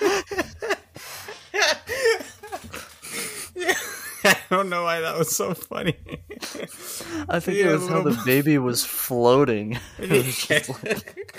I 4.24 4.36
don't 4.50 4.68
know 4.68 4.84
why 4.84 5.00
that 5.00 5.18
was 5.18 5.34
so 5.34 5.54
funny. 5.54 5.96
I 7.28 7.40
think 7.40 7.58
Yeah, 7.58 7.70
it 7.70 7.78
was 7.78 7.88
how 7.88 8.02
the 8.02 8.20
baby 8.24 8.58
was 8.58 8.84
floating. 8.84 9.78
Was 9.98 10.68
like, 10.84 11.38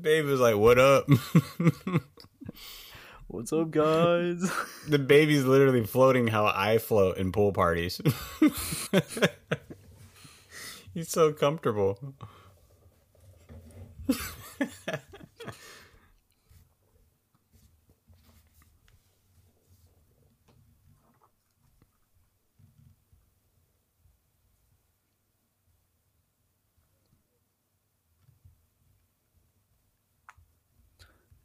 Babe 0.00 0.24
was 0.26 0.40
like, 0.40 0.56
"What 0.56 0.78
up?" 0.78 1.06
What's 3.28 3.52
up, 3.52 3.70
guys? 3.70 4.42
The 4.88 4.98
baby's 4.98 5.44
literally 5.44 5.84
floating 5.86 6.26
how 6.28 6.46
I 6.46 6.78
float 6.78 7.16
in 7.16 7.32
pool 7.32 7.52
parties. 7.52 8.00
He's 10.94 11.08
so 11.10 11.32
comfortable. 11.32 11.98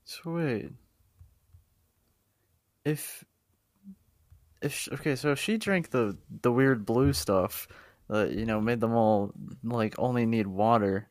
so 0.04 0.16
wait, 0.34 0.72
if 2.86 3.24
if 4.62 4.74
sh- 4.74 4.90
okay, 4.94 5.16
so 5.16 5.32
if 5.32 5.40
she 5.40 5.58
drank 5.58 5.90
the 5.92 6.18
the 6.42 6.52
weird 6.52 6.86
blue 6.86 7.14
stuff 7.14 7.68
that 8.10 8.32
you 8.32 8.46
know 8.46 8.62
made 8.62 8.80
them 8.80 8.94
all 8.94 9.34
like 9.64 9.96
only 9.98 10.26
need 10.26 10.48
water, 10.48 11.10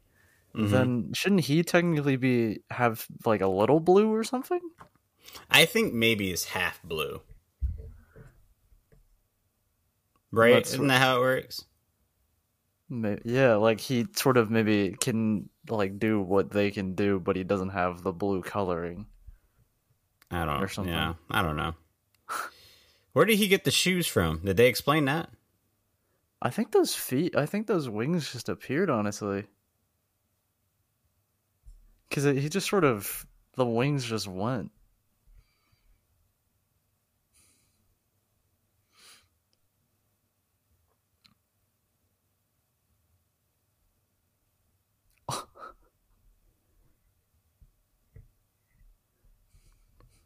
mm-hmm. 0.54 0.70
then 0.70 1.12
shouldn't 1.14 1.42
he 1.42 1.62
technically 1.62 2.16
be 2.16 2.60
have 2.70 3.06
like 3.24 3.40
a 3.40 3.46
little 3.46 3.80
blue 3.80 4.12
or 4.12 4.24
something? 4.24 4.60
I 5.50 5.64
think 5.64 5.92
maybe 5.92 6.30
it's 6.30 6.44
half 6.44 6.82
blue. 6.82 7.20
Right? 10.32 10.54
That's 10.54 10.74
Isn't 10.74 10.88
that 10.88 11.00
how 11.00 11.16
it 11.16 11.20
works? 11.20 11.64
Yeah, 12.88 13.56
like 13.56 13.80
he 13.80 14.06
sort 14.14 14.36
of 14.36 14.50
maybe 14.50 14.96
can 15.00 15.48
like 15.68 15.98
do 15.98 16.20
what 16.20 16.50
they 16.50 16.70
can 16.70 16.94
do, 16.94 17.18
but 17.18 17.36
he 17.36 17.44
doesn't 17.44 17.70
have 17.70 18.02
the 18.02 18.12
blue 18.12 18.42
coloring. 18.42 19.06
I 20.30 20.44
don't 20.44 20.62
Or 20.62 20.68
something. 20.68 20.92
Yeah, 20.92 21.14
I 21.30 21.42
don't 21.42 21.56
know. 21.56 21.74
Where 23.12 23.24
did 23.24 23.38
he 23.38 23.48
get 23.48 23.64
the 23.64 23.70
shoes 23.70 24.06
from? 24.06 24.40
Did 24.44 24.56
they 24.56 24.68
explain 24.68 25.04
that? 25.06 25.30
I 26.42 26.50
think 26.50 26.72
those 26.72 26.94
feet, 26.94 27.34
I 27.36 27.46
think 27.46 27.66
those 27.66 27.88
wings 27.88 28.30
just 28.30 28.48
appeared, 28.48 28.90
honestly. 28.90 29.46
Because 32.08 32.24
he 32.24 32.48
just 32.48 32.68
sort 32.68 32.84
of, 32.84 33.26
the 33.54 33.64
wings 33.64 34.04
just 34.04 34.28
went. 34.28 34.70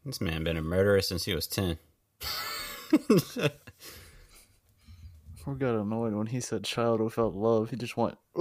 This 0.05 0.20
man 0.20 0.44
been 0.44 0.56
a 0.56 0.62
murderer 0.62 1.02
since 1.02 1.24
he 1.24 1.35
was 1.35 1.47
10. 1.47 1.78
Poor 5.43 5.55
got 5.55 5.74
annoyed 5.74 6.14
when 6.14 6.27
he 6.28 6.40
said 6.40 6.64
child 6.64 7.01
without 7.01 7.35
love. 7.35 7.70
He 7.70 7.77
just 7.77 7.97
went, 7.97 8.16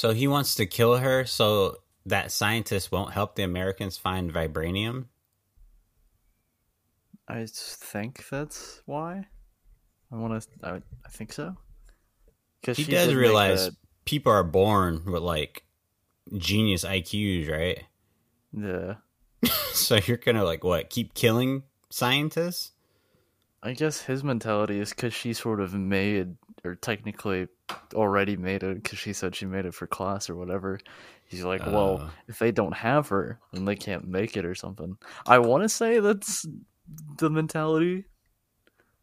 So 0.00 0.14
he 0.14 0.26
wants 0.26 0.54
to 0.54 0.64
kill 0.64 0.96
her 0.96 1.26
so 1.26 1.76
that 2.06 2.32
scientist 2.32 2.90
won't 2.90 3.12
help 3.12 3.34
the 3.34 3.42
Americans 3.42 3.98
find 3.98 4.32
vibranium? 4.32 5.08
I 7.28 7.44
think 7.46 8.26
that's 8.30 8.80
why. 8.86 9.26
I 10.10 10.16
want 10.16 10.42
to, 10.42 10.48
I, 10.66 10.76
I 10.76 11.08
think 11.10 11.34
so. 11.34 11.54
Because 12.62 12.78
He 12.78 12.84
does 12.84 13.12
realize 13.12 13.72
people 14.06 14.32
are 14.32 14.42
born 14.42 15.02
with 15.04 15.22
like 15.22 15.64
genius 16.34 16.82
IQs, 16.82 17.50
right? 17.50 17.84
yeah. 18.56 18.94
So 19.74 19.96
you're 20.06 20.16
gonna 20.16 20.44
like 20.44 20.64
what? 20.64 20.88
Keep 20.88 21.12
killing 21.12 21.64
scientists? 21.90 22.72
I 23.62 23.74
guess 23.74 24.00
his 24.00 24.24
mentality 24.24 24.80
is 24.80 24.90
because 24.90 25.12
she 25.12 25.34
sort 25.34 25.60
of 25.60 25.74
made, 25.74 26.36
or 26.64 26.74
technically 26.74 27.48
already 27.94 28.36
made 28.36 28.62
it, 28.62 28.82
because 28.82 28.98
she 28.98 29.12
said 29.12 29.34
she 29.34 29.46
made 29.46 29.66
it 29.66 29.74
for 29.74 29.86
class 29.86 30.28
or 30.30 30.36
whatever. 30.36 30.78
He's 31.24 31.44
like, 31.44 31.64
well, 31.64 32.00
Oh. 32.02 32.10
if 32.28 32.38
they 32.38 32.50
don't 32.52 32.74
have 32.74 33.08
her, 33.08 33.38
then 33.52 33.64
they 33.64 33.76
can't 33.76 34.06
make 34.08 34.36
it 34.36 34.44
or 34.44 34.54
something. 34.54 34.96
I 35.26 35.38
want 35.38 35.62
to 35.62 35.68
say 35.68 36.00
that's 36.00 36.44
the 37.18 37.30
mentality. 37.30 38.04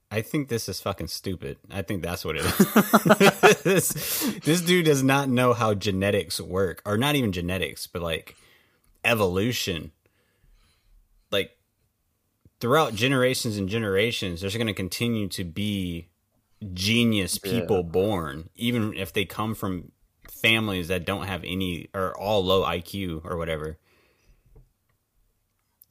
I 0.10 0.22
think 0.22 0.48
this 0.48 0.70
is 0.70 0.80
fucking 0.80 1.08
stupid. 1.08 1.58
I 1.70 1.82
think 1.82 2.02
that's 2.02 2.24
what 2.24 2.38
it 2.38 2.46
is. 2.46 3.58
this, 3.64 4.40
this 4.44 4.62
dude 4.62 4.86
does 4.86 5.04
not 5.04 5.28
know 5.30 5.54
how 5.54 5.74
genetics 5.74 6.40
work, 6.40 6.82
or 6.86 6.98
not 6.98 7.16
even 7.16 7.32
genetics, 7.34 7.88
but 7.88 8.02
like 8.02 8.36
evolution. 9.04 9.92
Like 11.32 11.58
throughout 12.60 12.94
generations 12.96 13.58
and 13.58 13.68
generations, 13.68 14.40
there's 14.42 14.56
going 14.56 14.68
to 14.68 14.74
continue 14.74 15.28
to 15.30 15.44
be 15.44 16.08
genius 16.74 17.38
people 17.38 17.78
Yeah. 17.78 17.84
born, 17.84 18.50
even 18.56 18.94
if 18.96 19.14
they 19.14 19.26
come 19.26 19.56
from 19.56 19.92
families 20.30 20.88
that 20.90 21.06
don't 21.06 21.28
have 21.28 21.44
any 21.44 21.90
or 21.94 22.18
all 22.18 22.44
low 22.44 22.64
IQ 22.64 23.22
or 23.24 23.38
whatever. 23.38 23.78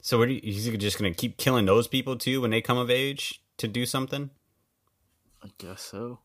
So 0.01 0.17
what 0.17 0.29
are 0.29 0.31
you, 0.31 0.41
he's 0.43 0.65
just 0.65 0.97
to 0.99 1.11
keep 1.11 1.37
killing 1.37 1.65
those 1.65 1.87
people 1.87 2.17
too 2.17 2.41
when 2.41 2.51
they 2.51 2.61
come 2.61 2.77
of 2.77 2.89
age 2.89 3.41
to 3.57 3.67
do 3.67 3.85
something? 3.85 4.29
I 5.43 5.49
guess 5.57 5.81
so. 5.81 6.19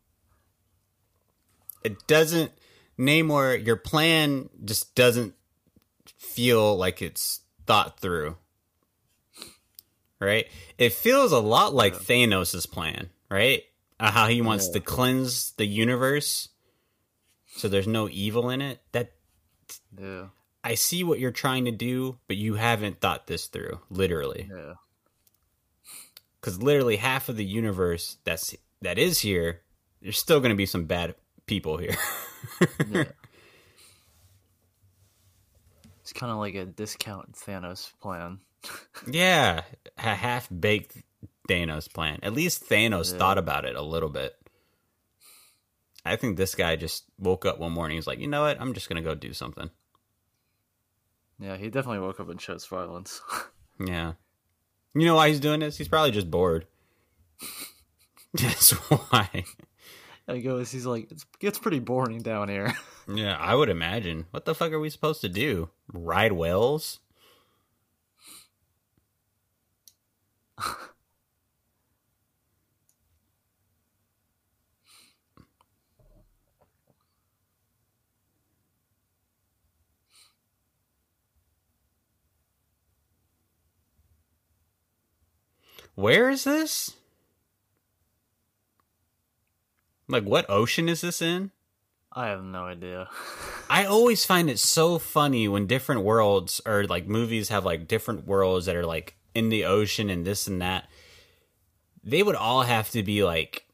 It 1.83 2.07
doesn't 2.07 2.53
Namor, 2.99 3.65
your 3.65 3.77
plan 3.77 4.49
just 4.65 4.95
doesn't 4.95 5.35
feel 6.07 6.77
like 6.77 7.03
it's 7.03 7.41
thought 7.67 7.99
through. 7.99 8.37
Right? 10.21 10.47
It 10.79 10.93
feels 10.93 11.33
a 11.33 11.41
lot 11.41 11.75
like 11.75 11.95
Thanos' 11.95 12.71
plan, 12.71 13.11
right? 13.29 13.63
Uh, 14.03 14.11
how 14.11 14.27
he 14.29 14.43
wants 14.43 14.67
Yeah. 14.67 14.73
to 14.75 14.81
cleanse 14.81 15.53
the 15.53 15.67
universe 15.67 16.49
so 17.57 17.69
there's 17.69 17.87
no 17.87 18.09
evil 18.09 18.51
in 18.51 18.61
it. 18.61 18.81
That 18.93 19.13
Yeah, 19.99 20.29
I 20.65 20.75
see 20.75 21.05
what 21.05 21.19
you're 21.21 21.31
trying 21.31 21.67
to 21.67 21.71
do, 21.71 22.19
but 22.27 22.37
you 22.37 22.55
haven't 22.55 23.01
thought 23.01 23.27
this 23.27 23.47
through, 23.47 23.81
literally. 23.91 24.49
yeah. 24.51 24.75
Because 26.41 26.61
literally 26.61 26.97
half 26.97 27.29
of 27.29 27.37
the 27.37 27.45
universe 27.45 28.17
that's 28.25 28.55
that 28.81 28.99
is 28.99 29.21
here, 29.21 29.63
there's 30.01 30.19
still 30.19 30.41
going 30.41 30.51
to 30.51 30.57
be 30.57 30.67
some 30.67 30.87
bad 30.87 31.15
people 31.47 31.77
here. 31.79 31.97
yeah. 32.91 33.05
It's 36.01 36.13
kind 36.13 36.33
of 36.33 36.39
like 36.39 36.55
a 36.57 36.65
discount 36.67 37.33
Thanos 37.33 37.93
plan. 38.01 38.41
yeah, 39.11 39.63
a 39.99 40.03
half 40.15 40.49
baked 40.51 40.97
Thanos 41.49 41.93
plan. 41.93 42.19
At 42.23 42.35
least 42.35 42.69
Thanos 42.69 43.13
Yeah. 43.13 43.19
thought 43.19 43.39
about 43.39 43.65
it 43.65 43.77
a 43.77 43.83
little 43.83 44.09
bit. 44.09 44.37
I 46.05 46.17
think 46.17 46.37
this 46.37 46.55
guy 46.55 46.77
just 46.77 47.05
woke 47.19 47.47
up 47.47 47.59
one 47.59 47.73
morning. 47.73 47.97
He's 47.97 48.07
like, 48.07 48.19
you 48.19 48.27
know 48.27 48.43
what? 48.43 48.61
I'm 48.61 48.75
just 48.75 48.89
going 48.89 49.03
to 49.03 49.09
go 49.09 49.15
do 49.15 49.33
something. 49.33 49.71
Yeah, 51.39 51.57
he 51.57 51.71
definitely 51.71 52.01
woke 52.01 52.21
up 52.21 52.29
and 52.29 52.39
chose 52.41 52.67
violence. 52.67 53.21
Yeah. 53.85 54.13
You 54.95 55.07
know 55.07 55.15
why 55.17 55.29
he's 55.29 55.41
doing 55.41 55.59
this? 55.61 55.79
He's 55.79 55.89
probably 55.89 56.11
just 56.13 56.31
bored. 56.31 56.67
That's 58.35 58.71
why. 58.71 59.45
I 60.29 60.39
goes, 60.39 60.71
he's 60.71 60.87
like, 60.87 61.11
it's 61.11 61.25
gets 61.41 61.59
pretty 61.59 61.81
boring 61.81 62.19
down 62.21 62.49
here. 62.49 62.75
Yeah, 63.13 63.37
I 63.37 63.57
would 63.57 63.69
imagine. 63.69 64.27
What 64.31 64.45
the 64.45 64.55
fuck 64.55 64.71
are 64.71 64.79
we 64.79 64.89
supposed 64.89 65.23
to 65.23 65.29
do? 65.29 65.71
Ride 65.93 66.31
whales? 66.33 67.01
Where 85.95 86.31
is 86.31 86.45
this? 86.45 86.97
Like, 90.09 90.25
what 90.25 90.49
ocean 90.49 90.89
is 90.89 91.01
this 91.01 91.23
in? 91.23 91.51
I 92.13 92.29
have 92.29 92.45
no 92.45 92.67
idea. 92.67 93.09
I 93.71 93.87
always 93.87 94.25
find 94.25 94.51
it 94.51 94.59
so 94.59 94.99
funny 94.99 95.49
when 95.49 95.67
different 95.67 96.03
worlds 96.03 96.61
or 96.67 96.85
like 96.85 97.07
movies 97.07 97.49
have 97.49 97.65
like 97.65 97.89
different 97.89 98.27
worlds 98.27 98.67
that 98.67 98.77
are 98.77 98.85
like 98.85 99.17
in 99.35 99.49
the 99.49 99.65
ocean 99.65 100.11
and 100.11 100.27
this 100.27 100.47
and 100.47 100.61
that. 100.61 100.89
They 102.05 102.23
would 102.23 102.35
all 102.35 102.63
have 102.63 102.91
to 102.91 103.03
be 103.03 103.25
like 103.25 103.67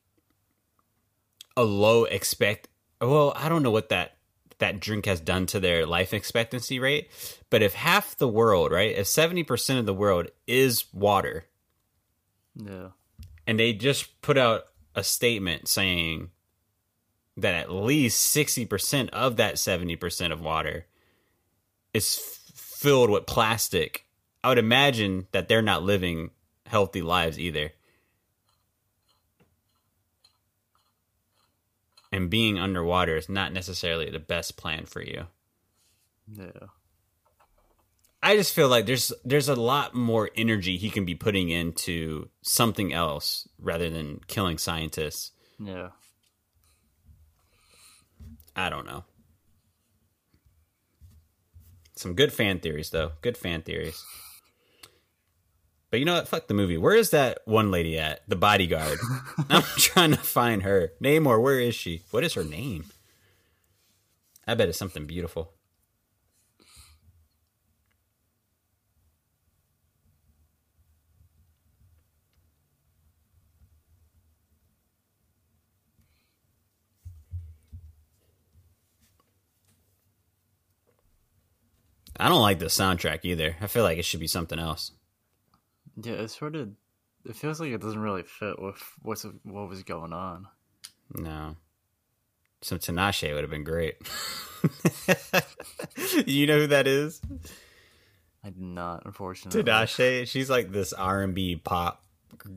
a 1.57 1.65
low 1.65 2.05
expect. 2.05 2.69
Well, 3.01 3.32
I 3.35 3.49
don't 3.49 3.62
know 3.62 3.70
what 3.70 3.89
that 3.89 4.16
that 4.59 4.81
drink 4.81 5.07
has 5.07 5.20
done 5.20 5.47
to 5.47 5.61
their 5.61 5.86
life 5.86 6.12
expectancy 6.12 6.81
rate, 6.81 7.09
but 7.49 7.62
if 7.62 7.74
half 7.74 8.16
the 8.16 8.28
world, 8.28 8.73
right, 8.73 8.97
if 8.97 9.07
seventy 9.07 9.43
percent 9.43 9.78
of 9.81 9.86
the 9.86 9.95
world 9.95 10.28
is 10.47 10.85
water, 10.93 11.47
yeah. 12.59 12.89
and 13.47 13.59
they 13.59 13.72
just 13.72 14.20
put 14.20 14.36
out 14.36 14.64
a 14.94 15.02
statement 15.02 15.68
saying 15.68 16.30
that 17.36 17.55
at 17.55 17.70
least 17.70 18.36
60% 18.36 19.10
of 19.10 19.36
that 19.36 19.55
70% 19.55 20.32
of 20.32 20.40
water 20.40 20.86
is 21.94 22.18
f- 22.18 22.52
filled 22.55 23.10
with 23.10 23.26
plastic, 23.26 24.06
I 24.43 24.48
would 24.48 24.59
imagine 24.59 25.28
that 25.32 25.48
they're 25.48 25.62
not 25.62 25.85
living 25.85 26.30
healthy 26.66 27.01
lives 27.01 27.39
either. 27.39 27.72
And 32.10 32.30
being 32.30 32.59
underwater 32.59 33.16
is 33.16 33.28
not 33.28 33.52
necessarily 33.52 34.10
the 34.10 34.18
best 34.18 34.56
plan 34.56 34.86
for 34.86 35.02
you. 35.02 35.26
Yeah. 36.32 36.68
I 38.23 38.36
just 38.36 38.53
feel 38.53 38.69
like 38.69 38.86
there's 38.86 39.12
there's 39.24 39.49
a 39.49 39.55
lot 39.55 39.95
more 39.95 40.31
energy 40.36 40.77
he 40.77 40.90
can 40.90 41.05
be 41.05 41.15
putting 41.15 41.51
into 41.51 42.28
something 42.43 42.93
else 42.93 43.49
rather 43.61 43.89
than 43.90 44.20
killing 44.27 44.59
scientists. 44.59 45.32
Yeah. 45.59 45.90
I 48.57 48.70
don't 48.70 48.86
know. 48.86 49.05
Some 51.95 52.15
good 52.15 52.32
fan 52.32 52.59
theories, 52.61 52.90
though. 52.90 53.12
Good 53.23 53.36
fan 53.36 53.62
theories. 53.62 54.05
But 55.90 56.01
you 56.01 56.07
know 56.07 56.15
what? 56.15 56.28
Fuck 56.28 56.47
the 56.47 56.55
movie. 56.55 56.77
Where 56.77 56.95
is 56.95 57.11
that 57.11 57.39
one 57.45 57.70
lady 57.70 57.99
at? 57.99 58.20
The 58.28 58.36
bodyguard. 58.36 58.99
I'm 59.51 59.62
trying 59.77 60.11
to 60.11 60.16
find 60.16 60.62
her. 60.62 60.93
Namor, 61.03 61.40
where 61.43 61.59
is 61.59 61.74
she? 61.74 62.03
What 62.11 62.24
is 62.24 62.35
her 62.35 62.45
name? 62.45 62.86
I 64.47 64.55
bet 64.55 64.69
it's 64.69 64.78
something 64.78 65.07
beautiful. 65.07 65.53
I 82.19 82.28
don't 82.28 82.43
like 82.43 82.59
the 82.59 82.66
soundtrack 82.66 83.20
either. 83.24 83.57
I 83.61 83.66
feel 83.66 83.85
like 83.85 83.99
it 83.99 84.05
should 84.05 84.20
be 84.20 84.27
something 84.27 84.59
else. 84.59 84.93
Yeah, 86.03 86.15
it's 86.15 86.36
sort 86.39 86.57
of. 86.57 86.70
It 87.24 87.36
feels 87.36 87.61
like 87.61 87.70
it 87.70 87.81
doesn't 87.81 88.01
really 88.01 88.23
fit 88.23 88.61
with 88.61 88.82
what's 89.03 89.24
what 89.43 89.69
was 89.69 89.82
going 89.82 90.12
on. 90.12 90.49
No. 91.15 91.57
Some 92.61 92.78
Tinashe 92.78 93.32
would 93.32 93.43
have 93.45 93.51
been 93.51 93.65
great. 93.65 93.97
you 96.27 96.47
know 96.47 96.61
who 96.61 96.66
that 96.69 96.86
is? 96.86 97.20
I 98.43 98.51
did 98.51 98.61
not, 98.61 99.05
unfortunately. 99.05 99.62
Tinashe. 99.62 100.27
She's 100.27 100.51
like 100.51 100.73
this 100.73 100.93
R 100.93 101.23
and 101.23 101.35
B 101.35 101.57
pop 101.57 102.03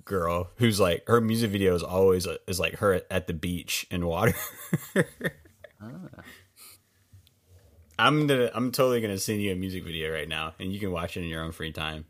girl 0.05 0.49
who's 0.57 0.79
like 0.79 1.03
her 1.07 1.21
music 1.21 1.49
video 1.51 1.73
is 1.73 1.83
always 1.83 2.27
is 2.47 2.59
like 2.59 2.75
her 2.77 3.01
at 3.09 3.27
the 3.27 3.33
beach 3.33 3.85
in 3.91 4.05
water. 4.05 4.33
Ah. 5.83 6.21
I'm 8.01 8.25
gonna 8.25 8.49
I'm 8.55 8.71
totally 8.71 8.99
gonna 8.99 9.19
send 9.19 9.43
you 9.43 9.51
a 9.51 9.55
music 9.55 9.83
video 9.83 10.11
right 10.11 10.27
now, 10.27 10.55
and 10.59 10.73
you 10.73 10.79
can 10.79 10.91
watch 10.91 11.17
it 11.17 11.21
in 11.21 11.27
your 11.27 11.43
own 11.43 11.51
free 11.51 11.71
time. 11.71 12.05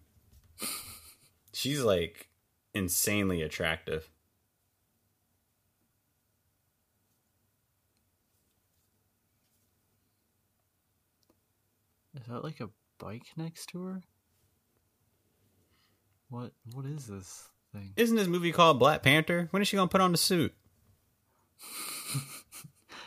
She's 1.54 1.82
like 1.82 2.30
insanely 2.74 3.42
attractive. 3.42 4.10
Is 12.16 12.26
that 12.28 12.46
like 12.46 12.62
a 12.62 12.70
bike 12.98 13.26
next 13.36 13.66
to 13.72 13.84
her? 13.84 14.02
What 16.30 16.54
what 16.74 16.86
is 16.86 17.08
this 17.08 17.50
thing? 17.74 17.92
Isn't 17.98 18.16
this 18.16 18.28
movie 18.28 18.54
called 18.54 18.80
Black 18.80 19.04
Panther? 19.04 19.50
When 19.52 19.62
is 19.62 19.68
she 19.68 19.76
gonna 19.76 19.90
put 19.90 20.00
on 20.00 20.14
the 20.14 20.18
suit? 20.18 20.54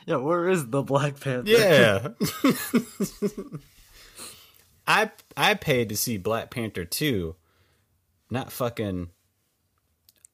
Yeah, 0.07 0.17
where 0.17 0.49
is 0.49 0.69
the 0.69 0.83
Black 0.83 1.19
Panther? 1.19 1.51
Yeah. 1.51 2.09
I 4.87 5.11
I 5.37 5.55
paid 5.55 5.89
to 5.89 5.97
see 5.97 6.19
Black 6.19 6.51
Panther 6.51 6.85
2, 6.85 7.35
not 8.31 8.53
fucking 8.53 9.09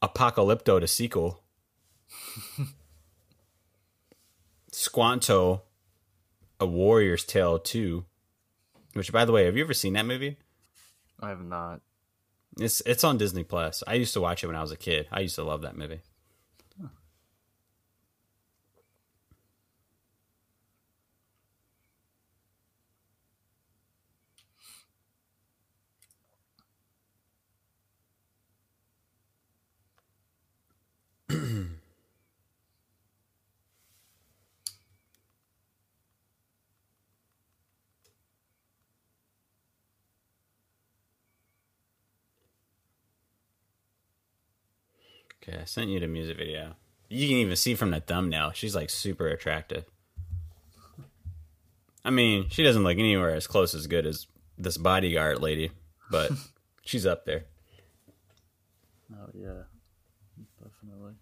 Apocalypto 0.03 0.81
the 0.81 0.89
sequel. 0.89 1.43
Squanto, 4.73 5.63
A 6.59 6.67
Warrior's 6.67 7.25
Tale 7.25 7.59
2. 7.59 8.05
Which 8.95 9.13
by 9.13 9.25
the 9.25 9.33
way, 9.33 9.45
have 9.45 9.57
you 9.57 9.63
ever 9.63 9.75
seen 9.75 9.93
that 9.93 10.07
movie? 10.07 10.37
I 11.21 11.29
have 11.29 11.45
not. 11.45 11.81
It's 12.59 12.83
it's 12.85 13.05
on 13.05 13.19
Disney 13.19 13.45
Plus. 13.45 13.85
I 13.87 13.95
used 13.95 14.15
to 14.15 14.21
watch 14.21 14.43
it 14.43 14.49
when 14.49 14.57
I 14.57 14.63
was 14.63 14.73
a 14.73 14.77
kid. 14.77 15.07
I 15.13 15.21
used 15.21 15.37
to 15.37 15.45
love 15.45 15.63
that 15.63 15.77
movie. 15.77 16.01
Okay, 45.51 45.61
I 45.61 45.65
sent 45.65 45.91
you 45.91 45.99
the 45.99 46.07
music 46.07 46.37
video. 46.37 46.75
You 47.09 47.27
can 47.27 47.39
even 47.39 47.57
see 47.57 47.75
from 47.75 47.91
the 47.91 48.01
thumbnail, 48.01 48.53
she's 48.53 48.75
like 48.75 48.89
super 48.89 49.27
attractive. 49.29 49.85
I 52.05 52.11
mean, 52.11 52.49
she 52.51 52.63
doesn't 52.63 52.85
look 52.85 52.99
anywhere 52.99 53.35
as 53.35 53.47
close 53.47 53.75
as 53.75 53.87
good 53.87 54.07
as 54.07 54.27
this 54.57 54.77
bodyguard 54.77 55.41
lady, 55.41 55.73
but 56.11 56.31
she's 56.85 57.05
up 57.05 57.25
there. 57.25 57.47
Oh 59.13 59.29
yeah, 59.35 59.63
definitely. 60.63 61.15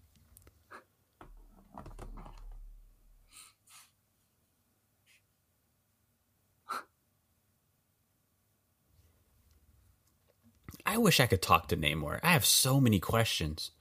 I 10.85 10.97
wish 10.97 11.19
I 11.19 11.27
could 11.27 11.41
talk 11.41 11.67
to 11.69 11.77
Namor. 11.77 12.19
I 12.23 12.33
have 12.33 12.45
so 12.45 12.79
many 12.79 12.99
questions. 12.99 13.71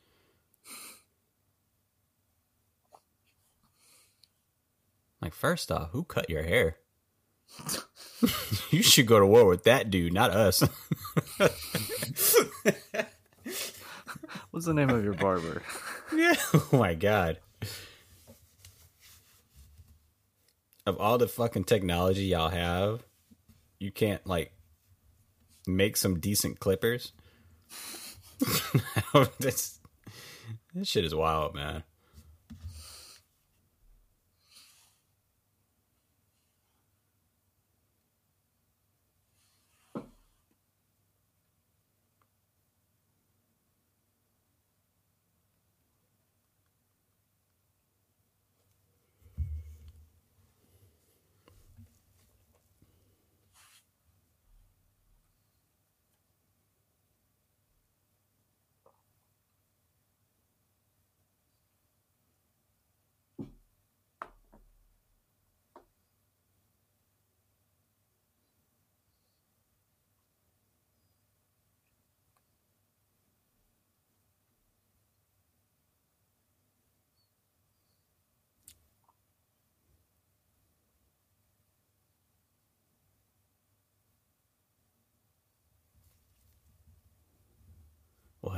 Like, 5.20 5.34
first 5.34 5.72
off, 5.72 5.90
who 5.90 6.04
cut 6.04 6.30
your 6.30 6.42
hair? 6.44 6.76
you 8.70 8.82
should 8.82 9.06
go 9.06 9.18
to 9.18 9.26
war 9.26 9.46
with 9.46 9.64
that 9.64 9.90
dude, 9.90 10.12
not 10.12 10.30
us. 10.30 10.60
What's 14.50 14.66
the 14.66 14.74
name 14.74 14.90
of 14.90 15.02
your 15.04 15.14
barber? 15.14 15.62
yeah. 16.14 16.34
Oh 16.54 16.68
my 16.72 16.94
god. 16.94 17.38
Of 20.86 20.98
all 20.98 21.18
the 21.18 21.28
fucking 21.28 21.64
technology 21.64 22.24
y'all 22.24 22.48
have, 22.48 23.04
you 23.78 23.90
can't 23.90 24.26
like 24.26 24.52
make 25.66 25.96
some 25.96 26.18
decent 26.18 26.60
clippers. 26.60 27.12
That's, 29.38 29.80
this 30.74 30.88
shit 30.88 31.04
is 31.04 31.14
wild, 31.14 31.54
man. 31.54 31.82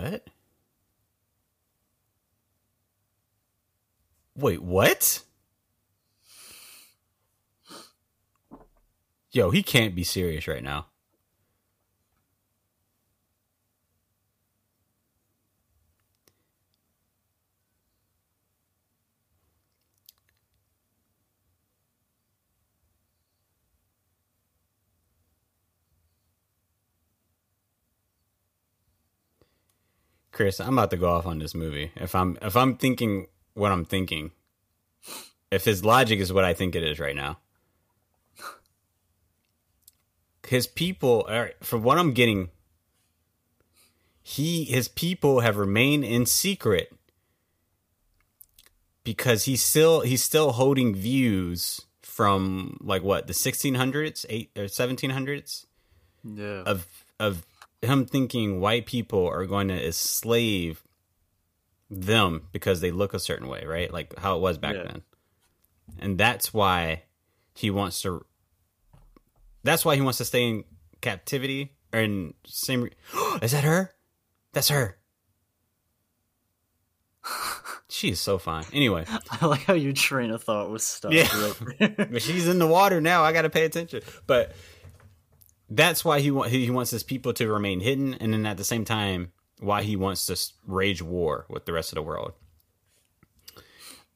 What? 0.01 0.25
Wait, 4.35 4.63
what? 4.63 5.23
Yo, 9.31 9.51
he 9.51 9.63
can't 9.63 9.95
be 9.95 10.03
serious 10.03 10.49
right 10.49 10.63
now. 10.63 10.87
Chris, 30.41 30.59
I'm 30.59 30.73
about 30.79 30.89
to 30.93 30.97
go 30.97 31.11
off 31.11 31.27
on 31.27 31.39
this 31.39 31.55
movie. 31.55 31.93
If 31.97 32.15
I'm 32.15 32.39
if 32.41 32.57
I'm 32.57 32.75
thinking 32.79 33.27
what 33.53 33.73
I'm 33.73 33.85
thinking, 33.85 34.31
if 35.51 35.67
his 35.67 35.85
logic 35.85 36.19
is 36.19 36.33
what 36.33 36.45
I 36.45 36.55
think 36.55 36.75
it 36.75 36.83
is 36.83 36.99
right 36.99 37.15
now, 37.15 37.37
his 40.47 40.67
people, 40.67 41.27
are, 41.29 41.51
from 41.63 41.83
what 41.83 41.99
I'm 41.99 42.15
getting, 42.15 42.49
he 44.23 44.65
his 44.65 44.89
people 44.89 45.41
have 45.41 45.59
remained 45.59 46.05
in 46.07 46.25
secret 46.25 46.91
because 49.05 49.45
he's 49.45 49.63
still 49.63 50.01
he's 50.01 50.25
still 50.25 50.53
holding 50.53 50.95
views 50.95 51.83
from 52.01 52.79
like 52.81 53.03
what 53.03 53.27
the 53.27 53.35
1600s, 53.35 54.25
eight 54.31 54.53
or 54.57 54.65
1700s 54.65 55.67
Yeah. 56.25 56.63
of 56.65 56.87
of 57.19 57.45
him 57.83 58.05
thinking 58.07 58.61
white 58.61 58.87
people 58.87 59.27
are 59.27 59.47
going 59.47 59.69
to 59.69 59.87
enslave 59.87 60.83
them 61.89 62.47
because 62.53 62.81
they 62.81 62.91
look 62.91 63.15
a 63.15 63.19
certain 63.19 63.49
way, 63.49 63.65
right? 63.67 63.93
Like 63.93 64.19
how 64.19 64.37
it 64.37 64.41
was 64.41 64.59
back 64.59 64.77
Yeah. 64.77 64.85
then. 64.85 65.03
And 65.99 66.19
that's 66.19 66.53
why 66.55 67.03
he 67.55 67.71
wants 67.71 68.03
to 68.03 68.25
that's 69.65 69.85
why 69.85 69.95
he 69.97 70.01
wants 70.01 70.19
to 70.19 70.25
stay 70.25 70.49
in 70.49 70.65
captivity 71.01 71.73
or 71.93 72.01
in 72.01 72.35
same 72.47 72.89
Is 73.43 73.53
that 73.53 73.65
her? 73.65 73.93
That's 74.53 74.69
her. 74.69 74.99
She 77.93 78.11
is 78.13 78.21
so 78.21 78.39
fine. 78.39 78.65
Anyway, 78.73 79.05
I 79.43 79.47
like 79.47 79.63
how 79.63 79.73
your 79.75 79.93
train 79.93 80.31
of 80.31 80.45
thought 80.45 80.71
was 80.71 80.85
stuck. 80.85 81.13
Yeah. 81.13 81.27
right 81.81 82.09
she's 82.23 82.47
in 82.47 82.61
the 82.61 82.67
water 82.67 83.01
now. 83.01 83.25
I 83.25 83.33
got 83.33 83.43
to 83.43 83.51
pay 83.51 83.65
attention. 83.65 84.03
But 84.29 84.55
that's 85.71 86.05
why 86.05 86.21
he 86.21 86.31
wa- 86.31 86.49
he 86.49 86.69
wants 86.71 86.91
his 86.91 87.03
people 87.03 87.33
to 87.35 87.51
remain 87.51 87.81
hidden, 87.81 88.15
and 88.15 88.33
then 88.33 88.45
at 88.47 88.57
the 88.57 88.65
same 88.65 88.85
time, 88.85 89.33
why 89.61 89.83
he 89.83 89.95
wants 89.97 90.27
to 90.27 90.37
rage 90.67 91.01
war 91.01 91.47
with 91.49 91.65
the 91.65 91.73
rest 91.73 91.91
of 91.93 91.95
the 91.97 92.03
world. 92.03 92.33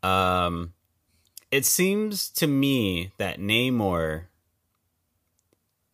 Um, 0.03 0.75
it 1.51 1.65
seems 1.65 2.29
to 2.31 2.47
me 2.47 3.13
that 3.19 3.39
Namor 3.39 4.25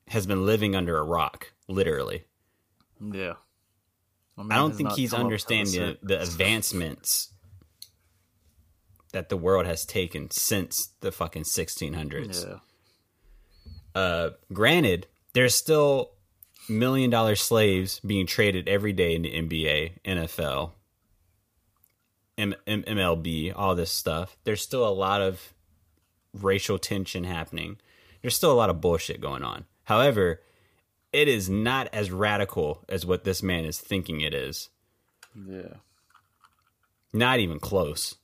has 0.08 0.26
been 0.26 0.44
living 0.46 0.74
under 0.74 0.96
a 0.96 1.04
rock, 1.04 1.52
literally. 1.68 2.24
yeah. 3.00 3.34
My 4.36 4.54
I 4.54 4.58
don't 4.58 4.74
think 4.74 4.92
he's 4.92 5.12
understanding 5.12 5.74
the, 5.80 5.98
the 6.00 6.16
the 6.16 6.22
advancements 6.22 7.28
that 9.12 9.28
the 9.28 9.36
world 9.36 9.66
has 9.66 9.84
taken 9.84 10.30
since 10.30 10.90
the 11.00 11.12
fucking 11.12 11.42
1600s. 11.42 12.46
Yeah. 12.46 14.00
uh, 14.00 14.30
granted, 14.52 15.08
there's 15.32 15.54
still 15.54 16.12
million 16.68 17.10
dollar 17.10 17.36
slaves 17.36 18.00
being 18.00 18.26
traded 18.26 18.68
every 18.68 18.92
day 18.92 19.14
in 19.14 19.22
the 19.22 19.30
NBA, 19.32 20.00
NFL, 20.04 20.72
M- 22.38 22.54
M- 22.66 22.84
MLB, 22.84 23.52
all 23.54 23.74
this 23.74 23.90
stuff. 23.90 24.36
There's 24.44 24.62
still 24.62 24.86
a 24.86 24.90
lot 24.90 25.20
of 25.20 25.52
racial 26.32 26.78
tension 26.78 27.24
happening. 27.24 27.78
There's 28.22 28.36
still 28.36 28.52
a 28.52 28.54
lot 28.54 28.70
of 28.70 28.80
bullshit 28.80 29.20
going 29.20 29.42
on. 29.42 29.64
However, 29.84 30.40
it 31.12 31.26
is 31.26 31.48
not 31.48 31.88
as 31.92 32.10
radical 32.10 32.84
as 32.88 33.04
what 33.04 33.24
this 33.24 33.42
man 33.42 33.64
is 33.64 33.78
thinking 33.78 34.20
it 34.20 34.34
is. 34.34 34.68
Yeah. 35.34 35.74
Not 37.12 37.40
even 37.40 37.58
close. 37.58 38.16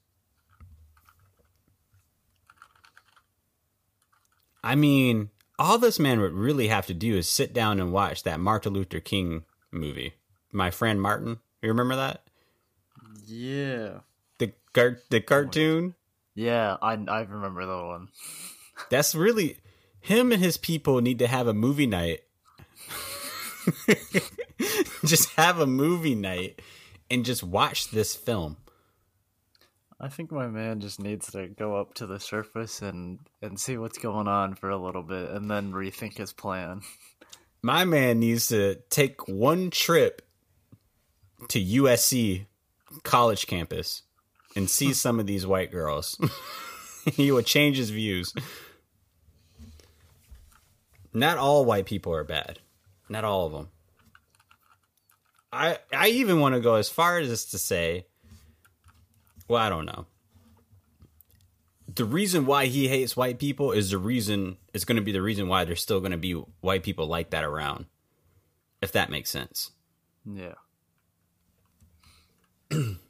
I 4.63 4.75
mean, 4.75 5.31
all 5.59 5.79
this 5.79 5.99
man 5.99 6.21
would 6.21 6.33
really 6.33 6.69
have 6.69 6.87
to 6.87 6.95
do 6.95 7.17
is 7.17 7.29
sit 7.29 7.53
down 7.53 7.81
and 7.81 7.93
watch 7.93 8.23
that 8.23 8.41
Martin 8.41 8.73
Luther 8.73 9.01
King 9.01 9.45
movie. 9.71 10.15
My 10.53 10.71
friend 10.71 11.01
Martin. 11.01 11.39
You 11.63 11.69
remember 11.69 11.97
that? 11.97 12.23
Yeah. 13.27 14.01
The 14.39 14.53
car- 14.73 15.01
the 15.11 15.21
cartoon? 15.21 15.95
Yeah, 16.35 16.77
I 16.83 16.93
I 16.93 17.21
remember 17.23 17.65
that 17.67 17.87
one. 17.87 18.09
That's 18.91 19.15
really 19.15 19.59
him 20.01 20.33
and 20.33 20.43
his 20.43 20.57
people 20.57 21.01
need 21.01 21.19
to 21.19 21.27
have 21.27 21.47
a 21.49 21.55
movie 21.55 21.87
night. 21.87 22.21
just 25.05 25.31
have 25.31 25.59
a 25.59 25.67
movie 25.67 26.15
night 26.15 26.61
and 27.11 27.25
just 27.25 27.43
watch 27.43 27.91
this 27.91 28.15
film. 28.15 28.59
I 29.99 30.09
think 30.09 30.31
my 30.31 30.47
man 30.47 30.81
just 30.81 31.01
needs 31.01 31.31
to 31.33 31.49
go 31.49 31.77
up 31.77 31.95
to 31.95 32.07
the 32.07 32.21
surface 32.21 32.83
and 32.83 33.19
and 33.41 33.59
see 33.59 33.79
what's 33.79 33.99
going 33.99 34.29
on 34.29 34.55
for 34.55 34.69
a 34.69 34.77
little 34.77 35.03
bit 35.03 35.31
and 35.31 35.51
then 35.51 35.73
rethink 35.73 36.19
his 36.19 36.33
plan. 36.33 36.83
my 37.63 37.85
man 37.85 38.19
needs 38.19 38.49
to 38.49 38.77
take 38.91 39.27
one 39.27 39.71
trip 39.71 40.23
to 41.49 41.59
USC 41.59 42.47
college 43.05 43.47
campus 43.47 44.03
and 44.55 44.69
see 44.69 44.93
some 44.93 45.19
of 45.19 45.27
these 45.27 45.47
white 45.47 45.73
girls. 45.73 46.19
he 47.13 47.33
would 47.33 47.47
change 47.47 47.79
his 47.79 47.91
views. 47.91 48.35
Not 51.15 51.39
all 51.39 51.65
white 51.65 51.87
people 51.87 52.15
are 52.15 52.25
bad. 52.25 52.59
Not 53.09 53.25
all 53.25 53.47
of 53.47 53.53
them. 53.53 53.69
I 55.51 55.79
I 55.91 56.09
even 56.09 56.41
want 56.41 56.55
to 56.55 56.61
go 56.61 56.75
as 56.75 56.91
far 56.91 57.19
as 57.19 57.47
to 57.47 57.59
say 57.59 58.05
well, 59.49 59.63
I 59.63 59.69
don't 59.69 59.87
know. 59.87 60.07
The 61.95 62.05
reason 62.05 62.47
why 62.47 62.67
he 62.67 62.89
hates 62.89 63.17
white 63.17 63.39
people 63.39 63.73
is 63.73 63.91
the 63.91 63.99
reason 63.99 64.59
it's 64.75 64.85
going 64.85 64.97
to 64.97 65.03
be 65.03 65.13
the 65.13 65.23
reason 65.23 65.49
why 65.49 65.65
there's 65.65 65.83
still 65.83 66.01
going 66.01 66.13
to 66.13 66.19
be 66.19 66.33
white 66.61 66.83
people 66.83 67.07
like 67.07 67.31
that 67.31 67.45
around. 67.45 67.87
If 68.83 68.93
that 68.93 69.11
makes 69.11 69.31
sense. 69.31 69.71
Yeah. 70.31 70.55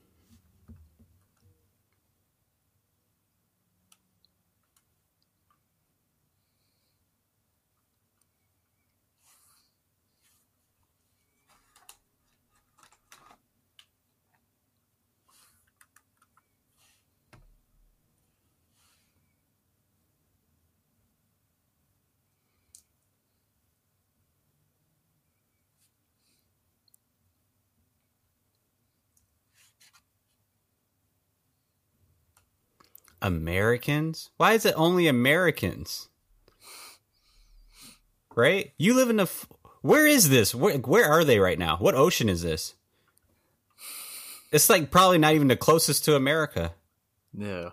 Americans? 33.26 34.30
Why 34.36 34.52
is 34.52 34.64
it 34.64 34.74
only 34.76 35.08
Americans? 35.08 36.08
Right? 38.36 38.72
You 38.78 38.94
live 38.94 39.10
in 39.10 39.16
the 39.16 39.28
where 39.82 40.06
is 40.06 40.28
this? 40.28 40.54
Where, 40.54 40.78
where 40.78 41.04
are 41.04 41.24
they 41.24 41.40
right 41.40 41.58
now? 41.58 41.76
What 41.76 41.94
ocean 41.94 42.28
is 42.28 42.42
this? 42.42 42.74
It's 44.52 44.70
like 44.70 44.90
probably 44.90 45.18
not 45.18 45.34
even 45.34 45.48
the 45.48 45.56
closest 45.56 46.04
to 46.04 46.14
America. 46.14 46.74
No. 47.34 47.72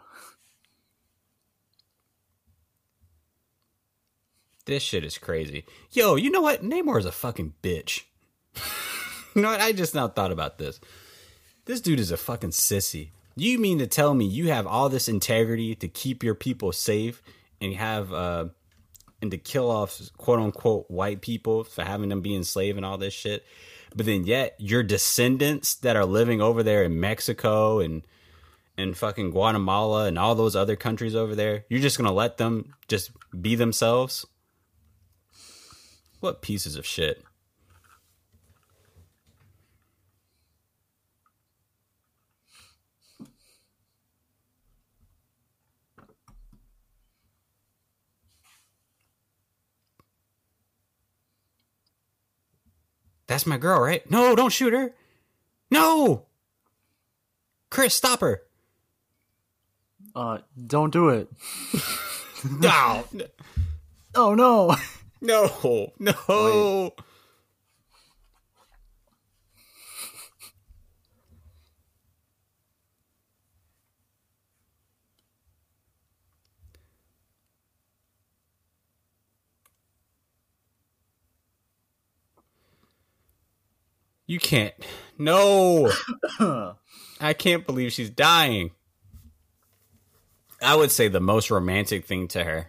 This 4.65 4.81
shit 4.81 5.03
is 5.03 5.17
crazy. 5.17 5.65
Yo, 5.91 6.15
you 6.15 6.31
know 6.31 6.41
what? 6.41 6.63
Namor 6.63 6.97
is 6.97 7.05
a 7.05 7.11
fucking 7.11 7.53
bitch. 7.61 8.03
you 9.35 9.41
know 9.41 9.51
what? 9.51 9.61
I 9.61 9.71
just 9.71 9.93
now 9.93 10.07
thought 10.07 10.31
about 10.31 10.57
this. 10.57 10.79
This 11.65 11.81
dude 11.81 11.99
is 11.99 12.11
a 12.11 12.17
fucking 12.17 12.51
sissy. 12.51 13.11
You 13.35 13.57
mean 13.57 13.79
to 13.79 13.87
tell 13.87 14.13
me 14.13 14.25
you 14.25 14.49
have 14.49 14.67
all 14.67 14.89
this 14.89 15.07
integrity 15.07 15.75
to 15.75 15.87
keep 15.87 16.23
your 16.23 16.35
people 16.35 16.71
safe 16.71 17.21
and 17.59 17.73
have 17.73 18.13
uh 18.13 18.45
and 19.21 19.31
to 19.31 19.37
kill 19.37 19.71
off 19.71 19.99
quote 20.17 20.39
unquote 20.39 20.89
white 20.89 21.21
people 21.21 21.63
for 21.63 21.83
having 21.83 22.09
them 22.09 22.21
be 22.21 22.35
enslaved 22.35 22.77
and 22.77 22.85
all 22.85 22.97
this 22.97 23.13
shit. 23.13 23.43
But 23.95 24.05
then 24.05 24.25
yet 24.25 24.55
your 24.59 24.83
descendants 24.83 25.75
that 25.75 25.95
are 25.95 26.05
living 26.05 26.41
over 26.41 26.61
there 26.61 26.83
in 26.83 26.99
Mexico 26.99 27.79
and 27.79 28.03
and 28.77 28.97
fucking 28.97 29.31
Guatemala 29.31 30.05
and 30.05 30.17
all 30.17 30.35
those 30.35 30.55
other 30.55 30.75
countries 30.75 31.15
over 31.15 31.35
there, 31.35 31.65
you're 31.69 31.79
just 31.79 31.97
gonna 31.97 32.11
let 32.11 32.37
them 32.37 32.73
just 32.87 33.11
be 33.39 33.55
themselves? 33.55 34.25
What 36.19 36.41
pieces 36.41 36.75
of 36.75 36.85
shit. 36.85 37.23
That's 53.33 53.47
my 53.47 53.57
girl, 53.57 53.79
right? 53.79 54.07
No, 54.11 54.35
don't 54.35 54.51
shoot 54.51 54.73
her. 54.73 54.93
No! 55.71 56.27
Chris, 57.71 57.95
stop 57.95 58.19
her. 58.19 58.43
Uh, 60.15 60.37
don't 60.67 60.93
do 60.93 61.09
it. 61.09 61.29
No. 62.59 63.05
Oh 64.15 64.35
no! 64.35 64.75
No. 65.21 65.91
No. 65.97 66.93
You 84.25 84.39
can't. 84.39 84.73
No. 85.17 85.91
I 87.19 87.33
can't 87.33 87.65
believe 87.65 87.91
she's 87.91 88.09
dying. 88.09 88.71
I 90.61 90.75
would 90.75 90.91
say 90.91 91.07
the 91.09 91.19
most 91.19 91.51
romantic 91.51 92.05
thing 92.05 92.27
to 92.29 92.43
her 92.43 92.67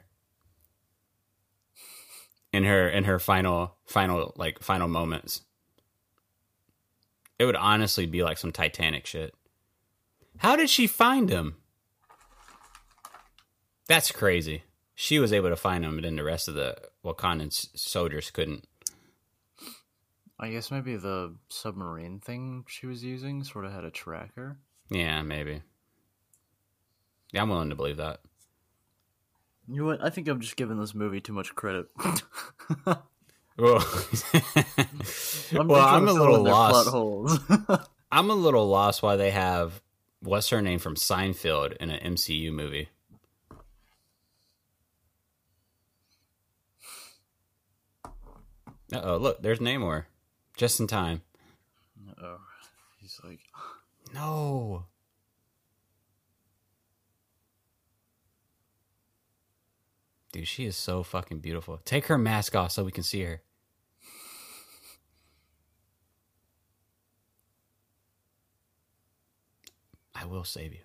in 2.52 2.64
her 2.64 2.88
in 2.88 3.04
her 3.04 3.18
final 3.18 3.76
final 3.86 4.32
like 4.36 4.60
final 4.60 4.88
moments. 4.88 5.42
It 7.38 7.46
would 7.46 7.56
honestly 7.56 8.06
be 8.06 8.22
like 8.22 8.38
some 8.38 8.52
Titanic 8.52 9.06
shit. 9.06 9.34
How 10.38 10.56
did 10.56 10.70
she 10.70 10.86
find 10.86 11.28
him? 11.28 11.56
That's 13.88 14.12
crazy. 14.12 14.62
She 14.94 15.18
was 15.18 15.32
able 15.32 15.50
to 15.50 15.56
find 15.56 15.84
him, 15.84 15.96
but 15.96 16.04
then 16.04 16.16
the 16.16 16.24
rest 16.24 16.46
of 16.46 16.54
the 16.54 16.76
Wakandan 17.04 17.52
soldiers 17.76 18.30
couldn't. 18.30 18.66
I 20.38 20.50
guess 20.50 20.70
maybe 20.70 20.96
the 20.96 21.36
submarine 21.48 22.20
thing 22.20 22.64
she 22.66 22.86
was 22.86 23.04
using 23.04 23.44
sort 23.44 23.64
of 23.64 23.72
had 23.72 23.84
a 23.84 23.90
tracker. 23.90 24.58
Yeah, 24.90 25.22
maybe. 25.22 25.62
Yeah, 27.32 27.42
I'm 27.42 27.48
willing 27.48 27.70
to 27.70 27.76
believe 27.76 27.98
that. 27.98 28.20
You 29.68 29.80
know 29.80 29.86
what? 29.86 30.04
I 30.04 30.10
think 30.10 30.28
I'm 30.28 30.40
just 30.40 30.56
giving 30.56 30.78
this 30.78 30.94
movie 30.94 31.20
too 31.20 31.32
much 31.32 31.54
credit. 31.54 31.86
Well, 33.56 33.76
I'm 35.52 35.68
well, 35.68 35.80
I'm 35.80 36.08
a 36.08 36.12
little 36.12 36.42
lost. 36.42 37.88
I'm 38.12 38.30
a 38.30 38.34
little 38.34 38.66
lost 38.66 39.02
why 39.02 39.16
they 39.16 39.30
have 39.30 39.80
what's 40.20 40.48
her 40.48 40.60
name 40.60 40.80
from 40.80 40.96
Seinfeld 40.96 41.76
in 41.76 41.90
an 41.90 42.14
MCU 42.14 42.52
movie. 42.52 42.88
Uh 48.92 49.00
oh, 49.02 49.16
look, 49.18 49.40
there's 49.40 49.60
Namor. 49.60 50.04
Just 50.56 50.78
in 50.80 50.86
time. 50.86 51.22
oh, 52.22 52.38
he's 53.00 53.20
like, 53.24 53.40
No. 54.12 54.86
Dude, 60.32 60.48
she 60.48 60.64
is 60.64 60.76
so 60.76 61.02
fucking 61.04 61.38
beautiful. 61.38 61.80
Take 61.84 62.06
her 62.06 62.18
mask 62.18 62.56
off 62.56 62.72
so 62.72 62.82
we 62.82 62.90
can 62.90 63.04
see 63.04 63.22
her. 63.22 63.42
I 70.14 70.24
will 70.26 70.44
save 70.44 70.72
you. 70.72 70.80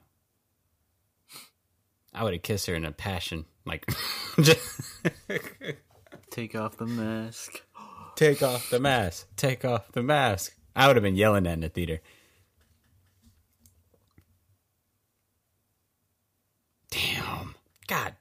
I 2.13 2.23
would 2.23 2.33
have 2.33 2.41
kissed 2.41 2.65
her 2.67 2.75
in 2.75 2.85
a 2.85 2.91
passion. 2.91 3.45
Like, 3.65 3.85
take 6.31 6.55
off 6.55 6.77
the 6.77 6.85
mask. 6.87 7.61
Take 8.19 8.43
off 8.43 8.69
the 8.69 8.79
mask. 8.79 9.27
Take 9.37 9.63
off 9.63 9.91
the 9.93 10.03
mask. 10.03 10.53
I 10.75 10.87
would 10.87 10.97
have 10.97 11.03
been 11.03 11.15
yelling 11.15 11.43
that 11.43 11.53
in 11.53 11.61
the 11.61 11.69
theater. 11.69 12.01
Damn. 16.91 17.55
God. 17.87 18.15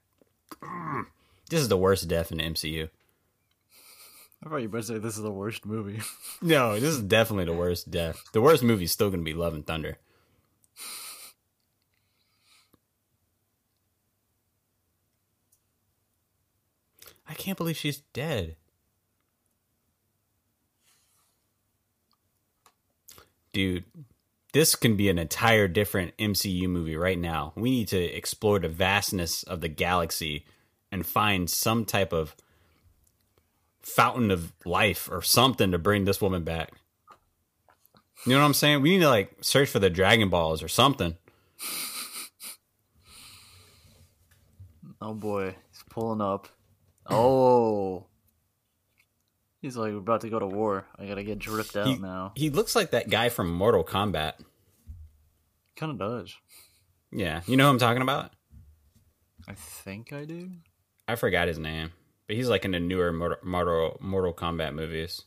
This 1.51 1.61
is 1.61 1.69
the 1.69 1.77
worst 1.77 2.07
death 2.07 2.31
in 2.31 2.39
the 2.39 2.45
MCU. 2.45 2.89
I 4.45 4.49
thought 4.49 4.59
you 4.59 4.69
better 4.69 4.83
say 4.83 4.99
this 4.99 5.17
is 5.17 5.23
the 5.23 5.33
worst 5.33 5.67
movie. 5.67 6.01
No, 6.41 6.75
this 6.79 6.95
is 6.95 7.03
definitely 7.03 7.47
the 7.47 7.53
worst 7.53 7.91
death. 7.91 8.23
The 8.33 8.41
worst 8.41 8.63
movie 8.63 8.85
is 8.85 8.93
still 8.93 9.11
going 9.11 9.25
to 9.25 9.25
be 9.25 9.35
Love 9.35 9.55
and 9.55 9.67
Thunder. 9.67 9.99
I 17.29 17.35
can't 17.35 17.59
believe 17.59 17.77
she's 17.77 17.99
dead. 18.13 18.55
Dude, 23.59 23.87
this 24.53 24.77
can 24.77 24.97
be 24.97 25.09
an 25.09 25.19
entire 25.19 25.67
different 25.67 26.17
MCU 26.17 26.69
movie 26.69 26.97
right 26.97 27.19
now. 27.19 27.53
We 27.57 27.71
need 27.71 27.89
to 27.89 28.01
explore 28.01 28.61
the 28.61 28.69
vastness 28.69 29.43
of 29.43 29.63
the 29.63 29.69
galaxy 29.69 30.47
and 30.93 31.05
find 31.05 31.51
some 31.51 31.85
type 31.85 32.13
of 32.13 32.37
fountain 33.83 34.31
of 34.31 34.53
life 34.65 35.09
or 35.11 35.23
something 35.23 35.73
to 35.73 35.79
bring 35.79 36.05
this 36.05 36.21
woman 36.21 36.45
back. 36.45 36.71
You 38.25 38.35
know 38.35 38.39
what 38.39 38.47
I'm 38.47 38.55
saying? 38.55 38.81
We 38.81 38.91
need 38.91 39.01
to 39.01 39.09
like 39.09 39.33
search 39.41 39.71
for 39.71 39.81
the 39.81 39.91
Dragon 39.91 40.29
Balls 40.29 40.63
or 40.63 40.69
something. 40.69 41.17
Oh 45.03 45.15
boy, 45.15 45.57
he's 45.73 45.83
pulling 45.91 46.21
up. 46.21 46.47
Oh. 47.11 48.07
He's 49.61 49.77
like, 49.77 49.93
we're 49.93 49.99
about 49.99 50.21
to 50.21 50.31
go 50.31 50.39
to 50.39 50.47
war. 50.47 50.87
I 50.99 51.07
gotta 51.07 51.25
get 51.25 51.39
dripped 51.39 51.77
out 51.77 51.87
He, 51.87 51.97
now. 51.97 52.33
he 52.37 52.51
looks 52.51 52.77
like 52.77 52.91
that 52.93 53.11
guy 53.11 53.29
from 53.29 53.53
Mortal 53.53 53.83
Kombat. 53.85 54.35
Kind 55.77 55.93
of 55.93 55.99
does. 55.99 56.35
Yeah, 57.11 57.41
you 57.47 57.57
know 57.57 57.65
who 57.65 57.71
I'm 57.71 57.79
talking 57.79 58.03
about? 58.03 58.33
I 59.49 59.55
think 59.55 60.13
I 60.13 60.25
do. 60.25 60.51
I 61.09 61.15
forgot 61.17 61.49
his 61.49 61.59
name, 61.59 61.93
but 62.27 62.37
he's 62.37 62.49
like 62.49 62.65
in 62.65 62.73
the 62.73 62.81
newer 62.81 63.13
Mortal 63.13 63.39
Mortal, 63.43 63.97
Mortal 64.01 64.35
Kombat 64.35 64.75
movies. 64.75 65.23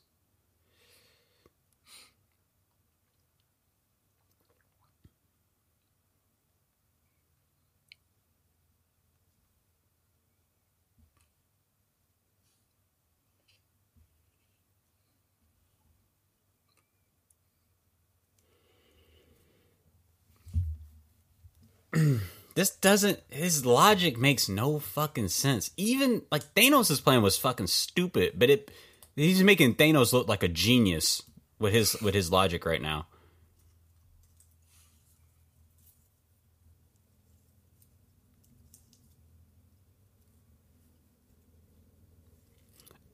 this 22.56 22.70
doesn't 22.70 23.20
his 23.30 23.66
logic 23.66 24.18
makes 24.18 24.50
no 24.50 24.80
fucking 24.80 25.30
sense. 25.30 25.72
Even 25.78 26.24
like 26.32 26.54
Thanos' 26.56 27.04
plan 27.04 27.22
was 27.22 27.38
fucking 27.38 27.68
stupid, 27.68 28.34
but 28.38 28.50
it 28.50 28.72
he's 29.16 29.44
making 29.44 29.76
Thanos 29.76 30.14
look 30.14 30.28
like 30.28 30.44
a 30.44 30.48
genius 30.48 31.24
with 31.60 31.74
his 31.74 32.00
with 32.02 32.14
his 32.14 32.32
logic 32.32 32.66
right 32.66 32.82
now. 32.82 33.08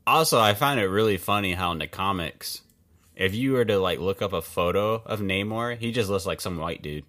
Also, 0.05 0.39
I 0.39 0.53
find 0.53 0.79
it 0.79 0.85
really 0.85 1.17
funny 1.17 1.53
how 1.53 1.73
in 1.73 1.79
the 1.79 1.87
comics, 1.87 2.61
if 3.13 3.35
you 3.35 3.51
were 3.51 3.65
to 3.65 3.77
like 3.77 3.99
look 3.99 4.21
up 4.21 4.31
a 4.31 4.41
photo 4.41 5.01
of 5.05 5.19
Namor, 5.19 5.77
he 5.77 5.91
just 5.91 6.09
looks 6.09 6.25
like 6.25 6.39
some 6.39 6.57
white 6.57 6.81
dude. 6.81 7.03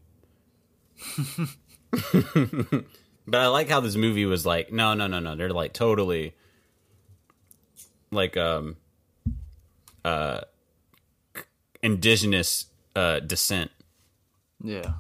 But 3.28 3.42
I 3.42 3.48
like 3.48 3.68
how 3.68 3.80
this 3.80 3.94
movie 3.94 4.24
was 4.24 4.46
like, 4.46 4.72
no, 4.72 4.94
no, 4.94 5.06
no, 5.06 5.18
no. 5.18 5.36
They're 5.36 5.50
like 5.50 5.74
totally 5.74 6.34
like 8.10 8.38
um 8.38 8.76
uh 10.02 10.40
indigenous 11.82 12.66
uh 12.96 13.20
descent. 13.20 13.70
Yeah. 14.64 14.94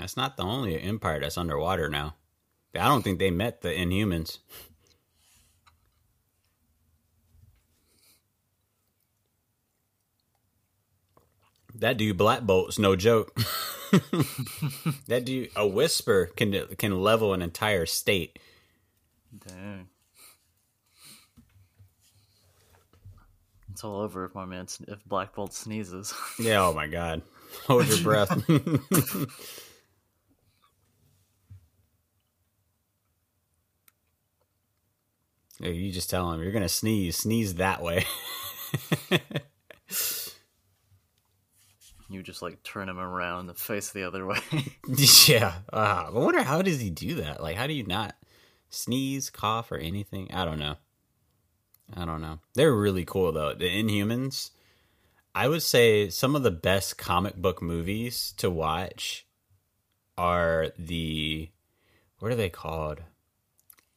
That's 0.00 0.16
not 0.16 0.38
the 0.38 0.44
only 0.44 0.80
empire 0.80 1.20
that's 1.20 1.36
underwater 1.36 1.90
now. 1.90 2.14
I 2.74 2.88
don't 2.88 3.02
think 3.02 3.18
they 3.18 3.30
met 3.30 3.60
the 3.60 3.68
Inhumans. 3.68 4.38
That 11.74 11.98
dude 11.98 12.16
Black 12.16 12.40
Bolt's 12.40 12.78
no 12.78 12.96
joke. 12.96 13.34
that 15.06 15.24
dude, 15.24 15.50
a 15.54 15.66
whisper 15.66 16.30
can 16.34 16.66
can 16.78 17.02
level 17.02 17.34
an 17.34 17.42
entire 17.42 17.84
state. 17.84 18.38
Dang. 19.46 19.88
It's 23.70 23.84
all 23.84 24.00
over 24.00 24.24
if 24.24 24.34
my 24.34 24.46
man 24.46 24.66
if 24.88 25.04
Black 25.04 25.34
Bolt 25.34 25.52
sneezes. 25.52 26.14
Yeah. 26.38 26.66
Oh 26.66 26.72
my 26.72 26.86
god. 26.86 27.20
Hold 27.66 27.86
your 27.88 28.02
breath. 28.02 28.30
you 35.68 35.92
just 35.92 36.10
tell 36.10 36.32
him 36.32 36.42
you're 36.42 36.52
gonna 36.52 36.68
sneeze. 36.68 37.16
Sneeze 37.18 37.54
that 37.54 37.82
way. 37.82 38.06
you 42.08 42.22
just 42.22 42.42
like 42.42 42.62
turn 42.62 42.88
him 42.88 42.98
around 42.98 43.48
and 43.48 43.58
face 43.58 43.90
the 43.90 44.04
other 44.04 44.26
way. 44.26 44.38
yeah. 45.26 45.54
Uh, 45.72 46.06
I 46.08 46.10
wonder 46.10 46.42
how 46.42 46.62
does 46.62 46.80
he 46.80 46.90
do 46.90 47.16
that? 47.16 47.42
Like, 47.42 47.56
how 47.56 47.66
do 47.66 47.72
you 47.72 47.84
not 47.84 48.16
sneeze, 48.70 49.30
cough, 49.30 49.70
or 49.70 49.76
anything? 49.76 50.30
I 50.32 50.44
don't 50.44 50.58
know. 50.58 50.76
I 51.96 52.04
don't 52.04 52.22
know. 52.22 52.38
They're 52.54 52.74
really 52.74 53.04
cool 53.04 53.32
though. 53.32 53.54
The 53.54 53.66
Inhumans. 53.66 54.50
I 55.32 55.46
would 55.46 55.62
say 55.62 56.10
some 56.10 56.34
of 56.34 56.42
the 56.42 56.50
best 56.50 56.98
comic 56.98 57.36
book 57.36 57.62
movies 57.62 58.34
to 58.38 58.50
watch 58.50 59.26
are 60.18 60.68
the 60.78 61.50
what 62.18 62.32
are 62.32 62.36
they 62.36 62.50
called? 62.50 63.00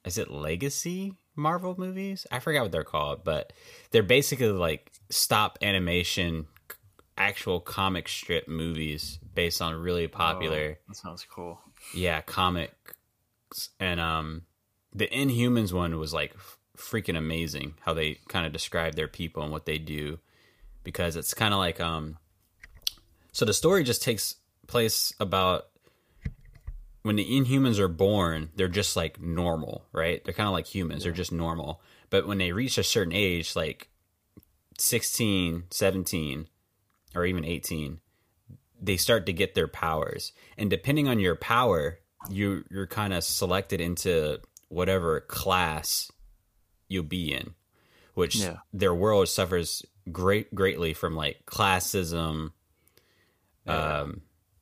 Is 0.05 0.17
it 0.17 0.29
Legacy 0.31 1.13
Marvel 1.35 1.75
movies? 1.77 2.25
I 2.31 2.39
forgot 2.39 2.63
what 2.63 2.71
they're 2.71 2.83
called, 2.83 3.23
but 3.23 3.53
they're 3.91 4.03
basically 4.03 4.47
like 4.49 4.91
stop 5.09 5.57
animation 5.61 6.47
actual 7.17 7.59
comic 7.59 8.07
strip 8.07 8.47
movies 8.47 9.19
based 9.35 9.61
on 9.61 9.75
really 9.75 10.07
popular 10.07 10.77
Oh, 10.79 10.83
that 10.87 10.95
sounds 10.95 11.25
cool. 11.29 11.59
yeah 11.93 12.21
comics 12.21 12.73
and 13.79 13.99
um 13.99 14.41
the 14.95 15.07
inhumans 15.07 15.71
one 15.71 15.97
was 15.99 16.11
like 16.11 16.35
freaking 16.75 17.15
amazing 17.15 17.75
how 17.81 17.93
they 17.93 18.19
kind 18.29 18.47
of 18.47 18.51
describe 18.51 18.95
their 18.95 19.07
people 19.07 19.43
and 19.43 19.51
what 19.51 19.67
they 19.67 19.77
do 19.77 20.17
because 20.83 21.15
it's 21.15 21.35
kind 21.35 21.53
of 21.53 21.59
like 21.59 21.79
um 21.79 22.17
so 23.31 23.45
the 23.45 23.53
story 23.53 23.83
just 23.83 24.01
takes 24.01 24.35
place 24.65 25.13
about 25.19 25.65
when 27.03 27.15
the 27.17 27.25
inhumans 27.25 27.79
are 27.79 27.87
born 27.87 28.49
they're 28.55 28.67
just 28.67 28.95
like 28.95 29.19
normal 29.21 29.85
right? 29.93 30.23
They're 30.23 30.33
kind 30.33 30.47
of 30.47 30.53
like 30.53 30.65
humans. 30.67 31.03
They're 31.03 31.11
just 31.11 31.31
normal. 31.31 31.81
But 32.09 32.27
when 32.27 32.37
they 32.39 32.51
reach 32.51 32.77
a 32.77 32.83
certain 32.83 33.13
age 33.13 33.55
like 33.55 33.89
16 34.77 35.65
17 35.69 36.47
or 37.15 37.25
even 37.25 37.45
18 37.45 37.99
they 38.81 38.97
start 38.97 39.25
to 39.27 39.33
get 39.33 39.53
their 39.55 39.67
powers. 39.67 40.33
And 40.57 40.69
depending 40.69 41.07
on 41.07 41.19
your 41.19 41.35
power 41.35 41.99
you 42.29 42.63
you're 42.71 42.87
kind 42.87 43.13
of 43.13 43.23
selected 43.23 43.81
into 43.81 44.39
whatever 44.69 45.19
class 45.21 46.11
you'll 46.87 47.03
be 47.03 47.33
in 47.33 47.53
which 48.13 48.35
Yeah. 48.37 48.57
their 48.71 48.93
world 48.95 49.27
suffers 49.29 49.83
great 50.11 50.53
greatly 50.55 50.93
from 50.93 51.15
like 51.15 51.45
classism 51.45 52.51
Yeah. 53.65 53.99
um 54.01 54.21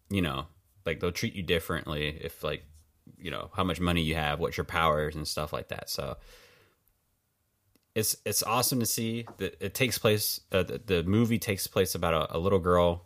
you 0.10 0.22
know 0.22 0.48
like 0.86 1.00
they'll 1.00 1.12
treat 1.12 1.34
you 1.34 1.44
differently 1.44 2.18
if 2.22 2.44
like 2.44 2.64
you 3.18 3.32
know 3.32 3.50
how 3.54 3.64
much 3.64 3.80
money 3.80 4.02
you 4.02 4.16
have 4.16 4.40
what 4.40 4.58
your 4.58 4.64
powers 4.64 5.16
and 5.16 5.28
stuff 5.28 5.54
like 5.54 5.70
that 5.70 5.90
so 5.90 6.18
it's 7.94 8.16
it's 8.26 8.44
awesome 8.44 8.80
to 8.80 8.86
see 8.86 9.26
that 9.38 9.56
it 9.64 9.74
takes 9.74 9.98
place 9.98 10.40
uh, 10.52 10.64
the, 10.64 10.82
the 10.86 11.04
movie 11.04 11.40
takes 11.40 11.68
place 11.68 11.94
about 11.96 12.14
a, 12.14 12.38
a 12.38 12.40
little 12.40 12.60
girl 12.60 13.06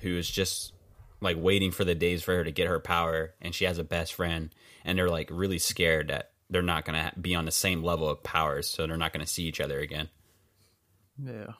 who 0.00 0.16
is 0.16 0.28
just 0.28 0.72
like 1.20 1.36
waiting 1.38 1.70
for 1.70 1.84
the 1.84 1.94
days 1.94 2.22
for 2.22 2.36
her 2.36 2.44
to 2.44 2.52
get 2.52 2.66
her 2.66 2.78
power 2.78 3.34
and 3.40 3.54
she 3.54 3.64
has 3.64 3.78
a 3.78 3.84
best 3.84 4.12
friend 4.14 4.50
and 4.84 4.98
they're 4.98 5.08
like 5.08 5.28
really 5.32 5.58
scared 5.58 6.08
that 6.08 6.32
they're 6.50 6.62
not 6.62 6.84
going 6.84 6.94
to 7.02 7.18
be 7.18 7.34
on 7.34 7.44
the 7.44 7.50
same 7.50 7.82
level 7.82 8.08
of 8.08 8.22
powers 8.22 8.68
so 8.68 8.86
they're 8.86 8.96
not 8.96 9.12
going 9.12 9.24
to 9.24 9.32
see 9.32 9.44
each 9.44 9.60
other 9.60 9.78
again 9.80 10.08
Yeah. 11.22 11.52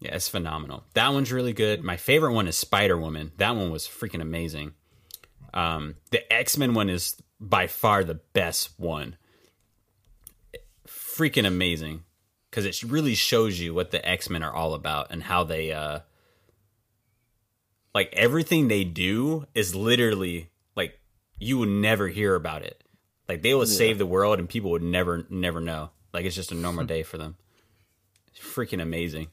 Yeah 0.00 0.14
it's 0.14 0.28
phenomenal. 0.28 0.84
That 0.94 1.12
one's 1.12 1.32
really 1.32 1.52
good. 1.52 1.82
My 1.82 1.96
favorite 1.96 2.32
one 2.32 2.48
is 2.48 2.56
spider 2.56 2.96
woman. 2.96 3.32
That 3.38 3.56
one 3.56 3.70
was 3.70 3.86
freaking 3.86 4.22
amazing. 4.22 4.74
Um 5.54 5.96
the 6.10 6.30
x-men 6.32 6.74
one 6.74 6.90
is 6.90 7.16
by 7.40 7.66
far 7.66 8.04
the 8.04 8.20
best 8.32 8.70
one. 8.78 9.16
Freaking 10.86 11.46
amazing. 11.46 12.02
Because 12.50 12.64
it 12.64 12.82
really 12.82 13.14
shows 13.14 13.58
you 13.58 13.74
what 13.74 13.90
the 13.90 14.06
x-men 14.06 14.42
are 14.42 14.52
all 14.52 14.74
about 14.74 15.08
and 15.10 15.22
how 15.22 15.44
they 15.44 15.72
uh 15.72 16.00
like 17.94 18.12
everything 18.12 18.68
they 18.68 18.84
do 18.84 19.46
is 19.54 19.74
literally 19.74 20.50
like 20.74 21.00
you 21.38 21.58
would 21.58 21.68
never 21.70 22.08
hear 22.08 22.34
about 22.34 22.62
it. 22.62 22.82
Like 23.28 23.42
they 23.42 23.54
would 23.54 23.68
save 23.68 23.98
the 23.98 24.06
world 24.06 24.38
and 24.38 24.48
people 24.48 24.70
would 24.72 24.82
never 24.82 25.26
never 25.30 25.60
know. 25.60 25.90
Like 26.12 26.26
it's 26.26 26.36
just 26.36 26.52
a 26.52 26.54
normal 26.54 26.84
day 26.94 27.02
for 27.02 27.16
them. 27.16 27.36
It's 28.28 28.40
freaking 28.40 28.82
amazing 28.82 29.28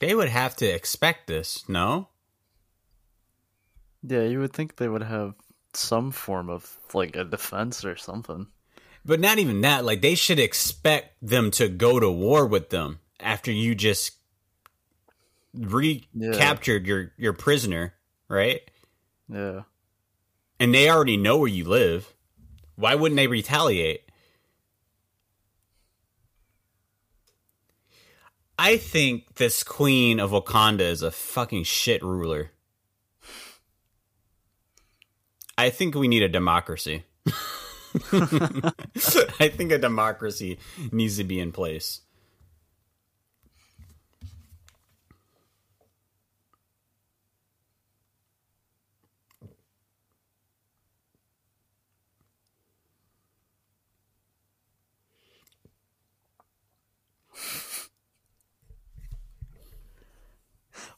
they 0.00 0.14
would 0.14 0.28
have 0.28 0.56
to 0.56 0.66
expect 0.66 1.26
this 1.26 1.68
no 1.68 2.08
Yeah, 4.02 4.22
you 4.22 4.40
would 4.40 4.52
think 4.52 4.76
they 4.76 4.88
would 4.88 5.02
have 5.02 5.34
some 5.74 6.10
form 6.10 6.50
of 6.50 6.78
like 6.94 7.16
a 7.16 7.24
defense 7.24 7.84
or 7.84 7.96
something. 7.96 8.46
But 9.04 9.20
not 9.20 9.38
even 9.38 9.60
that. 9.62 9.84
Like 9.84 10.02
they 10.02 10.14
should 10.14 10.38
expect 10.38 11.14
them 11.22 11.50
to 11.52 11.68
go 11.68 12.00
to 12.00 12.10
war 12.10 12.46
with 12.46 12.70
them 12.70 13.00
after 13.18 13.50
you 13.50 13.74
just 13.74 14.12
recaptured 15.54 16.86
your 16.86 17.12
your 17.16 17.32
prisoner, 17.32 17.94
right? 18.28 18.60
Yeah. 19.28 19.62
And 20.58 20.74
they 20.74 20.90
already 20.90 21.16
know 21.16 21.38
where 21.38 21.48
you 21.48 21.64
live. 21.64 22.12
Why 22.76 22.94
wouldn't 22.94 23.16
they 23.16 23.26
retaliate? 23.26 24.09
I 28.62 28.76
think 28.76 29.36
this 29.36 29.62
queen 29.62 30.20
of 30.20 30.32
Wakanda 30.32 30.82
is 30.82 31.00
a 31.00 31.10
fucking 31.10 31.64
shit 31.64 32.02
ruler. 32.02 32.50
I 35.56 35.70
think 35.70 35.94
we 35.94 36.08
need 36.08 36.22
a 36.22 36.28
democracy. 36.28 37.04
I 38.12 39.50
think 39.56 39.72
a 39.72 39.78
democracy 39.78 40.58
needs 40.92 41.16
to 41.16 41.24
be 41.24 41.40
in 41.40 41.52
place. 41.52 42.02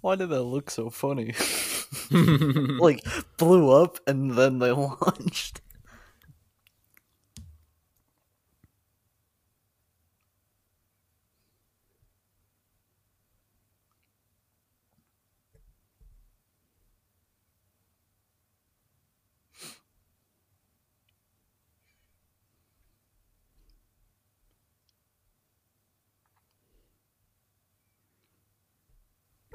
Why 0.03 0.17
did 0.17 0.29
that 0.31 0.43
look 0.43 0.71
so 0.71 0.91
funny? 0.91 1.33
like 2.11 3.03
blew 3.39 3.71
up 3.71 3.99
and 4.07 4.33
then 4.33 4.59
they 4.59 4.73
launched. 4.73 5.61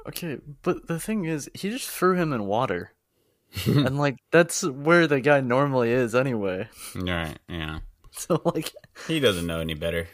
Okay, 0.08 0.38
but 0.62 0.86
the 0.88 0.98
thing 0.98 1.26
is, 1.26 1.50
he 1.52 1.68
just 1.68 1.88
threw 1.88 2.14
him 2.16 2.32
in 2.32 2.46
water. 2.46 2.92
and 3.66 3.98
like 3.98 4.16
that's 4.30 4.62
where 4.62 5.06
the 5.06 5.20
guy 5.20 5.40
normally 5.40 5.90
is 5.92 6.14
anyway. 6.14 6.68
Right, 6.94 7.38
yeah. 7.48 7.80
So 8.12 8.42
like, 8.44 8.72
He 9.06 9.20
doesn't 9.20 9.46
know 9.46 9.60
any 9.60 9.74
better. 9.74 10.08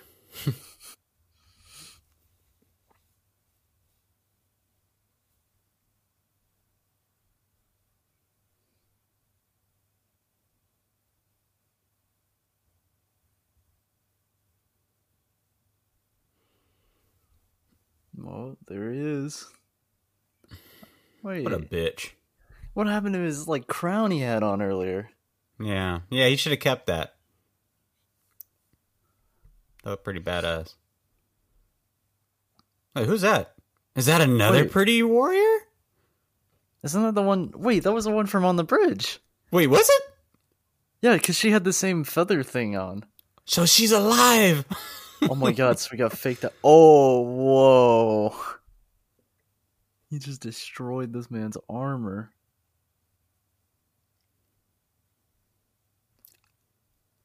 well, 18.17 18.59
there 18.67 18.93
he 18.93 19.01
is. 19.01 19.47
Wait, 21.25 21.43
What 21.43 21.53
a 21.55 21.59
bitch. 21.59 22.11
what 22.75 22.87
happened 22.87 23.15
to 23.15 23.21
his 23.21 23.49
like 23.49 23.67
crown 23.67 24.11
he 24.13 24.21
had 24.21 24.43
on 24.45 24.63
earlier? 24.63 25.09
Yeah. 25.59 26.01
Yeah, 26.11 26.29
he 26.29 26.37
should 26.37 26.53
have 26.53 26.61
kept 26.61 26.87
that. 26.87 27.15
That 29.83 29.91
was 29.91 29.99
pretty 30.05 30.21
badass. 30.21 30.75
Wait, 32.95 33.07
who's 33.07 33.23
that? 33.23 33.55
Is 33.97 34.07
that 34.07 34.21
another 34.21 34.63
Wait. 34.63 34.71
pretty 34.71 35.03
warrior? 35.03 35.59
Isn't 36.83 37.03
that 37.03 37.15
the 37.15 37.23
one? 37.23 37.53
Wait, 37.57 37.81
that 37.85 37.93
was 37.93 38.05
the 38.05 38.11
one 38.11 38.27
from 38.27 38.45
on 38.45 38.57
the 38.57 38.65
bridge. 38.65 39.19
Wait, 39.51 39.67
was 39.69 39.89
it? 39.89 40.03
Yeah, 41.01 41.15
because 41.15 41.37
she 41.39 41.51
had 41.51 41.65
the 41.65 41.73
same 41.73 42.05
feather 42.05 42.43
thing 42.43 42.77
on. 42.77 43.05
So 43.47 43.67
she's 43.67 43.93
alive. 43.93 44.65
Oh 45.23 45.35
my 45.35 45.53
god, 45.53 45.79
so 45.79 45.89
we 45.91 45.97
got 45.97 46.13
faked 46.13 46.45
out. 46.45 46.53
Oh, 46.63 47.23
whoa. 47.23 48.35
He 50.15 50.21
just 50.21 50.43
destroyed 50.43 51.13
this 51.13 51.29
man's 51.29 51.57
armor. 51.69 52.31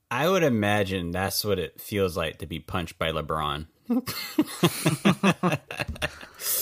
I 0.09 0.27
would 0.27 0.41
imagine 0.41 1.11
that's 1.11 1.45
what 1.45 1.59
it 1.59 1.79
feels 1.79 2.17
like 2.17 2.39
to 2.39 2.47
be 2.47 2.57
punched 2.59 2.97
by 2.97 3.11
LeBron. 3.11 3.67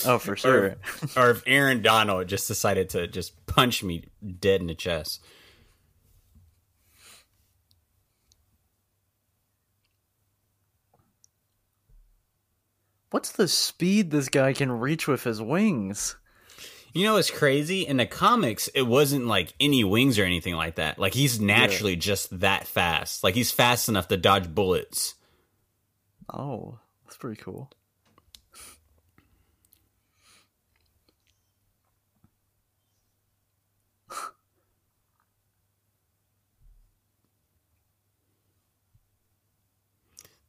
Oh, 0.05 0.17
for 0.17 0.35
sure. 0.35 0.75
or 1.15 1.29
if 1.29 1.43
Aaron 1.45 1.81
Donald 1.81 2.27
just 2.27 2.47
decided 2.47 2.89
to 2.89 3.07
just 3.07 3.45
punch 3.45 3.83
me 3.83 4.05
dead 4.41 4.59
in 4.59 4.67
the 4.67 4.75
chest. 4.75 5.23
What's 13.09 13.31
the 13.31 13.47
speed 13.47 14.11
this 14.11 14.27
guy 14.27 14.51
can 14.53 14.71
reach 14.71 15.07
with 15.07 15.23
his 15.23 15.41
wings? 15.41 16.17
You 16.93 17.05
know 17.05 17.17
it's 17.17 17.31
crazy? 17.31 17.85
In 17.85 17.97
the 17.97 18.05
comics, 18.05 18.67
it 18.69 18.81
wasn't 18.81 19.27
like 19.27 19.53
any 19.59 19.83
wings 19.83 20.19
or 20.19 20.23
anything 20.23 20.55
like 20.55 20.75
that. 20.75 20.99
Like 20.99 21.13
he's 21.13 21.39
naturally 21.39 21.95
just 21.95 22.39
that 22.39 22.67
fast. 22.67 23.23
Like 23.23 23.35
he's 23.35 23.51
fast 23.51 23.87
enough 23.87 24.07
to 24.09 24.17
dodge 24.17 24.53
bullets. 24.53 25.15
Oh, 26.33 26.79
that's 27.05 27.17
pretty 27.17 27.41
cool. 27.41 27.71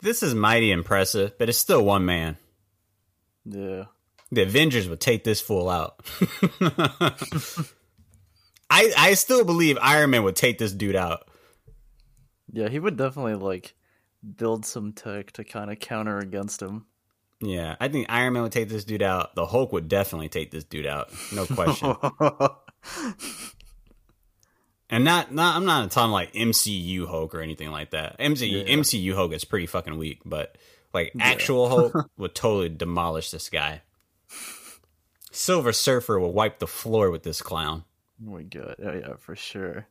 This 0.00 0.22
is 0.22 0.34
mighty 0.34 0.70
impressive, 0.70 1.36
but 1.38 1.48
it's 1.48 1.58
still 1.58 1.84
one 1.84 2.04
man. 2.04 2.36
Yeah. 3.48 3.84
The 4.30 4.42
Avengers 4.42 4.88
would 4.88 5.00
take 5.00 5.24
this 5.24 5.40
fool 5.40 5.68
out. 5.70 6.04
I 8.70 8.92
I 8.96 9.14
still 9.14 9.44
believe 9.44 9.78
Iron 9.80 10.10
Man 10.10 10.22
would 10.24 10.36
take 10.36 10.58
this 10.58 10.72
dude 10.72 10.96
out. 10.96 11.28
Yeah, 12.52 12.68
he 12.68 12.78
would 12.78 12.96
definitely 12.96 13.34
like 13.36 13.74
build 14.36 14.66
some 14.66 14.92
tech 14.92 15.32
to 15.32 15.44
kind 15.44 15.70
of 15.70 15.78
counter 15.80 16.18
against 16.18 16.60
him. 16.60 16.84
Yeah, 17.40 17.76
I 17.80 17.88
think 17.88 18.06
Iron 18.10 18.34
Man 18.34 18.42
would 18.42 18.52
take 18.52 18.68
this 18.68 18.84
dude 18.84 19.02
out. 19.02 19.34
The 19.34 19.46
Hulk 19.46 19.72
would 19.72 19.88
definitely 19.88 20.28
take 20.28 20.50
this 20.50 20.64
dude 20.64 20.86
out, 20.86 21.10
no 21.32 21.46
question. 21.46 21.94
and 24.90 25.04
not, 25.04 25.32
not, 25.32 25.56
I'm 25.56 25.64
not 25.64 25.86
a 25.86 25.88
ton 25.88 26.10
like 26.10 26.32
MCU 26.32 27.06
Hulk 27.06 27.34
or 27.34 27.40
anything 27.40 27.70
like 27.70 27.90
that. 27.92 28.18
MCU, 28.18 28.66
Yeah. 28.66 28.74
MCU 28.74 29.14
Hulk 29.14 29.32
is 29.32 29.44
pretty 29.44 29.66
fucking 29.66 29.96
weak, 29.98 30.20
but 30.24 30.56
like 30.92 31.12
actual 31.20 31.68
Hulk 31.92 32.10
would 32.16 32.34
totally 32.34 32.68
demolish 32.68 33.30
this 33.30 33.48
guy. 33.50 33.82
Silver 35.30 35.72
Surfer 35.72 36.18
will 36.18 36.32
wipe 36.32 36.58
the 36.58 36.66
floor 36.66 37.10
with 37.10 37.22
this 37.22 37.42
clown. 37.42 37.84
oh 38.26 38.32
my 38.32 38.42
god. 38.42 38.76
Yeah, 38.78 38.94
yeah, 38.94 39.14
for 39.18 39.36
sure. 39.36 39.86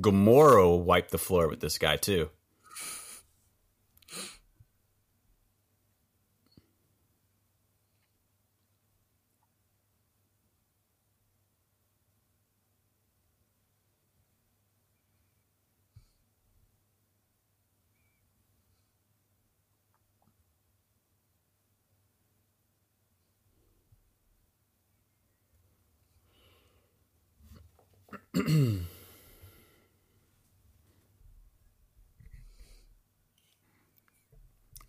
Gamora 0.00 0.64
will 0.64 0.82
wipe 0.82 1.08
the 1.08 1.18
floor 1.18 1.48
with 1.48 1.60
this 1.60 1.78
guy 1.78 1.96
too. 1.96 2.30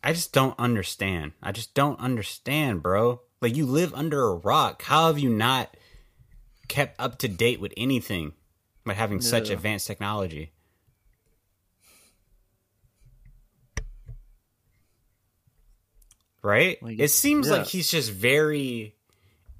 I 0.03 0.13
just 0.13 0.33
don't 0.33 0.57
understand. 0.59 1.33
I 1.41 1.51
just 1.51 1.73
don't 1.73 1.99
understand, 1.99 2.81
bro. 2.81 3.21
Like 3.41 3.55
you 3.55 3.65
live 3.65 3.93
under 3.93 4.27
a 4.27 4.35
rock. 4.35 4.83
How 4.83 5.07
have 5.07 5.19
you 5.19 5.29
not 5.29 5.75
kept 6.67 6.99
up 6.99 7.19
to 7.19 7.27
date 7.27 7.59
with 7.59 7.73
anything 7.77 8.33
by 8.85 8.93
having 8.93 9.21
such 9.21 9.49
advanced 9.49 9.87
technology? 9.87 10.51
Right? 16.41 16.81
Like, 16.81 16.99
it 16.99 17.09
seems 17.09 17.47
yeah. 17.47 17.57
like 17.57 17.67
he's 17.67 17.89
just 17.89 18.11
very 18.11 18.95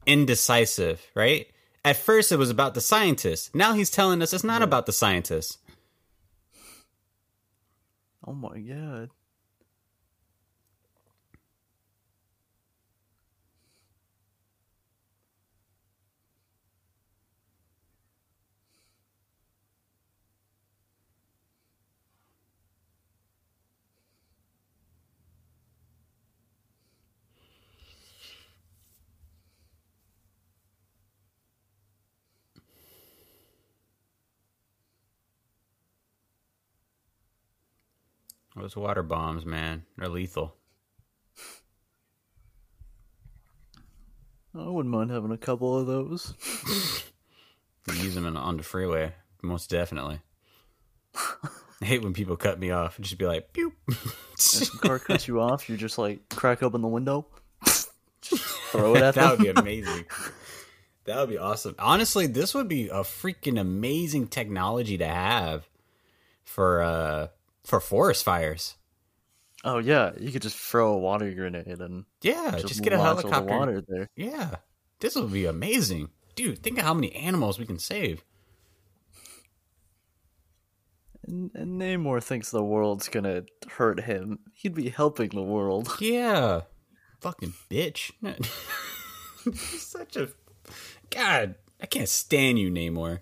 indecisive, 0.06 1.03
right? 1.16 1.48
At 1.86 1.98
first 1.98 2.32
it 2.32 2.38
was 2.38 2.49
about 2.49 2.74
the 2.74 2.82
scientists. 2.82 3.52
Now 3.53 3.74
he's 3.74 3.91
telling 3.91 4.24
us 4.24 4.34
it's 4.34 4.44
not 4.44 4.64
about 4.64 4.88
the 4.88 4.91
scientists. 4.91 5.60
Oh 8.26 8.34
my 8.34 8.60
god. 8.60 9.12
Those 38.56 38.76
water 38.76 39.03
bombs, 39.03 39.45
man, 39.45 39.84
they're 39.98 40.07
lethal. 40.07 40.56
I 44.57 44.69
wouldn't 44.69 44.94
mind 44.94 45.11
having 45.11 45.32
a 45.32 45.38
couple 45.38 45.77
of 45.77 45.88
those. 45.88 46.34
use 47.94 48.15
them 48.15 48.26
in, 48.26 48.38
on 48.38 48.56
the 48.56 48.64
freeway, 48.64 49.14
most 49.41 49.69
definitely. 49.69 50.22
I 51.82 51.86
hate 51.86 52.03
when 52.03 52.14
people 52.14 52.38
cut 52.38 52.57
me 52.57 52.72
off 52.72 52.95
and 52.95 53.03
just 53.03 53.18
be 53.18 53.26
like, 53.26 53.52
pew. 53.52 53.73
If 53.90 54.72
the 54.72 54.80
car 54.82 54.99
cuts 54.99 55.27
you 55.27 55.41
off, 55.41 55.68
you 55.69 55.76
just 55.76 55.98
like 55.98 56.30
crack 56.30 56.64
open 56.64 56.82
the 56.82 56.88
window, 56.88 57.27
just 58.22 58.45
throw 58.72 58.95
it 58.95 59.02
at 59.02 59.15
them. 59.15 59.23
that 59.26 59.32
would 59.32 59.44
be 59.44 59.49
amazing. 59.49 60.06
That 61.03 61.19
would 61.19 61.30
be 61.30 61.38
awesome. 61.38 61.76
Honestly, 61.77 62.27
this 62.27 62.53
would 62.53 62.69
be 62.69 62.88
a 62.88 63.02
freaking 63.02 63.60
amazing 63.60 64.27
technology 64.27 64.98
to 64.98 65.07
have 65.07 65.68
for 66.44 66.82
uh 66.82 67.27
for 67.66 67.80
forest 67.80 68.24
fires. 68.24 68.76
Oh 69.64 69.80
yeah, 69.80 70.12
you 70.20 70.32
could 70.32 70.44
just 70.44 70.58
throw 70.58 70.94
a 70.94 70.98
water 70.98 71.32
grenade 71.34 71.66
and 71.82 72.06
Yeah, 72.22 72.52
just, 72.52 72.68
just, 72.68 72.82
get 72.84 72.94
a 72.94 72.98
all 72.98 73.16
the 73.16 73.22
helicopter. 73.24 73.58
water 73.58 73.84
there. 73.88 74.10
Yeah, 74.16 74.56
this 75.00 75.16
would 75.16 75.32
be 75.32 75.46
amazing, 75.46 76.10
dude. 76.36 76.62
Think 76.62 76.78
of 76.78 76.86
how 76.86 76.94
many 76.94 77.14
animals 77.16 77.58
we 77.58 77.66
can 77.66 77.80
save. 77.80 78.24
And, 81.28 81.50
and 81.56 81.82
Namor 81.82 82.22
thinks 82.24 82.52
the 82.52 82.64
world's 82.64 83.10
gonna 83.10 83.44
hurt 83.72 84.02
him. 84.02 84.40
He'd 84.54 84.76
be 84.76 84.90
helping 84.90 85.30
the 85.30 85.42
world. 85.42 85.90
Yeah, 86.00 86.62
fucking 87.22 87.54
bitch. 87.70 88.12
Such 89.56 90.16
a 90.16 90.30
God, 91.10 91.56
I 91.82 91.88
can't 91.88 92.10
stand 92.10 92.60
you, 92.60 92.70
Namor. 92.70 93.22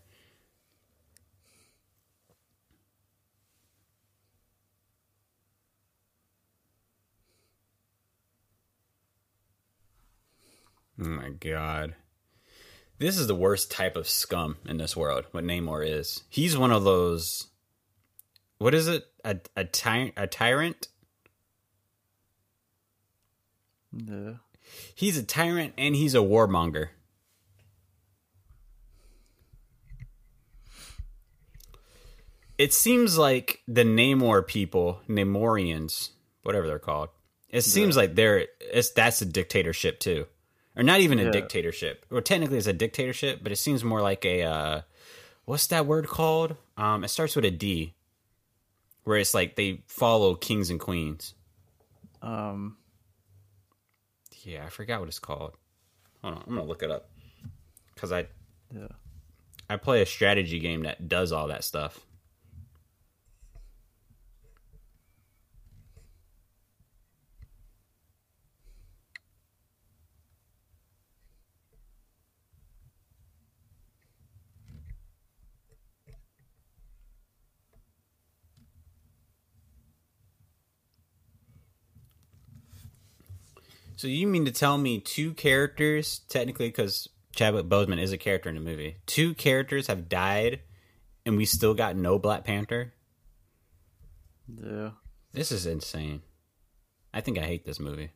Oh 11.00 11.08
my 11.08 11.30
god. 11.30 11.96
This 13.00 13.18
is 13.18 13.28
the 13.28 13.36
worst 13.36 13.72
type 13.72 13.96
of 13.96 14.08
scum 14.08 14.58
in 14.66 14.78
this 14.78 14.96
world, 14.96 15.26
what 15.32 15.44
Namor 15.44 15.86
is. 15.86 16.24
He's 16.30 16.58
one 16.58 16.72
of 16.72 16.84
those 16.84 17.48
what 18.58 18.74
is 18.74 18.88
it? 18.88 19.06
A 19.26 19.38
a, 19.58 19.66
ty- 19.66 20.14
a 20.16 20.26
tyrant? 20.28 20.88
No. 23.92 24.38
He's 24.96 25.18
a 25.18 25.24
tyrant 25.24 25.74
and 25.78 25.96
he's 25.96 26.16
a 26.16 26.20
warmonger. 26.20 26.90
It 32.58 32.72
seems 32.72 33.18
like 33.18 33.62
the 33.68 33.84
Namor 33.84 34.48
people, 34.48 35.02
Namorians, 35.10 36.12
whatever 36.44 36.68
they're 36.68 36.80
called, 36.80 37.10
it 37.50 37.64
seems 37.64 37.98
like 37.98 38.16
they're 38.16 38.48
it's 38.62 38.92
that's 38.92 39.22
a 39.22 39.26
dictatorship 39.26 40.00
too, 40.00 40.26
or 40.76 40.84
not 40.84 41.00
even 41.02 41.20
a 41.20 41.24
Yeah. 41.26 41.32
dictatorship. 41.32 42.06
Well, 42.10 42.22
technically 42.22 42.58
it's 42.58 42.68
a 42.68 42.74
dictatorship, 42.74 43.40
but 43.44 43.52
it 43.52 43.58
seems 43.58 43.84
more 43.84 44.02
like 44.02 44.26
a 44.26 44.44
uh, 44.44 44.82
what's 45.46 45.68
that 45.68 45.86
word 45.86 46.08
called? 46.08 46.56
Um, 46.78 47.04
it 47.04 47.10
starts 47.10 47.36
with 47.36 47.46
a 47.46 47.52
D, 47.52 47.94
where 49.04 49.18
it's 49.18 49.34
like 49.34 49.56
they 49.56 49.84
follow 49.88 50.36
kings 50.36 50.70
and 50.70 50.80
queens. 50.80 51.34
Um. 52.22 52.78
Yeah, 54.44 54.66
I 54.66 54.70
forgot 54.70 55.00
what 55.00 55.08
it's 55.08 55.20
called. 55.20 55.54
Hold 56.22 56.36
on, 56.36 56.44
I'm 56.48 56.56
gonna 56.56 56.68
look 56.68 56.84
it 56.84 56.92
up 56.92 57.10
because 57.94 58.12
I 58.12 58.28
Yeah. 58.74 58.88
I 59.70 59.78
play 59.78 60.02
a 60.02 60.06
strategy 60.06 60.60
game 60.60 60.84
that 60.84 61.08
does 61.08 61.32
all 61.32 61.48
that 61.48 61.64
stuff. 61.64 62.06
So 84.04 84.10
you 84.10 84.28
mean 84.28 84.44
to 84.44 84.52
tell 84.52 84.78
me 84.78 85.00
two 85.00 85.34
characters, 85.34 86.20
technically, 86.28 86.68
because 86.68 87.08
Chadwick 87.34 87.68
Boseman 87.68 88.02
is 88.02 88.12
a 88.12 88.18
character 88.18 88.50
in 88.50 88.56
the 88.56 88.62
movie, 88.62 88.98
two 89.06 89.34
characters 89.34 89.88
have 89.88 90.10
died, 90.10 90.60
and 91.26 91.38
we 91.38 91.46
still 91.46 91.74
got 91.74 91.96
no 91.96 92.20
Black 92.20 92.44
Panther? 92.44 92.92
Yeah. 94.54 94.90
This 95.32 95.54
is 95.54 95.66
insane. 95.66 96.22
I 97.14 97.22
think 97.22 97.38
I 97.38 97.44
hate 97.44 97.66
this 97.66 97.80
movie. 97.80 98.12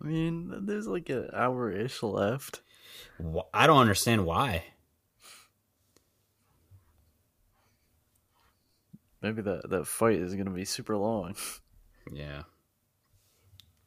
I 0.00 0.06
mean, 0.06 0.64
there's 0.64 0.86
like 0.86 1.08
an 1.08 1.30
hour 1.34 1.72
ish 1.72 2.00
left. 2.00 2.60
I 3.52 3.66
don't 3.66 3.80
understand 3.80 4.24
why. 4.24 4.62
Maybe 9.20 9.42
that 9.42 9.70
that 9.70 9.88
fight 9.88 10.20
is 10.20 10.36
gonna 10.36 10.50
be 10.50 10.64
super 10.64 10.96
long. 10.96 11.34
Yeah. 12.12 12.42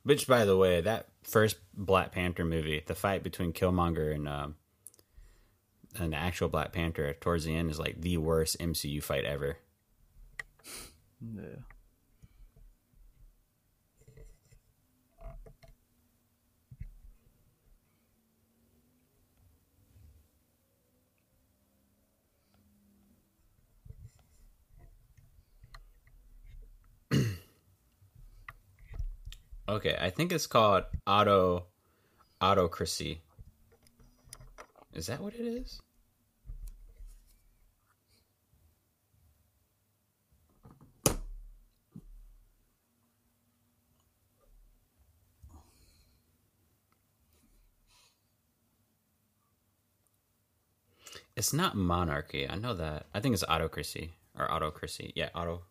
Which, 0.05 0.27
by 0.27 0.45
the 0.45 0.55
way, 0.55 0.81
that 0.81 1.07
first 1.23 1.57
Black 1.73 2.11
Panther 2.11 2.45
movie, 2.45 2.83
the 2.85 2.93
fight 2.93 3.23
between 3.23 3.53
Killmonger 3.53 4.13
and 4.13 4.29
um, 4.29 4.55
the 5.93 6.15
actual 6.15 6.47
Black 6.47 6.71
Panther 6.71 7.13
towards 7.19 7.45
the 7.45 7.55
end 7.55 7.71
is 7.71 7.79
like 7.79 7.99
the 7.99 8.17
worst 8.17 8.59
MCU 8.59 9.01
fight 9.01 9.25
ever. 9.25 9.57
Yeah. 11.35 11.63
Okay, 29.67 29.97
I 29.99 30.11
think 30.11 30.31
it's 30.31 30.45
called 30.45 30.83
auto 31.07 31.65
autocracy. 32.39 33.21
Is 34.93 35.07
that 35.07 35.19
what 35.19 35.33
it 35.33 35.41
is? 35.41 35.81
It's 51.35 51.51
not 51.51 51.75
monarchy. 51.75 52.47
I 52.47 52.55
know 52.55 52.73
that. 52.75 53.07
I 53.13 53.19
think 53.19 53.33
it's 53.33 53.43
autocracy 53.43 54.13
or 54.37 54.49
autocracy. 54.49 55.11
Yeah, 55.15 55.29
autocracy. 55.35 55.65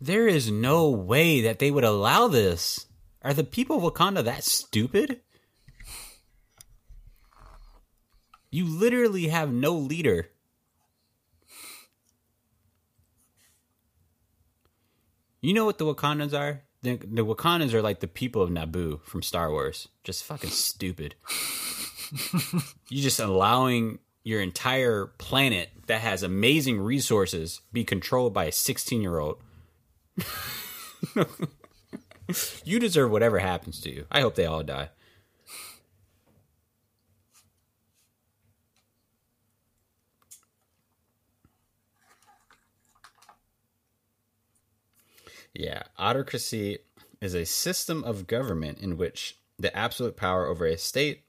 There 0.00 0.26
is 0.26 0.50
no 0.50 0.88
way 0.88 1.42
that 1.42 1.58
they 1.58 1.70
would 1.70 1.84
allow 1.84 2.28
this. 2.28 2.86
Are 3.22 3.34
the 3.34 3.44
people 3.44 3.76
of 3.76 3.94
Wakanda 3.94 4.24
that 4.24 4.44
stupid? 4.44 5.20
You 8.50 8.64
literally 8.64 9.28
have 9.28 9.52
no 9.52 9.74
leader. 9.74 10.30
You 15.42 15.54
know 15.54 15.64
what 15.64 15.78
the 15.78 15.84
Wakandans 15.84 16.38
are? 16.38 16.62
The, 16.82 16.96
the 16.96 17.24
Wakandans 17.24 17.74
are 17.74 17.82
like 17.82 18.00
the 18.00 18.08
people 18.08 18.42
of 18.42 18.50
Naboo 18.50 19.02
from 19.04 19.22
Star 19.22 19.50
Wars. 19.50 19.88
Just 20.02 20.24
fucking 20.24 20.50
stupid. 20.50 21.14
You're 22.88 23.02
just 23.02 23.20
allowing 23.20 23.98
your 24.24 24.40
entire 24.40 25.06
planet 25.18 25.70
that 25.86 26.00
has 26.00 26.22
amazing 26.22 26.80
resources 26.80 27.60
be 27.72 27.84
controlled 27.84 28.34
by 28.34 28.46
a 28.46 28.52
16 28.52 29.00
year 29.00 29.18
old. 29.18 29.40
you 32.64 32.78
deserve 32.78 33.10
whatever 33.10 33.38
happens 33.38 33.80
to 33.80 33.90
you. 33.90 34.06
I 34.10 34.20
hope 34.20 34.34
they 34.34 34.46
all 34.46 34.62
die. 34.62 34.90
Yeah, 45.54 45.82
autocracy 45.98 46.78
is 47.20 47.34
a 47.34 47.44
system 47.44 48.04
of 48.04 48.26
government 48.26 48.78
in 48.78 48.96
which 48.96 49.38
the 49.58 49.76
absolute 49.76 50.16
power 50.16 50.46
over 50.46 50.64
a 50.64 50.78
state 50.78 51.24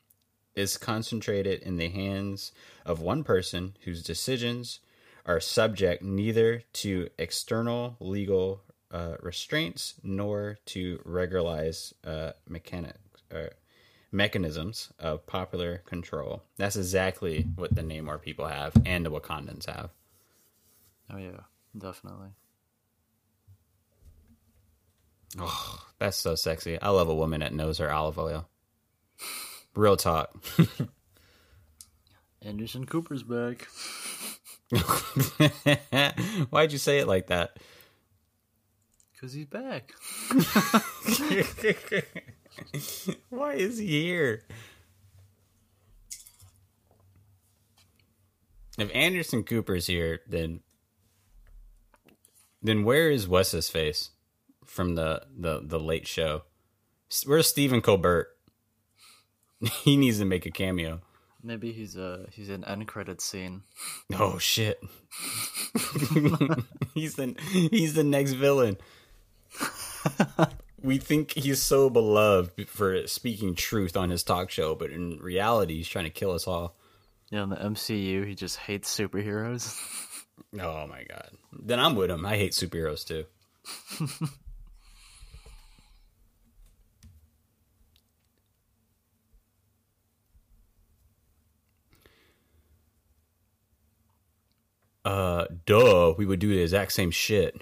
is 0.56 0.78
concentrated 0.78 1.62
in 1.62 1.78
the 1.78 1.90
hands 1.90 2.52
of 2.86 3.02
one 3.02 3.24
person 3.24 3.76
whose 3.84 4.04
decisions 4.04 4.80
are 5.26 5.40
subject 5.40 6.04
neither 6.04 6.64
to 6.74 7.10
external 7.18 7.96
legal 8.00 8.62
uh, 8.92 9.16
restraints 9.22 9.96
nor 10.04 10.60
to 10.66 11.00
regularize 11.06 11.94
uh, 12.06 12.32
mechanic, 12.48 12.96
uh, 13.34 13.48
mechanisms 14.12 14.92
of 15.00 15.26
popular 15.26 15.80
control. 15.86 16.44
That's 16.58 16.76
exactly 16.76 17.48
what 17.56 17.74
the 17.76 17.82
Namor 17.82 18.22
people 18.22 18.48
have 18.48 18.74
and 18.86 19.06
the 19.06 19.12
Wakandans 19.12 19.66
have. 19.66 19.92
Oh 21.14 21.18
yeah, 21.18 21.42
definitely. 21.78 22.30
Oh, 25.40 25.80
that's 25.98 26.18
so 26.18 26.36
sexy. 26.36 26.80
I 26.82 26.90
love 26.90 27.08
a 27.08 27.16
woman 27.16 27.40
that 27.40 27.54
knows 27.54 27.78
her 27.78 27.92
olive 27.92 28.20
oil. 28.20 28.50
Real 29.76 29.96
talk. 29.96 30.36
Anderson 32.42 32.86
Cooper's 32.86 33.24
back. 33.24 33.68
Why'd 36.50 36.72
you 36.72 36.78
say 36.78 37.00
it 37.00 37.08
like 37.08 37.28
that? 37.28 37.58
Cause 39.22 39.34
he's 39.34 39.46
back. 39.46 39.94
Why 43.30 43.54
is 43.54 43.78
he 43.78 44.02
here? 44.02 44.42
If 48.80 48.90
Anderson 48.96 49.44
Cooper's 49.44 49.86
here, 49.86 50.22
then 50.28 50.62
then 52.64 52.84
where 52.84 53.12
is 53.12 53.28
Wes's 53.28 53.70
face 53.70 54.10
from 54.66 54.96
the 54.96 55.22
the 55.38 55.62
the 55.64 55.80
late 55.80 56.08
show? 56.08 56.42
Where's 57.28 57.46
Stephen 57.46 57.82
Colbert? 57.82 58.30
he 59.84 59.98
needs 59.98 60.18
to 60.18 60.26
make 60.26 60.48
a 60.48 60.52
cameo. 60.52 61.02
Maybe 61.44 61.72
he's 61.72 61.96
a 61.96 62.26
he's 62.32 62.50
an 62.50 62.64
end 62.66 62.88
credit 62.88 63.22
scene. 63.22 63.62
Oh 64.16 64.40
shit. 64.40 64.82
he's 66.96 67.14
the 67.16 67.36
he's 67.70 67.94
the 67.94 68.04
next 68.04 68.32
villain. 68.32 68.78
we 70.82 70.98
think 70.98 71.32
he's 71.32 71.62
so 71.62 71.90
beloved 71.90 72.68
for 72.68 73.08
speaking 73.08 73.56
truth 73.56 73.96
on 73.98 74.10
his 74.10 74.24
talk 74.24 74.50
show, 74.50 74.76
but 74.76 74.92
in 74.92 75.18
reality, 75.20 75.78
he's 75.78 75.88
trying 75.88 76.06
to 76.06 76.12
kill 76.12 76.32
us 76.32 76.48
all. 76.48 76.76
Yeah, 77.30 77.44
in 77.44 77.50
the 77.50 77.56
MCU, 77.56 78.28
he 78.28 78.36
just 78.36 78.58
hates 78.58 78.96
superheroes. 78.96 79.78
Oh 80.60 80.86
my 80.86 81.06
god. 81.08 81.30
Then 81.54 81.80
I'm 81.80 81.96
with 81.96 82.12
him. 82.12 82.26
I 82.26 82.36
hate 82.36 82.52
superheroes 82.52 83.06
too. 83.06 83.24
uh 95.06 95.46
duh, 95.66 96.14
we 96.18 96.26
would 96.26 96.40
do 96.40 96.50
the 96.50 96.62
exact 96.62 96.92
same 96.92 97.12
shit. 97.12 97.62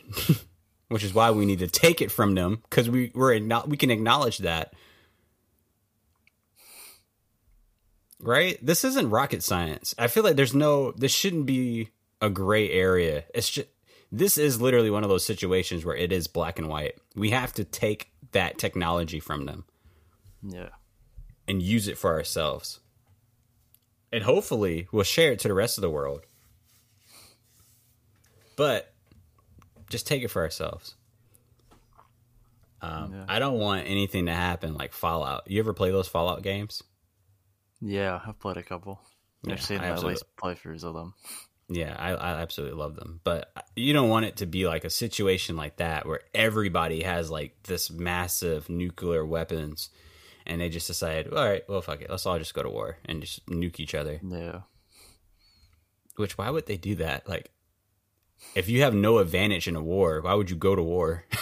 Which 0.89 1.03
is 1.03 1.13
why 1.13 1.31
we 1.31 1.45
need 1.45 1.59
to 1.59 1.67
take 1.67 2.01
it 2.01 2.11
from 2.11 2.35
them 2.35 2.63
cuz 2.69 2.89
we 2.89 3.11
we're 3.15 3.39
we 3.67 3.77
can 3.77 3.91
acknowledge 3.91 4.39
that. 4.39 4.73
Right? 8.19 8.63
This 8.65 8.83
isn't 8.83 9.09
rocket 9.09 9.43
science. 9.43 9.95
I 9.97 10.07
feel 10.07 10.23
like 10.23 10.35
there's 10.35 10.53
no 10.53 10.91
this 10.91 11.13
shouldn't 11.13 11.45
be 11.45 11.89
a 12.21 12.29
gray 12.29 12.69
area. 12.69 13.23
It's 13.33 13.49
just 13.49 13.67
this 14.11 14.37
is 14.37 14.59
literally 14.59 14.89
one 14.89 15.03
of 15.03 15.09
those 15.09 15.25
situations 15.25 15.85
where 15.85 15.95
it 15.95 16.11
is 16.11 16.27
black 16.27 16.57
and 16.57 16.67
white. 16.67 16.95
We 17.15 17.29
have 17.29 17.53
to 17.53 17.63
take 17.63 18.11
that 18.31 18.57
technology 18.57 19.19
from 19.19 19.45
them. 19.45 19.65
Yeah. 20.41 20.69
And 21.47 21.61
use 21.61 21.87
it 21.87 21.97
for 21.97 22.13
ourselves. 22.13 22.79
And 24.11 24.23
hopefully 24.23 24.87
we'll 24.91 25.03
share 25.03 25.31
it 25.31 25.39
to 25.39 25.47
the 25.47 25.53
rest 25.53 25.77
of 25.77 25.83
the 25.83 25.89
world. 25.89 26.21
But 28.55 28.88
just 29.89 30.07
take 30.07 30.23
it 30.23 30.29
for 30.29 30.41
ourselves. 30.41 30.95
Um, 32.81 33.13
yeah. 33.13 33.25
I 33.27 33.39
don't 33.39 33.59
want 33.59 33.87
anything 33.87 34.27
to 34.27 34.33
happen 34.33 34.73
like 34.73 34.93
Fallout. 34.93 35.49
You 35.49 35.59
ever 35.59 35.73
play 35.73 35.91
those 35.91 36.07
Fallout 36.07 36.43
games? 36.43 36.81
Yeah, 37.81 38.19
I've 38.25 38.39
played 38.39 38.57
a 38.57 38.63
couple. 38.63 39.01
Yeah, 39.43 39.53
I've 39.53 39.61
seen 39.61 39.79
at 39.79 40.03
least 40.03 40.23
playthroughs 40.41 40.83
of 40.83 40.93
them. 40.93 41.13
Yeah, 41.69 41.95
I, 41.97 42.13
I 42.13 42.41
absolutely 42.41 42.77
love 42.77 42.95
them. 42.95 43.21
But 43.23 43.51
you 43.75 43.93
don't 43.93 44.09
want 44.09 44.25
it 44.25 44.37
to 44.37 44.45
be 44.45 44.65
like 44.65 44.85
a 44.85 44.89
situation 44.89 45.55
like 45.55 45.77
that 45.77 46.05
where 46.07 46.21
everybody 46.33 47.03
has 47.03 47.29
like 47.29 47.61
this 47.63 47.91
massive 47.91 48.69
nuclear 48.69 49.25
weapons 49.25 49.89
and 50.45 50.59
they 50.59 50.69
just 50.69 50.87
decide, 50.87 51.27
all 51.27 51.45
right, 51.45 51.61
well, 51.69 51.81
fuck 51.81 52.01
it. 52.01 52.09
Let's 52.09 52.25
all 52.25 52.39
just 52.39 52.55
go 52.55 52.63
to 52.63 52.69
war 52.69 52.97
and 53.05 53.21
just 53.21 53.45
nuke 53.45 53.79
each 53.79 53.93
other. 53.93 54.19
Yeah. 54.23 54.61
Which, 56.15 56.37
why 56.37 56.49
would 56.49 56.65
they 56.65 56.77
do 56.77 56.95
that? 56.95 57.29
Like, 57.29 57.51
if 58.55 58.69
you 58.69 58.81
have 58.81 58.93
no 58.93 59.17
advantage 59.19 59.67
in 59.67 59.75
a 59.75 59.81
war, 59.83 60.21
why 60.21 60.33
would 60.33 60.49
you 60.49 60.55
go 60.55 60.75
to 60.75 60.83
war? 60.83 61.25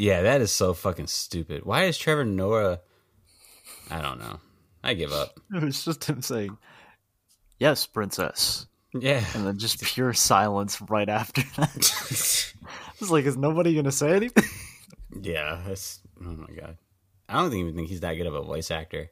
Yeah, 0.00 0.22
that 0.22 0.40
is 0.40 0.50
so 0.50 0.72
fucking 0.72 1.08
stupid. 1.08 1.66
Why 1.66 1.84
is 1.84 1.98
Trevor 1.98 2.24
Noah? 2.24 2.80
I 3.90 4.00
don't 4.00 4.18
know. 4.18 4.40
I 4.82 4.94
give 4.94 5.12
up. 5.12 5.38
It 5.54 5.62
was 5.62 5.84
just 5.84 6.04
him 6.04 6.22
saying, 6.22 6.56
"Yes, 7.60 7.86
princess." 7.86 8.66
Yeah, 8.92 9.24
and 9.34 9.46
then 9.46 9.58
just 9.58 9.80
pure 9.80 10.12
silence 10.12 10.80
right 10.80 11.08
after 11.08 11.42
that. 11.56 11.76
it's 11.76 13.10
like, 13.10 13.24
is 13.24 13.36
nobody 13.36 13.76
gonna 13.76 13.92
say 13.92 14.16
anything? 14.16 14.44
yeah, 15.22 15.62
that's. 15.64 16.00
Oh 16.20 16.30
my 16.30 16.52
god, 16.52 16.76
I 17.28 17.34
don't 17.34 17.54
even 17.54 17.76
think 17.76 17.88
he's 17.88 18.00
that 18.00 18.14
good 18.14 18.26
of 18.26 18.34
a 18.34 18.42
voice 18.42 18.72
actor. 18.72 19.10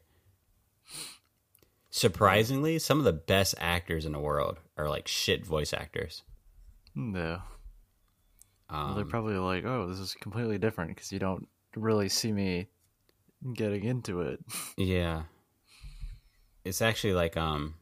Surprisingly, 1.91 2.77
some 2.77 2.99
of 2.99 3.05
the 3.05 3.13
best 3.13 3.55
actors 3.57 4.05
in 4.05 4.11
the 4.11 4.19
world 4.19 4.59
are 4.77 4.89
like 4.89 5.07
shit 5.07 5.45
voice 5.45 5.73
actors. 5.73 6.23
No. 6.93 7.41
Um, 8.69 8.87
well, 8.87 8.95
they're 8.95 9.05
probably 9.05 9.35
like, 9.35 9.65
"Oh, 9.65 9.87
this 9.87 9.99
is 9.99 10.13
completely 10.13 10.57
different 10.57 10.93
because 10.93 11.11
you 11.11 11.19
don't 11.19 11.47
really 11.75 12.09
see 12.09 12.31
me 12.31 12.67
getting 13.53 13.83
into 13.85 14.21
it." 14.21 14.39
Yeah, 14.77 15.23
it's 16.63 16.81
actually 16.81 17.13
like 17.13 17.37
um, 17.37 17.75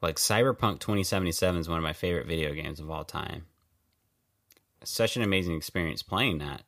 like 0.00 0.16
Cyberpunk 0.16 0.80
2077 0.80 1.60
is 1.60 1.68
one 1.68 1.78
of 1.78 1.84
my 1.84 1.92
favorite 1.92 2.26
video 2.26 2.52
games 2.54 2.80
of 2.80 2.90
all 2.90 3.04
time. 3.04 3.46
Such 4.82 5.16
an 5.16 5.22
amazing 5.22 5.56
experience 5.56 6.02
playing 6.02 6.38
that. 6.38 6.62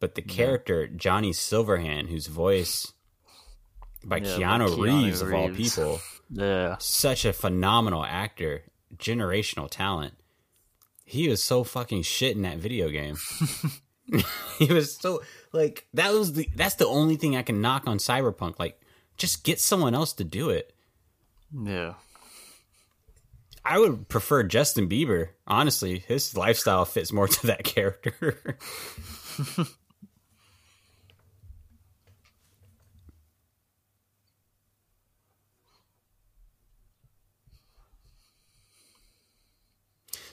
But 0.00 0.16
the 0.16 0.22
character 0.22 0.88
Johnny 0.88 1.30
Silverhand, 1.30 2.08
whose 2.08 2.26
voice 2.26 2.92
by 4.04 4.16
yeah, 4.16 4.36
Keanu, 4.36 4.68
Keanu 4.68 4.82
Reeves, 4.82 5.04
Reeves 5.04 5.22
of 5.22 5.32
all 5.32 5.48
people, 5.50 6.00
yeah, 6.30 6.76
such 6.80 7.24
a 7.24 7.32
phenomenal 7.32 8.04
actor, 8.04 8.64
generational 8.98 9.68
talent 9.70 10.14
he 11.12 11.28
was 11.28 11.42
so 11.42 11.62
fucking 11.62 12.02
shit 12.02 12.36
in 12.36 12.42
that 12.42 12.56
video 12.56 12.88
game. 12.88 13.16
he 14.58 14.72
was 14.72 14.96
so 14.96 15.22
like 15.52 15.86
that 15.92 16.12
was 16.12 16.32
the 16.32 16.48
that's 16.56 16.76
the 16.76 16.86
only 16.86 17.16
thing 17.16 17.36
I 17.36 17.42
can 17.42 17.60
knock 17.60 17.86
on 17.86 17.98
Cyberpunk. 17.98 18.58
Like, 18.58 18.80
just 19.18 19.44
get 19.44 19.60
someone 19.60 19.94
else 19.94 20.14
to 20.14 20.24
do 20.24 20.48
it. 20.48 20.72
Yeah. 21.52 21.94
I 23.64 23.78
would 23.78 24.08
prefer 24.08 24.42
Justin 24.42 24.88
Bieber. 24.88 25.28
Honestly, 25.46 26.00
his 26.00 26.36
lifestyle 26.36 26.84
fits 26.84 27.12
more 27.12 27.28
to 27.28 27.46
that 27.48 27.64
character. 27.64 28.58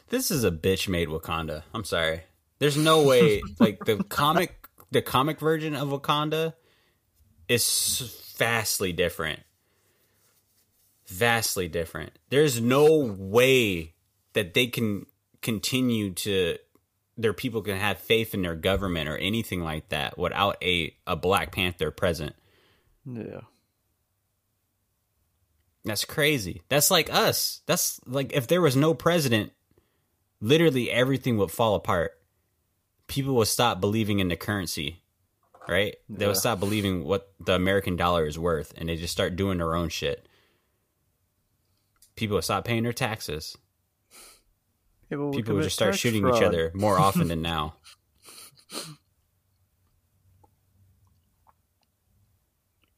This 0.09 0.31
is 0.31 0.43
a 0.43 0.51
bitch 0.51 0.87
made 0.87 1.07
Wakanda. 1.07 1.63
I'm 1.73 1.83
sorry. 1.83 2.21
There's 2.57 2.77
no 2.77 3.03
way 3.03 3.41
like 3.59 3.85
the 3.85 4.03
comic 4.09 4.67
the 4.91 5.01
comic 5.01 5.39
version 5.39 5.75
of 5.75 5.89
Wakanda 5.89 6.53
is 7.47 8.33
vastly 8.37 8.91
different. 8.91 9.41
Vastly 11.09 11.67
different. 11.67 12.17
There's 12.29 12.61
no 12.61 13.15
way 13.17 13.95
that 14.33 14.53
they 14.53 14.67
can 14.67 15.05
continue 15.41 16.11
to 16.13 16.57
their 17.17 17.33
people 17.33 17.61
can 17.61 17.77
have 17.77 17.97
faith 17.99 18.33
in 18.33 18.41
their 18.41 18.55
government 18.55 19.09
or 19.09 19.17
anything 19.17 19.61
like 19.61 19.89
that 19.89 20.17
without 20.17 20.55
a 20.63 20.95
a 21.05 21.15
Black 21.15 21.51
Panther 21.51 21.91
present. 21.91 22.35
Yeah. 23.05 23.41
That's 25.83 26.05
crazy. 26.05 26.61
That's 26.69 26.91
like 26.91 27.11
us. 27.11 27.61
That's 27.65 27.99
like 28.05 28.33
if 28.33 28.47
there 28.47 28.61
was 28.61 28.75
no 28.75 28.93
president, 28.93 29.51
literally 30.39 30.91
everything 30.91 31.37
would 31.37 31.51
fall 31.51 31.75
apart. 31.75 32.11
People 33.07 33.35
would 33.35 33.47
stop 33.47 33.81
believing 33.81 34.19
in 34.19 34.27
the 34.27 34.35
currency, 34.35 35.01
right? 35.67 35.95
They 36.07 36.27
would 36.27 36.37
stop 36.37 36.59
believing 36.59 37.03
what 37.03 37.33
the 37.39 37.55
American 37.55 37.95
dollar 37.95 38.27
is 38.27 38.37
worth 38.37 38.73
and 38.77 38.87
they 38.87 38.95
just 38.95 39.13
start 39.13 39.35
doing 39.35 39.57
their 39.57 39.75
own 39.75 39.89
shit. 39.89 40.27
People 42.19 42.35
would 42.35 42.43
stop 42.43 42.65
paying 42.65 42.83
their 42.83 42.91
taxes. 42.91 43.57
People 45.09 45.31
People 45.31 45.55
will 45.55 45.63
just 45.63 45.77
start 45.77 45.97
shooting 45.97 46.21
fraud. 46.21 46.35
each 46.35 46.43
other 46.43 46.69
more 46.75 46.99
often 46.99 47.29
than 47.29 47.41
now. 47.41 47.75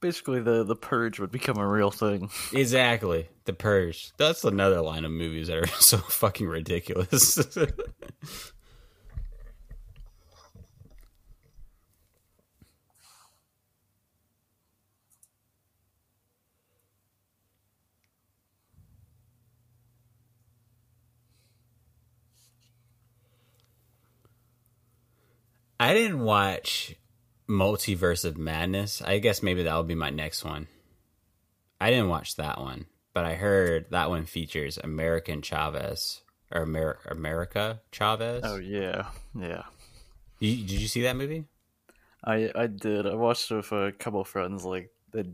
Basically, 0.01 0.39
the 0.39 0.63
the 0.63 0.75
purge 0.75 1.19
would 1.19 1.31
become 1.31 1.57
a 1.57 1.67
real 1.67 1.91
thing. 1.91 2.31
Exactly, 2.51 3.29
the 3.45 3.53
purge. 3.53 4.11
That's 4.17 4.43
another 4.43 4.81
line 4.81 5.05
of 5.05 5.11
movies 5.11 5.49
that 5.49 5.57
are 5.57 5.67
so 5.79 5.97
fucking 5.99 6.47
ridiculous. 6.47 7.37
I 25.81 25.95
didn't 25.95 26.19
watch 26.19 26.93
Multiverse 27.49 28.23
of 28.23 28.37
Madness. 28.37 29.01
I 29.01 29.17
guess 29.17 29.41
maybe 29.41 29.63
that 29.63 29.73
will 29.73 29.81
be 29.81 29.95
my 29.95 30.11
next 30.11 30.45
one. 30.45 30.67
I 31.79 31.89
didn't 31.89 32.09
watch 32.09 32.35
that 32.35 32.59
one, 32.61 32.85
but 33.15 33.25
I 33.25 33.33
heard 33.33 33.87
that 33.89 34.11
one 34.11 34.25
features 34.25 34.77
American 34.77 35.41
Chavez 35.41 36.21
or 36.51 36.61
Amer- 36.61 36.99
America 37.07 37.81
Chavez. 37.91 38.43
Oh 38.45 38.57
yeah, 38.57 39.07
yeah. 39.35 39.63
You, 40.37 40.57
did 40.57 40.79
you 40.79 40.87
see 40.87 41.01
that 41.01 41.15
movie? 41.15 41.45
I 42.23 42.51
I 42.53 42.67
did. 42.67 43.07
I 43.07 43.15
watched 43.15 43.49
it 43.49 43.55
with 43.55 43.71
a 43.71 43.91
couple 43.97 44.21
of 44.21 44.27
friends. 44.27 44.63
Like 44.63 44.91
the 45.09 45.27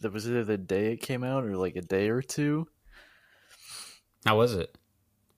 that 0.00 0.12
was 0.12 0.28
either 0.28 0.44
the 0.44 0.58
day 0.58 0.92
it 0.92 1.02
came 1.02 1.24
out 1.24 1.42
or 1.42 1.56
like 1.56 1.74
a 1.74 1.82
day 1.82 2.08
or 2.08 2.22
two. 2.22 2.68
How 4.24 4.38
was 4.38 4.54
it? 4.54 4.78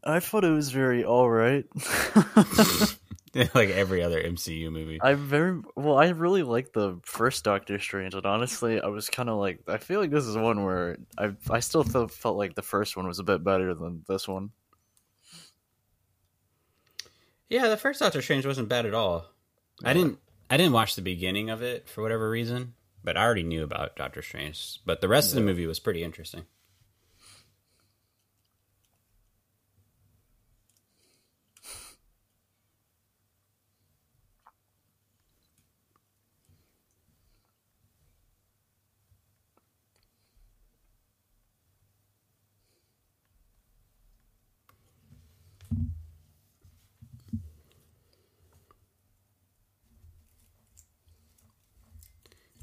I 0.04 0.20
thought 0.20 0.44
it 0.44 0.50
was 0.50 0.70
very 0.70 1.02
all 1.02 1.30
right. 1.30 1.64
like 3.55 3.70
every 3.70 4.02
other 4.02 4.20
MCU 4.20 4.73
movie. 4.73 5.01
I 5.01 5.15
very 5.15 5.61
well. 5.77 5.97
I 5.97 6.09
really 6.09 6.43
like 6.43 6.73
the 6.73 6.98
first 7.05 7.44
Doctor 7.44 7.78
Strange, 7.78 8.15
and 8.15 8.27
honestly, 8.27 8.81
I 8.81 8.89
was 8.89 9.09
kind 9.09 9.28
of 9.28 9.39
like, 9.39 9.61
I 9.69 9.78
feel 9.78 10.01
like 10.01 10.11
this 10.11 10.24
is 10.24 10.36
one 10.36 10.65
where 10.65 10.97
I 11.16 11.32
I 11.48 11.61
still 11.61 11.85
felt 11.85 12.11
felt 12.11 12.36
like 12.36 12.55
the 12.55 12.62
first 12.62 12.97
one 12.97 13.07
was 13.07 13.20
a 13.20 13.24
bit 13.24 13.44
better 13.44 13.73
than 13.74 14.05
this 14.09 14.27
one. 14.27 14.51
Yeah, 17.48 17.69
the 17.69 17.77
first 17.77 18.01
Doctor 18.01 18.20
Strange 18.20 18.47
wasn't 18.47 18.69
bad 18.69 18.86
at 18.86 18.94
all. 18.94 19.27
I 19.85 19.93
didn't 19.93 20.19
I 20.48 20.57
didn't 20.57 20.73
watch 20.73 20.97
the 20.97 21.02
beginning 21.02 21.51
of 21.51 21.62
it 21.62 21.89
for 21.89 22.02
whatever 22.02 22.28
reason, 22.28 22.74
but 23.05 23.16
I 23.16 23.23
already 23.23 23.44
knew 23.44 23.62
about 23.62 23.94
Doctor 23.94 24.23
Strange. 24.23 24.81
But 24.85 25.01
the 25.01 25.09
rest 25.09 25.31
of 25.31 25.36
the 25.36 25.40
movie 25.40 25.66
was 25.66 25.78
pretty 25.78 26.02
interesting. 26.02 26.47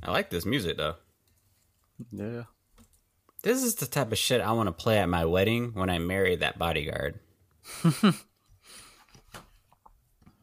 I 0.07 0.11
like 0.11 0.29
this 0.29 0.45
music 0.45 0.77
though. 0.77 0.95
Yeah. 2.11 2.43
This 3.43 3.61
is 3.61 3.75
the 3.75 3.85
type 3.85 4.11
of 4.11 4.17
shit 4.17 4.41
I 4.41 4.53
want 4.53 4.67
to 4.67 4.73
play 4.73 4.97
at 4.97 5.09
my 5.09 5.25
wedding 5.25 5.71
when 5.73 5.89
I 5.89 5.99
marry 5.99 6.35
that 6.38 6.57
bodyguard. 6.57 7.19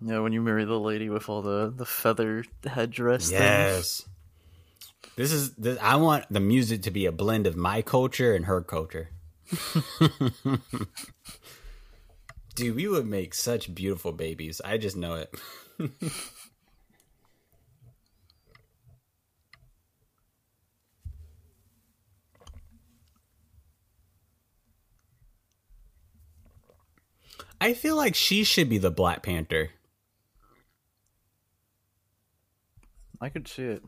Yeah, 0.07 0.19
when 0.19 0.35
you 0.35 0.43
marry 0.43 0.67
the 0.67 0.79
lady 0.79 1.09
with 1.09 1.31
all 1.31 1.41
the 1.41 1.73
the 1.75 1.87
feather 1.87 2.45
headdress. 2.65 3.31
Yes. 3.31 4.07
This 5.17 5.33
is 5.33 5.55
this, 5.55 5.79
I 5.81 5.97
want 5.97 6.27
the 6.31 6.41
music 6.41 6.83
to 6.83 6.91
be 6.91 7.07
a 7.07 7.13
blend 7.13 7.47
of 7.47 7.57
my 7.57 7.81
culture 7.81 8.35
and 8.35 8.45
her 8.45 8.61
culture. 8.61 9.09
Dude, 12.55 12.77
we 12.77 12.87
would 12.87 13.07
make 13.07 13.33
such 13.35 13.75
beautiful 13.75 14.13
babies. 14.13 14.61
I 14.63 14.77
just 14.77 14.97
know 14.97 15.15
it. 15.15 15.35
I 27.65 27.73
feel 27.73 27.97
like 27.97 28.15
she 28.15 28.45
should 28.45 28.69
be 28.69 28.77
the 28.77 28.91
Black 28.91 29.23
Panther. 29.23 29.71
I 33.23 33.31
could 33.31 33.49
see 33.49 33.63
it. 33.63 33.83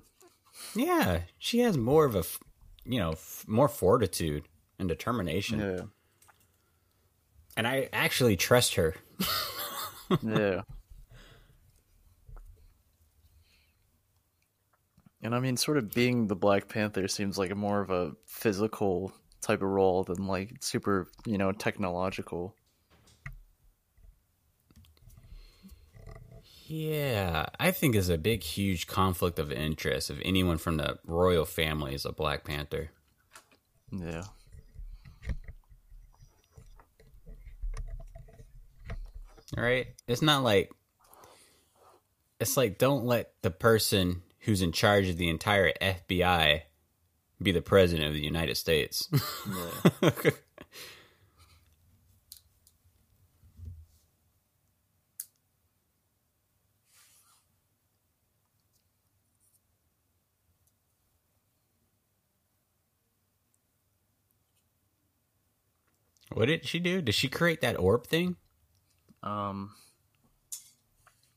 Yeah, 0.74 1.20
she 1.38 1.58
has 1.58 1.76
more 1.76 2.06
of 2.06 2.16
a, 2.16 2.24
you 2.86 2.98
know, 2.98 3.10
f- 3.10 3.44
more 3.46 3.68
fortitude 3.68 4.48
and 4.78 4.88
determination. 4.88 5.60
Yeah. 5.60 5.80
And 7.54 7.68
I 7.68 7.90
actually 7.92 8.36
trust 8.36 8.76
her. 8.76 8.94
yeah. 10.22 10.62
And 15.20 15.34
I 15.34 15.40
mean, 15.40 15.58
sort 15.58 15.76
of 15.76 15.90
being 15.90 16.28
the 16.28 16.34
Black 16.34 16.70
Panther 16.70 17.08
seems 17.08 17.36
like 17.36 17.50
a 17.50 17.54
more 17.54 17.82
of 17.82 17.90
a 17.90 18.12
physical 18.24 19.12
type 19.42 19.60
of 19.60 19.68
role 19.68 20.02
than 20.02 20.26
like 20.26 20.56
super, 20.60 21.08
you 21.26 21.36
know, 21.36 21.52
technological. 21.52 22.56
Yeah, 26.68 27.46
I 27.60 27.70
think 27.70 27.94
is 27.94 28.08
a 28.08 28.18
big, 28.18 28.42
huge 28.42 28.88
conflict 28.88 29.38
of 29.38 29.52
interest 29.52 30.10
if 30.10 30.18
anyone 30.24 30.58
from 30.58 30.78
the 30.78 30.98
royal 31.04 31.44
family 31.44 31.94
is 31.94 32.04
a 32.04 32.10
Black 32.10 32.42
Panther. 32.42 32.90
Yeah. 33.92 34.24
All 39.56 39.62
right, 39.62 39.86
it's 40.08 40.22
not 40.22 40.42
like 40.42 40.72
it's 42.40 42.56
like 42.56 42.78
don't 42.78 43.04
let 43.04 43.30
the 43.42 43.52
person 43.52 44.22
who's 44.40 44.60
in 44.60 44.72
charge 44.72 45.08
of 45.08 45.18
the 45.18 45.28
entire 45.28 45.72
FBI 45.80 46.62
be 47.40 47.52
the 47.52 47.62
president 47.62 48.08
of 48.08 48.14
the 48.14 48.24
United 48.24 48.56
States. 48.56 49.08
Yeah. 50.02 50.10
what 66.36 66.46
did 66.46 66.66
she 66.66 66.78
do? 66.78 67.00
Did 67.02 67.14
she 67.14 67.28
create 67.28 67.60
that 67.62 67.78
orb 67.78 68.06
thing? 68.06 68.36
um, 69.22 69.72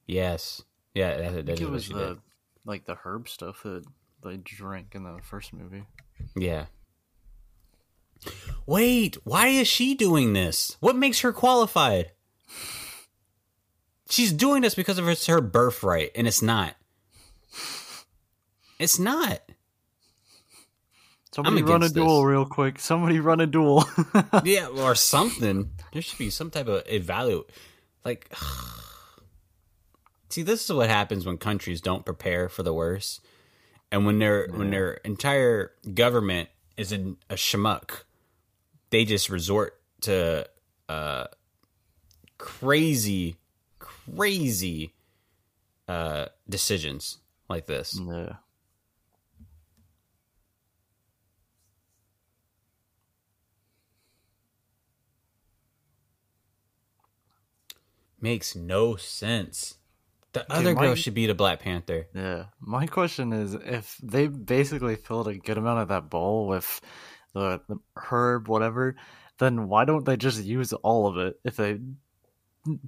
Yes. 0.07 0.61
Yeah, 0.95 1.17
that, 1.17 1.25
I 1.25 1.31
think 1.33 1.49
is 1.49 1.59
it 1.61 1.63
what 1.65 1.71
was 1.73 1.83
she 1.85 1.93
the 1.93 2.07
did. 2.07 2.17
like 2.65 2.85
the 2.85 2.95
herb 2.95 3.29
stuff 3.29 3.61
that 3.63 3.83
they 4.23 4.37
drank 4.37 4.95
in 4.95 5.03
the 5.03 5.19
first 5.21 5.53
movie. 5.53 5.83
Yeah. 6.35 6.65
Wait, 8.65 9.17
why 9.23 9.47
is 9.47 9.67
she 9.67 9.93
doing 9.95 10.33
this? 10.33 10.75
What 10.79 10.95
makes 10.95 11.21
her 11.21 11.31
qualified? 11.31 12.11
She's 14.09 14.33
doing 14.33 14.63
this 14.63 14.73
because 14.75 14.97
of 14.97 15.07
it's 15.07 15.27
her 15.27 15.39
birthright, 15.41 16.11
and 16.15 16.27
it's 16.27 16.41
not. 16.41 16.75
It's 18.79 18.97
not. 18.99 19.41
Somebody 21.31 21.61
run 21.61 21.83
a 21.83 21.89
duel 21.89 22.23
this. 22.23 22.29
real 22.31 22.45
quick. 22.45 22.79
Somebody 22.79 23.19
run 23.19 23.39
a 23.39 23.47
duel. 23.47 23.87
Yeah, 24.43 24.67
or 24.67 24.95
something. 24.95 25.71
There 25.93 26.01
should 26.01 26.17
be 26.17 26.29
some 26.29 26.49
type 26.49 26.67
of 26.67 26.83
evaluate. 26.87 27.49
Like, 28.03 28.33
see, 30.29 30.41
this 30.41 30.63
is 30.63 30.75
what 30.75 30.89
happens 30.89 31.25
when 31.25 31.37
countries 31.37 31.81
don't 31.81 32.05
prepare 32.05 32.49
for 32.49 32.63
the 32.63 32.73
worst, 32.73 33.23
and 33.91 34.05
when 34.05 34.19
their 34.19 34.47
when 34.47 34.71
their 34.71 34.93
entire 35.05 35.71
government 35.93 36.49
is 36.77 36.91
in 36.91 37.17
a 37.29 37.35
schmuck, 37.35 38.03
they 38.89 39.05
just 39.05 39.29
resort 39.29 39.79
to 40.01 40.47
uh, 40.87 41.25
crazy, 42.37 43.35
crazy 43.79 44.93
uh, 45.87 46.25
decisions 46.47 47.19
like 47.49 47.67
this. 47.67 47.99
yeah. 47.99 48.35
Makes 58.21 58.55
no 58.55 58.95
sense. 58.95 59.75
The 60.33 60.45
other 60.51 60.75
my- 60.75 60.81
girl 60.81 60.95
should 60.95 61.13
be 61.13 61.25
the 61.25 61.33
Black 61.33 61.61
Panther. 61.61 62.07
Yeah. 62.13 62.45
My 62.59 62.85
question 62.85 63.33
is 63.33 63.53
if 63.55 63.97
they 64.03 64.27
basically 64.27 64.95
filled 64.95 65.27
a 65.27 65.35
good 65.35 65.57
amount 65.57 65.79
of 65.79 65.87
that 65.87 66.09
bowl 66.09 66.47
with 66.47 66.81
the, 67.33 67.61
the 67.67 67.77
herb, 67.95 68.47
whatever, 68.47 68.95
then 69.39 69.67
why 69.67 69.85
don't 69.85 70.05
they 70.05 70.17
just 70.17 70.43
use 70.43 70.73
all 70.73 71.07
of 71.07 71.17
it 71.17 71.39
if 71.43 71.55
they 71.55 71.79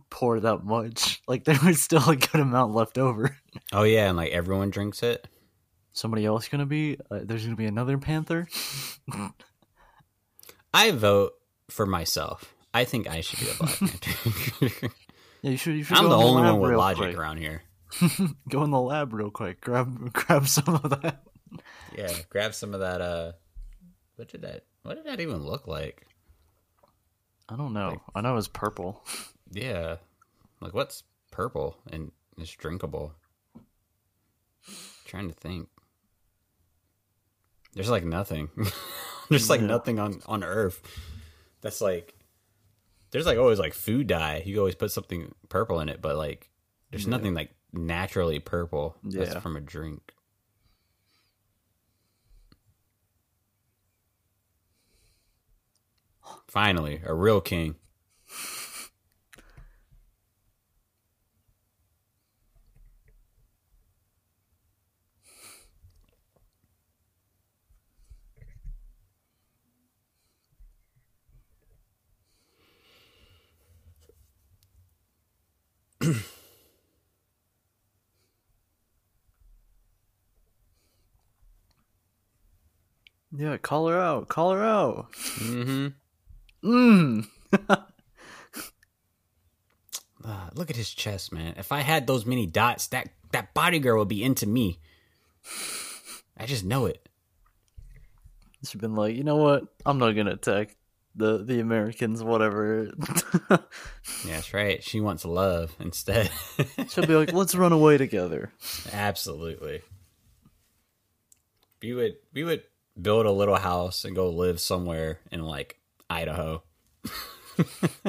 pour 0.10 0.40
that 0.40 0.64
much? 0.64 1.22
Like, 1.28 1.46
there 1.46 1.58
was 1.66 1.82
still 1.82 2.10
a 2.10 2.16
good 2.18 2.42
amount 2.42 2.74
left 2.74 2.98
over. 2.98 3.38
Oh 3.74 3.84
yeah, 3.84 4.08
and 4.10 4.18
like 4.18 4.32
everyone 4.32 4.70
drinks 4.70 5.02
it. 5.02 5.28
Somebody 5.94 6.26
else 6.26 6.48
gonna 6.50 6.66
be? 6.66 6.98
Uh, 7.10 7.20
there's 7.24 7.44
gonna 7.46 7.56
be 7.56 7.66
another 7.66 7.98
panther? 7.98 8.48
I 10.74 10.92
vote 10.92 11.34
for 11.70 11.86
myself. 11.86 12.54
I 12.74 12.86
think 12.86 13.10
I 13.10 13.22
should 13.22 13.40
be 13.40 13.50
a 13.50 13.54
Black 13.56 13.78
Panther. 13.80 14.90
Yeah, 15.42 15.52
you 15.52 15.58
should. 15.58 15.76
You 15.76 15.84
should 15.84 15.98
I'm 15.98 16.10
the 16.10 16.18
only 16.18 16.44
one 16.44 16.60
with 16.60 16.72
logic 16.76 17.04
quick. 17.04 17.18
around 17.18 17.38
here. 17.38 17.64
Go 18.50 18.64
in 18.64 18.72
the 18.72 18.80
lab 18.80 19.14
real 19.14 19.32
quick. 19.32 19.60
Grab 19.62 20.14
grab 20.14 20.48
some 20.48 20.76
of 20.76 20.90
that. 21.02 21.24
Yeah, 21.98 22.12
grab 22.30 22.54
some 22.54 22.74
of 22.74 22.80
that. 22.80 23.02
Uh, 23.02 23.32
what 24.16 24.30
did 24.30 24.42
that? 24.44 24.66
What 24.84 24.96
did 24.96 25.06
that 25.06 25.20
even 25.20 25.44
look 25.46 25.68
like? 25.68 26.06
I 27.50 27.56
don't 27.58 27.74
know. 27.74 28.02
I 28.16 28.22
know 28.22 28.38
it's 28.38 28.48
purple. 28.48 29.04
Yeah, 29.52 29.98
like 30.62 30.74
what's 30.74 31.04
purple 31.32 31.78
and 31.92 32.12
it's 32.38 32.52
drinkable? 32.52 33.14
trying 35.06 35.28
to 35.28 35.34
think. 35.36 35.68
There's 37.74 37.90
like 37.90 38.06
nothing. 38.06 38.50
There's 39.30 39.50
like 39.50 39.62
Yeah. 39.62 39.68
nothing 39.68 40.00
on 40.00 40.22
on 40.28 40.44
Earth. 40.44 40.82
That's 41.62 41.82
like. 41.82 42.14
There's 43.12 43.26
like 43.26 43.38
always 43.38 43.60
like 43.60 43.74
food 43.74 44.08
dye. 44.08 44.42
You 44.46 44.60
always 44.60 44.76
put 44.76 44.92
something 44.92 45.34
purple 45.50 45.80
in 45.80 45.90
it, 45.90 46.02
but 46.02 46.16
like 46.16 46.50
there's 46.92 47.04
Yeah. 47.06 47.12
nothing 47.12 47.34
like 47.34 47.54
naturally 47.74 48.40
purple. 48.40 48.96
That's 49.04 49.34
Yeah. 49.34 49.40
from 49.40 49.56
a 49.58 49.62
drink. 49.62 50.14
Finally, 56.48 57.02
a 57.06 57.14
real 57.14 57.42
king. 57.42 57.76
Yeah, 83.42 83.58
call 83.58 83.88
her 83.88 83.98
out. 84.00 84.28
Call 84.28 84.52
her 84.52 84.64
out. 84.64 85.12
Mm-hmm. 85.14 85.88
Mmm. 86.64 87.28
Uh, 90.24 90.50
look 90.54 90.70
at 90.70 90.76
his 90.76 90.92
chest, 90.92 91.34
man. 91.34 91.56
If 91.58 91.72
I 91.72 91.80
had 91.80 92.06
those 92.06 92.28
many 92.28 92.46
dots, 92.46 92.86
that 92.90 93.10
that 93.32 93.56
body 93.56 93.80
girl 93.80 93.98
would 93.98 94.08
be 94.08 94.24
into 94.24 94.46
me. 94.46 94.78
I 96.38 96.46
just 96.46 96.64
know 96.64 96.86
it. 96.86 97.10
She's 98.64 98.80
been 98.80 98.94
like, 98.94 99.16
you 99.16 99.24
know 99.24 99.38
what? 99.38 99.64
I'm 99.84 99.98
not 99.98 100.12
gonna 100.12 100.34
attack 100.34 100.76
the 101.16 101.44
the 101.44 101.60
Americans. 101.60 102.24
Whatever. 102.24 102.92
Yeah, 104.24 104.36
that's 104.36 104.54
right. 104.54 104.84
She 104.84 105.00
wants 105.02 105.26
love 105.26 105.76
instead. 105.80 106.30
She'll 106.90 107.08
be 107.08 107.16
like, 107.16 107.34
let's 107.34 107.56
run 107.56 107.72
away 107.72 107.98
together. 107.98 108.52
Absolutely. 108.94 109.82
We 111.82 111.94
would 111.94 112.18
we 112.32 112.44
would 112.44 112.62
build 113.02 113.26
a 113.26 113.32
little 113.32 113.56
house 113.56 114.06
and 114.06 114.16
go 114.16 114.30
live 114.30 114.60
somewhere 114.60 115.20
in 115.32 115.42
like 115.44 115.80
Idaho. 116.10 116.64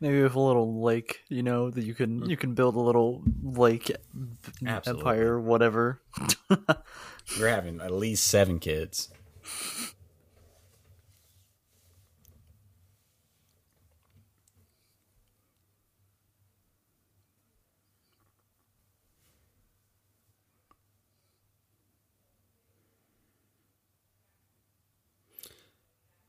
Maybe 0.00 0.22
with 0.22 0.34
a 0.34 0.40
little 0.40 0.82
lake, 0.82 1.20
you 1.28 1.42
know, 1.42 1.70
that 1.70 1.84
you 1.84 1.94
can 1.94 2.28
you 2.28 2.36
can 2.36 2.54
build 2.54 2.76
a 2.76 2.80
little 2.80 3.22
lake 3.42 3.90
Absolutely. 4.66 5.00
empire, 5.00 5.40
whatever. 5.40 6.02
You're 7.38 7.48
having 7.48 7.80
at 7.80 7.92
least 7.92 8.26
seven 8.26 8.58
kids. 8.58 9.08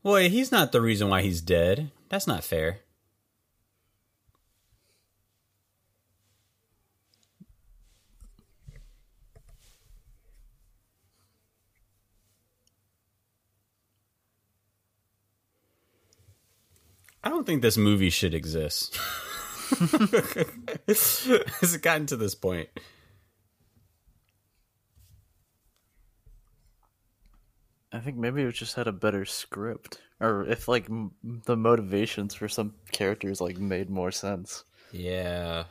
Boy, 0.05 0.29
he's 0.29 0.51
not 0.51 0.71
the 0.71 0.81
reason 0.81 1.09
why 1.09 1.23
he's 1.23 1.41
dead. 1.41 1.89
That's 2.09 2.27
not 2.27 2.43
fair. 2.43 2.81
I 17.23 17.29
don't 17.29 17.47
think 17.47 17.63
this 17.63 17.75
movie 17.75 18.11
should 18.11 18.35
exist. 18.35 18.95
Has 20.87 21.73
it 21.73 21.81
gotten 21.81 22.05
to 22.05 22.15
this 22.15 22.35
point? 22.35 22.69
I 27.95 27.99
think 27.99 28.17
maybe 28.17 28.43
it 28.43 28.51
just 28.51 28.75
had 28.75 28.87
a 28.87 28.91
better 28.91 29.25
script, 29.25 29.99
or 30.19 30.45
if 30.45 30.67
like 30.67 30.89
m- 30.89 31.11
the 31.45 31.55
motivations 31.55 32.33
for 32.33 32.47
some 32.47 32.75
characters 32.91 33.39
like 33.41 33.57
made 33.57 33.89
more 33.89 34.11
sense. 34.11 34.63
Yeah. 34.91 35.65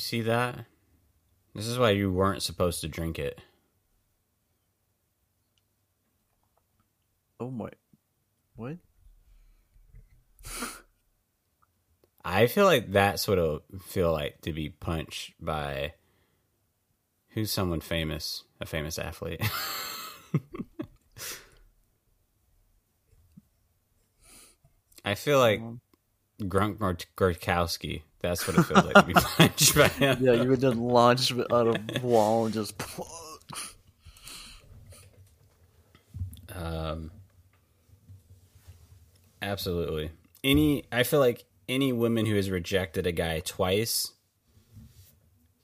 You 0.00 0.02
see 0.02 0.22
that? 0.22 0.64
This 1.54 1.66
is 1.66 1.78
why 1.78 1.90
you 1.90 2.10
weren't 2.10 2.42
supposed 2.42 2.80
to 2.80 2.88
drink 2.88 3.18
it. 3.18 3.38
Oh 7.38 7.50
my, 7.50 7.68
what? 8.56 8.78
I 12.24 12.46
feel 12.46 12.64
like 12.64 12.90
that's 12.90 13.28
what 13.28 13.36
it'll 13.36 13.60
feel 13.88 14.10
like 14.10 14.40
to 14.40 14.54
be 14.54 14.70
punched 14.70 15.34
by 15.38 15.92
who's 17.28 17.52
someone 17.52 17.82
famous, 17.82 18.44
a 18.58 18.64
famous 18.64 18.98
athlete. 18.98 19.42
I 25.04 25.14
feel 25.14 25.38
like 25.38 25.60
Grunk 26.40 26.78
Gor- 26.78 26.96
Gorkowski. 27.18 28.00
That's 28.22 28.46
what 28.46 28.58
it 28.58 28.62
feels 28.64 28.84
like 28.84 28.94
to 28.94 29.02
be 29.02 29.12
punched 29.14 29.74
by 29.74 29.88
him. 29.88 30.18
Yeah, 30.20 30.32
you 30.32 30.48
would 30.50 30.60
just 30.60 30.76
launch 30.76 31.32
out 31.32 31.68
of 31.68 32.02
wall 32.02 32.44
and 32.44 32.54
just. 32.54 32.74
Um, 36.54 37.10
absolutely. 39.40 40.10
Any, 40.44 40.84
I 40.92 41.02
feel 41.02 41.20
like 41.20 41.44
any 41.68 41.92
woman 41.92 42.26
who 42.26 42.34
has 42.36 42.50
rejected 42.50 43.06
a 43.06 43.12
guy 43.12 43.40
twice, 43.40 44.12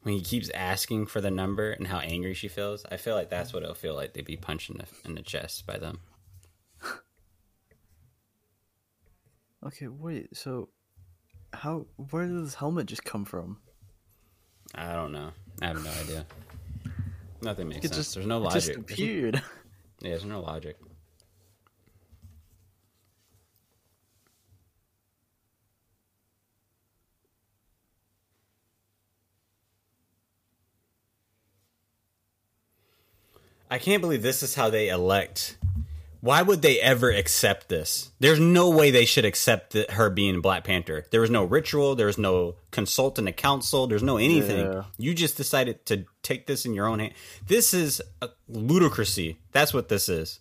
when 0.03 0.15
he 0.15 0.23
keeps 0.23 0.49
asking 0.51 1.07
for 1.07 1.20
the 1.20 1.31
number 1.31 1.73
and 1.73 1.89
how 1.89 1.99
angry 1.99 2.33
she 2.33 2.49
feels, 2.49 2.87
I 2.91 2.97
feel 2.97 3.15
like 3.15 3.28
that's 3.28 3.53
what 3.53 3.65
it'll 3.65 3.74
feel 3.74 3.95
like 3.95 4.15
to 4.15 4.23
be 4.23 4.37
punched 4.37 4.70
in 4.70 4.78
the, 4.78 4.87
in 5.05 5.15
the 5.15 5.23
chest 5.23 5.66
by 5.66 5.78
them. 5.78 6.01
Okay, 9.65 9.89
wait. 9.89 10.37
So, 10.37 10.69
how? 11.57 11.87
Where 12.11 12.27
did 12.27 12.45
this 12.45 12.55
helmet 12.55 12.87
just 12.87 13.05
come 13.05 13.24
from? 13.24 13.59
I 14.74 14.93
don't 14.93 15.12
know. 15.12 15.31
I 15.62 15.66
have 15.69 15.83
no 15.83 15.91
idea. 16.03 16.27
Nothing 17.43 17.69
makes 17.69 17.85
It 17.85 17.89
sense. 17.89 17.97
just 17.97 18.15
There's 18.15 18.27
no 18.27 18.39
logic. 18.39 18.55
Just 18.55 18.66
There's- 18.69 18.81
appeared. 18.93 19.35
yeah, 20.01 20.11
there's 20.11 20.24
no 20.24 20.41
logic. 20.41 20.77
I 33.70 33.78
can't 33.78 34.01
believe 34.01 34.23
this 34.23 34.43
is 34.43 34.55
how 34.55 34.70
they 34.70 34.89
elect. 34.89 35.59
Why 36.27 36.43
would 36.43 36.61
they 36.61 36.81
ever 36.81 37.12
accept 37.12 37.69
this? 37.69 38.11
There's 38.19 38.40
no 38.40 38.69
way 38.69 38.90
they 38.90 39.05
should 39.05 39.24
accept 39.24 39.74
the, 39.74 39.86
her 39.90 40.11
being 40.11 40.40
Black 40.40 40.65
Panther. 40.65 41.07
There 41.12 41.20
was 41.20 41.31
no 41.31 41.44
ritual. 41.44 41.94
There 41.94 42.09
was 42.09 42.19
no 42.19 42.57
consultant, 42.73 43.28
a 43.28 43.32
council. 43.32 43.86
There's 43.86 44.03
no 44.03 44.16
anything. 44.16 44.66
Yeah. 44.66 44.82
You 44.98 45.15
just 45.15 45.36
decided 45.36 45.86
to 45.86 46.05
take 46.24 46.48
this 46.48 46.66
in 46.66 46.74
your 46.74 46.89
own 46.89 46.98
hand. 46.98 47.15
This 47.47 47.73
is 47.73 48.03
a 48.20 48.31
ludicrousy. 48.51 49.36
That's 49.53 49.73
what 49.73 49.89
this 49.89 50.09
is. 50.09 50.40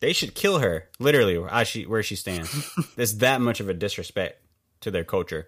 They 0.00 0.12
should 0.12 0.34
kill 0.34 0.58
her, 0.58 0.88
literally, 0.98 1.38
where 1.38 1.64
she 1.64 1.86
where 1.86 2.02
she 2.02 2.16
stands. 2.16 2.74
There's 2.96 3.18
that 3.18 3.40
much 3.40 3.60
of 3.60 3.68
a 3.68 3.74
disrespect 3.74 4.42
to 4.80 4.90
their 4.90 5.04
culture. 5.04 5.46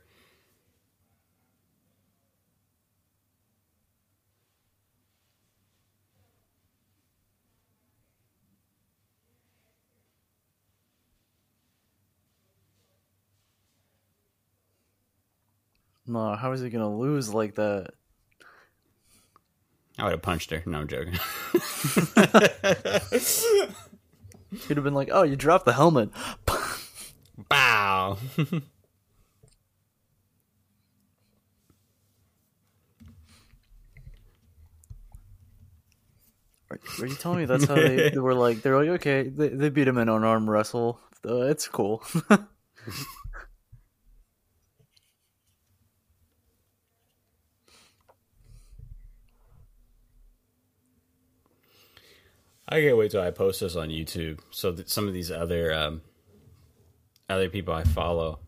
No, 16.12 16.36
how 16.36 16.52
is 16.52 16.60
he 16.60 16.68
gonna 16.68 16.94
lose 16.94 17.32
like 17.32 17.55
that? 17.55 17.93
I 19.98 20.05
would 20.05 20.12
have 20.12 20.20
punched 20.22 20.51
her. 20.51 20.62
No, 20.66 20.80
I'm 20.80 20.89
joking. 20.89 21.14
He'd 24.68 24.76
have 24.76 24.84
been 24.84 24.93
like, 24.93 25.09
"Oh, 25.10 25.22
you 25.22 25.36
dropped 25.36 25.64
the 25.64 25.72
helmet." 25.72 26.10
Bow. 27.48 28.18
Are, 36.70 36.78
are 37.01 37.06
you 37.06 37.14
telling 37.14 37.39
me 37.39 37.44
that's 37.47 37.64
how 37.64 37.74
they, 37.74 38.10
they 38.10 38.18
were 38.18 38.34
like? 38.34 38.60
They're 38.60 38.76
like, 38.76 39.01
okay, 39.01 39.28
they, 39.28 39.48
they 39.48 39.70
beat 39.70 39.89
him 39.89 39.97
in 39.97 40.10
an 40.10 40.24
arm 40.24 40.48
wrestle. 40.48 41.01
Uh, 41.26 41.43
it's 41.47 41.68
cool. 41.68 42.02
I 52.73 52.81
can't 52.81 52.97
wait 52.97 53.11
till 53.11 53.20
I 53.20 53.31
post 53.31 53.61
this 53.61 53.77
on 53.77 53.90
YouTube, 53.90 54.40
so 54.51 54.73
that 54.73 54.89
some 54.89 55.07
of 55.07 55.12
these 55.12 55.31
other 55.31 55.74
um, 55.74 56.01
other 57.28 57.51
people 57.51 57.74
I 57.74 57.85
follow 57.85 58.39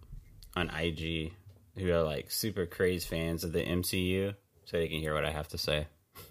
on 0.56 0.70
IG 0.70 1.34
who 1.76 1.92
are 1.92 2.02
like 2.02 2.30
super 2.30 2.64
crazy 2.64 3.06
fans 3.06 3.44
of 3.44 3.52
the 3.52 3.62
MCU, 3.62 4.34
so 4.64 4.78
they 4.78 4.88
can 4.88 5.00
hear 5.00 5.12
what 5.12 5.26
I 5.26 5.30
have 5.30 5.48
to 5.48 5.58
say. 5.58 5.88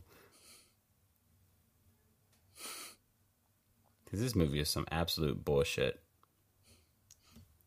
Because 4.05 4.21
this 4.21 4.35
movie 4.35 4.59
is 4.59 4.69
some 4.69 4.85
absolute 4.91 5.43
bullshit. 5.43 5.99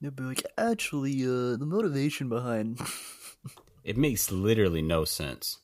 They'd 0.00 0.14
be 0.14 0.22
like, 0.22 0.44
actually, 0.56 1.24
uh, 1.24 1.56
the 1.56 1.66
motivation 1.66 2.28
behind. 2.28 2.80
It 3.84 3.96
makes 3.96 4.32
literally 4.32 4.82
no 4.82 5.04
sense. 5.04 5.58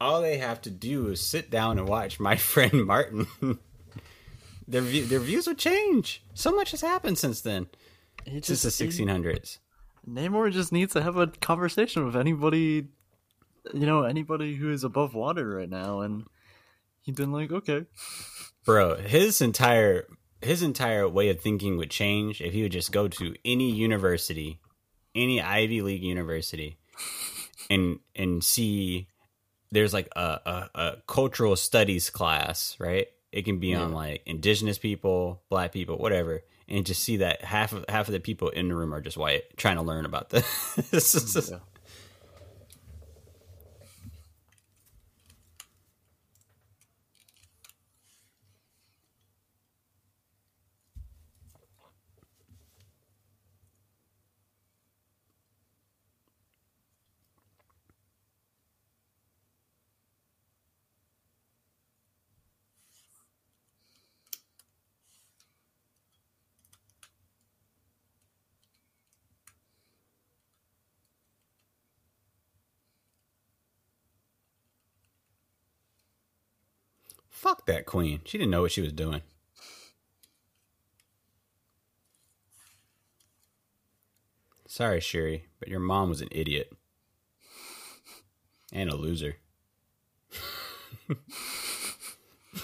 All 0.00 0.20
they 0.20 0.38
have 0.38 0.60
to 0.62 0.70
do 0.70 1.08
is 1.08 1.20
sit 1.20 1.50
down 1.50 1.78
and 1.78 1.88
watch 1.88 2.20
my 2.20 2.36
friend 2.52 2.84
Martin. 2.86 3.26
their 4.68 4.82
view, 4.82 5.04
their 5.06 5.20
views 5.20 5.46
would 5.46 5.58
change. 5.58 6.22
So 6.34 6.52
much 6.54 6.72
has 6.72 6.80
happened 6.80 7.18
since 7.18 7.40
then. 7.40 7.68
It 8.24 8.44
Since 8.44 8.62
the 8.62 8.70
just- 8.84 8.98
1600s. 9.00 9.58
Namor 10.08 10.52
just 10.52 10.70
needs 10.72 10.92
to 10.92 11.02
have 11.02 11.16
a 11.16 11.26
conversation 11.26 12.04
with 12.06 12.14
anybody, 12.14 12.86
you 13.74 13.86
know, 13.86 14.04
anybody 14.04 14.54
who 14.54 14.70
is 14.70 14.84
above 14.84 15.14
water 15.14 15.56
right 15.56 15.68
now, 15.68 16.00
and 16.00 16.26
he'd 17.02 17.16
been 17.16 17.32
like, 17.32 17.50
okay, 17.50 17.86
Bro, 18.64 18.98
his 18.98 19.40
entire 19.40 20.06
his 20.42 20.62
entire 20.62 21.08
way 21.08 21.28
of 21.30 21.40
thinking 21.40 21.76
would 21.76 21.90
change 21.90 22.40
if 22.40 22.52
he 22.52 22.62
would 22.62 22.70
just 22.70 22.92
go 22.92 23.08
to 23.08 23.34
any 23.44 23.70
university, 23.72 24.60
any 25.14 25.40
Ivy 25.42 25.82
League 25.82 26.04
university, 26.04 26.78
and 27.68 27.98
and 28.14 28.44
see 28.44 29.08
there's 29.70 29.92
like 29.92 30.08
a, 30.16 30.20
a, 30.20 30.70
a 30.74 30.96
cultural 31.06 31.56
studies 31.56 32.10
class, 32.10 32.76
right? 32.78 33.08
It 33.32 33.44
can 33.44 33.58
be 33.58 33.74
on 33.74 33.92
like 33.92 34.22
indigenous 34.26 34.78
people, 34.78 35.42
black 35.50 35.72
people, 35.72 35.98
whatever, 35.98 36.42
and 36.68 36.86
just 36.86 37.02
see 37.02 37.18
that 37.18 37.44
half 37.44 37.72
of 37.72 37.84
half 37.88 38.08
of 38.08 38.12
the 38.12 38.20
people 38.20 38.48
in 38.48 38.68
the 38.68 38.74
room 38.74 38.94
are 38.94 39.00
just 39.00 39.16
white, 39.16 39.56
trying 39.56 39.76
to 39.76 39.82
learn 39.82 40.04
about 40.06 40.30
this. 40.30 40.44
Yeah. 41.50 41.58
Fuck 77.66 77.74
that 77.74 77.86
queen. 77.86 78.20
She 78.24 78.38
didn't 78.38 78.50
know 78.50 78.62
what 78.62 78.72
she 78.72 78.80
was 78.80 78.92
doing. 78.92 79.22
Sorry, 84.68 85.00
Sherry, 85.00 85.46
but 85.58 85.68
your 85.68 85.80
mom 85.80 86.08
was 86.08 86.20
an 86.20 86.28
idiot. 86.30 86.72
And 88.72 88.90
a 88.90 88.96
loser. 88.96 89.36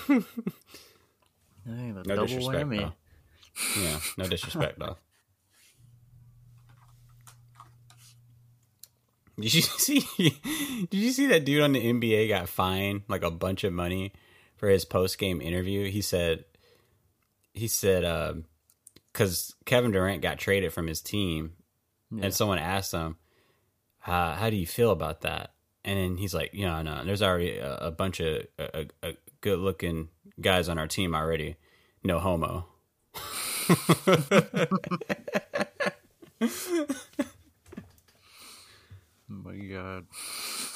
Hey, 0.09 0.23
No 1.65 2.03
disrespect, 2.27 2.69
whammy. 2.69 2.79
though. 2.79 2.93
Yeah, 3.81 3.99
no 4.19 4.27
disrespect, 4.27 4.79
though. 4.79 4.97
Did 9.39 9.55
you 9.55 9.63
see? 9.63 10.01
Did 10.91 10.95
you 10.99 11.13
see 11.13 11.27
that 11.29 11.45
dude 11.45 11.63
on 11.63 11.73
the 11.73 11.81
NBA 11.81 12.29
got 12.29 12.49
fined 12.49 13.03
like 13.09 13.23
a 13.23 13.31
bunch 13.31 13.65
of 13.65 13.73
money 13.73 14.13
for 14.63 14.69
his 14.69 14.85
post 14.85 15.19
game 15.19 15.41
interview? 15.43 15.91
He 15.91 16.01
said, 16.03 16.45
he 17.53 17.67
said, 17.67 18.45
because 19.13 19.57
Kevin 19.65 19.91
Durant 19.91 20.23
got 20.23 20.39
traded 20.39 20.73
from 20.73 20.87
his 20.87 21.01
team, 21.01 21.55
Yeah. 22.13 22.27
and 22.27 22.33
someone 22.35 22.59
asked 22.59 22.93
him, 22.93 23.17
uh, 24.07 24.37
"How 24.37 24.51
do 24.51 24.55
you 24.57 24.67
feel 24.69 24.93
about 24.93 25.23
that?" 25.23 25.53
And 25.85 25.99
then 25.99 26.17
he's 26.17 26.33
like, 26.33 26.55
"You 26.55 26.67
know, 26.67 26.81
no, 26.83 27.05
there's 27.05 27.23
already 27.23 27.57
a, 27.59 27.75
a 27.77 27.91
bunch 27.91 28.21
of 28.21 28.47
uh, 28.57 28.85
uh, 29.03 29.13
good 29.41 29.59
looking 29.59 30.11
guys 30.41 30.69
on 30.69 30.79
our 30.79 30.87
team 30.87 31.13
already. 31.13 31.57
No 32.05 32.21
homo." 32.21 32.69
Oh 39.31 39.35
my 39.45 39.57
god. 39.57 40.07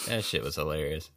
That 0.09 0.25
shit 0.25 0.43
was 0.43 0.57
hilarious. 0.57 1.11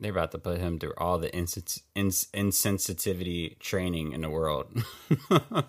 They're 0.00 0.12
about 0.12 0.30
to 0.32 0.38
put 0.38 0.58
him 0.58 0.78
through 0.78 0.94
all 0.96 1.18
the 1.18 1.34
insens- 1.34 1.82
ins- 1.94 2.28
insensitivity 2.32 3.58
training 3.58 4.12
in 4.12 4.20
the 4.22 4.30
world. 4.30 4.70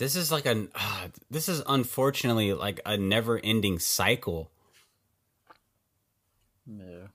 this 0.00 0.16
is 0.16 0.32
like 0.32 0.46
a 0.46 0.66
uh, 0.74 1.08
this 1.30 1.46
is 1.46 1.62
unfortunately 1.66 2.54
like 2.54 2.80
a 2.86 2.96
never-ending 2.96 3.78
cycle. 3.78 4.50
Yeah. 6.66 7.08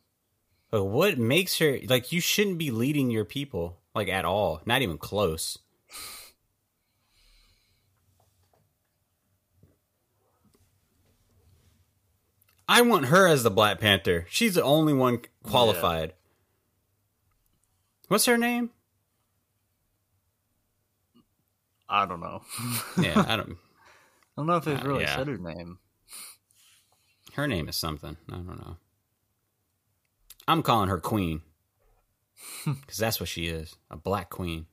But 0.69 0.83
what 0.83 1.17
makes 1.17 1.57
her 1.57 1.79
like 1.87 2.11
you 2.11 2.21
shouldn't 2.21 2.59
be 2.59 2.69
leading 2.69 3.09
your 3.09 3.25
people 3.25 3.79
like 3.95 4.07
at 4.07 4.23
all, 4.23 4.61
not 4.67 4.83
even 4.83 4.99
close. 4.99 5.57
I 12.69 12.81
want 12.83 13.05
her 13.05 13.27
as 13.27 13.41
the 13.41 13.49
Black 13.49 13.79
Panther. 13.79 14.27
She's 14.29 14.53
the 14.53 14.63
only 14.63 14.93
one 14.93 15.21
qualified. 15.41 16.13
What's 18.09 18.25
her 18.25 18.37
name? 18.37 18.69
I 21.89 22.05
don't 22.05 22.19
know. 22.21 22.41
Yeah, 23.01 23.23
I 23.27 23.35
don't. 23.35 23.51
I 23.51 23.55
don't 24.37 24.47
know 24.47 24.57
if 24.57 24.65
they've 24.65 24.81
Uh, 24.83 24.87
really 24.87 25.03
yeah. 25.03 25.15
said 25.15 25.27
her 25.27 25.37
name. 25.37 25.79
Her 27.33 27.47
name 27.47 27.67
is 27.69 27.75
something. 27.75 28.17
I 28.31 28.35
don't 28.35 28.47
know. 28.59 28.77
I'm 30.47 30.61
calling 30.63 30.89
her 30.89 30.99
Queen 30.99 31.41
because 32.65 32.97
that's 32.97 33.19
what 33.19 33.29
she 33.29 33.47
is 33.47 33.75
a 33.89 33.97
black 33.97 34.29
queen. 34.29 34.67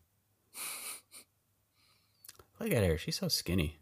Look 2.60 2.70
at 2.72 2.84
her. 2.84 2.96
She's 2.98 3.16
so 3.18 3.28
skinny. 3.28 3.80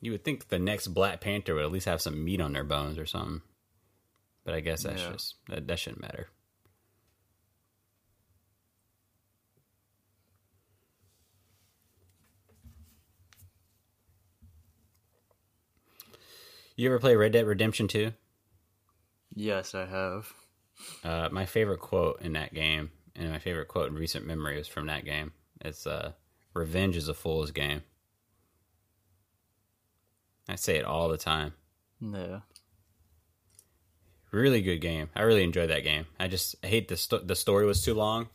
You 0.00 0.12
would 0.12 0.24
think 0.24 0.48
the 0.48 0.58
next 0.58 0.88
Black 0.88 1.20
Panther 1.20 1.54
would 1.54 1.64
at 1.64 1.72
least 1.72 1.86
have 1.86 2.00
some 2.00 2.24
meat 2.24 2.40
on 2.40 2.52
their 2.52 2.64
bones 2.64 2.98
or 2.98 3.06
something. 3.06 3.40
But 4.44 4.54
I 4.54 4.60
guess 4.60 4.82
that's 4.84 5.02
Yeah. 5.02 5.12
just, 5.12 5.34
that, 5.48 5.66
that 5.66 5.78
shouldn't 5.78 6.02
matter. 6.02 6.28
You 16.78 16.88
ever 16.90 17.00
play 17.00 17.16
Red 17.16 17.32
Dead 17.32 17.44
Redemption 17.44 17.88
2? 17.88 18.12
Yes, 19.34 19.74
I 19.74 19.84
have. 19.84 20.32
Uh, 21.02 21.28
my 21.32 21.44
favorite 21.44 21.80
quote 21.80 22.22
in 22.22 22.34
that 22.34 22.54
game, 22.54 22.92
and 23.16 23.32
my 23.32 23.40
favorite 23.40 23.66
quote 23.66 23.88
in 23.88 23.96
recent 23.96 24.24
memory 24.24 24.60
is 24.60 24.68
from 24.68 24.86
that 24.86 25.04
game. 25.04 25.32
It's 25.60 25.88
uh, 25.88 26.12
"Revenge 26.54 26.96
is 26.96 27.08
a 27.08 27.14
fool's 27.14 27.50
game." 27.50 27.82
I 30.48 30.54
say 30.54 30.76
it 30.76 30.84
all 30.84 31.08
the 31.08 31.18
time. 31.18 31.54
No. 32.00 32.42
Really 34.30 34.62
good 34.62 34.78
game. 34.78 35.10
I 35.16 35.22
really 35.22 35.42
enjoyed 35.42 35.70
that 35.70 35.82
game. 35.82 36.06
I 36.20 36.28
just 36.28 36.64
hate 36.64 36.86
the 36.86 36.96
sto- 36.96 37.18
the 37.24 37.34
story 37.34 37.66
was 37.66 37.82
too 37.84 37.94
long. 37.94 38.28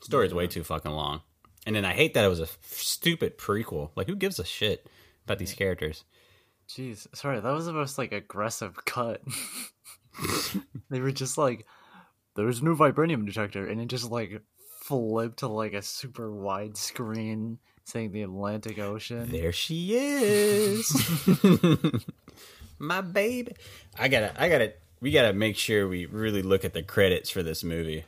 story 0.00 0.28
is 0.28 0.32
way 0.34 0.46
too 0.46 0.62
fucking 0.62 0.92
long, 0.92 1.22
and 1.66 1.74
then 1.74 1.84
I 1.84 1.92
hate 1.92 2.14
that 2.14 2.24
it 2.24 2.28
was 2.28 2.38
a 2.38 2.44
f- 2.44 2.58
stupid 2.62 3.36
prequel. 3.36 3.90
Like, 3.96 4.06
who 4.06 4.14
gives 4.14 4.38
a 4.38 4.44
shit 4.44 4.86
about 5.24 5.40
these 5.40 5.54
characters? 5.54 6.04
Jeez, 6.68 7.06
sorry, 7.14 7.40
that 7.40 7.52
was 7.52 7.66
the 7.66 7.72
most 7.72 7.98
like 7.98 8.12
aggressive 8.12 8.76
cut. 8.84 9.22
they 10.90 11.00
were 11.00 11.12
just 11.12 11.38
like, 11.38 11.66
"There's 12.36 12.62
no 12.62 12.74
vibranium 12.74 13.26
detector," 13.26 13.66
and 13.66 13.80
it 13.80 13.86
just 13.86 14.10
like 14.10 14.42
flipped 14.80 15.38
to 15.38 15.48
like 15.48 15.72
a 15.72 15.82
super 15.82 16.30
wide 16.30 16.76
screen 16.76 17.58
saying 17.84 18.12
the 18.12 18.22
Atlantic 18.22 18.78
Ocean. 18.78 19.30
There 19.30 19.52
she 19.52 19.94
is. 19.94 20.90
My 22.78 23.00
baby. 23.00 23.54
I 23.98 24.08
gotta 24.08 24.32
I 24.40 24.48
gotta 24.48 24.74
we 25.00 25.10
gotta 25.10 25.32
make 25.32 25.56
sure 25.56 25.86
we 25.88 26.06
really 26.06 26.42
look 26.42 26.64
at 26.64 26.72
the 26.72 26.82
credits 26.82 27.30
for 27.30 27.42
this 27.42 27.62
movie. 27.62 28.04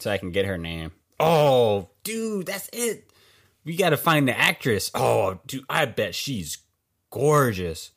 So 0.00 0.10
I 0.10 0.18
can 0.18 0.30
get 0.30 0.46
her 0.46 0.58
name. 0.58 0.92
Oh, 1.18 1.90
dude, 2.04 2.46
that's 2.46 2.68
it. 2.72 3.10
We 3.64 3.76
gotta 3.76 3.96
find 3.96 4.28
the 4.28 4.38
actress. 4.38 4.90
Oh, 4.94 5.40
dude, 5.46 5.64
I 5.68 5.86
bet 5.86 6.14
she's 6.14 6.58
gorgeous. 7.10 7.92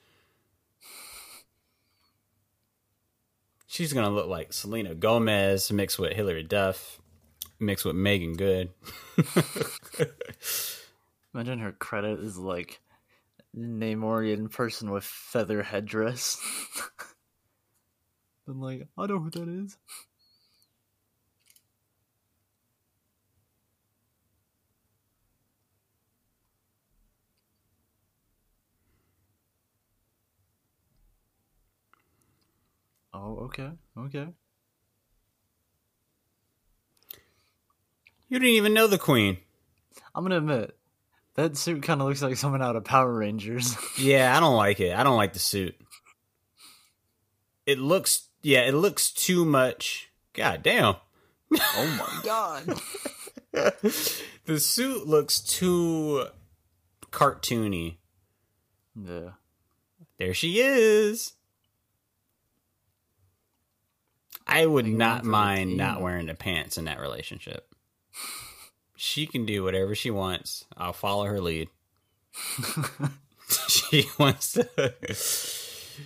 She's 3.67 3.93
gonna 3.93 4.09
look 4.09 4.27
like 4.27 4.51
Selena 4.51 4.93
Gomez 4.95 5.71
mixed 5.71 5.97
with 5.97 6.13
Hilary 6.13 6.43
Duff, 6.43 6.99
mixed 7.59 7.85
with 7.85 7.95
Meagan 7.95 8.33
Good. 8.33 8.71
Imagine 11.33 11.59
her 11.59 11.71
credit 11.71 12.19
is 12.19 12.37
like 12.37 12.81
Namorian 13.57 14.51
person 14.51 14.91
with 14.91 15.03
feather 15.03 15.63
headdress. 15.63 16.37
I'm 18.47 18.59
like, 18.59 18.87
I 18.97 19.07
don't 19.07 19.17
know 19.17 19.23
who 19.23 19.45
that 19.45 19.63
is. 19.63 19.77
Oh, 33.13 33.39
okay, 33.45 33.69
okay. 33.97 34.27
You 38.29 38.39
didn't 38.39 38.55
even 38.55 38.73
know 38.73 38.87
the 38.87 38.97
queen. 38.97 39.37
I'm 40.15 40.23
gonna 40.23 40.37
admit, 40.37 40.77
that 41.35 41.57
suit 41.57 41.83
kind 41.83 42.01
of 42.01 42.07
looks 42.07 42.21
like 42.21 42.37
someone 42.37 42.61
out 42.61 42.75
of 42.75 42.85
Power 42.85 43.11
Rangers. 43.13 43.75
Yeah, 43.97 44.35
I 44.35 44.39
don't 44.39 44.55
like 44.55 44.79
it. 44.79 44.95
I 44.95 45.03
don't 45.03 45.17
like 45.17 45.33
the 45.33 45.39
suit. 45.39 45.75
It 47.65 47.77
looks, 47.77 48.27
yeah, 48.41 48.61
it 48.61 48.73
looks 48.73 49.11
too 49.11 49.45
much. 49.45 50.09
God 50.33 50.63
damn. 50.63 50.95
oh 51.53 51.97
my 51.99 52.21
god. 52.23 52.81
the 54.45 54.59
suit 54.59 55.07
looks 55.07 55.41
too 55.41 56.25
cartoony. 57.11 57.97
Yeah. 58.95 59.31
There 60.17 60.33
she 60.33 60.61
is. 60.61 61.33
I 64.51 64.65
would 64.65 64.85
on 64.85 64.97
not 64.97 65.23
mind 65.23 65.77
not 65.77 66.01
wearing 66.01 66.27
the 66.27 66.33
pants 66.33 66.77
in 66.77 66.85
that 66.85 66.99
relationship. 66.99 67.73
She 68.97 69.25
can 69.25 69.45
do 69.45 69.63
whatever 69.63 69.95
she 69.95 70.11
wants. 70.11 70.65
I'll 70.77 70.93
follow 70.93 71.25
her 71.25 71.39
lead. 71.39 71.69
she 73.67 74.05
wants 74.17 74.53
to 74.53 74.69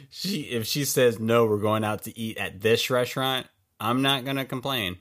she 0.09 0.41
if 0.41 0.65
she 0.65 0.83
says 0.85 1.19
no 1.19 1.45
we're 1.45 1.57
going 1.57 1.83
out 1.83 2.01
to 2.03 2.17
eat 2.17 2.37
at 2.37 2.61
this 2.61 2.89
restaurant 2.89 3.45
i'm 3.79 4.01
not 4.01 4.25
gonna 4.25 4.43
complain 4.45 4.97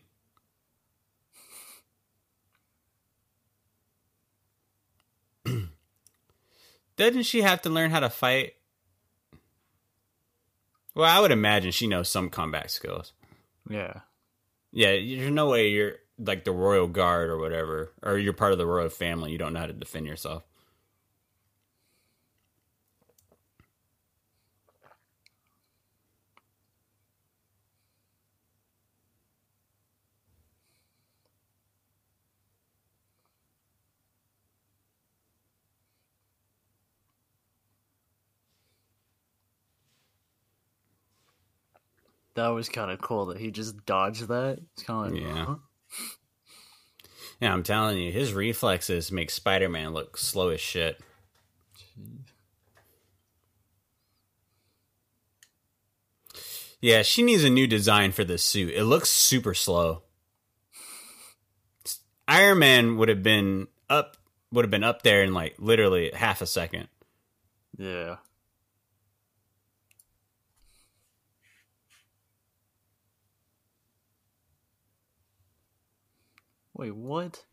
doesn't 6.97 7.23
she 7.23 7.41
have 7.41 7.63
to 7.63 7.71
learn 7.71 7.91
how 7.91 8.01
to 8.01 8.11
fight 8.11 8.53
well 10.95 11.11
i 11.11 11.19
would 11.21 11.33
imagine 11.33 11.71
she 11.71 11.87
knows 11.87 12.11
some 12.11 12.29
combat 12.29 12.71
skills 12.71 13.15
Yeah. 13.69 14.01
yeah 14.73 14.93
there's 14.93 15.31
no 15.31 15.49
way 15.49 15.69
you're 15.71 15.95
like 16.19 16.45
the 16.45 16.53
royal 16.53 16.87
guard 16.87 17.31
or 17.31 17.39
whatever 17.39 17.93
or 18.03 18.19
you're 18.19 18.33
part 18.33 18.53
of 18.53 18.59
the 18.59 18.67
royal 18.67 18.89
family 18.89 19.33
you 19.33 19.39
don't 19.39 19.53
know 19.53 19.61
how 19.61 19.67
to 19.67 19.73
defend 19.73 20.07
yourself 20.07 20.45
That 42.35 42.49
was 42.49 42.69
kind 42.69 42.91
of 42.91 43.01
cool 43.01 43.27
that 43.27 43.39
he 43.39 43.51
just 43.51 43.87
dodged 43.87 44.29
that. 44.29 44.59
It's 44.75 44.83
kind 44.83 45.07
of 45.07 45.13
like, 45.13 45.23
Yeah. 45.23 45.45
huh? 45.45 45.55
Yeah, 47.41 47.53
I'm 47.53 47.63
telling 47.63 47.99
you, 47.99 48.11
his 48.13 48.33
reflexes 48.33 49.11
make 49.13 49.31
Spider 49.31 49.69
Man 49.69 49.93
look 49.93 50.17
slow 50.17 50.49
as 50.51 50.61
shit. 50.61 51.01
Yeah, 56.81 57.03
she 57.03 57.23
needs 57.23 57.45
a 57.45 57.51
new 57.51 57.67
design 57.67 58.13
for 58.13 58.25
this 58.25 58.45
suit. 58.45 58.75
It 58.75 58.85
looks 58.85 59.09
super 59.11 59.55
slow. 59.55 60.03
Iron 62.29 62.59
Man 62.59 62.97
would 62.97 63.09
have 63.09 63.23
been 63.23 63.69
up 63.89 64.17
would 64.53 64.65
have 64.65 64.71
been 64.71 64.85
up 64.85 65.03
there 65.03 65.23
in 65.23 65.35
like 65.35 65.55
literally 65.59 66.11
half 66.15 66.41
a 66.43 66.47
second. 66.47 66.89
Yeah. 67.77 68.17
Wait, 76.75 76.95
what? 76.95 77.45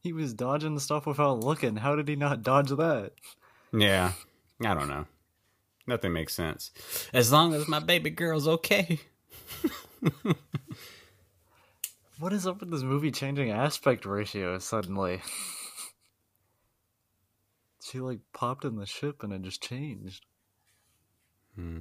He 0.00 0.12
was 0.12 0.34
dodging 0.34 0.78
stuff 0.78 1.06
without 1.06 1.44
looking. 1.44 1.76
How 1.76 1.94
did 1.94 2.08
he 2.08 2.16
not 2.16 2.42
dodge 2.42 2.70
that? 2.70 3.12
Yeah. 3.72 4.12
I 4.64 4.74
don't 4.74 4.88
know. 4.88 5.06
Nothing 5.86 6.12
makes 6.12 6.34
sense. 6.34 6.70
As 7.12 7.30
long 7.30 7.54
as 7.54 7.68
my 7.68 7.78
baby 7.78 8.10
girl's 8.10 8.48
okay. 8.48 9.00
What 12.22 12.32
is 12.32 12.46
up 12.46 12.60
with 12.60 12.70
this 12.70 12.84
movie 12.84 13.10
changing 13.10 13.50
aspect 13.50 14.06
ratio 14.06 14.56
suddenly? 14.60 15.22
she 17.84 17.98
like 17.98 18.20
popped 18.32 18.64
in 18.64 18.76
the 18.76 18.86
ship 18.86 19.24
and 19.24 19.32
it 19.32 19.42
just 19.42 19.60
changed. 19.60 20.24
Hmm. 21.56 21.80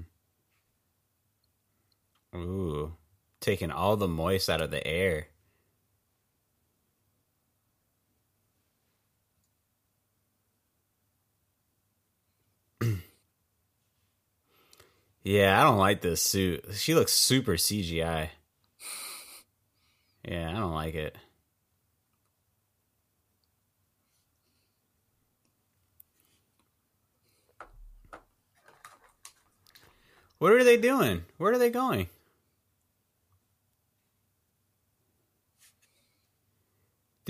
Ooh. 2.36 2.94
Taking 3.42 3.72
all 3.72 3.98
the 3.98 4.08
moist 4.08 4.50
out 4.50 4.62
of 4.62 4.72
the 4.72 4.86
air. 4.86 5.28
yeah, 15.24 15.60
I 15.60 15.64
don't 15.64 15.80
like 15.80 16.02
this 16.02 16.22
suit. 16.22 16.64
She 16.74 16.96
looks 16.96 17.12
super 17.14 17.54
CGI. 17.54 18.30
Yeah, 20.24 20.52
I 20.52 20.54
don't 20.54 20.74
like 20.74 20.94
it. 20.94 21.18
What 30.38 30.54
are 30.54 30.64
they 30.64 30.78
doing? 30.78 31.24
Where 31.38 31.54
are 31.54 31.58
they 31.58 31.72
going? 31.72 32.08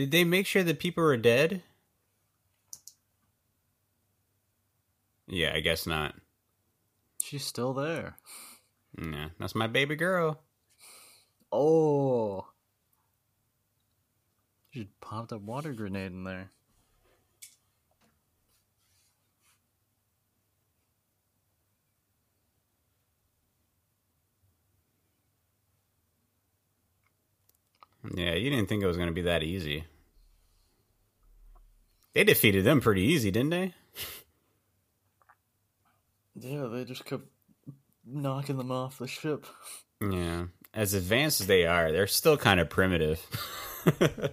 Did 0.01 0.09
they 0.09 0.23
make 0.23 0.47
sure 0.47 0.63
that 0.63 0.79
people 0.79 1.03
were 1.03 1.15
dead? 1.15 1.61
Yeah, 5.27 5.51
I 5.53 5.59
guess 5.59 5.85
not. 5.85 6.15
She's 7.21 7.45
still 7.45 7.71
there. 7.75 8.17
Yeah, 8.99 9.27
that's 9.39 9.53
my 9.53 9.67
baby 9.67 9.95
girl. 9.95 10.41
Oh. 11.51 12.47
You 14.71 14.81
should 14.81 15.01
pop 15.01 15.27
that 15.27 15.43
water 15.43 15.71
grenade 15.71 16.13
in 16.13 16.23
there. 16.23 16.49
Yeah, 28.15 28.33
you 28.33 28.49
didn't 28.49 28.67
think 28.67 28.81
it 28.81 28.87
was 28.87 28.97
going 28.97 29.09
to 29.09 29.13
be 29.13 29.21
that 29.21 29.43
easy. 29.43 29.85
They 32.13 32.23
defeated 32.23 32.65
them 32.65 32.81
pretty 32.81 33.01
easy, 33.03 33.31
didn't 33.31 33.51
they? 33.51 33.73
Yeah, 36.35 36.67
they 36.67 36.85
just 36.85 37.05
kept 37.05 37.25
knocking 38.05 38.57
them 38.57 38.71
off 38.71 38.97
the 38.97 39.07
ship. 39.07 39.45
Yeah. 40.01 40.45
As 40.73 40.93
advanced 40.93 41.41
as 41.41 41.47
they 41.47 41.65
are, 41.65 41.91
they're 41.91 42.07
still 42.07 42.37
kind 42.37 42.59
of 42.59 42.69
primitive. 42.69 43.19
Yeah. 43.99 44.27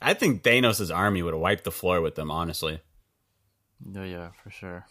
I 0.00 0.14
think 0.14 0.42
Thanos' 0.42 0.94
army 0.94 1.22
would 1.22 1.34
have 1.34 1.40
wiped 1.40 1.64
the 1.64 1.70
floor 1.70 2.00
with 2.00 2.16
them, 2.16 2.30
honestly. 2.30 2.80
No, 3.84 4.02
yeah, 4.02 4.30
for 4.42 4.50
sure. 4.50 4.86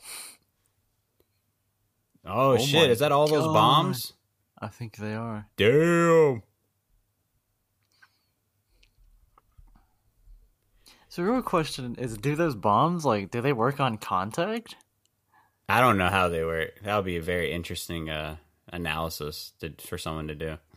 Oh, 2.26 2.52
Oh 2.54 2.58
shit, 2.58 2.90
is 2.90 3.00
that 3.00 3.12
all 3.12 3.28
those 3.28 3.44
God. 3.46 3.54
bombs? 3.54 4.14
I 4.60 4.68
think 4.68 4.96
they 4.98 5.14
are. 5.16 5.48
Damn. 5.58 6.44
So, 11.12 11.24
real 11.24 11.42
question 11.42 11.96
is: 11.98 12.16
Do 12.18 12.38
those 12.38 12.56
bombs 12.56 13.04
like 13.04 13.32
do 13.32 13.42
they 13.42 13.52
work 13.52 13.82
on 13.82 13.98
contact? 13.98 14.78
I 15.68 15.82
don't 15.82 15.98
know 15.98 16.08
how 16.08 16.30
they 16.30 16.42
work. 16.42 16.80
That 16.86 16.96
would 16.96 17.04
be 17.04 17.18
a 17.18 17.22
very 17.22 17.52
interesting 17.52 18.10
uh, 18.10 18.38
analysis 18.72 19.52
to, 19.60 19.74
for 19.86 19.98
someone 19.98 20.30
to 20.30 20.36
do. 20.36 20.58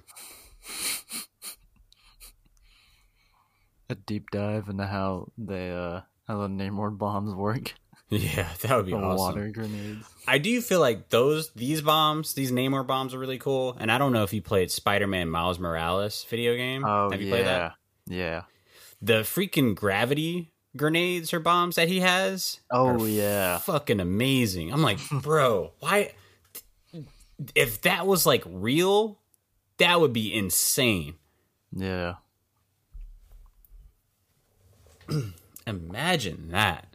A 3.91 3.95
deep 3.95 4.31
dive 4.33 4.69
into 4.69 4.87
how 4.87 5.29
they 5.39 5.71
uh 5.71 6.01
how 6.27 6.39
the 6.39 6.49
Namor 6.49 6.99
bombs 6.99 7.33
work. 7.35 7.75
Yeah, 8.11 8.49
that 8.63 8.77
would 8.77 8.87
be 8.87 8.93
The 8.93 8.99
awesome. 8.99 9.17
water 9.17 9.51
grenades. 9.51 10.07
I 10.29 10.39
do 10.39 10.61
feel 10.61 10.81
like 10.81 11.11
those 11.11 11.53
these 11.53 11.81
bombs, 11.81 12.35
these 12.35 12.51
Namor 12.53 12.87
bombs, 12.87 13.15
are 13.15 13.19
really 13.19 13.39
cool. 13.39 13.77
And 13.79 13.91
I 13.91 13.99
don't 13.99 14.13
know 14.13 14.25
if 14.25 14.33
you 14.33 14.43
played 14.43 14.71
Spider-Man 14.71 15.31
Miles 15.31 15.59
Morales 15.61 16.25
video 16.29 16.57
game. 16.57 16.85
Oh 16.85 17.11
Have 17.11 17.21
you 17.21 17.27
yeah, 17.29 17.33
played 17.33 17.47
that? 17.47 17.73
yeah. 18.07 18.43
The 19.05 19.21
freaking 19.21 19.75
gravity 19.75 20.51
grenades 20.77 21.35
or 21.35 21.41
bombs 21.41 21.77
that 21.77 21.89
he 21.89 22.01
has. 22.01 22.61
Oh 22.71 23.05
yeah. 23.05 23.59
fucking 23.59 24.01
amazing. 24.01 24.73
I'm 24.73 24.81
like, 24.83 24.99
bro, 25.13 25.73
why? 25.81 26.13
If 27.55 27.83
that 27.83 28.07
was 28.07 28.25
like 28.25 28.43
real, 28.47 29.19
that 29.77 30.01
would 30.01 30.15
be 30.15 30.33
insane. 30.33 31.17
Yeah. 31.71 32.15
Imagine 35.67 36.49
that. 36.51 36.94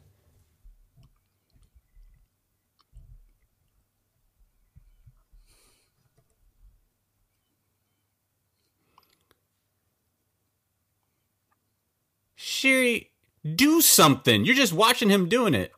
Shiri, 12.59 13.07
do 13.55 13.81
something. 13.81 14.45
You're 14.45 14.55
just 14.55 14.73
watching 14.73 15.09
him 15.09 15.29
doing 15.29 15.53
it. 15.53 15.71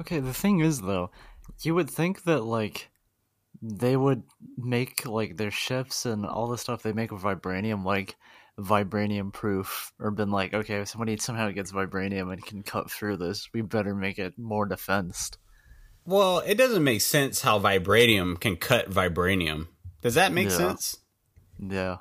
Okay, 0.00 0.20
the 0.20 0.34
thing 0.34 0.60
is 0.60 0.80
though, 0.80 1.10
you 1.62 1.74
would 1.74 1.88
think 1.90 2.24
that 2.24 2.42
like 2.44 2.90
they 3.62 3.96
would 3.96 4.22
make 4.56 5.06
like 5.06 5.36
their 5.36 5.50
ships 5.50 6.04
and 6.04 6.26
all 6.26 6.48
the 6.48 6.58
stuff 6.58 6.82
they 6.82 6.92
make 6.92 7.10
with 7.10 7.22
vibranium 7.22 7.84
like 7.84 8.16
vibranium 8.58 9.32
proof 9.32 9.92
or 9.98 10.10
been 10.10 10.30
like, 10.30 10.52
okay, 10.54 10.80
if 10.80 10.88
somebody 10.88 11.16
somehow 11.16 11.50
gets 11.50 11.72
vibranium 11.72 12.32
and 12.32 12.44
can 12.44 12.62
cut 12.62 12.90
through 12.90 13.16
this, 13.16 13.48
we 13.52 13.62
better 13.62 13.94
make 13.94 14.18
it 14.18 14.38
more 14.38 14.66
defensed. 14.66 15.38
Well, 16.04 16.40
it 16.40 16.56
doesn't 16.56 16.84
make 16.84 17.00
sense 17.00 17.40
how 17.40 17.58
vibranium 17.58 18.38
can 18.38 18.56
cut 18.56 18.90
vibranium. 18.90 19.68
Does 20.02 20.14
that 20.14 20.32
make 20.32 20.50
Yeah. 20.50 20.56
sense? 20.56 20.98
Yeah. 21.58 21.96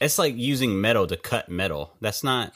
It's 0.00 0.18
like 0.18 0.34
using 0.36 0.80
metal 0.80 1.06
to 1.06 1.16
cut 1.16 1.48
metal. 1.48 1.94
That's 2.00 2.24
not. 2.24 2.52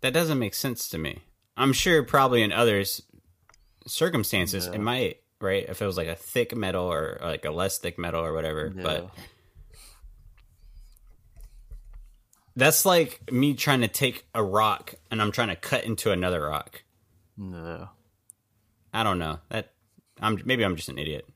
That 0.00 0.12
doesn't 0.12 0.38
make 0.38 0.54
sense 0.54 0.88
to 0.88 0.98
me. 0.98 1.22
I'm 1.56 1.72
sure 1.72 2.02
probably 2.02 2.42
in 2.42 2.52
others 2.52 3.02
circumstances 3.86 4.66
Yeah. 4.66 4.72
it 4.74 4.80
might, 4.80 5.16
right? 5.40 5.64
If 5.68 5.80
it 5.82 5.86
was 5.86 5.96
like 5.96 6.08
a 6.08 6.14
thick 6.14 6.56
metal 6.56 6.84
or 6.84 7.18
like 7.22 7.44
a 7.44 7.50
less 7.50 7.78
thick 7.78 7.98
metal 7.98 8.24
or 8.24 8.32
whatever. 8.32 8.72
Yeah. 8.74 8.82
But 8.82 9.10
that's 12.56 12.84
like 12.84 13.30
me 13.30 13.54
trying 13.54 13.80
to 13.82 13.88
take 13.88 14.26
a 14.34 14.42
rock 14.42 14.94
and 15.10 15.20
I'm 15.22 15.32
trying 15.32 15.48
to 15.48 15.56
cut 15.56 15.84
into 15.84 16.10
another 16.10 16.42
rock. 16.42 16.82
no 17.36 17.88
I 18.92 19.04
don't 19.04 19.18
know. 19.20 19.38
That 19.50 19.72
I'm 20.20 20.40
maybe 20.44 20.64
I'm 20.64 20.74
just 20.76 20.88
an 20.88 20.98
idiot. 20.98 21.28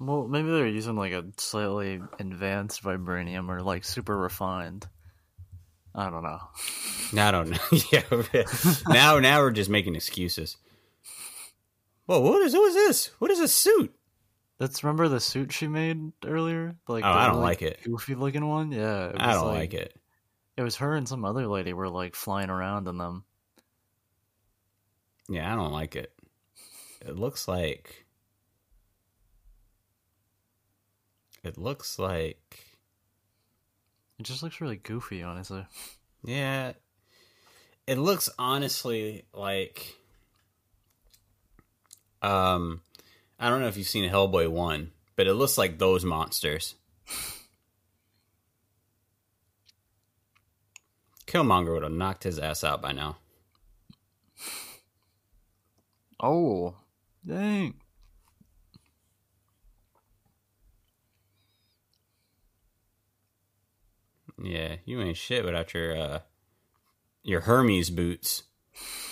Well, 0.00 0.26
maybe 0.26 0.50
they're 0.50 0.66
using 0.66 0.96
like 0.96 1.12
a 1.12 1.24
slightly 1.36 2.00
advanced 2.18 2.82
vibranium 2.82 3.48
or 3.48 3.62
like 3.62 3.84
super 3.84 4.16
refined. 4.16 4.86
I 5.94 6.10
don't 6.10 6.24
know. 6.24 6.40
I 7.16 7.30
don't 7.30 7.50
know. 7.50 7.58
yeah. 7.92 8.42
now 8.88 9.20
now 9.20 9.40
we're 9.40 9.52
just 9.52 9.70
making 9.70 9.94
excuses. 9.94 10.56
Whoa, 12.06 12.20
what 12.20 12.42
is 12.42 12.54
what 12.54 12.68
is 12.68 12.74
this? 12.74 13.10
What 13.18 13.30
is 13.30 13.38
this 13.38 13.54
suit? 13.54 13.94
That's 14.58 14.82
remember 14.82 15.08
the 15.08 15.20
suit 15.20 15.52
she 15.52 15.68
made 15.68 16.12
earlier? 16.24 16.74
Like 16.88 17.04
Oh, 17.04 17.08
the 17.12 17.18
I 17.18 17.26
don't 17.26 17.36
really 17.36 17.46
like 17.46 17.62
it. 17.62 17.80
Goofy 17.84 18.14
looking 18.14 18.46
one? 18.46 18.72
Yeah. 18.72 19.12
I 19.16 19.34
don't 19.34 19.48
like 19.48 19.74
it. 19.74 19.94
It 20.56 20.62
was 20.62 20.76
her 20.76 20.94
and 20.94 21.08
some 21.08 21.24
other 21.24 21.46
lady 21.46 21.72
were 21.72 21.88
like 21.88 22.14
flying 22.14 22.50
around 22.50 22.88
in 22.88 22.98
them. 22.98 23.24
Yeah, 25.28 25.52
I 25.52 25.56
don't 25.56 25.72
like 25.72 25.96
it. 25.96 26.12
It 27.00 27.16
looks 27.16 27.48
like 27.48 28.03
it 31.44 31.58
looks 31.58 31.98
like 31.98 32.58
It 34.18 34.22
just 34.24 34.42
looks 34.42 34.60
really 34.60 34.76
goofy, 34.76 35.22
honestly. 35.22 35.66
yeah. 36.24 36.72
It 37.86 37.98
looks 37.98 38.28
honestly 38.38 39.24
like 39.34 39.94
um 42.22 42.80
I 43.38 43.50
don't 43.50 43.60
know 43.60 43.68
if 43.68 43.76
you've 43.76 43.86
seen 43.88 44.08
Hellboy 44.10 44.48
1, 44.48 44.90
but 45.16 45.26
it 45.26 45.34
looks 45.34 45.58
like 45.58 45.78
those 45.78 46.04
monsters. 46.04 46.74
Killmonger 51.26 51.72
would 51.74 51.82
have 51.82 51.92
knocked 51.92 52.22
his 52.24 52.38
ass 52.38 52.62
out 52.64 52.80
by 52.80 52.92
now. 52.92 53.16
Oh, 56.20 56.76
dang. 57.26 57.74
Yeah, 64.42 64.76
you 64.84 65.00
ain't 65.00 65.16
shit 65.16 65.44
without 65.44 65.74
your 65.74 65.96
uh 65.96 66.18
your 67.22 67.42
Hermes 67.42 67.90
boots. 67.90 68.44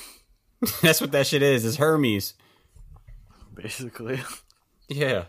That's 0.82 1.00
what 1.00 1.12
that 1.12 1.26
shit 1.26 1.42
is. 1.42 1.64
It's 1.64 1.76
Hermes. 1.76 2.34
Basically. 3.54 4.20
Yeah. 4.88 5.24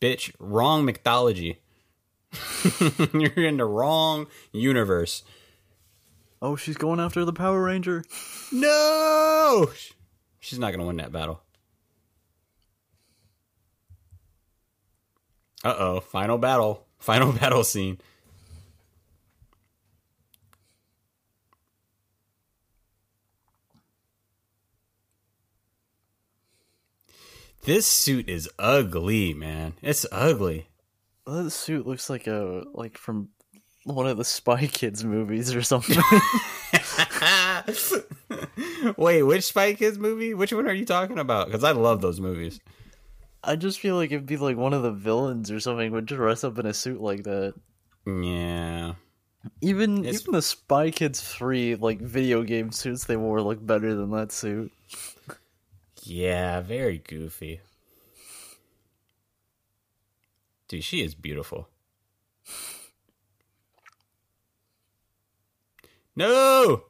Bitch, 0.00 0.34
wrong 0.38 0.84
mythology. 0.84 1.60
You're 3.12 3.46
in 3.46 3.58
the 3.58 3.64
wrong 3.64 4.26
universe. 4.52 5.22
Oh, 6.42 6.56
she's 6.56 6.76
going 6.76 7.00
after 7.00 7.24
the 7.24 7.32
Power 7.32 7.62
Ranger. 7.62 8.04
No! 8.50 9.70
She's 10.38 10.58
not 10.58 10.68
going 10.68 10.80
to 10.80 10.86
win 10.86 10.96
that 10.96 11.12
battle. 11.12 11.42
Uh 15.62 15.74
oh, 15.78 16.00
final 16.00 16.38
battle. 16.38 16.86
Final 17.00 17.32
battle 17.40 17.64
scene. 17.64 17.98
This 27.64 27.86
suit 27.86 28.28
is 28.28 28.48
ugly, 28.58 29.34
man. 29.34 29.74
It's 29.82 30.06
ugly. 30.10 30.68
That 31.26 31.50
suit 31.50 31.86
looks 31.86 32.08
like 32.08 32.26
a 32.26 32.64
like 32.72 32.96
from 32.96 33.28
one 33.84 34.06
of 34.06 34.16
the 34.16 34.24
Spy 34.24 34.66
Kids 34.66 35.04
movies 35.04 35.54
or 35.54 35.62
something. 35.62 35.98
Wait, 38.96 39.22
which 39.22 39.44
Spy 39.44 39.74
Kids 39.74 39.98
movie? 39.98 40.32
Which 40.32 40.52
one 40.52 40.66
are 40.66 40.72
you 40.72 40.86
talking 40.86 41.18
about? 41.18 41.46
Because 41.46 41.64
I 41.64 41.72
love 41.72 42.00
those 42.00 42.20
movies. 42.20 42.60
I 43.42 43.56
just 43.56 43.80
feel 43.80 43.96
like 43.96 44.12
it'd 44.12 44.26
be 44.26 44.36
like 44.36 44.56
one 44.56 44.74
of 44.74 44.82
the 44.82 44.92
villains 44.92 45.50
or 45.50 45.60
something 45.60 45.92
would 45.92 46.06
dress 46.06 46.44
up 46.44 46.58
in 46.58 46.66
a 46.66 46.74
suit 46.74 47.00
like 47.00 47.24
that. 47.24 47.54
Yeah. 48.06 48.94
Even 49.62 50.04
It's- 50.04 50.20
even 50.22 50.32
the 50.34 50.42
Spy 50.42 50.90
Kids 50.90 51.20
three 51.22 51.74
like 51.74 52.00
video 52.00 52.42
game 52.42 52.70
suits 52.72 53.04
they 53.04 53.16
wore 53.16 53.40
look 53.40 53.64
better 53.64 53.94
than 53.94 54.10
that 54.10 54.32
suit. 54.32 54.70
Yeah, 56.02 56.60
very 56.60 56.98
goofy. 56.98 57.60
Dude, 60.68 60.84
she 60.84 61.02
is 61.02 61.14
beautiful. 61.14 61.68
No! 66.14 66.84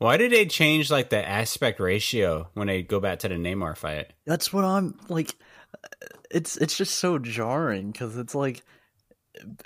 Why 0.00 0.16
did 0.16 0.32
they 0.32 0.46
change 0.46 0.90
like 0.90 1.10
the 1.10 1.28
aspect 1.28 1.78
ratio 1.78 2.48
when 2.54 2.68
they 2.68 2.80
go 2.82 3.00
back 3.00 3.18
to 3.18 3.28
the 3.28 3.34
Namor 3.34 3.76
fight? 3.76 4.14
That's 4.24 4.50
what 4.50 4.64
I'm 4.64 4.98
like. 5.10 5.36
Uh, 5.74 6.06
it's 6.30 6.56
it's 6.56 6.74
just 6.74 6.96
so 6.96 7.18
jarring 7.18 7.90
because 7.90 8.16
it's 8.16 8.34
like 8.34 8.62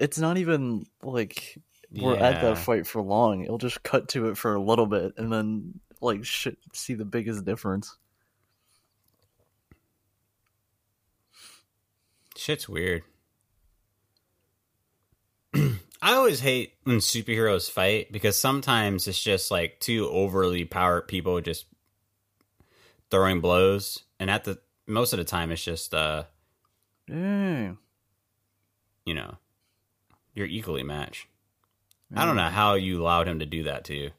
it's 0.01 0.19
not 0.19 0.37
even 0.37 0.87
like 1.05 1.57
we're 1.93 2.17
at 2.17 2.41
that 2.41 2.59
fight 2.59 2.85
for 2.85 3.01
long. 3.01 3.45
It'll 3.45 3.59
just 3.59 3.85
cut 3.85 4.09
to 4.09 4.29
it 4.29 4.37
for 4.37 4.57
a 4.57 4.61
little 4.61 4.87
bit 4.87 5.13
and 5.17 5.33
then 5.33 5.79
like 6.01 6.25
shit, 6.25 6.59
see 6.73 6.95
the 6.95 7.05
biggest 7.05 7.45
difference. 7.45 7.97
Shit's 12.37 12.69
weird. 12.69 13.05
I 16.05 16.17
always 16.17 16.41
hate 16.41 16.75
when 16.83 16.99
superheroes 16.99 17.71
fight 17.71 18.13
because 18.13 18.37
sometimes 18.37 19.09
it's 19.09 19.23
just 19.23 19.51
like 19.51 19.81
two 19.81 20.07
overly 20.11 20.67
powered 20.67 21.09
people 21.09 21.41
just 21.41 21.65
throwing 23.11 23.41
blows, 23.41 24.05
and 24.21 24.31
at 24.31 24.45
the 24.45 24.59
most 24.87 25.15
of 25.15 25.17
the 25.17 25.25
time 25.25 25.51
it's 25.51 25.65
just 25.65 25.95
uh 25.95 26.25
you 29.07 29.15
know 29.15 29.39
you're 30.35 30.47
equally 30.47 30.83
matched. 30.83 31.27
I 32.15 32.27
don't 32.27 32.37
know 32.37 32.51
how 32.51 32.75
you 32.75 33.01
allowed 33.01 33.27
him 33.27 33.39
to 33.39 33.47
do 33.47 33.63
that 33.63 33.85
to 33.85 33.95
you. 33.95 34.11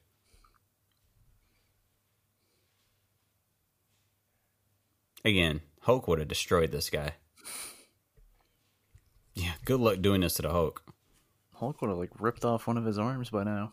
Again, 5.24 5.60
Hulk 5.82 6.08
would 6.08 6.18
have 6.18 6.26
destroyed 6.26 6.72
this 6.72 6.90
guy. 6.90 7.12
Yeah, 9.34 9.52
good 9.64 9.78
luck 9.78 10.00
doing 10.00 10.22
this 10.22 10.34
to 10.34 10.42
the 10.42 10.50
Hulk. 10.50 10.82
Hulk 11.58 11.80
would 11.80 11.88
have 11.88 11.98
like 11.98 12.10
ripped 12.18 12.44
off 12.44 12.66
one 12.66 12.76
of 12.76 12.84
his 12.84 12.98
arms 12.98 13.30
by 13.30 13.44
now. 13.44 13.72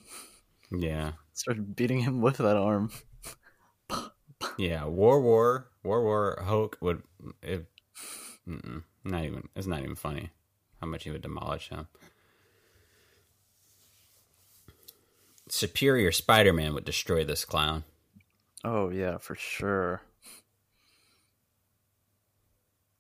Yeah, 0.72 1.12
Started 1.34 1.76
beating 1.76 2.00
him 2.00 2.22
with 2.22 2.38
that 2.38 2.58
arm. 2.58 2.92
yeah. 4.58 4.86
War, 4.86 5.22
war, 5.22 5.70
war, 5.84 6.04
war. 6.04 6.44
Hulk 6.46 6.78
would. 6.82 7.04
It, 7.42 7.66
not 8.46 9.24
even. 9.24 9.50
It's 9.56 9.68
not 9.68 9.80
even 9.80 9.96
funny 9.96 10.30
how 10.80 10.88
much 10.88 11.04
he 11.04 11.12
would 11.12 11.22
demolish 11.22 11.70
him. 11.70 11.88
Superior 15.50 16.12
Spider-Man 16.12 16.74
would 16.74 16.86
destroy 16.86 17.24
this 17.24 17.46
clown. 17.46 17.84
Oh 18.64 18.90
yeah, 18.90 19.18
for 19.18 19.36
sure. 19.36 20.02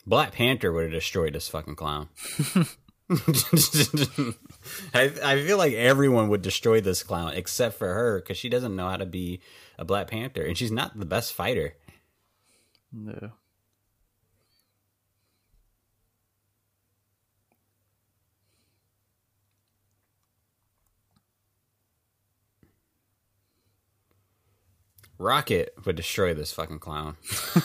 Black 0.06 0.34
Panther 0.34 0.72
would 0.74 0.84
have 0.84 0.92
destroyed 0.92 1.34
this 1.34 1.48
fucking 1.48 1.76
clown. 1.76 2.10
I, 4.94 5.12
I 5.24 5.36
feel 5.46 5.58
like 5.58 5.74
everyone 5.74 6.30
would 6.30 6.42
destroy 6.42 6.82
this 6.82 7.04
clown 7.04 7.34
except 7.34 7.78
for 7.78 7.94
her 7.94 8.20
because 8.20 8.38
she 8.38 8.50
doesn't 8.50 8.76
know 8.76 8.88
how 8.88 8.98
to 8.98 9.06
be 9.06 9.42
a 9.78 9.86
Black 9.86 10.08
Panther 10.08 10.42
and 10.42 10.58
she's 10.58 10.72
not 10.72 10.98
the 10.98 11.06
best 11.06 11.34
fighter. 11.34 11.76
No. 12.92 13.32
Rocket 25.20 25.74
would 25.86 25.96
destroy 25.96 26.34
this 26.34 26.52
fucking 26.52 26.80
clown. 26.80 27.16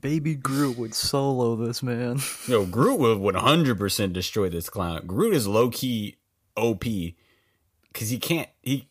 Baby 0.00 0.34
Groot 0.34 0.78
would 0.78 0.94
solo 0.94 1.56
this 1.56 1.82
man. 1.82 2.18
Yo, 2.46 2.64
Groot 2.66 2.98
would 3.00 3.18
100% 3.34 4.12
destroy 4.12 4.48
this 4.48 4.70
clown. 4.70 5.06
Groot 5.06 5.34
is 5.34 5.46
low 5.46 5.70
key 5.70 6.16
OP 6.56 6.80
because 6.80 8.08
he 8.10 8.18
can't, 8.18 8.48
he 8.62 8.88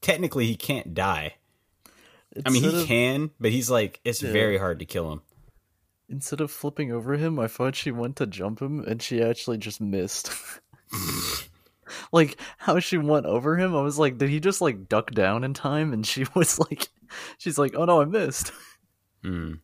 technically 0.00 0.46
he 0.46 0.56
can't 0.56 0.94
die. 0.94 1.34
I 2.44 2.50
mean, 2.50 2.62
he 2.64 2.80
of- 2.82 2.86
can, 2.86 3.30
but 3.40 3.50
he's 3.52 3.70
like, 3.70 4.00
it's 4.04 4.22
Yeah. 4.22 4.32
very 4.32 4.58
hard 4.58 4.78
to 4.80 4.84
kill 4.84 5.10
him. 5.12 5.22
Instead 6.08 6.40
of 6.40 6.50
flipping 6.50 6.92
over 6.92 7.16
him, 7.16 7.38
I 7.38 7.48
thought 7.48 7.74
she 7.74 7.90
went 7.90 8.16
to 8.16 8.26
jump 8.26 8.60
him 8.60 8.80
and 8.80 9.02
she 9.02 9.22
actually 9.22 9.58
just 9.58 9.80
missed. 9.80 10.30
like 12.12 12.38
how 12.58 12.78
she 12.78 12.98
went 12.98 13.26
over 13.26 13.56
him, 13.56 13.74
I 13.74 13.80
was 13.82 13.98
like, 13.98 14.18
did 14.18 14.28
he 14.30 14.40
just 14.40 14.60
like 14.60 14.88
duck 14.88 15.10
down 15.12 15.44
in 15.44 15.54
time? 15.54 15.92
And 15.92 16.06
she 16.06 16.24
was 16.34 16.58
like, 16.58 16.88
she's 17.38 17.58
like, 17.58 17.74
oh 17.76 17.84
no, 17.84 18.00
I 18.00 18.04
missed. 18.04 18.52
Hmm. 19.22 19.54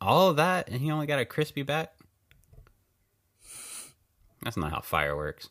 All 0.00 0.30
of 0.30 0.36
that, 0.36 0.68
and 0.68 0.80
he 0.80 0.92
only 0.92 1.06
got 1.06 1.18
a 1.18 1.24
crispy 1.24 1.62
back. 1.62 1.92
That's 4.44 4.56
not 4.56 4.70
how 4.70 4.82
fire 4.82 5.16
works. 5.16 5.48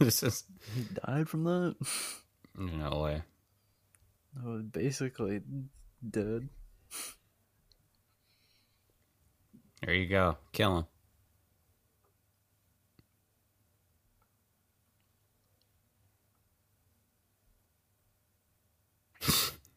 this 0.00 0.24
is 0.24 0.42
He 0.74 0.84
died 1.06 1.28
from 1.28 1.44
that. 1.44 1.76
no 2.56 3.02
way. 3.02 3.22
I 4.42 4.48
was 4.48 4.62
basically 4.64 5.42
dead. 6.08 6.48
There 9.82 9.94
you 9.94 10.08
go. 10.08 10.38
Kill 10.52 10.78
him. 10.78 10.84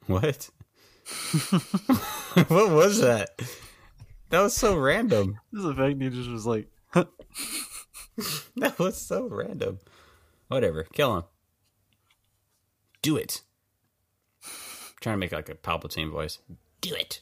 What? 0.10 0.50
what 2.48 2.72
was 2.72 3.00
that? 3.02 3.30
That 4.30 4.42
was 4.42 4.56
so 4.56 4.76
random. 4.76 5.40
This 5.52 5.76
fact 5.76 6.02
he 6.02 6.10
just 6.10 6.30
was 6.30 6.46
like, 6.46 6.68
That 8.58 8.78
was 8.78 8.98
so 9.00 9.28
random. 9.28 9.80
Whatever. 10.48 10.84
Kill 10.84 11.18
him. 11.18 11.24
Do 13.02 13.16
it. 13.18 13.42
I'm 14.44 14.52
trying 15.00 15.14
to 15.14 15.18
make 15.18 15.32
like 15.32 15.50
a 15.50 15.56
Palpatine 15.56 16.12
voice. 16.12 16.40
Do 16.82 16.94
it. 16.96 17.22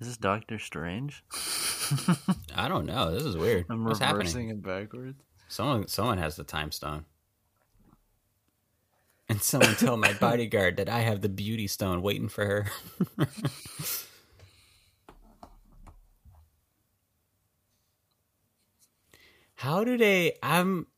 is 0.00 0.08
this 0.08 0.16
Doctor 0.16 0.58
Strange? 0.58 1.24
I 2.54 2.68
don't 2.68 2.86
know. 2.86 3.12
This 3.12 3.24
is 3.24 3.36
weird. 3.36 3.66
I'm 3.68 3.84
What's 3.84 4.00
reversing 4.00 4.48
happening? 4.48 4.50
it 4.50 4.62
backwards. 4.62 5.22
Someone, 5.48 5.88
someone 5.88 6.18
has 6.18 6.36
the 6.36 6.44
time 6.44 6.70
stone. 6.70 7.04
And 9.30 9.40
someone 9.40 9.76
tell 9.76 9.96
my 9.96 10.12
bodyguard 10.20 10.76
that 10.78 10.88
I 10.88 11.00
have 11.00 11.20
the 11.20 11.28
beauty 11.28 11.68
stone 11.68 12.02
waiting 12.02 12.28
for 12.28 12.44
her. 12.44 12.66
How 19.54 19.84
do 19.84 19.96
they? 19.96 20.32
I'm. 20.42 20.88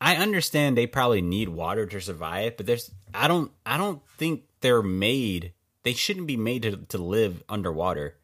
I 0.00 0.16
understand 0.16 0.78
they 0.78 0.86
probably 0.86 1.20
need 1.20 1.50
water 1.50 1.84
to 1.84 2.00
survive, 2.00 2.56
but 2.56 2.64
there's. 2.64 2.90
I 3.12 3.28
don't. 3.28 3.52
I 3.66 3.76
don't 3.76 4.00
think 4.16 4.44
they're 4.60 4.82
made. 4.82 5.52
They 5.82 5.92
shouldn't 5.92 6.26
be 6.26 6.38
made 6.38 6.62
to 6.62 6.76
to 6.76 6.96
live 6.96 7.42
underwater. 7.50 8.16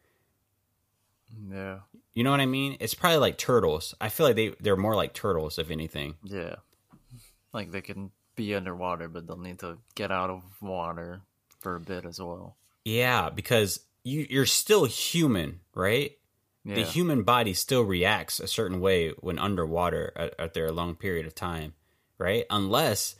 Yeah. 1.50 1.80
You 2.14 2.24
know 2.24 2.30
what 2.30 2.40
I 2.40 2.46
mean? 2.46 2.78
It's 2.80 2.94
probably 2.94 3.18
like 3.18 3.36
turtles. 3.36 3.94
I 4.00 4.08
feel 4.08 4.24
like 4.26 4.36
they 4.36 4.54
they're 4.60 4.76
more 4.76 4.96
like 4.96 5.12
turtles, 5.12 5.58
if 5.58 5.70
anything. 5.70 6.14
Yeah. 6.24 6.56
Like 7.52 7.72
they 7.72 7.82
can 7.82 8.12
be 8.40 8.54
underwater, 8.54 9.08
but 9.08 9.26
they'll 9.26 9.36
need 9.36 9.58
to 9.60 9.78
get 9.94 10.10
out 10.10 10.30
of 10.30 10.42
water 10.62 11.20
for 11.60 11.76
a 11.76 11.80
bit 11.80 12.04
as 12.04 12.18
well. 12.18 12.56
Yeah, 12.84 13.28
because 13.30 13.80
you 14.02 14.26
you're 14.30 14.46
still 14.46 14.86
human, 14.86 15.60
right? 15.74 16.12
Yeah. 16.64 16.76
The 16.76 16.82
human 16.82 17.22
body 17.22 17.54
still 17.54 17.82
reacts 17.82 18.40
a 18.40 18.46
certain 18.46 18.80
way 18.80 19.10
when 19.20 19.38
underwater 19.38 20.12
at, 20.16 20.34
at 20.38 20.54
their 20.54 20.70
long 20.72 20.94
period 20.94 21.26
of 21.26 21.34
time, 21.34 21.74
right? 22.18 22.44
Unless, 22.50 23.16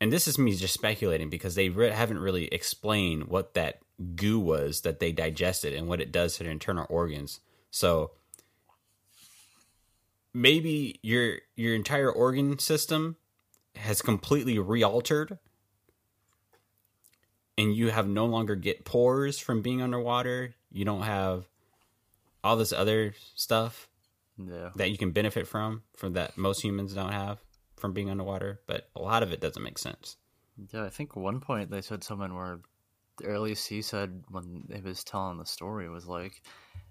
and 0.00 0.12
this 0.12 0.28
is 0.28 0.38
me 0.38 0.54
just 0.54 0.74
speculating 0.74 1.30
because 1.30 1.54
they 1.54 1.70
re- 1.70 1.90
haven't 1.90 2.18
really 2.18 2.46
explained 2.46 3.24
what 3.28 3.54
that 3.54 3.78
goo 4.16 4.38
was 4.38 4.82
that 4.82 5.00
they 5.00 5.12
digested 5.12 5.72
and 5.72 5.88
what 5.88 6.00
it 6.00 6.12
does 6.12 6.36
to 6.36 6.42
their 6.42 6.52
internal 6.52 6.86
organs. 6.90 7.40
So 7.70 8.12
maybe 10.32 10.98
your 11.02 11.36
your 11.56 11.74
entire 11.74 12.10
organ 12.10 12.58
system 12.58 13.16
has 13.76 14.02
completely 14.02 14.58
re-altered 14.58 15.38
and 17.56 17.74
you 17.74 17.90
have 17.90 18.08
no 18.08 18.26
longer 18.26 18.56
get 18.56 18.84
pores 18.84 19.38
from 19.38 19.62
being 19.62 19.82
underwater 19.82 20.54
you 20.70 20.84
don't 20.84 21.02
have 21.02 21.46
all 22.42 22.56
this 22.56 22.72
other 22.72 23.14
stuff 23.34 23.88
yeah. 24.38 24.70
that 24.76 24.90
you 24.90 24.98
can 24.98 25.10
benefit 25.10 25.46
from 25.46 25.82
from 25.96 26.12
that 26.14 26.36
most 26.36 26.62
humans 26.62 26.94
don't 26.94 27.12
have 27.12 27.40
from 27.76 27.92
being 27.92 28.10
underwater 28.10 28.60
but 28.66 28.88
a 28.96 29.00
lot 29.00 29.22
of 29.22 29.32
it 29.32 29.40
doesn't 29.40 29.62
make 29.62 29.78
sense 29.78 30.16
Yeah, 30.72 30.84
I 30.84 30.90
think 30.90 31.16
one 31.16 31.40
point 31.40 31.70
they 31.70 31.80
said 31.80 32.04
something 32.04 32.34
where 32.34 32.60
the 33.18 33.26
earliest 33.26 33.68
he 33.68 33.82
said 33.82 34.24
when 34.28 34.64
he 34.72 34.80
was 34.80 35.04
telling 35.04 35.38
the 35.38 35.46
story 35.46 35.88
was 35.88 36.06
like 36.06 36.42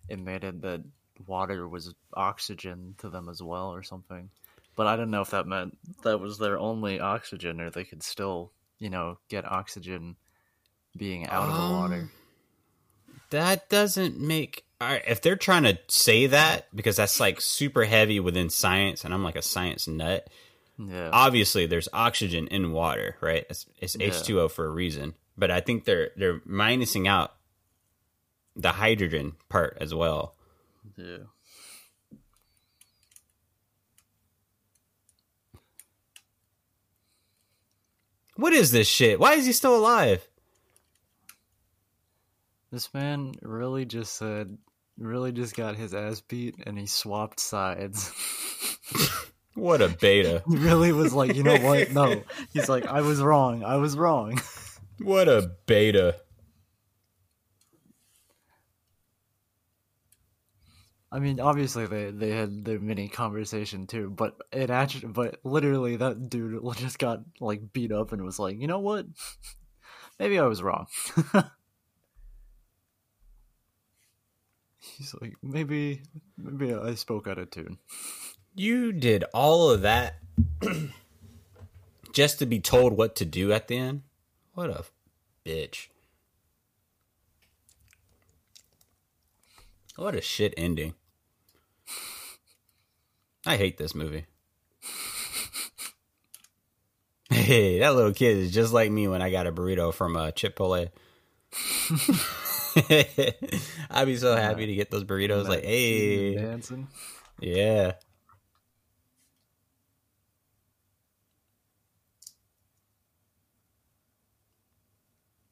it 0.09 0.19
made 0.19 0.43
it 0.43 0.61
that 0.61 0.83
water 1.27 1.67
was 1.67 1.93
oxygen 2.13 2.95
to 2.97 3.09
them 3.09 3.29
as 3.29 3.41
well 3.41 3.73
or 3.73 3.83
something. 3.83 4.29
But 4.75 4.87
I 4.87 4.95
don't 4.95 5.11
know 5.11 5.21
if 5.21 5.31
that 5.31 5.45
meant 5.45 5.77
that 6.03 6.19
was 6.19 6.37
their 6.37 6.57
only 6.57 6.99
oxygen 6.99 7.61
or 7.61 7.69
they 7.69 7.83
could 7.83 8.01
still, 8.03 8.51
you 8.79 8.89
know, 8.89 9.19
get 9.29 9.49
oxygen 9.49 10.15
being 10.97 11.27
out 11.27 11.49
of 11.49 11.55
the 11.55 11.75
water. 11.75 11.95
Um, 11.95 12.11
that 13.29 13.69
doesn't 13.69 14.19
make 14.19 14.63
all 14.83 14.89
right, 14.89 15.03
if 15.07 15.21
they're 15.21 15.37
trying 15.37 15.63
to 15.63 15.79
say 15.87 16.27
that 16.27 16.67
because 16.75 16.97
that's 16.97 17.17
like 17.17 17.39
super 17.39 17.85
heavy 17.85 18.19
within 18.19 18.49
science, 18.49 19.05
and 19.05 19.13
I'm 19.13 19.23
like 19.23 19.37
a 19.37 19.41
science 19.41 19.87
nut. 19.87 20.27
Yeah. 20.77 21.09
Obviously, 21.13 21.67
there's 21.67 21.87
oxygen 21.93 22.47
in 22.47 22.73
water, 22.73 23.15
right? 23.21 23.45
It's, 23.49 23.65
it's 23.79 23.95
Yeah. 23.95 24.07
H2O 24.09 24.51
for 24.51 24.65
a 24.65 24.69
reason, 24.69 25.13
but 25.37 25.51
I 25.51 25.61
think 25.61 25.85
they're 25.85 26.09
they're 26.17 26.39
minusing 26.41 27.07
out 27.07 27.33
the 28.57 28.73
hydrogen 28.73 29.33
part 29.47 29.77
as 29.79 29.93
well. 29.93 30.35
yeah. 30.97 31.17
What 38.35 38.53
is 38.53 38.71
this 38.71 38.87
shit? 38.87 39.19
Why 39.19 39.33
is 39.33 39.45
he 39.45 39.51
still 39.51 39.75
alive? 39.75 40.27
This 42.71 42.91
man 42.93 43.33
really 43.41 43.85
just 43.85 44.15
said, 44.15 44.57
really 44.97 45.31
just 45.31 45.55
got 45.55 45.75
his 45.75 45.93
ass 45.93 46.21
beat 46.21 46.55
and 46.65 46.77
he 46.77 46.87
swapped 46.87 47.39
sides. 47.39 48.11
What 49.55 49.81
a 49.81 49.89
beta! 49.89 50.43
he 50.49 50.57
really 50.57 50.91
was 50.91 51.13
like, 51.13 51.35
you 51.35 51.43
know 51.43 51.57
what? 51.57 51.91
No. 51.91 52.23
He's 52.53 52.69
like, 52.69 52.87
I 52.87 53.01
was 53.01 53.21
wrong. 53.21 53.63
I 53.63 53.75
was 53.75 53.95
wrong. 53.95 54.41
What 54.99 55.27
a 55.27 55.51
beta! 55.65 56.15
I 61.13 61.19
mean, 61.19 61.39
obviously 61.39 61.85
they 61.85 62.09
they 62.09 62.31
had 62.31 62.65
their 62.65 62.79
mini 62.79 63.07
conversation 63.07 63.85
too, 63.85 64.09
but 64.09 64.35
it 64.51 64.71
actually, 64.71 65.09
but 65.09 65.37
literally 65.43 65.95
that 65.97 66.27
dude 66.27 66.59
just 66.77 66.97
got 66.97 67.19
like 67.39 67.71
beat 67.71 67.91
up 67.91 68.11
and 68.11 68.23
was 68.23 68.39
like, 68.39 68.59
you 68.59 68.65
know 68.65 68.79
what? 68.79 69.05
Maybe 70.19 70.39
I 70.39 70.47
was 70.47 70.63
wrong. 70.63 70.87
He's 74.79 75.15
like, 75.21 75.33
maybe, 75.41 76.03
maybe 76.37 76.73
I 76.73 76.93
spoke 76.95 77.25
out 77.27 77.37
of 77.37 77.49
tune. 77.49 77.77
You 78.53 78.91
did 78.91 79.23
all 79.33 79.69
of 79.71 79.81
that 79.81 80.15
just 82.13 82.37
to 82.39 82.45
be 82.45 82.59
told 82.59 82.97
what 82.97 83.15
to 83.15 83.25
do 83.25 83.53
at 83.53 83.69
the 83.69 83.77
end? 83.77 84.03
What 84.53 84.69
a 84.69 84.83
bitch. 85.45 85.87
What 89.95 90.15
a 90.15 90.21
shit 90.21 90.53
ending. 90.57 90.95
I 93.45 93.57
hate 93.57 93.77
this 93.77 93.93
movie. 93.93 94.25
Hey, 97.29 97.79
that 97.79 97.95
little 97.95 98.13
kid 98.13 98.37
is 98.37 98.51
just 98.53 98.73
like 98.73 98.91
me 98.91 99.07
when 99.07 99.21
I 99.21 99.31
got 99.31 99.47
a 99.47 99.51
burrito 99.51 99.93
from 99.93 100.15
uh, 100.15 100.31
Chipotle. 100.31 100.89
I'd 103.91 104.05
be 104.05 104.17
so 104.17 104.35
happy 104.35 104.67
to 104.67 104.75
get 104.75 104.91
those 104.91 105.03
burritos. 105.03 105.47
Like, 105.47 105.63
hey, 105.63 106.35
dancing. 106.35 106.87
yeah. 107.39 107.93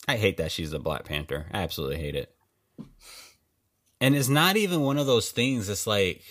I 0.08 0.18
hate 0.18 0.38
that 0.38 0.52
she's 0.52 0.74
a 0.74 0.80
Black 0.80 1.06
Panther. 1.06 1.48
I 1.52 1.62
absolutely 1.64 1.98
hate 1.98 2.16
it. 2.16 2.36
And 4.00 4.16
it's 4.16 4.30
not 4.30 4.58
even 4.58 4.82
one 4.82 4.98
of 4.98 5.06
those 5.06 5.32
things 5.32 5.70
It's 5.70 5.86
like 5.88 6.24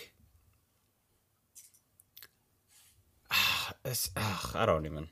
it's, 3.31 3.70
ugh, 3.85 4.53
I 4.55 4.67
don't 4.67 4.87
even 4.87 5.09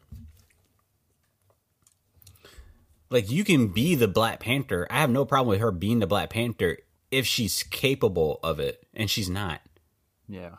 like 3.10 3.30
you 3.30 3.44
can 3.44 3.68
be 3.68 3.94
the 3.94 4.08
Black 4.08 4.40
Panther. 4.40 4.86
I 4.90 5.00
have 5.00 5.10
no 5.10 5.24
problem 5.24 5.48
with 5.48 5.60
her 5.60 5.70
being 5.70 5.98
the 5.98 6.06
Black 6.06 6.30
Panther 6.30 6.78
if 7.10 7.26
she's 7.26 7.62
capable 7.62 8.38
of 8.42 8.60
it, 8.60 8.86
and 8.94 9.08
she's 9.10 9.30
not. 9.30 9.60
Yeah. 10.28 10.56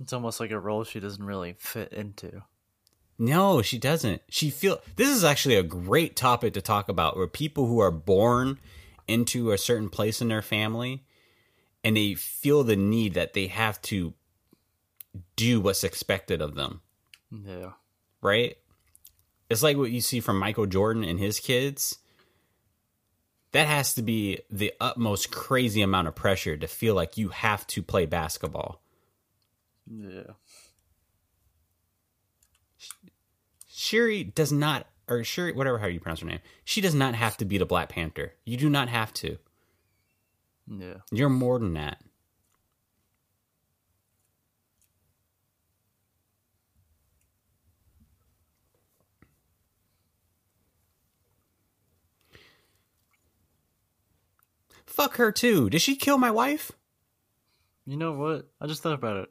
It's 0.00 0.12
almost 0.12 0.40
like 0.40 0.50
a 0.50 0.58
role 0.58 0.84
she 0.84 1.00
doesn't 1.00 1.24
really 1.24 1.56
fit 1.58 1.92
into. 1.92 2.42
No, 3.18 3.60
she 3.60 3.78
doesn't. 3.78 4.22
She 4.30 4.48
feel 4.48 4.80
this 4.96 5.10
is 5.10 5.24
actually 5.24 5.56
a 5.56 5.62
great 5.62 6.16
topic 6.16 6.54
to 6.54 6.62
talk 6.62 6.88
about 6.88 7.18
where 7.18 7.26
people 7.26 7.66
who 7.66 7.80
are 7.80 7.90
born 7.90 8.58
into 9.10 9.50
a 9.52 9.58
certain 9.58 9.88
place 9.88 10.20
in 10.22 10.28
their 10.28 10.42
family 10.42 11.04
and 11.82 11.96
they 11.96 12.14
feel 12.14 12.62
the 12.64 12.76
need 12.76 13.14
that 13.14 13.32
they 13.32 13.48
have 13.48 13.80
to 13.82 14.14
do 15.36 15.60
what's 15.60 15.82
expected 15.84 16.40
of 16.40 16.54
them, 16.54 16.80
Yeah. 17.30 17.72
right? 18.22 18.56
It's 19.48 19.62
like 19.62 19.76
what 19.76 19.90
you 19.90 20.00
see 20.00 20.20
from 20.20 20.38
Michael 20.38 20.66
Jordan 20.66 21.02
and 21.04 21.18
his 21.18 21.40
kids. 21.40 21.98
That 23.52 23.66
has 23.66 23.94
to 23.94 24.02
be 24.02 24.38
the 24.48 24.72
utmost 24.80 25.32
crazy 25.32 25.82
amount 25.82 26.06
of 26.06 26.14
pressure 26.14 26.56
to 26.56 26.68
feel 26.68 26.94
like 26.94 27.16
you 27.18 27.30
have 27.30 27.66
to 27.68 27.82
play 27.82 28.06
basketball. 28.06 28.80
Yeah. 29.90 30.34
Shuri 33.68 34.22
does 34.24 34.52
not, 34.52 34.86
or 35.10 35.24
Shuri, 35.24 35.52
whatever 35.52 35.78
how 35.78 35.88
you 35.88 36.00
pronounce 36.00 36.20
her 36.20 36.26
name, 36.26 36.38
she 36.64 36.80
does 36.80 36.94
not 36.94 37.14
have 37.14 37.36
to 37.38 37.44
be 37.44 37.58
the 37.58 37.66
Black 37.66 37.90
Panther. 37.90 38.32
You 38.44 38.56
do 38.56 38.70
not 38.70 38.88
have 38.88 39.12
to. 39.14 39.36
Yeah. 40.68 40.98
You're 41.10 41.28
more 41.28 41.58
than 41.58 41.74
that. 41.74 42.00
Fuck 54.86 55.16
her 55.16 55.32
too. 55.32 55.70
Did 55.70 55.80
she 55.80 55.96
kill 55.96 56.18
my 56.18 56.30
wife? 56.30 56.72
You 57.86 57.96
know 57.96 58.12
what? 58.12 58.48
I 58.60 58.66
just 58.66 58.82
thought 58.82 58.92
about 58.92 59.16
it. 59.16 59.28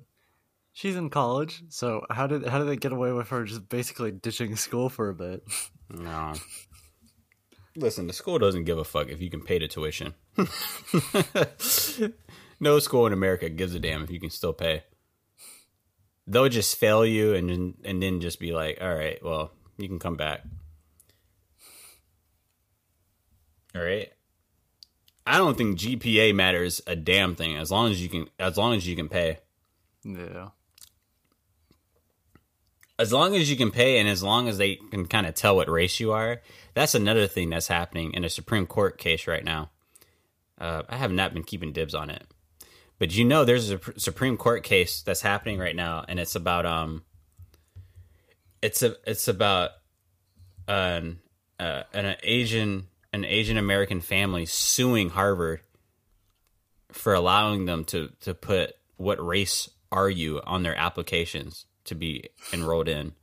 She's 0.80 0.95
in 0.95 1.09
college, 1.09 1.64
so 1.67 2.06
how 2.09 2.25
did 2.25 2.48
how 2.48 2.58
did 2.58 2.69
they 2.69 2.77
get 2.77 2.93
away 2.93 3.11
with 3.11 3.27
her 3.32 3.43
just 3.43 3.67
basically 3.67 4.11
ditching 4.11 4.56
school 4.56 4.88
for 4.88 5.09
a 5.09 5.14
bit? 5.14 5.43
No. 5.90 6.35
Listen, 7.75 8.08
the 8.08 8.14
school 8.14 8.40
doesn't 8.40 8.64
give 8.64 8.77
a 8.77 8.85
fuck 8.85 9.09
if 9.09 9.22
you 9.22 9.30
can 9.30 9.41
pay 9.41 9.59
the 9.59 9.67
tuition. 9.67 10.14
no 12.61 12.80
school 12.80 13.06
in 13.06 13.11
America 13.11 13.49
gives 13.49 13.75
a 13.75 13.80
damn 13.82 14.06
if 14.06 14.09
you 14.09 14.22
can 14.22 14.30
still 14.30 14.53
pay. 14.53 14.83
They'll 16.25 16.48
just 16.48 16.77
fail 16.77 17.06
you 17.06 17.33
and 17.33 17.49
then- 17.49 17.74
and 17.83 18.01
then 18.01 18.22
just 18.22 18.40
be 18.40 18.53
like, 18.53 18.77
"All 18.80 18.95
right, 18.95 19.22
well, 19.22 19.51
you 19.77 19.90
can 19.90 19.99
come 19.99 20.16
back." 20.16 20.45
All 23.75 23.82
right. 23.82 24.14
I 25.27 25.35
don't 25.40 25.58
think 25.58 25.77
GPA 25.77 26.33
matters 26.33 26.82
a 26.88 26.95
damn 26.95 27.35
thing 27.35 27.58
as 27.58 27.69
long 27.69 27.91
as 27.91 28.01
you 28.01 28.08
can 28.08 28.30
as 28.40 28.56
long 28.56 28.75
as 28.75 28.88
you 28.88 28.95
can 28.95 29.09
pay. 29.09 29.40
Yeah. 30.06 30.51
As 32.99 33.13
long 33.13 33.33
as 33.33 33.49
you 33.49 33.55
can 33.55 33.71
pay 33.71 33.97
and 33.97 34.09
as 34.09 34.21
long 34.21 34.49
as 34.49 34.57
they 34.57 34.75
can 34.75 35.05
kind 35.07 35.25
of 35.25 35.33
tell 35.33 35.55
what 35.55 35.69
race 35.69 36.01
you 36.01 36.11
are, 36.11 36.41
that's 36.73 36.93
another 36.93 37.27
thing 37.27 37.49
that's 37.49 37.69
happening 37.69 38.13
in 38.13 38.25
a 38.25 38.29
Supreme 38.29 38.67
Court 38.67 38.97
case 38.97 39.25
right 39.25 39.43
now. 39.43 39.69
Uh, 40.59 40.83
I 40.89 40.97
have 40.97 41.11
not 41.11 41.33
been 41.33 41.43
keeping 41.43 41.71
dibs 41.71 41.95
on 41.95 42.09
it, 42.09 42.27
but 42.99 43.15
you 43.15 43.23
know, 43.23 43.45
there's 43.45 43.71
a 43.71 43.79
Supreme 43.97 44.35
Court 44.35 44.63
case 44.63 45.01
that's 45.01 45.21
happening 45.21 45.57
right 45.57 45.75
now, 45.75 46.03
and 46.09 46.19
it's 46.19 46.35
about 46.35 46.65
um, 46.65 47.03
it's 48.61 48.83
a 48.83 48.95
it's 49.07 49.29
about 49.29 49.71
an 50.67 51.19
uh, 51.57 51.83
an 51.93 52.17
Asian 52.23 52.87
an 53.13 53.23
Asian 53.23 53.57
American 53.57 54.01
family 54.01 54.45
suing 54.45 55.09
Harvard 55.09 55.61
for 56.91 57.13
allowing 57.13 57.63
them 57.63 57.85
to 57.85 58.09
to 58.19 58.33
put 58.33 58.75
what 58.97 59.25
race 59.25 59.69
are 59.93 60.09
you 60.09 60.41
on 60.45 60.63
their 60.63 60.75
applications 60.75 61.65
to 61.90 61.95
be 61.95 62.30
enrolled 62.51 62.88
in. 62.88 63.14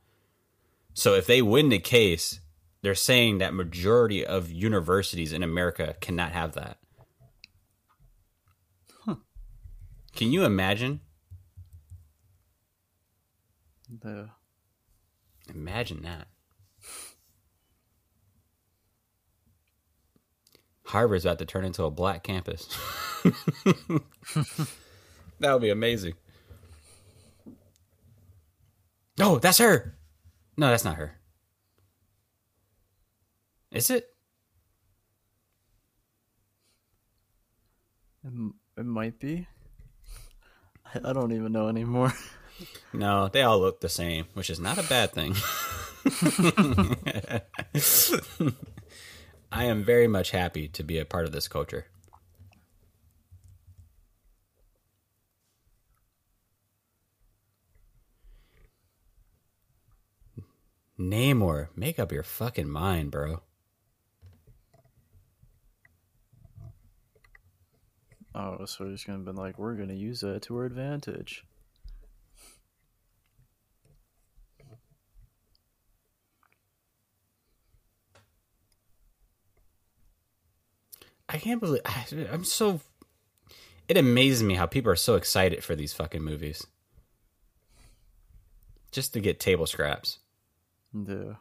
So 0.93 1.15
if 1.15 1.25
they 1.25 1.41
win 1.41 1.69
the 1.69 1.79
case, 1.79 2.39
they're 2.81 2.95
saying 2.95 3.39
that 3.39 3.53
majority 3.53 4.25
of 4.25 4.51
universities 4.51 5.33
in 5.33 5.43
America 5.43 5.95
cannot 5.99 6.31
have 6.31 6.53
that. 6.53 6.77
Can 10.15 10.31
you 10.31 10.45
imagine? 10.45 11.01
The 14.01 14.29
Imagine 15.53 16.01
that. 16.01 16.27
Harvard's 20.85 21.25
about 21.25 21.39
to 21.39 21.45
turn 21.45 21.65
into 21.65 21.83
a 21.83 21.91
black 21.91 22.23
campus. 22.23 22.67
that 23.23 24.03
would 25.41 25.61
be 25.61 25.69
amazing. 25.69 26.13
No, 29.17 29.39
that's 29.39 29.57
her. 29.57 29.97
No, 30.57 30.69
that's 30.69 30.85
not 30.85 30.95
her. 30.95 31.19
Is 33.71 33.89
it? 33.89 34.07
it, 38.23 38.53
it 38.77 38.85
might 38.85 39.19
be. 39.19 39.47
I, 40.85 41.09
I 41.09 41.13
don't 41.13 41.33
even 41.33 41.51
know 41.51 41.67
anymore. 41.67 42.13
No, 42.91 43.27
they 43.27 43.43
all 43.43 43.59
look 43.59 43.81
the 43.81 43.89
same, 43.89 44.25
which 44.33 44.49
is 44.49 44.59
not 44.59 44.79
a 44.79 44.89
bad 44.89 45.11
thing. 45.11 45.35
I 49.51 49.65
am 49.65 49.83
very 49.83 50.07
much 50.07 50.31
happy 50.31 50.67
to 50.69 50.83
be 50.83 50.97
a 50.97 51.05
part 51.05 51.25
of 51.25 51.31
this 51.31 51.47
culture. 51.47 51.85
Namor, 60.99 61.67
make 61.75 61.99
up 61.99 62.11
your 62.11 62.23
fucking 62.23 62.69
mind, 62.69 63.11
bro. 63.11 63.41
Oh, 68.33 68.65
so 68.65 68.85
we're 68.85 68.91
just 68.91 69.05
gonna 69.05 69.19
be 69.19 69.31
like, 69.31 69.57
we're 69.57 69.75
gonna 69.75 69.93
use 69.93 70.21
that 70.21 70.43
to 70.43 70.57
our 70.57 70.65
advantage. 70.65 71.43
I 81.29 81.37
can't 81.37 81.59
believe 81.59 81.81
I, 81.85 82.05
I'm 82.31 82.43
so. 82.43 82.79
It 83.87 83.97
amazes 83.97 84.43
me 84.43 84.55
how 84.55 84.65
people 84.65 84.91
are 84.91 84.95
so 84.95 85.15
excited 85.15 85.63
for 85.63 85.75
these 85.75 85.93
fucking 85.93 86.23
movies. 86.23 86.65
Just 88.91 89.13
to 89.13 89.19
get 89.19 89.39
table 89.39 89.65
scraps. 89.65 90.19
Yeah. 90.93 91.35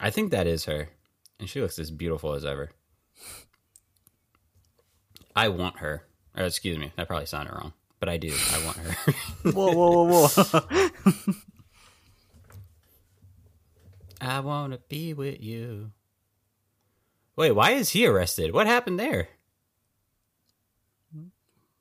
I 0.00 0.10
think 0.10 0.30
that 0.30 0.46
is 0.46 0.64
her. 0.64 0.88
And 1.38 1.48
she 1.48 1.60
looks 1.60 1.78
as 1.78 1.90
beautiful 1.90 2.34
as 2.34 2.44
ever. 2.44 2.70
I 5.34 5.48
want 5.48 5.78
her. 5.78 6.04
Or 6.36 6.44
excuse 6.44 6.78
me, 6.78 6.92
that 6.96 7.08
probably 7.08 7.26
sounded 7.26 7.52
wrong. 7.52 7.72
But 8.00 8.08
I 8.08 8.16
do. 8.16 8.34
I 8.52 8.64
want 8.64 8.76
her. 8.78 9.12
Whoa, 9.52 9.72
whoa, 9.72 10.04
whoa, 10.04 10.28
whoa! 10.28 11.30
I 14.20 14.40
want 14.40 14.72
to 14.72 14.80
be 14.88 15.14
with 15.14 15.40
you. 15.40 15.92
Wait, 17.36 17.52
why 17.52 17.72
is 17.72 17.90
he 17.90 18.06
arrested? 18.06 18.52
What 18.52 18.66
happened 18.66 18.98
there? 19.00 19.28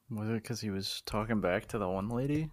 Was 0.10 0.30
it 0.30 0.34
because 0.34 0.60
he 0.60 0.70
was 0.70 1.02
talking 1.06 1.40
back 1.40 1.68
to 1.68 1.78
the 1.78 1.88
one 1.88 2.10
lady? 2.10 2.50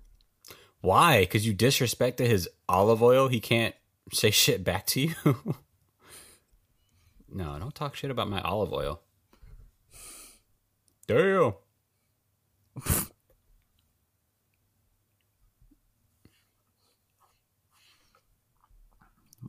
Why? 0.81 1.21
Because 1.21 1.47
you 1.47 1.55
disrespected 1.55 2.27
his 2.27 2.49
olive 2.69 3.03
oil? 3.03 3.29
He 3.29 3.41
can't 3.41 3.75
say 4.13 4.31
shit 4.31 4.65
back 4.65 4.87
to 4.87 5.01
you? 5.01 5.15
no, 7.33 7.59
don't 7.59 7.75
talk 7.75 7.95
shit 7.97 8.11
about 8.11 8.31
my 8.31 8.41
olive 8.43 8.73
oil. 8.73 9.01
Damn. 11.07 11.55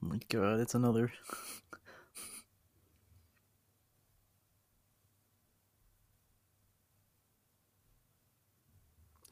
Oh 0.02 0.08
my 0.08 0.20
god, 0.30 0.60
it's 0.60 0.76
another. 0.76 1.12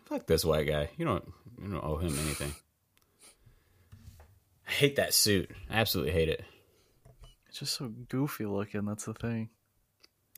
Fuck 0.08 0.26
this 0.26 0.46
white 0.46 0.68
guy. 0.68 0.90
You 0.98 1.06
don't 1.06 1.26
you 1.62 1.68
don't 1.70 1.84
owe 1.84 1.98
him 1.98 2.18
anything. 2.20 2.56
I 4.68 4.72
hate 4.72 4.96
that 4.98 5.14
suit. 5.14 5.52
I 5.70 5.76
absolutely 5.76 6.14
hate 6.14 6.30
it. 6.30 6.44
It's 7.50 7.60
just 7.60 7.74
so 7.74 7.88
goofy 7.88 8.46
looking. 8.46 8.86
That's 8.86 9.06
the 9.06 9.14
thing. 9.14 9.50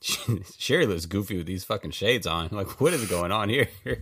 Sherry 0.58 0.86
looks 0.86 1.06
goofy 1.06 1.36
with 1.36 1.46
these 1.46 1.64
fucking 1.64 1.90
shades 1.92 2.26
on. 2.26 2.48
Like, 2.52 2.80
what 2.80 2.92
is 2.94 3.08
going 3.08 3.32
on 3.32 3.48
here? 3.48 3.68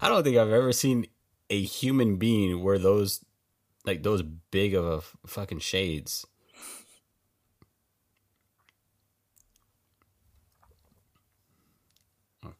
I 0.00 0.08
don't 0.08 0.22
think 0.22 0.36
I've 0.36 0.50
ever 0.50 0.72
seen 0.72 1.06
a 1.48 1.62
human 1.62 2.16
being 2.16 2.62
wear 2.62 2.78
those, 2.78 3.24
like 3.84 4.02
those 4.02 4.22
big 4.22 4.74
of 4.74 4.84
a 5.24 5.28
fucking 5.28 5.60
shades. 5.60 6.26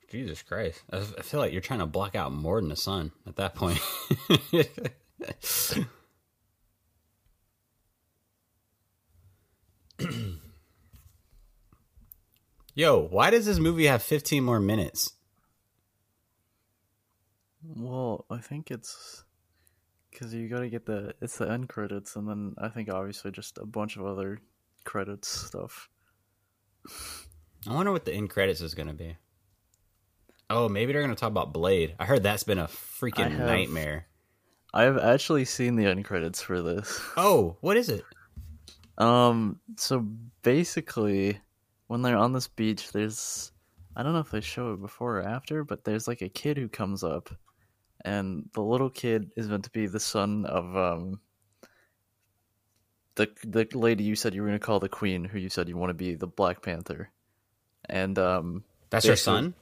Jesus 0.09 0.43
Christ! 0.43 0.83
I 0.93 1.01
feel 1.01 1.41
like 1.41 1.53
you're 1.53 1.61
trying 1.61 1.81
to 1.81 1.87
block 1.87 2.15
out 2.15 2.33
more 2.33 2.61
than 2.61 2.69
the 2.69 2.77
sun 2.77 3.13
at 3.27 3.37
that 3.37 3.55
point. 3.55 3.81
Yo, 12.75 13.09
why 13.09 13.31
does 13.31 13.47
this 13.47 13.59
movie 13.59 13.87
have 13.87 14.03
15 14.03 14.45
more 14.45 14.61
minutes? 14.61 15.13
Well, 17.65 18.27
I 18.31 18.39
think 18.39 18.71
it's 18.71 19.25
because 20.11 20.35
you 20.35 20.49
got 20.49 20.61
to 20.61 20.69
get 20.69 20.87
the 20.87 21.15
it's 21.21 21.39
the 21.39 21.51
end 21.51 21.69
credits, 21.69 22.17
and 22.17 22.29
then 22.29 22.55
I 22.59 22.69
think 22.69 22.93
obviously 22.93 23.31
just 23.31 23.59
a 23.59 23.67
bunch 23.67 23.97
of 23.97 24.07
other 24.07 24.41
credits 24.85 25.29
stuff. 25.29 25.89
I 27.69 27.75
wonder 27.75 27.93
what 27.93 28.05
the 28.05 28.13
end 28.13 28.31
credits 28.31 28.61
is 28.61 28.75
going 28.75 28.89
to 28.89 28.95
be. 28.95 29.17
Oh, 30.49 30.69
maybe 30.69 30.93
they're 30.93 31.03
going 31.03 31.15
to 31.15 31.19
talk 31.21 31.31
about 31.31 31.53
Blade. 31.53 31.97
I 31.99 32.05
heard 32.05 32.23
that's 32.23 32.45
been 32.45 32.59
a 32.59 32.69
freaking 32.69 33.31
have- 33.31 33.47
nightmare. 33.47 34.07
I 34.75 34.83
have 34.83 34.99
actually 34.99 35.47
seen 35.47 35.77
the 35.77 35.87
end 35.87 36.05
credits 36.05 36.43
for 36.43 36.61
this. 36.61 37.01
Oh, 37.17 37.57
what 37.63 37.79
is 37.79 37.89
it? 37.89 38.05
Um, 38.99 39.59
so 39.77 40.07
basically, 40.43 41.41
when 41.87 42.03
they're 42.03 42.19
on 42.19 42.33
this 42.33 42.49
beach, 42.49 42.93
there's 42.93 43.53
I 43.95 44.03
don't 44.03 44.13
know 44.13 44.19
if 44.21 44.31
they 44.31 44.43
show 44.43 44.75
it 44.75 44.83
before 44.83 45.19
or 45.19 45.23
after, 45.23 45.65
but 45.65 45.85
there's 45.85 46.07
like 46.07 46.21
a 46.21 46.29
kid 46.29 46.59
who 46.59 46.69
comes 46.69 47.03
up, 47.03 47.31
and 48.05 48.49
the 48.53 48.61
little 48.61 48.91
kid 48.91 49.31
is 49.37 49.49
meant 49.49 49.65
to 49.65 49.71
be 49.71 49.87
the 49.87 50.01
son 50.01 50.45
of 50.45 50.77
um 50.77 51.21
the 53.15 53.29
the 53.45 53.67
lady 53.73 54.05
you 54.05 54.15
said 54.17 54.35
you 54.35 54.43
were 54.43 54.49
gonna 54.49 54.59
call 54.59 54.81
the 54.81 54.89
queen, 54.89 55.25
who 55.25 55.39
you 55.39 55.49
said 55.49 55.69
you 55.69 55.77
want 55.77 55.91
to 55.91 55.95
be 55.95 56.15
the 56.15 56.27
Black 56.27 56.61
Panther, 56.63 57.11
and 57.89 58.19
um 58.19 58.65
That's 58.91 59.07
her 59.07 59.17
son? 59.17 59.55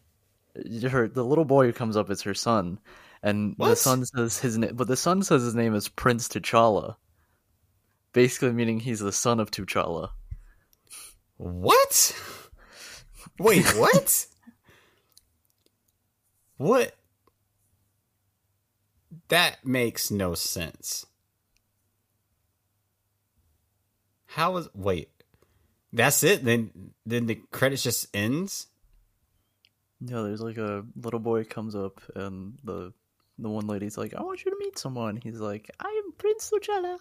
Her 0.91 1.09
the 1.09 1.25
little 1.25 1.45
boy 1.45 1.67
who 1.67 1.73
comes 1.73 1.97
up 1.97 2.11
is 2.11 2.23
her 2.23 2.35
son, 2.35 2.79
and 3.23 3.57
the 3.59 3.75
son 3.75 4.05
says 4.05 4.39
his 4.39 4.59
name, 4.59 4.75
but 4.75 4.89
the 4.89 4.97
son 4.97 5.23
says 5.23 5.43
his 5.43 5.55
name 5.55 5.75
is 5.75 5.89
Prince 5.89 6.29
T'Challa, 6.29 6.97
basically 8.13 8.53
meaning 8.53 8.81
he's 8.81 9.01
the 9.01 9.13
son 9.13 9.41
of 9.41 9.51
T'Challa. 9.51 10.11
What? 11.37 12.17
Wait, 13.39 13.65
what? 13.77 14.27
what? 16.57 16.95
That 19.29 19.65
makes 19.65 20.11
no 20.11 20.35
sense. 20.35 21.07
How 24.27 24.57
is 24.57 24.69
wait? 24.75 25.11
That's 25.93 26.23
it? 26.25 26.45
Then 26.45 26.93
then 27.07 27.27
the 27.27 27.37
credits 27.53 27.85
just 27.85 28.09
ends? 28.15 28.67
Yeah, 30.07 30.23
there's 30.23 30.41
like 30.41 30.59
a 30.59 30.85
little 30.97 31.21
boy 31.21 31.45
comes 31.45 31.75
up, 31.75 32.01
and 32.15 32.59
the 32.65 32.93
the 33.39 33.49
one 33.49 33.67
lady's 33.67 33.97
like, 33.97 34.15
"I 34.15 34.23
want 34.23 34.45
you 34.45 34.51
to 34.51 34.57
meet 34.59 34.79
someone." 34.79 35.17
He's 35.17 35.41
like, 35.41 35.71
"I 35.81 36.03
am 36.05 36.13
Prince 36.19 36.53
T'Challa," 36.53 36.99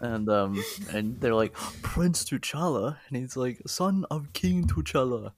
and 0.00 0.28
um, 0.28 0.62
and 0.92 1.20
they're 1.20 1.34
like, 1.34 1.54
"Prince 1.82 2.24
T'Challa," 2.24 2.96
and 3.08 3.16
he's 3.16 3.36
like, 3.36 3.60
"Son 3.66 4.04
of 4.10 4.32
King 4.32 4.66
T'Challa." 4.66 5.32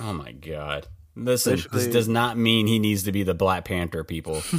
Oh 0.00 0.12
my 0.12 0.32
god. 0.32 0.88
Listen, 1.14 1.60
this 1.72 1.88
does 1.88 2.08
not 2.08 2.38
mean 2.38 2.66
he 2.66 2.78
needs 2.78 3.02
to 3.02 3.12
be 3.12 3.22
the 3.22 3.34
Black 3.34 3.66
Panther 3.66 4.02
people. 4.02 4.42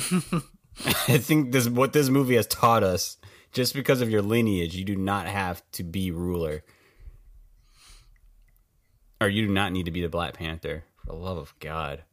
I 1.07 1.17
think 1.17 1.51
this 1.51 1.67
what 1.67 1.93
this 1.93 2.09
movie 2.09 2.35
has 2.35 2.47
taught 2.47 2.83
us. 2.83 3.17
Just 3.51 3.75
because 3.75 4.01
of 4.01 4.09
your 4.09 4.23
lineage, 4.23 4.75
you 4.75 4.83
do 4.83 4.95
not 4.95 5.27
have 5.27 5.61
to 5.73 5.83
be 5.83 6.09
ruler. 6.09 6.63
Or 9.23 9.29
you 9.29 9.47
do 9.47 9.53
not 9.53 9.71
need 9.71 9.85
to 9.85 9.91
be 9.91 10.01
the 10.01 10.09
Black 10.09 10.33
Panther. 10.33 10.83
For 10.97 11.05
the 11.07 11.15
love 11.15 11.37
of 11.37 11.57
God. 11.59 12.03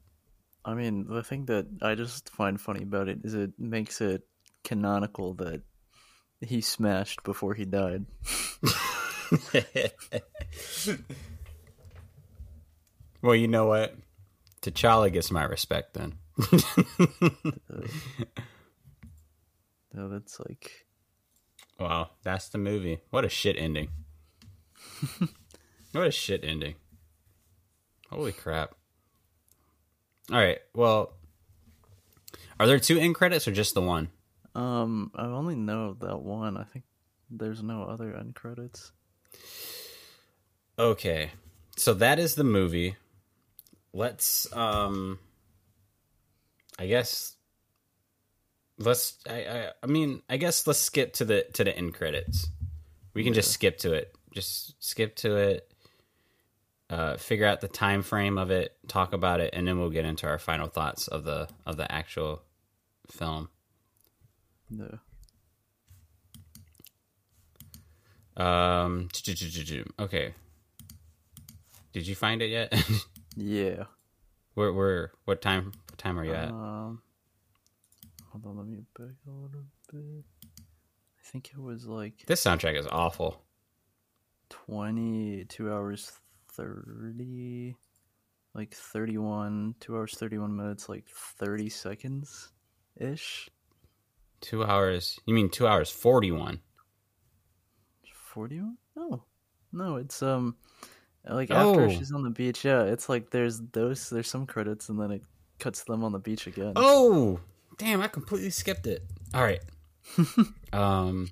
I 0.65 0.75
mean, 0.75 1.07
the 1.09 1.25
thing 1.25 1.47
that 1.47 1.67
I 1.83 1.97
just 1.97 2.31
find 2.31 2.61
funny 2.61 2.83
about 2.85 3.09
it 3.09 3.21
is 3.25 3.35
it 3.35 3.51
makes 3.59 4.01
it 4.01 4.23
canonical 4.63 5.35
that 5.35 5.63
he 6.41 6.61
smashed 6.61 7.25
before 7.25 7.55
he 7.55 7.65
died. 7.65 8.07
well, 13.23 13.35
you 13.35 13.49
know 13.49 13.67
what? 13.67 13.97
T'Challa 14.63 15.13
gets 15.13 15.33
my 15.33 15.43
respect 15.45 15.95
then. 15.95 16.19
no, 19.93 20.09
that's 20.09 20.39
like, 20.39 20.87
Wow, 21.81 22.11
that's 22.23 22.51
the 22.51 22.59
movie. 22.59 23.01
What 23.09 23.25
a 23.25 23.31
shit 23.31 23.57
ending. 23.59 23.89
what 25.93 26.07
a 26.07 26.11
shit 26.11 26.45
ending. 26.45 26.75
Holy 28.11 28.33
crap. 28.33 28.75
All 30.31 30.39
right, 30.39 30.59
well, 30.75 31.15
are 32.59 32.67
there 32.67 32.79
two 32.79 32.99
end 32.99 33.15
credits 33.15 33.49
or 33.49 33.53
just 33.53 33.75
the 33.75 33.81
one? 33.81 34.09
um, 34.55 35.11
I 35.15 35.27
only 35.27 35.55
know 35.57 35.95
that 36.01 36.21
one. 36.21 36.57
I 36.57 36.65
think 36.65 36.85
there's 37.31 37.63
no 37.63 37.85
other 37.85 38.15
end 38.15 38.35
credits. 38.35 38.93
Okay. 40.79 41.31
So 41.77 41.95
that 41.95 42.19
is 42.19 42.35
the 42.35 42.45
movie. 42.45 42.97
Let's 43.93 44.53
um 44.55 45.19
I 46.79 46.87
guess 46.87 47.37
let's. 48.79 49.19
I, 49.29 49.45
I. 49.45 49.69
I 49.83 49.87
mean, 49.87 50.23
I 50.31 50.39
guess 50.39 50.67
let's 50.67 50.79
skip 50.79 51.13
to 51.15 51.27
the 51.27 51.47
to 51.55 51.65
the 51.65 51.77
end 51.77 51.95
credits. 51.95 52.49
We 53.13 53.23
can 53.23 53.35
just 53.35 53.53
skip 53.53 53.79
to 53.79 53.93
it. 53.93 54.15
Just 54.33 54.83
skip 54.83 55.17
to 55.17 55.37
it. 55.37 55.70
Uh, 56.91 57.17
figure 57.17 57.47
out 57.47 57.61
the 57.61 57.69
time 57.69 58.03
frame 58.03 58.37
of 58.37 58.51
it, 58.51 58.77
talk 58.89 59.13
about 59.13 59.39
it, 59.41 59.51
and 59.55 59.67
then 59.67 59.79
we'll 59.79 59.91
get 59.91 60.05
into 60.05 60.27
our 60.27 60.41
final 60.41 60.67
thoughts 60.67 61.07
of 61.07 61.23
the 61.23 61.49
of 61.65 61.77
the 61.77 61.91
actual 61.91 62.43
film. 63.09 63.49
No. 64.69 64.99
Um. 68.37 69.09
Okay. 69.99 70.35
Did 71.93 72.07
you 72.07 72.15
find 72.15 72.43
it 72.43 72.51
yet? 72.51 72.73
Yeah. 73.37 73.85
where 74.55 74.73
where 74.73 75.13
what 75.25 75.41
time 75.41 75.73
what 75.89 75.99
time 75.99 76.19
are 76.19 76.25
you 76.25 76.35
at? 76.35 76.49
Um, 76.51 77.01
hold 78.31 78.45
on, 78.45 78.57
let 78.59 78.67
me 78.67 78.79
back 78.99 79.15
a 79.27 79.31
little 79.31 79.65
bit. 79.93 80.25
I 80.59 81.23
think 81.31 81.51
it 81.57 81.59
was 81.59 81.87
like 81.87 82.25
This 82.27 82.43
soundtrack 82.45 82.77
is 82.77 82.89
awful. 82.91 83.41
22 84.51 85.73
hours 85.73 86.11
30, 86.65 87.75
like 88.55 88.75
31, 88.75 89.75
2 89.81 89.97
hours 89.97 90.15
31 90.15 90.57
minutes, 90.57 90.89
like 90.89 91.07
30 91.09 91.69
seconds 91.69 92.51
ish. 92.97 93.49
Two 94.41 94.65
hours. 94.65 95.19
You 95.27 95.35
mean 95.35 95.51
two 95.51 95.67
hours 95.67 95.91
forty 95.91 96.31
one? 96.33 96.61
41? 98.33 98.77
No. 98.97 99.25
No, 99.73 99.97
it's, 99.97 100.23
um, 100.23 100.57
like 101.29 101.51
after 101.51 101.83
Oh. 101.83 101.89
she's 101.91 102.13
on 102.13 102.23
the 102.23 102.31
beach, 102.31 102.65
yeah, 102.65 102.83
it's 102.85 103.09
like 103.09 103.31
there's 103.31 103.61
those, 103.73 104.09
there's 104.11 104.29
some 104.29 104.47
credits 104.47 104.89
and 104.89 104.99
then 105.01 105.11
it 105.13 105.23
cuts 105.59 105.85
them 105.85 106.03
on 106.05 106.13
the 106.13 106.19
beach 106.19 106.47
again. 106.47 106.73
Oh, 106.77 107.39
damn! 107.77 108.01
I 108.01 108.09
completely 108.09 108.51
skipped 108.51 108.87
it. 108.87 109.05
All 109.35 109.43
right. 109.43 109.61
um. 110.73 111.29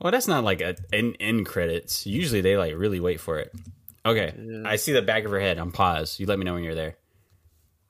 Well, 0.00 0.10
that's 0.10 0.28
not 0.28 0.44
like 0.44 0.60
a 0.60 0.76
end, 0.92 1.16
end 1.20 1.46
credits. 1.46 2.06
Usually 2.06 2.40
they 2.40 2.56
like 2.56 2.74
really 2.76 3.00
wait 3.00 3.20
for 3.20 3.38
it. 3.38 3.52
Okay, 4.06 4.34
Yeah. 4.38 4.62
I 4.66 4.76
see 4.76 4.92
the 4.92 5.02
back 5.02 5.24
of 5.24 5.30
her 5.30 5.40
head 5.40 5.58
on 5.58 5.72
pause. 5.72 6.20
You 6.20 6.26
let 6.26 6.38
me 6.38 6.44
know 6.44 6.54
when 6.54 6.64
you're 6.64 6.74
there. 6.74 6.96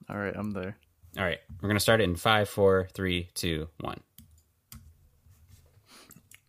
All 0.08 0.16
right, 0.16 0.34
I'm 0.36 0.52
there. 0.52 0.76
All 1.16 1.24
right, 1.24 1.38
we're 1.60 1.68
gonna 1.68 1.80
start 1.80 2.00
it 2.00 2.04
in 2.04 2.16
five, 2.16 2.48
four, 2.48 2.88
three, 2.92 3.30
two, 3.34 3.68
one. 3.80 4.00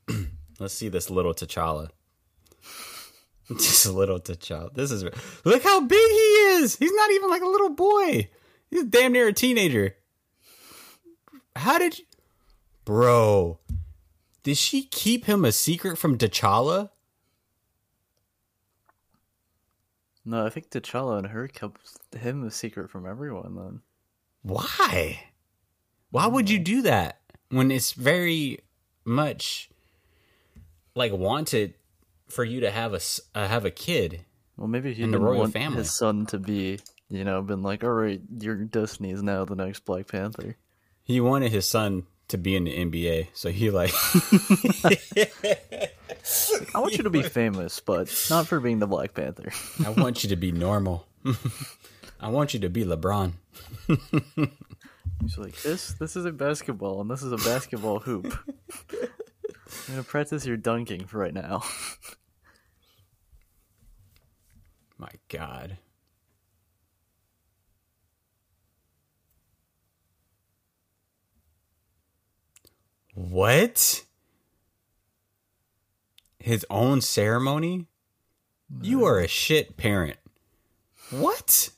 Let's 0.60 0.74
see 0.74 0.90
this 0.90 1.10
little 1.10 1.34
T'Challa. 1.34 1.90
Just 3.50 3.86
a 3.86 3.92
little 3.92 4.20
T'Challa. 4.20 4.74
This 4.74 4.92
is 4.92 5.04
look 5.44 5.64
how 5.64 5.82
big 5.82 6.10
he 6.10 6.28
is. 6.58 6.76
He's 6.78 6.94
not 6.94 7.12
even 7.12 7.30
like 7.30 7.44
a 7.44 7.48
little 7.48 7.70
boy. 7.70 8.30
He's 8.70 8.84
damn 8.86 9.14
near 9.14 9.28
a 9.28 9.34
teenager. 9.34 9.96
How 11.56 11.78
did, 11.78 11.98
you... 12.00 12.06
bro? 12.84 13.60
Did 14.46 14.58
she 14.58 14.84
keep 14.84 15.26
him 15.26 15.44
a 15.44 15.52
secret 15.52 15.98
from 15.98 16.20
T'Challa? 16.20 16.92
No, 20.24 20.46
I 20.46 20.52
think 20.52 20.70
T'Challa 20.70 21.18
and 21.18 21.28
her 21.30 21.48
kept 21.48 21.82
him 22.16 22.44
a 22.44 22.52
secret 22.52 22.92
from 22.92 23.08
everyone 23.08 23.56
then. 23.56 23.82
Why? 24.44 25.20
Why 26.12 26.28
would 26.28 26.48
you 26.52 26.60
do 26.60 26.84
that 26.84 27.22
when 27.50 27.72
it's 27.72 27.94
very 27.94 28.60
much 29.04 29.72
like 30.94 31.12
wanted 31.12 31.74
for 32.28 32.44
you 32.44 32.60
to 32.60 32.70
have 32.70 32.94
a 32.94 33.00
uh, 33.34 33.48
have 33.48 33.66
a 33.66 33.72
kid? 33.72 34.26
Well, 34.58 34.68
maybe 34.68 34.94
he 34.94 35.02
In 35.02 35.10
the 35.10 35.18
royal 35.18 35.40
want 35.40 35.54
family. 35.54 35.80
his 35.80 35.98
son 35.98 36.28
to 36.28 36.38
be, 36.38 36.78
you 37.10 37.24
know, 37.24 37.42
been 37.42 37.64
like, 37.64 37.84
all 37.84 37.90
right, 37.90 38.22
your 38.40 38.58
destiny 38.58 39.10
is 39.10 39.24
now 39.24 39.44
the 39.44 39.56
next 39.56 39.86
Black 39.86 40.08
Panther. 40.08 40.56
He 41.02 41.20
wanted 41.20 41.52
his 41.52 41.68
son 41.68 42.06
to 42.30 42.38
be 42.38 42.56
in 42.56 42.64
the 42.64 42.86
NBA, 42.86 43.28
so 43.34 43.50
he 43.50 43.70
like 43.70 43.94
I 46.74 46.80
want 46.80 46.98
you 46.98 47.04
to 47.04 47.10
be 47.10 47.22
famous, 47.22 47.80
but 47.80 48.14
not 48.30 48.48
for 48.48 48.60
being 48.60 48.80
the 48.80 48.88
Black 48.88 49.14
Panther. 49.14 49.52
I 49.86 49.92
want 49.92 50.24
you 50.24 50.30
to 50.30 50.36
be 50.36 50.52
normal. 50.52 51.08
I 52.20 52.30
want 52.30 52.54
you 52.54 52.60
to 52.62 52.70
be 52.70 52.84
LeBron. 52.84 53.34
He's 55.22 55.38
like, 55.38 55.60
this, 55.62 55.94
this 55.94 56.16
is 56.16 56.26
a 56.26 56.32
basketball, 56.32 57.02
and 57.02 57.10
this 57.10 57.24
is 57.24 57.32
a 57.32 57.38
basketball 57.38 58.00
hoop. 58.00 58.38
I'm 58.92 59.10
gonna 59.88 60.04
practice 60.04 60.46
your 60.46 60.58
dunking 60.58 61.06
for 61.06 61.20
right 61.20 61.34
now. 61.34 61.64
My 64.98 65.10
God. 65.30 65.78
What? 73.16 74.04
His 76.40 76.66
own 76.70 77.02
ceremony? 77.02 77.88
You 78.82 79.06
are 79.06 79.20
a 79.20 79.28
shit 79.28 79.78
parent. 79.78 80.18
What? 81.10 81.70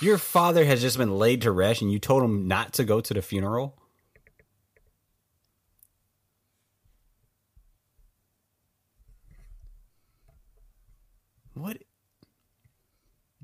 Your 0.00 0.18
father 0.18 0.64
has 0.64 0.80
just 0.80 0.96
been 0.96 1.18
laid 1.18 1.42
to 1.42 1.50
rest 1.52 1.82
and 1.82 1.92
you 1.92 1.98
told 1.98 2.22
him 2.22 2.48
not 2.48 2.72
to 2.74 2.84
go 2.84 3.00
to 3.00 3.14
the 3.14 3.22
funeral? 3.22 3.76
What? 11.54 11.78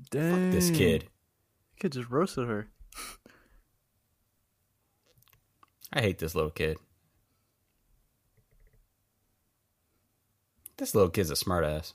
Dang, 0.09 0.51
This 0.51 0.69
kid. 0.69 1.09
kid 1.77 1.93
just 1.93 2.09
roasted 2.09 2.47
her. 2.47 2.67
I 5.95 6.01
hate 6.01 6.19
this 6.19 6.35
little 6.35 6.51
kid. 6.51 6.77
This 10.77 10.93
little 10.93 11.09
kid's 11.09 11.31
a 11.31 11.35
smartass. 11.35 11.93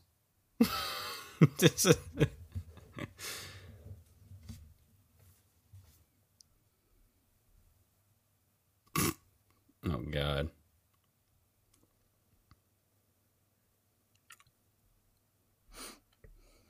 Is- 1.62 1.94
oh 9.84 10.02
God. 10.10 10.48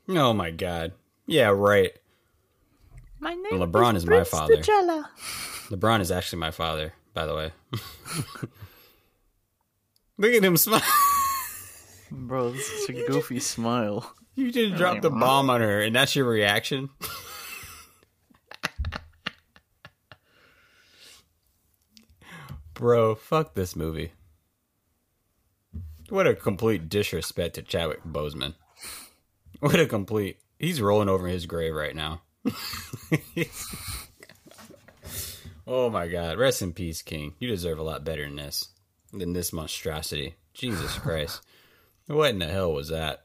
Oh 0.09 0.33
my 0.33 0.51
God. 0.51 0.93
Yeah, 1.27 1.49
right. 1.49 1.93
My 3.21 3.35
name 3.35 3.61
LeBron 3.61 3.95
is 3.95 4.07
my 4.07 4.25
father. 4.25 4.57
LeBron 5.69 6.01
is 6.01 6.11
actually 6.11 6.41
my 6.41 6.51
father, 6.51 6.93
by 7.21 7.27
the 7.27 7.35
way. 7.35 7.53
Look 10.17 10.33
at 10.33 10.43
him 10.43 10.57
smile. 10.57 10.81
Bro, 12.11 12.53
this 12.53 12.71
is 12.71 12.89
a 12.89 12.95
goofy 12.95 13.41
smile. 13.41 14.15
You 14.37 14.51
just 14.51 14.77
dropped 14.77 15.03
the 15.03 15.11
bomb 15.11 15.51
on 15.51 15.61
her, 15.61 15.83
and 15.83 15.95
that's 15.95 16.17
your 16.17 16.25
reaction? 16.25 16.89
Bro, 22.73 23.17
fuck 23.17 23.55
this 23.55 23.77
movie. 23.77 24.13
What 26.09 26.27
a 26.27 26.35
complete 26.35 26.89
disrespect 26.89 27.57
to 27.57 27.63
Chadwick 27.63 28.03
Boseman. 28.03 28.55
What 29.59 29.79
a 29.79 29.85
complete. 29.85 30.39
He's 30.59 30.81
rolling 30.81 31.11
over 31.11 31.27
in 31.27 31.35
his 31.35 31.45
grave 31.45 31.75
right 31.75 31.95
now. 31.95 32.23
oh 35.71 35.89
my 35.89 36.09
god. 36.09 36.37
Rest 36.37 36.61
in 36.63 36.73
peace, 36.73 37.01
King. 37.01 37.35
You 37.39 37.49
deserve 37.49 37.79
a 37.79 37.83
lot 37.83 38.05
better 38.05 38.25
than 38.27 38.37
this. 38.37 38.69
Than 39.13 39.33
this 39.33 39.53
monstrosity. 39.53 40.35
Jesus 40.53 40.99
Christ. 40.99 41.41
What 42.07 42.31
in 42.31 42.41
the 42.41 42.49
hell 42.49 42.73
was 42.73 42.89
that? 42.89 43.25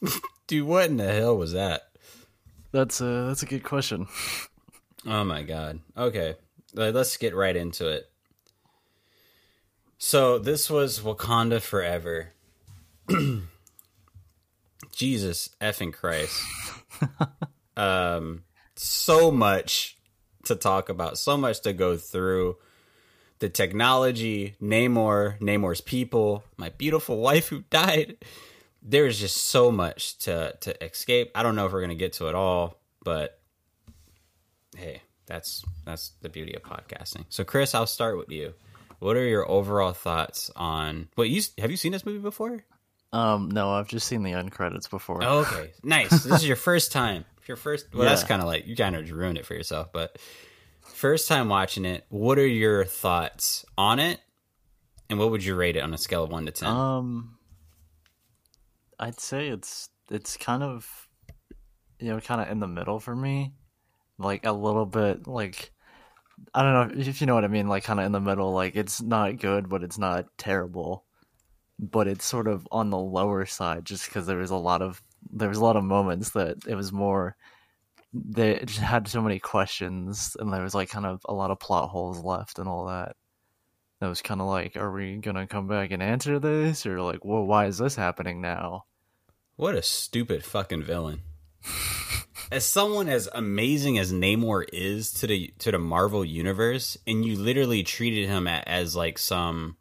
Dude, 0.46 0.66
what 0.66 0.90
in 0.90 0.98
the 0.98 1.12
hell 1.12 1.36
was 1.36 1.52
that? 1.52 1.82
That's 2.72 3.00
a 3.00 3.24
that's 3.26 3.42
a 3.42 3.46
good 3.46 3.64
question. 3.64 4.06
Oh 5.06 5.24
my 5.24 5.42
god. 5.42 5.80
Okay. 5.96 6.34
Uh, 6.76 6.90
Let's 6.90 7.16
get 7.16 7.34
right 7.34 7.56
into 7.56 7.88
it. 7.88 8.10
So, 9.96 10.38
this 10.38 10.68
was 10.68 11.00
Wakanda 11.00 11.58
Forever. 11.62 12.34
Jesus 14.92 15.48
effing 15.58 15.94
Christ. 15.94 16.38
um 17.78 18.42
so 18.76 19.30
much 19.30 19.96
to 20.50 20.56
talk 20.56 20.88
about, 20.88 21.18
so 21.18 21.36
much 21.36 21.60
to 21.62 21.72
go 21.72 21.96
through. 21.96 22.56
The 23.38 23.48
technology, 23.48 24.54
Namor, 24.60 25.38
Namor's 25.40 25.80
people, 25.80 26.44
my 26.58 26.68
beautiful 26.68 27.16
wife 27.28 27.48
who 27.48 27.62
died. 27.70 28.18
There's 28.82 29.18
just 29.18 29.36
so 29.38 29.72
much 29.72 30.18
to 30.18 30.54
to 30.60 30.84
escape. 30.84 31.30
I 31.34 31.42
don't 31.42 31.56
know 31.56 31.64
if 31.66 31.72
we're 31.72 31.80
going 31.80 31.88
to 31.90 31.96
get 31.96 32.12
to 32.14 32.28
it 32.28 32.34
all, 32.34 32.78
but 33.02 33.40
hey, 34.76 35.00
that's 35.26 35.64
that's 35.86 36.12
the 36.20 36.28
beauty 36.28 36.54
of 36.54 36.62
podcasting. 36.62 37.24
So, 37.30 37.44
Chris, 37.44 37.74
I'll 37.74 37.86
start 37.86 38.18
with 38.18 38.30
you. 38.30 38.52
What 38.98 39.16
are 39.16 39.26
your 39.26 39.50
overall 39.50 39.92
thoughts 39.92 40.50
on? 40.56 41.08
Wait, 41.16 41.30
you 41.30 41.42
have 41.58 41.70
you 41.70 41.76
seen 41.78 41.92
this 41.92 42.04
movie 42.04 42.18
before? 42.18 42.64
Um, 43.12 43.50
no, 43.50 43.70
I've 43.70 43.88
just 43.88 44.06
seen 44.06 44.22
the 44.22 44.32
end 44.32 44.52
credits 44.52 44.86
before. 44.86 45.22
Oh, 45.24 45.40
okay, 45.40 45.72
nice. 45.82 46.10
this 46.10 46.42
is 46.42 46.46
your 46.46 46.56
first 46.70 46.92
time. 46.92 47.24
Your 47.46 47.56
first. 47.56 47.94
Well, 47.94 48.04
that's 48.04 48.24
kind 48.24 48.40
of 48.40 48.46
like 48.48 48.66
you 48.66 48.76
kind 48.76 48.94
of 48.94 49.10
ruined 49.10 49.38
it 49.38 49.46
for 49.46 49.54
yourself. 49.54 49.88
But 49.92 50.18
first 50.82 51.28
time 51.28 51.48
watching 51.48 51.84
it, 51.84 52.04
what 52.08 52.38
are 52.38 52.46
your 52.46 52.84
thoughts 52.84 53.64
on 53.76 53.98
it? 53.98 54.20
And 55.08 55.18
what 55.18 55.30
would 55.32 55.44
you 55.44 55.56
rate 55.56 55.76
it 55.76 55.82
on 55.82 55.92
a 55.92 55.98
scale 55.98 56.22
of 56.22 56.30
1 56.30 56.46
to 56.46 56.52
10? 56.52 56.68
Um, 56.68 57.38
I'd 59.00 59.18
say 59.18 59.48
it's 59.48 59.88
it's 60.10 60.36
kind 60.36 60.62
of 60.62 61.08
you 61.98 62.08
know 62.08 62.20
kind 62.20 62.40
of 62.40 62.48
in 62.48 62.60
the 62.60 62.68
middle 62.68 63.00
for 63.00 63.16
me, 63.16 63.54
like 64.18 64.46
a 64.46 64.52
little 64.52 64.86
bit 64.86 65.26
like 65.26 65.72
I 66.54 66.62
don't 66.62 66.96
know 66.96 67.00
if 67.00 67.20
you 67.20 67.26
know 67.26 67.34
what 67.34 67.44
I 67.44 67.48
mean, 67.48 67.68
like 67.68 67.84
kind 67.84 67.98
of 67.98 68.06
in 68.06 68.12
the 68.12 68.20
middle. 68.20 68.52
Like 68.52 68.76
it's 68.76 69.02
not 69.02 69.38
good, 69.38 69.68
but 69.68 69.82
it's 69.82 69.98
not 69.98 70.26
terrible, 70.38 71.04
but 71.78 72.06
it's 72.06 72.24
sort 72.24 72.46
of 72.46 72.66
on 72.70 72.90
the 72.90 72.98
lower 72.98 73.46
side 73.46 73.84
just 73.84 74.06
because 74.06 74.26
there 74.26 74.38
was 74.38 74.50
a 74.50 74.56
lot 74.56 74.82
of 74.82 75.02
there 75.32 75.48
was 75.48 75.58
a 75.58 75.64
lot 75.64 75.76
of 75.76 75.84
moments 75.84 76.30
that 76.30 76.56
it 76.66 76.74
was 76.74 76.92
more 76.92 77.36
they 78.12 78.58
just 78.64 78.80
had 78.80 79.06
so 79.06 79.22
many 79.22 79.38
questions 79.38 80.36
and 80.40 80.52
there 80.52 80.62
was 80.62 80.74
like 80.74 80.88
kind 80.88 81.06
of 81.06 81.20
a 81.26 81.34
lot 81.34 81.50
of 81.50 81.60
plot 81.60 81.88
holes 81.90 82.24
left 82.24 82.58
and 82.58 82.68
all 82.68 82.86
that 82.86 83.14
it 84.00 84.06
was 84.06 84.22
kind 84.22 84.40
of 84.40 84.46
like 84.46 84.76
are 84.76 84.90
we 84.90 85.16
gonna 85.16 85.46
come 85.46 85.68
back 85.68 85.90
and 85.92 86.02
answer 86.02 86.38
this 86.38 86.86
or 86.86 87.00
like 87.02 87.24
well 87.24 87.44
why 87.44 87.66
is 87.66 87.78
this 87.78 87.94
happening 87.96 88.40
now 88.40 88.84
What 89.56 89.74
a 89.74 89.82
stupid 89.82 90.42
fucking 90.44 90.82
villain. 90.82 91.20
as 92.50 92.64
someone 92.66 93.08
as 93.08 93.28
amazing 93.34 93.98
as 93.98 94.12
Namor 94.12 94.64
is 94.72 95.12
to 95.12 95.26
the 95.26 95.52
to 95.58 95.70
the 95.70 95.78
Marvel 95.78 96.24
universe, 96.24 96.96
and 97.06 97.24
you 97.24 97.36
literally 97.38 97.82
treated 97.82 98.26
him 98.28 98.46
as 98.48 98.96
like 98.96 99.18
some 99.18 99.76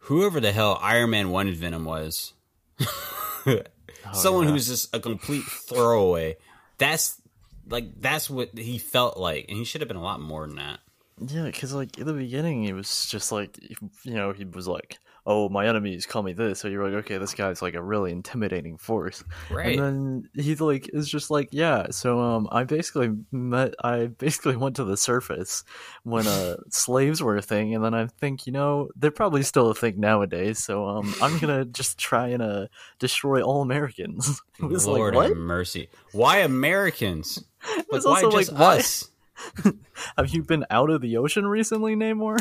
whoever 0.00 0.38
the 0.38 0.52
hell 0.52 0.78
Iron 0.82 1.10
Man 1.10 1.30
wanted 1.30 1.56
Venom 1.56 1.84
was. 1.84 2.34
Oh, 4.12 4.16
someone 4.16 4.44
yeah. 4.46 4.52
who's 4.52 4.68
just 4.68 4.94
a 4.94 5.00
complete 5.00 5.44
throwaway. 5.44 6.36
That's 6.78 7.20
like 7.68 8.00
that's 8.00 8.28
what 8.30 8.56
he 8.56 8.78
felt 8.78 9.16
like, 9.16 9.46
and 9.48 9.58
he 9.58 9.64
should 9.64 9.80
have 9.80 9.88
been 9.88 9.96
a 9.96 10.02
lot 10.02 10.20
more 10.20 10.46
than 10.46 10.56
that. 10.56 10.80
yeah 11.26 11.44
because 11.44 11.72
like 11.74 11.98
in 11.98 12.06
the 12.06 12.12
beginning 12.12 12.62
he 12.62 12.72
was 12.72 13.06
just 13.06 13.32
like 13.32 13.58
you 14.04 14.14
know 14.14 14.32
he 14.32 14.44
was 14.44 14.68
like 14.68 14.98
oh 15.26 15.48
my 15.48 15.66
enemies 15.66 16.06
call 16.06 16.22
me 16.22 16.32
this 16.32 16.60
so 16.60 16.68
you're 16.68 16.84
like 16.84 17.04
okay 17.04 17.18
this 17.18 17.34
guy's 17.34 17.60
like 17.60 17.74
a 17.74 17.82
really 17.82 18.12
intimidating 18.12 18.76
force 18.78 19.22
Right. 19.50 19.78
And 19.78 20.24
then 20.34 20.44
he's 20.44 20.60
like 20.60 20.90
is 20.92 21.08
just 21.08 21.30
like, 21.30 21.48
yeah, 21.52 21.86
so 21.90 22.20
um 22.20 22.48
I 22.50 22.64
basically 22.64 23.10
met 23.30 23.74
I 23.82 24.06
basically 24.06 24.56
went 24.56 24.76
to 24.76 24.84
the 24.84 24.96
surface 24.96 25.64
when 26.02 26.26
uh 26.26 26.56
slaves 26.70 27.22
were 27.22 27.36
a 27.36 27.42
thing 27.42 27.74
and 27.74 27.84
then 27.84 27.94
I 27.94 28.06
think, 28.06 28.46
you 28.46 28.52
know, 28.52 28.90
they're 28.96 29.10
probably 29.10 29.42
still 29.42 29.70
a 29.70 29.74
thing 29.74 30.00
nowadays, 30.00 30.58
so 30.58 30.86
um 30.86 31.14
I'm 31.22 31.38
gonna 31.38 31.64
just 31.80 31.98
try 31.98 32.28
and 32.28 32.42
uh 32.42 32.66
destroy 32.98 33.42
all 33.42 33.62
Americans. 33.62 34.40
Lord 34.60 35.14
like 35.14 35.28
have 35.28 35.36
mercy. 35.36 35.88
Why 36.12 36.38
Americans? 36.38 37.42
Like, 37.90 38.04
why 38.04 38.22
also 38.22 38.30
just 38.30 38.52
like, 38.52 38.60
why- 38.60 38.76
us? 38.78 39.10
Have 40.16 40.30
you 40.30 40.42
been 40.42 40.64
out 40.70 40.88
of 40.88 41.02
the 41.02 41.18
ocean 41.18 41.46
recently, 41.46 41.94
Namor? 41.94 42.38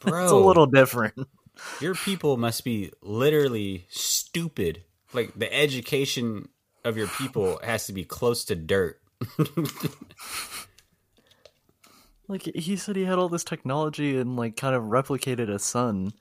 Bro, 0.00 0.22
it's 0.22 0.32
a 0.32 0.36
little 0.36 0.66
different. 0.66 1.14
Your 1.80 1.94
people 1.94 2.36
must 2.36 2.64
be 2.64 2.90
literally 3.02 3.86
stupid. 3.88 4.84
Like 5.12 5.34
the 5.34 5.52
education 5.52 6.48
of 6.84 6.96
your 6.96 7.08
people 7.08 7.60
has 7.62 7.86
to 7.86 7.92
be 7.92 8.04
close 8.04 8.44
to 8.46 8.56
dirt. 8.56 9.00
Like 12.32 12.44
he 12.54 12.76
said 12.76 12.96
he 12.96 13.04
had 13.04 13.18
all 13.18 13.28
this 13.28 13.44
technology 13.44 14.16
and 14.16 14.36
like 14.36 14.56
kind 14.56 14.74
of 14.74 14.84
replicated 14.84 15.50
a 15.50 15.58
sun 15.58 16.14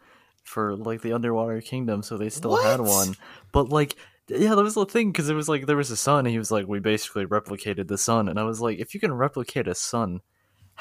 for 0.43 0.75
like 0.75 1.01
the 1.01 1.13
underwater 1.13 1.61
kingdom, 1.61 2.03
so 2.03 2.17
they 2.17 2.29
still 2.29 2.61
had 2.61 2.81
one. 2.81 3.15
But 3.53 3.69
like, 3.69 3.95
yeah, 4.27 4.55
that 4.55 4.63
was 4.63 4.73
the 4.73 4.85
thing 4.85 5.13
because 5.13 5.29
it 5.29 5.35
was 5.35 5.47
like 5.47 5.67
there 5.67 5.77
was 5.77 5.89
a 5.89 5.95
sun, 5.95 6.19
and 6.19 6.29
he 6.29 6.37
was 6.37 6.51
like, 6.51 6.67
we 6.67 6.79
basically 6.79 7.25
replicated 7.25 7.87
the 7.87 7.97
sun, 7.97 8.27
and 8.27 8.37
I 8.37 8.43
was 8.43 8.59
like, 8.59 8.79
if 8.79 8.93
you 8.93 8.99
can 8.99 9.13
replicate 9.13 9.69
a 9.69 9.75
sun, 9.75 10.19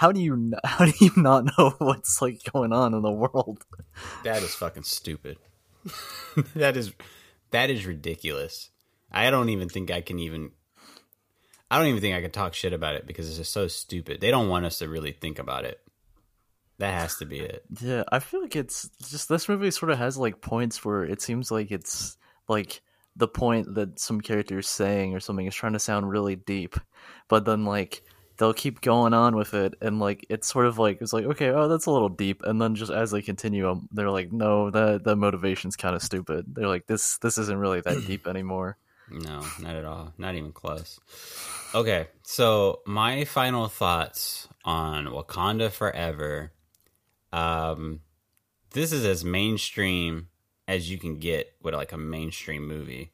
how 0.01 0.13
do 0.13 0.21
you 0.23 0.53
how 0.65 0.87
do 0.87 0.93
you 0.99 1.11
not 1.15 1.45
know 1.45 1.75
what's 1.79 2.23
like 2.23 2.43
going 2.51 2.73
on 2.73 2.95
in 2.95 3.03
the 3.03 3.11
world? 3.11 3.63
That 4.25 4.43
is 4.43 4.55
fucking 4.55 4.85
stupid. 4.85 5.37
that 6.55 6.79
is 6.79 6.93
that 7.51 7.69
is 7.69 7.85
ridiculous. 7.85 8.71
I 9.13 9.31
don't 9.31 9.51
even 9.51 9.69
think 9.69 9.91
I 9.91 10.01
can 10.01 10.19
even 10.19 10.53
I 11.71 11.79
don't 11.79 11.89
even 11.89 12.01
think 12.01 12.17
I 12.17 12.23
can 12.23 12.31
talk 12.31 12.55
shit 12.55 12.73
about 12.73 12.95
it 12.95 13.07
because 13.07 13.29
it's 13.29 13.37
just 13.37 13.53
so 13.53 13.69
stupid. 13.69 14.23
They 14.23 14.31
don't 14.31 14.49
want 14.49 14.65
us 14.65 14.79
to 14.79 14.89
really 14.89 15.13
think 15.13 15.39
about 15.39 15.67
it. 15.67 15.79
That 16.79 16.99
has 16.99 17.17
to 17.17 17.27
be 17.27 17.41
it. 17.41 17.63
Yeah, 17.83 18.05
I 18.11 18.21
feel 18.21 18.41
like 18.41 18.57
it's 18.57 18.89
just 19.11 19.29
this 19.29 19.51
movie 19.51 19.71
sort 19.71 19.93
of 19.93 19.99
has 19.99 20.17
like 20.17 20.41
points 20.41 20.83
where 20.83 21.05
it 21.05 21.21
seems 21.21 21.51
like 21.51 21.71
it's 21.71 22.17
like 22.49 22.81
the 23.17 23.29
point 23.29 23.75
that 23.75 24.01
some 24.01 24.23
character 24.23 24.61
is 24.61 24.67
saying 24.67 25.15
or 25.15 25.21
something 25.21 25.47
is 25.47 25.55
trying 25.55 25.75
to 25.75 25.79
sound 25.79 26.09
really 26.09 26.37
deep, 26.37 26.77
but 27.29 27.45
then 27.45 27.67
like 27.67 28.03
they'll 28.41 28.55
keep 28.55 28.81
going 28.81 29.13
on 29.13 29.37
with 29.37 29.53
it 29.53 29.75
and 29.83 30.01
like 30.01 30.25
it's 30.31 30.49
sort 30.49 30.65
of 30.65 30.79
like 30.79 31.03
it's 31.03 31.13
like 31.13 31.27
okay, 31.27 31.51
oh 31.51 31.69
that's 31.69 31.87
a 31.87 31.91
little 31.91 32.09
deep, 32.09 32.43
and 32.43 32.61
then 32.61 32.75
just 32.75 32.91
as 32.91 33.11
they 33.11 33.21
continue, 33.21 33.69
um, 33.69 33.89
they're 33.93 34.11
like 34.11 34.33
no, 34.33 34.71
that 34.71 35.05
the 35.05 35.15
motivation's 35.15 35.77
kind 35.77 35.95
of 35.95 36.03
stupid. 36.03 36.47
They're 36.49 36.67
like 36.67 36.87
this 36.87 37.19
this 37.19 37.39
isn't 37.39 37.59
really 37.59 37.83
that 37.83 38.07
deep 38.07 38.27
anymore. 38.27 38.79
No, 39.11 39.45
not 39.61 39.77
at 39.77 39.85
all. 39.85 40.15
Not 40.19 40.37
even 40.37 40.53
close. 40.53 40.99
Okay, 41.75 42.09
so 42.23 42.81
my 42.87 43.25
final 43.25 43.69
thoughts 43.69 44.49
on 44.65 45.07
Wakanda 45.07 45.71
Forever. 45.71 46.53
Um, 47.33 48.01
this 48.73 48.93
is 48.93 49.05
as 49.05 49.25
mainstream 49.25 50.29
as 50.67 50.91
you 50.91 50.99
can 50.99 51.19
get 51.19 51.53
with 51.61 51.75
like 51.75 51.93
a 51.93 51.99
mainstream 51.99 52.67
movie, 52.67 53.13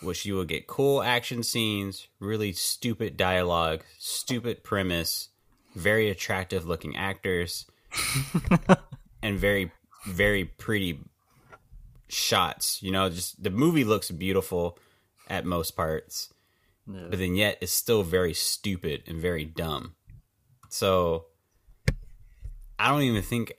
which 0.00 0.24
you 0.26 0.34
will 0.34 0.44
get 0.44 0.66
cool 0.66 1.02
action 1.02 1.42
scenes, 1.42 2.08
really 2.20 2.52
stupid 2.52 3.16
dialogue, 3.16 3.82
stupid 3.98 4.62
premise, 4.62 5.28
very 5.74 6.10
attractive 6.10 6.66
looking 6.66 6.96
actors, 6.96 7.66
and 9.22 9.38
very, 9.38 9.72
very 10.06 10.44
pretty 10.44 11.00
shots. 12.08 12.82
You 12.82 12.92
know, 12.92 13.08
just 13.08 13.42
the 13.42 13.50
movie 13.50 13.84
looks 13.84 14.10
beautiful 14.10 14.78
at 15.28 15.44
most 15.44 15.72
parts, 15.72 16.32
Yeah. 16.86 17.06
but 17.10 17.18
then 17.18 17.34
yet 17.34 17.58
it's 17.60 17.72
still 17.72 18.02
very 18.02 18.34
stupid 18.34 19.02
and 19.06 19.20
very 19.20 19.44
dumb. 19.44 19.94
So 20.68 21.26
I 22.78 22.88
don't 22.90 23.02
even 23.02 23.22
think 23.22 23.54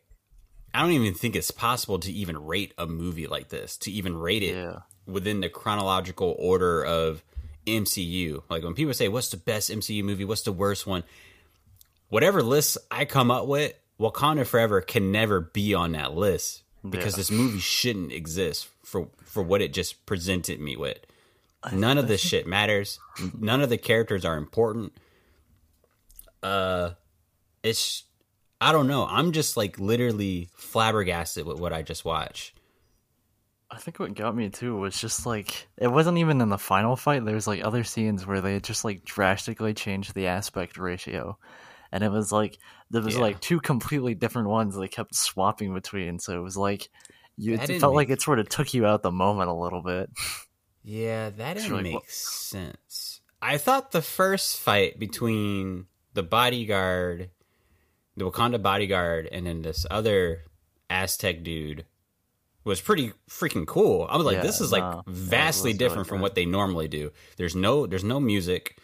I 0.74 0.82
don't 0.82 0.92
even 0.92 1.14
think 1.16 1.36
it's 1.36 1.50
possible 1.52 1.98
to 2.00 2.12
even 2.12 2.38
rate 2.46 2.74
a 2.78 2.86
movie 2.86 3.26
like 3.28 3.50
this, 3.50 3.78
to 3.78 3.92
even 3.92 4.16
rate 4.16 4.44
it 4.44 4.56
Yeah. 4.56 4.80
Within 5.08 5.40
the 5.42 5.50
chronological 5.50 6.36
order 6.38 6.84
of 6.84 7.24
MCU. 7.66 8.44
Like 8.50 8.64
when 8.64 8.74
people 8.74 8.94
say 8.94 9.08
what's 9.08 9.30
the 9.30 9.38
best 9.38 9.70
MCU 9.72 10.04
movie, 10.04 10.26
what's 10.26 10.42
the 10.44 10.52
worst 10.52 10.86
one? 10.86 11.04
Whatever 12.10 12.42
list 12.44 12.78
I 12.92 13.06
come 13.06 13.32
up 13.32 13.48
with, 13.48 13.74
Wakanda 14.00 14.46
Forever 14.46 14.82
can 14.82 15.12
never 15.12 15.40
be 15.42 15.74
on 15.74 15.94
that 15.94 16.14
list 16.14 16.62
because 16.88 17.14
Yeah. 17.14 17.18
this 17.18 17.32
movie 17.32 17.60
shouldn't 17.60 18.12
exist 18.12 18.68
for 18.84 19.10
for 19.24 19.44
what 19.44 19.62
it 19.62 19.74
just 19.74 20.06
presented 20.06 20.60
me 20.60 20.76
with. 20.76 21.00
None 21.74 21.98
of 21.98 22.08
this 22.08 22.22
shit 22.22 22.48
matters. 22.48 23.00
None 23.38 23.62
of 23.62 23.70
the 23.70 23.78
characters 23.78 24.24
are 24.24 24.38
important. 24.38 24.94
Uh 26.44 26.92
it's 27.64 28.04
I 28.62 28.72
don't 28.72 28.88
know. 28.88 29.06
I'm 29.06 29.34
just 29.34 29.58
like 29.58 29.78
literally 29.80 30.50
flabbergasted 30.56 31.46
with 31.46 31.60
what 31.60 31.74
I 31.74 31.82
just 31.82 32.06
watched. 32.06 32.54
I 33.70 33.78
think 33.78 34.00
what 34.00 34.14
got 34.16 34.36
me 34.36 34.50
too 34.50 34.78
was 34.78 35.00
just 35.00 35.26
like 35.26 35.68
it 35.78 35.88
wasn't 35.90 36.20
even 36.20 36.40
in 36.42 36.50
the 36.50 36.58
final 36.58 36.96
fight. 36.96 37.24
There 37.26 37.36
was 37.36 37.48
like 37.48 37.64
other 37.64 37.84
scenes 37.84 38.26
where 38.26 38.42
they 38.42 38.60
just 38.60 38.86
like 38.86 39.04
drastically 39.04 39.74
changed 39.74 40.14
the 40.16 40.28
aspect 40.28 40.78
ratio, 40.78 41.38
and 41.92 42.04
it 42.04 42.12
was 42.12 42.32
like 42.32 42.58
there 42.90 43.02
was 43.02 43.16
Yeah. 43.16 43.22
like 43.22 43.42
two 43.42 43.60
completely 43.60 44.16
different 44.16 44.48
ones 44.50 44.76
they 44.76 44.88
kept 44.88 45.16
swapping 45.16 45.74
between. 45.74 46.20
So 46.20 46.38
it 46.38 46.42
was 46.42 46.56
like 46.56 46.90
you 47.36 47.56
it 47.56 47.68
felt 47.80 47.94
make- 47.94 47.96
like 47.96 48.10
it 48.10 48.22
sort 48.22 48.40
of 48.40 48.48
took 48.48 48.74
you 48.74 48.86
out 48.86 49.04
the 49.04 49.12
moment 49.12 49.50
a 49.50 49.54
little 49.54 49.82
bit. 49.84 50.10
Yeah, 50.84 51.32
that 51.32 51.58
didn't 51.58 51.84
make 51.84 52.10
sense. 52.10 53.20
I 53.42 53.58
thought 53.58 53.92
the 53.92 54.02
first 54.02 54.58
fight 54.62 54.98
between 54.98 55.88
the 56.14 56.24
bodyguard, 56.24 57.30
the 58.16 58.24
Wakanda 58.32 58.62
bodyguard, 58.62 59.28
and 59.30 59.46
then 59.46 59.62
this 59.62 59.86
other 59.92 60.44
Aztec 60.90 61.44
dude 61.44 61.86
was 62.68 62.82
pretty 62.82 63.14
freaking 63.30 63.66
cool. 63.66 64.06
I 64.10 64.18
was 64.18 64.26
like, 64.26 64.38
Yeah, 64.38 64.42
this 64.44 64.62
is 64.62 64.72
like 64.72 64.84
no, 64.84 65.04
vastly 65.08 65.70
really 65.70 65.78
different 65.80 66.08
from 66.08 66.22
what 66.22 66.36
they 66.36 66.46
normally 66.46 66.88
do. 66.88 67.12
There's 67.38 67.56
no 67.56 67.88
there's 67.88 68.04
no 68.04 68.20
music, 68.20 68.78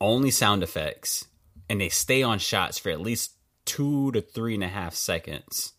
only 0.00 0.30
sound 0.30 0.62
effects, 0.62 1.26
and 1.68 1.80
they 1.80 1.88
stay 1.88 2.22
on 2.22 2.38
shots 2.38 2.78
for 2.78 2.90
at 2.90 3.00
least 3.00 3.32
two 3.64 4.12
to 4.12 4.20
three 4.20 4.54
and 4.54 4.62
a 4.64 4.68
half 4.68 4.94
seconds. 4.94 5.72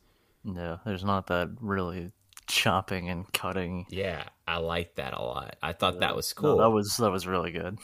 Yeah, 0.44 0.78
there's 0.86 1.04
not 1.04 1.28
that 1.28 1.50
really 1.60 2.12
chopping 2.48 3.10
and 3.10 3.32
cutting. 3.34 3.86
Yeah, 3.90 4.24
I 4.48 4.58
like 4.58 4.96
that 4.96 5.14
a 5.14 5.22
lot. 5.22 5.56
I 5.62 5.74
thought 5.74 6.00
that 6.00 6.16
was 6.16 6.34
No, 6.38 6.42
cool. 6.42 6.58
that 6.58 6.70
was 6.70 6.98
that 6.98 7.12
was 7.12 7.28
really 7.28 7.52
good. 7.52 7.78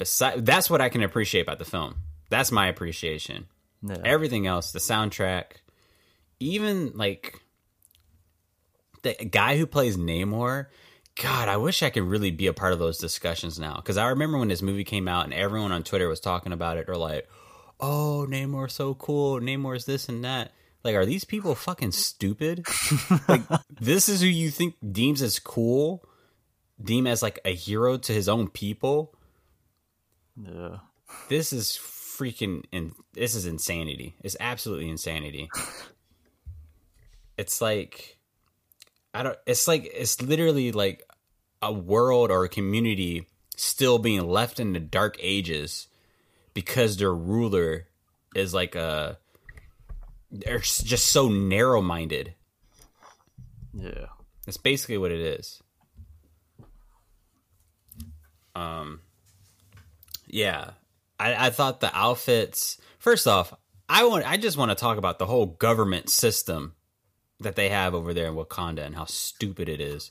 Besi- 0.00 0.44
that's 0.44 0.70
what 0.70 0.80
I 0.80 0.88
can 0.88 1.02
appreciate 1.02 1.42
about 1.42 1.58
the 1.58 1.64
film. 1.64 1.96
That's 2.30 2.50
my 2.52 2.68
appreciation. 2.68 3.46
Yeah. 3.82 3.96
Everything 4.04 4.46
else, 4.46 4.72
the 4.72 4.78
soundtrack, 4.78 5.44
even 6.40 6.92
like 6.96 7.41
the 9.02 9.14
guy 9.14 9.56
who 9.56 9.66
plays 9.66 9.96
Namor. 9.96 10.66
God, 11.20 11.48
I 11.48 11.58
wish 11.58 11.82
I 11.82 11.90
could 11.90 12.04
really 12.04 12.30
be 12.30 12.46
a 12.46 12.54
part 12.54 12.72
of 12.72 12.78
those 12.78 12.98
discussions 12.98 13.58
now. 13.58 13.76
Because 13.76 13.96
I 13.96 14.08
remember 14.08 14.38
when 14.38 14.48
this 14.48 14.62
movie 14.62 14.84
came 14.84 15.08
out 15.08 15.24
and 15.24 15.34
everyone 15.34 15.72
on 15.72 15.82
Twitter 15.82 16.08
was 16.08 16.20
talking 16.20 16.52
about 16.52 16.78
it. 16.78 16.88
Or 16.88 16.96
like, 16.96 17.28
oh, 17.80 18.26
Namor's 18.28 18.72
so 18.72 18.94
cool. 18.94 19.40
Namor's 19.40 19.84
this 19.84 20.08
and 20.08 20.24
that. 20.24 20.52
Like, 20.84 20.94
are 20.94 21.06
these 21.06 21.24
people 21.24 21.54
fucking 21.54 21.92
stupid? 21.92 22.64
like, 23.28 23.42
this 23.80 24.08
is 24.08 24.20
who 24.20 24.26
you 24.26 24.50
think 24.50 24.74
deems 24.90 25.22
as 25.22 25.38
cool, 25.38 26.04
deem 26.82 27.06
as 27.06 27.22
like 27.22 27.38
a 27.44 27.54
hero 27.54 27.98
to 27.98 28.12
his 28.12 28.28
own 28.28 28.48
people. 28.48 29.14
Yeah. 30.36 30.78
This 31.28 31.52
is 31.52 31.78
freaking 31.78 32.64
in 32.72 32.92
this 33.12 33.34
is 33.34 33.46
insanity. 33.46 34.16
It's 34.22 34.36
absolutely 34.40 34.88
insanity. 34.88 35.50
it's 37.38 37.60
like 37.60 38.18
I 39.14 39.22
don't 39.22 39.38
it's 39.46 39.68
like 39.68 39.90
it's 39.92 40.20
literally 40.22 40.72
like 40.72 41.08
a 41.60 41.72
world 41.72 42.30
or 42.30 42.44
a 42.44 42.48
community 42.48 43.26
still 43.56 43.98
being 43.98 44.26
left 44.26 44.58
in 44.58 44.72
the 44.72 44.80
dark 44.80 45.16
ages 45.20 45.88
because 46.54 46.96
their 46.96 47.14
ruler 47.14 47.86
is 48.34 48.54
like 48.54 48.74
a 48.74 49.18
they're 50.30 50.60
just 50.60 51.08
so 51.08 51.28
narrow-minded. 51.28 52.32
Yeah. 53.74 54.06
That's 54.46 54.56
basically 54.56 54.96
what 54.96 55.12
it 55.12 55.20
is. 55.20 55.62
Um 58.54 59.00
yeah. 60.26 60.70
I, 61.20 61.46
I 61.46 61.50
thought 61.50 61.80
the 61.80 61.94
outfits 61.96 62.78
first 62.98 63.28
off, 63.28 63.54
I 63.88 64.04
want 64.06 64.28
I 64.28 64.38
just 64.38 64.56
want 64.56 64.70
to 64.70 64.74
talk 64.74 64.96
about 64.96 65.18
the 65.18 65.26
whole 65.26 65.46
government 65.46 66.08
system 66.08 66.74
that 67.42 67.56
they 67.56 67.68
have 67.68 67.94
over 67.94 68.14
there 68.14 68.28
in 68.28 68.34
Wakanda 68.34 68.84
and 68.84 68.94
how 68.94 69.04
stupid 69.04 69.68
it 69.68 69.80
is. 69.80 70.10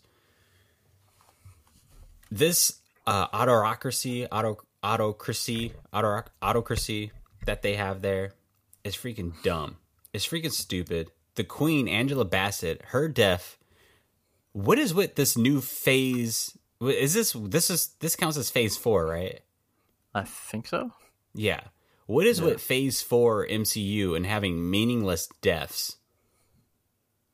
This 2.30 2.80
uh, 3.06 3.28
autocracy, 3.34 4.26
auto 4.28 4.58
autocracy, 4.84 5.74
auto, 5.94 6.24
autocracy 6.42 7.12
that 7.46 7.62
they 7.62 7.76
have 7.76 8.02
there 8.02 8.34
is 8.84 8.96
freaking 8.96 9.34
dumb. 9.44 9.78
It's 10.14 10.28
freaking 10.28 10.52
stupid. 10.52 11.12
The 11.36 11.44
queen, 11.44 11.88
Angela 11.88 12.26
Bassett, 12.26 12.82
her 12.88 13.08
death. 13.08 13.58
What 14.54 14.80
is 14.80 14.94
with 14.94 15.16
this 15.16 15.38
new 15.38 15.62
phase? 15.62 16.58
Is 16.82 17.14
this 17.14 17.34
this 17.34 17.70
is 17.70 17.96
this 18.00 18.16
counts 18.16 18.38
as 18.38 18.50
phase 18.50 18.76
four, 18.76 19.06
right? 19.06 19.42
I 20.14 20.24
think 20.24 20.68
so. 20.68 20.92
Yeah. 21.34 21.62
What 22.06 22.28
is 22.28 22.42
with 22.42 22.60
phase 22.60 23.02
four 23.02 23.48
MCU 23.48 24.18
and 24.18 24.26
having 24.26 24.70
meaningless 24.70 25.30
deaths? 25.42 25.96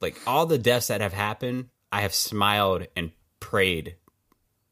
Like 0.01 0.17
all 0.27 0.45
the 0.45 0.57
deaths 0.57 0.87
that 0.87 1.01
have 1.01 1.13
happened, 1.13 1.69
I 1.91 2.01
have 2.01 2.13
smiled 2.13 2.87
and 2.95 3.11
prayed 3.39 3.95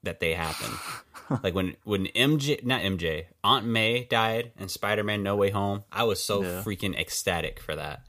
that 0.04 0.20
they 0.20 0.34
happen. 0.34 0.70
like 1.44 1.56
when 1.56 1.76
when 1.84 2.06
MJ 2.08 2.64
not 2.64 2.82
MJ, 2.82 3.26
Aunt 3.44 3.66
May 3.66 4.04
died 4.06 4.52
in 4.60 4.70
Spider-Man 4.70 5.24
No 5.24 5.36
Way 5.36 5.50
Home, 5.50 5.84
I 5.92 6.04
was 6.04 6.24
so 6.24 6.44
Yeah. 6.44 6.62
freaking 6.64 6.96
ecstatic 7.00 7.60
for 7.60 7.76
that. 7.76 8.06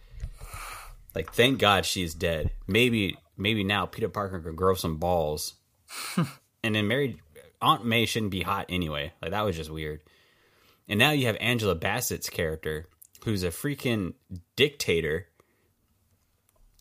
Like 1.15 1.33
thank 1.33 1.59
God 1.59 1.87
she's 1.87 2.15
dead. 2.15 2.51
Maybe 2.67 3.17
maybe 3.37 3.65
now 3.65 3.87
Peter 3.87 4.09
Parker 4.09 4.41
can 4.41 4.55
grow 4.55 4.75
some 4.75 4.99
balls. 4.99 5.55
and 6.63 6.75
then 6.75 6.87
Mary 6.89 7.21
Aunt 7.63 7.87
May 7.87 8.05
shouldn't 8.05 8.33
be 8.33 8.43
hot 8.43 8.67
anyway. 8.69 9.13
Like 9.23 9.31
that 9.31 9.43
was 9.43 9.57
just 9.57 9.71
weird. 9.71 10.01
And 10.89 10.99
now 10.99 11.11
you 11.13 11.27
have 11.27 11.37
Angela 11.41 11.75
Bassett's 11.75 12.29
character, 12.31 12.87
who's 13.25 13.43
a 13.43 13.49
freaking 13.49 14.13
dictator 14.57 15.27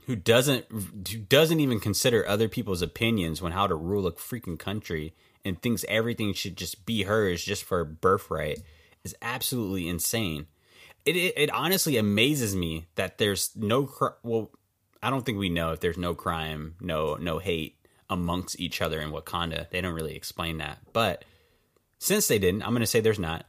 who 0.06 0.16
doesn't 0.16 0.66
who 0.70 1.18
doesn't 1.18 1.60
even 1.60 1.80
consider 1.80 2.28
other 2.28 2.48
people's 2.48 2.82
opinions 2.82 3.42
when 3.42 3.52
how 3.52 3.68
to 3.68 3.76
rule 3.76 4.08
a 4.08 4.12
freaking 4.12 4.58
country 4.58 5.14
and 5.44 5.62
thinks 5.62 5.86
everything 5.88 6.34
should 6.34 6.58
just 6.58 6.86
be 6.86 7.04
hers 7.04 7.44
just 7.44 7.64
for 7.64 7.84
birthright 7.84 8.62
is 9.04 9.16
absolutely 9.22 9.88
insane. 9.88 10.48
It, 11.06 11.16
it 11.16 11.34
it 11.38 11.52
honestly 11.52 11.98
amazes 11.98 12.56
me 12.56 12.88
that 12.96 13.18
there's 13.18 13.56
no 13.56 13.90
well 14.24 14.52
I 15.02 15.10
don't 15.10 15.26
think 15.26 15.38
we 15.38 15.50
know 15.50 15.72
if 15.72 15.80
there's 15.80 15.98
no 15.98 16.14
crime, 16.14 16.76
no 16.80 17.16
no 17.16 17.40
hate 17.40 17.78
amongst 18.10 18.60
each 18.60 18.82
other 18.82 19.02
in 19.02 19.12
Wakanda. 19.12 19.70
They 19.70 19.82
don't 19.82 19.94
really 19.94 20.16
explain 20.16 20.60
that. 20.60 20.80
But 20.94 21.26
since 21.98 22.28
they 22.28 22.38
didn't, 22.38 22.62
I'm 22.62 22.72
going 22.72 22.82
to 22.82 22.88
say 22.88 23.00
there's 23.00 23.20
not. 23.20 23.46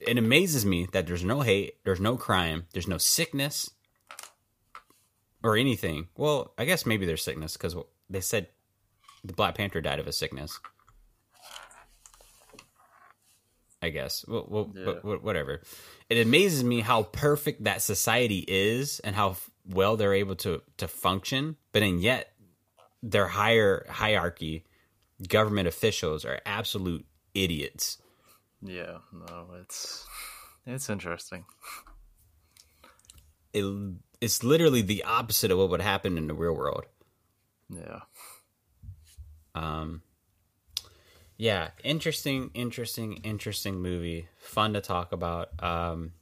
It 0.00 0.18
amazes 0.18 0.66
me 0.66 0.88
that 0.92 1.06
there's 1.06 1.24
no 1.24 1.40
hate, 1.40 1.76
there's 1.84 2.00
no 2.00 2.16
crime, 2.16 2.66
there's 2.72 2.88
no 2.88 2.98
sickness 2.98 3.70
or 5.42 5.56
anything. 5.56 6.08
Well, 6.16 6.52
I 6.58 6.64
guess 6.64 6.86
maybe 6.86 7.06
there's 7.06 7.22
sickness 7.22 7.56
because 7.56 7.76
they 8.08 8.20
said 8.20 8.48
the 9.24 9.32
Black 9.32 9.54
Panther 9.54 9.80
died 9.80 9.98
of 9.98 10.06
a 10.06 10.12
sickness. 10.12 10.58
I 13.84 13.88
guess. 13.90 14.24
Well, 14.28 14.46
well 14.48 14.72
Yeah. 14.74 15.00
but, 15.02 15.22
whatever. 15.24 15.60
It 16.08 16.24
amazes 16.24 16.62
me 16.62 16.80
how 16.80 17.02
perfect 17.02 17.64
that 17.64 17.82
society 17.82 18.44
is 18.46 19.00
and 19.00 19.16
how 19.16 19.36
well 19.66 19.96
they're 19.96 20.14
able 20.14 20.36
to 20.36 20.62
to 20.76 20.86
function, 20.88 21.56
but 21.72 21.80
then 21.80 21.98
yet 21.98 22.32
their 23.02 23.26
higher 23.26 23.84
hierarchy, 23.90 24.64
government 25.28 25.66
officials 25.66 26.24
are 26.24 26.40
absolute 26.46 27.04
idiots. 27.34 27.98
Yeah. 28.60 28.98
No, 29.12 29.48
it's 29.60 30.06
it's 30.64 30.88
interesting. 30.88 31.44
It, 33.52 33.64
it's 34.22 34.44
literally 34.44 34.82
the 34.82 35.02
opposite 35.02 35.50
of 35.50 35.58
what 35.58 35.68
would 35.70 35.82
happen 35.82 36.16
in 36.16 36.28
the 36.28 36.34
real 36.34 36.54
world. 36.54 36.84
Yeah. 37.68 38.00
Um, 39.56 40.02
yeah, 41.36 41.70
interesting, 41.82 42.52
interesting, 42.54 43.14
interesting 43.24 43.82
movie. 43.82 44.28
Fun 44.38 44.74
to 44.74 44.80
talk 44.80 45.10
about. 45.10 45.48
Um, 45.60 46.12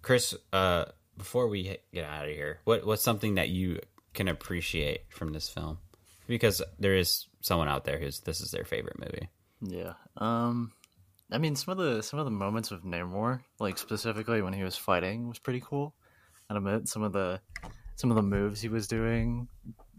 Chris, 0.00 0.34
uh, 0.54 0.86
before 1.18 1.48
we 1.48 1.78
get 1.92 2.04
out 2.04 2.28
of 2.28 2.34
here, 2.34 2.60
what 2.64 2.86
what's 2.86 3.02
something 3.02 3.34
that 3.34 3.50
you 3.50 3.80
can 4.14 4.26
appreciate 4.26 5.02
from 5.10 5.34
this 5.34 5.50
film? 5.50 5.78
Because 6.26 6.62
there 6.78 6.96
is 6.96 7.26
someone 7.42 7.68
out 7.68 7.84
there 7.84 7.98
who's 7.98 8.20
this 8.20 8.40
is 8.40 8.52
their 8.52 8.64
favorite 8.64 8.98
movie. 8.98 9.28
Yeah. 9.60 9.92
Um 10.16 10.72
I 11.30 11.36
mean 11.36 11.56
some 11.56 11.72
of 11.72 11.78
the 11.78 12.02
some 12.02 12.18
of 12.18 12.24
the 12.24 12.30
moments 12.30 12.70
with 12.70 12.84
Namor, 12.84 13.40
like 13.58 13.76
specifically 13.76 14.40
when 14.40 14.54
he 14.54 14.62
was 14.62 14.76
fighting 14.76 15.28
was 15.28 15.38
pretty 15.38 15.60
cool. 15.60 15.94
And 16.50 16.58
admit 16.58 16.88
some 16.88 17.02
of 17.02 17.12
the 17.12 17.40
some 17.94 18.10
of 18.10 18.16
the 18.16 18.22
moves 18.22 18.60
he 18.60 18.68
was 18.68 18.86
doing. 18.88 19.48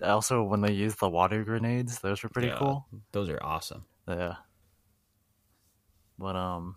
Also 0.04 0.44
when 0.44 0.62
they 0.62 0.74
used 0.74 1.00
the 1.00 1.10
water 1.10 1.44
grenades, 1.44 2.00
those 2.00 2.22
were 2.22 2.30
pretty 2.30 2.50
Yeah, 2.50 2.58
cool. 2.58 2.88
Those 3.14 3.30
are 3.30 3.40
awesome. 3.42 3.86
Yeah. 4.08 4.36
But 6.20 6.36
um 6.36 6.76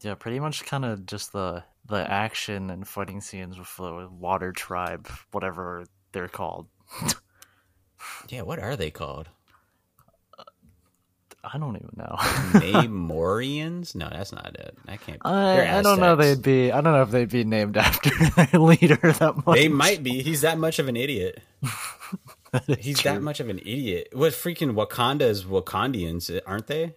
yeah, 0.00 0.14
pretty 0.14 0.40
much 0.40 0.64
kind 0.64 0.84
of 0.84 1.06
just 1.06 1.32
the 1.32 1.64
the 1.86 2.10
action 2.10 2.70
and 2.70 2.88
fighting 2.88 3.20
scenes 3.20 3.58
with 3.58 3.76
the 3.76 4.08
water 4.10 4.52
tribe, 4.52 5.08
whatever 5.30 5.84
they're 6.12 6.28
called. 6.28 6.66
Yeah, 8.28 8.42
what 8.42 8.58
are 8.58 8.76
they 8.76 8.90
called? 8.90 9.30
I 11.52 11.58
don't 11.58 11.76
even 11.76 11.90
know. 11.96 12.16
Namorians? 12.18 13.94
No, 13.94 14.08
that's 14.10 14.32
not 14.32 14.56
it. 14.56 14.76
I 14.88 14.96
can't. 14.96 15.22
they're 15.22 15.68
I, 15.68 15.78
I 15.78 15.82
don't 15.82 16.00
know 16.00 16.16
they'd 16.16 16.42
be 16.42 16.72
I 16.72 16.80
don't 16.80 16.92
know 16.92 17.02
if 17.02 17.10
they'd 17.10 17.30
be 17.30 17.44
named 17.44 17.76
after 17.76 18.10
their 18.30 18.60
leader 18.60 18.96
that 18.96 19.46
much. 19.46 19.56
They 19.56 19.68
might 19.68 20.02
be. 20.02 20.22
He's 20.22 20.40
that 20.40 20.58
much 20.58 20.78
of 20.78 20.88
an 20.88 20.96
idiot. 20.96 21.40
That 22.52 22.78
He's 22.78 23.00
true. 23.00 23.10
that 23.10 23.22
much 23.22 23.40
of 23.40 23.48
an 23.48 23.58
idiot. 23.58 24.10
What 24.12 24.32
freaking 24.32 24.74
Wakanda 24.74 25.22
is 25.22 25.44
Wakandians, 25.44 26.40
aren't 26.46 26.68
they? 26.68 26.94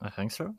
I 0.00 0.10
think 0.10 0.32
so. 0.32 0.54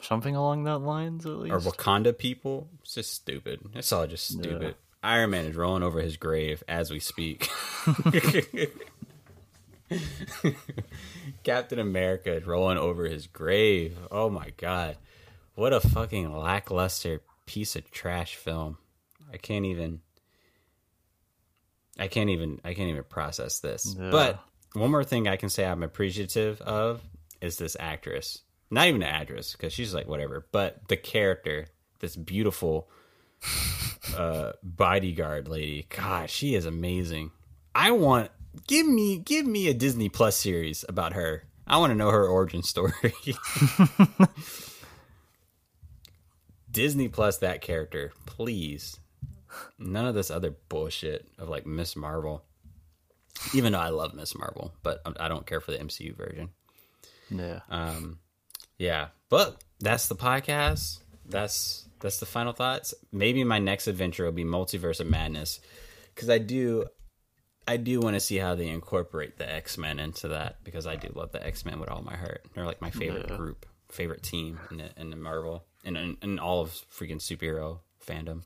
Something 0.00 0.36
along 0.36 0.64
that 0.64 0.78
lines, 0.78 1.26
at 1.26 1.32
least. 1.32 1.52
Or 1.52 1.58
Wakanda 1.58 2.16
people? 2.16 2.68
It's 2.82 2.94
just 2.94 3.12
stupid. 3.12 3.60
It's 3.74 3.92
all 3.92 4.06
just 4.06 4.28
stupid. 4.28 4.76
Iron 5.02 5.30
Man 5.30 5.46
is 5.46 5.56
rolling 5.56 5.82
over 5.82 6.00
his 6.00 6.16
grave 6.16 6.62
as 6.68 6.90
we 6.90 7.00
speak. 7.00 7.50
Captain 11.44 11.78
America 11.78 12.32
is 12.32 12.46
rolling 12.46 12.78
over 12.78 13.04
his 13.04 13.26
grave. 13.26 13.96
Oh 14.10 14.30
my 14.30 14.50
god. 14.56 14.96
What 15.54 15.72
a 15.72 15.80
fucking 15.80 16.36
lackluster 16.36 17.20
piece 17.46 17.76
of 17.76 17.90
trash 17.90 18.36
film. 18.36 18.78
I 19.32 19.36
can't 19.36 19.64
even 19.64 20.00
I 21.98 22.08
can't 22.08 22.30
even 22.30 22.60
I 22.64 22.74
can't 22.74 22.88
even 22.90 23.04
process 23.04 23.60
this. 23.60 23.94
Yeah. 23.98 24.10
But 24.10 24.40
one 24.72 24.90
more 24.90 25.04
thing 25.04 25.28
I 25.28 25.36
can 25.36 25.48
say 25.48 25.64
I'm 25.64 25.82
appreciative 25.82 26.60
of 26.62 27.02
is 27.40 27.56
this 27.56 27.76
actress. 27.78 28.40
Not 28.70 28.88
even 28.88 29.00
the 29.00 29.08
actress 29.08 29.52
because 29.52 29.72
she's 29.72 29.94
like 29.94 30.08
whatever, 30.08 30.46
but 30.50 30.88
the 30.88 30.96
character, 30.96 31.66
this 32.00 32.16
beautiful 32.16 32.88
uh 34.16 34.52
bodyguard 34.62 35.48
lady. 35.48 35.86
God, 35.88 36.30
she 36.30 36.54
is 36.54 36.66
amazing. 36.66 37.30
I 37.74 37.90
want 37.92 38.30
give 38.66 38.86
me 38.86 39.18
give 39.18 39.46
me 39.46 39.68
a 39.68 39.74
Disney 39.74 40.08
Plus 40.08 40.36
series 40.36 40.84
about 40.88 41.12
her. 41.14 41.44
I 41.66 41.78
want 41.78 41.90
to 41.90 41.94
know 41.94 42.10
her 42.10 42.26
origin 42.28 42.62
story. 42.62 42.92
Disney 46.70 47.08
Plus 47.08 47.38
that 47.38 47.60
character, 47.60 48.12
please. 48.26 48.98
None 49.78 50.06
of 50.06 50.14
this 50.14 50.30
other 50.30 50.54
bullshit 50.68 51.28
of 51.38 51.48
like 51.48 51.66
Miss 51.66 51.94
Marvel. 51.96 52.44
Even 53.52 53.72
though 53.72 53.80
I 53.80 53.88
love 53.88 54.14
Miss 54.14 54.36
Marvel, 54.36 54.72
but 54.82 55.00
I 55.18 55.28
don't 55.28 55.46
care 55.46 55.60
for 55.60 55.72
the 55.72 55.78
MCU 55.78 56.14
version. 56.16 56.50
yeah. 57.30 57.60
Um, 57.68 58.18
yeah, 58.78 59.08
but 59.28 59.62
that's 59.80 60.08
the 60.08 60.16
podcast. 60.16 61.00
that's 61.26 61.88
that's 62.00 62.18
the 62.18 62.26
final 62.26 62.52
thoughts. 62.52 62.94
Maybe 63.12 63.44
my 63.44 63.58
next 63.58 63.86
adventure 63.86 64.24
will 64.24 64.32
be 64.32 64.44
Multiverse 64.44 65.00
of 65.00 65.06
Madness 65.08 65.60
because 66.14 66.28
I 66.30 66.38
do 66.38 66.84
I 67.66 67.76
do 67.78 68.00
want 68.00 68.14
to 68.14 68.20
see 68.20 68.36
how 68.36 68.54
they 68.54 68.68
incorporate 68.68 69.38
the 69.38 69.50
X 69.50 69.78
Men 69.78 69.98
into 69.98 70.28
that 70.28 70.62
because 70.64 70.86
I 70.86 70.96
do 70.96 71.08
love 71.14 71.32
the 71.32 71.44
X 71.44 71.64
Men 71.64 71.80
with 71.80 71.88
all 71.88 72.02
my 72.02 72.16
heart. 72.16 72.44
They're 72.54 72.66
like 72.66 72.80
my 72.82 72.90
favorite 72.90 73.26
Yeah. 73.30 73.36
group, 73.36 73.66
favorite 73.90 74.22
team 74.22 74.60
in 74.70 74.76
the, 74.78 74.90
in 74.98 75.10
the 75.10 75.16
Marvel 75.16 75.64
and 75.84 75.96
in, 75.96 76.16
in 76.22 76.38
all 76.38 76.60
of 76.62 76.70
freaking 76.70 77.16
superhero 77.20 77.80
fandom. 78.06 78.42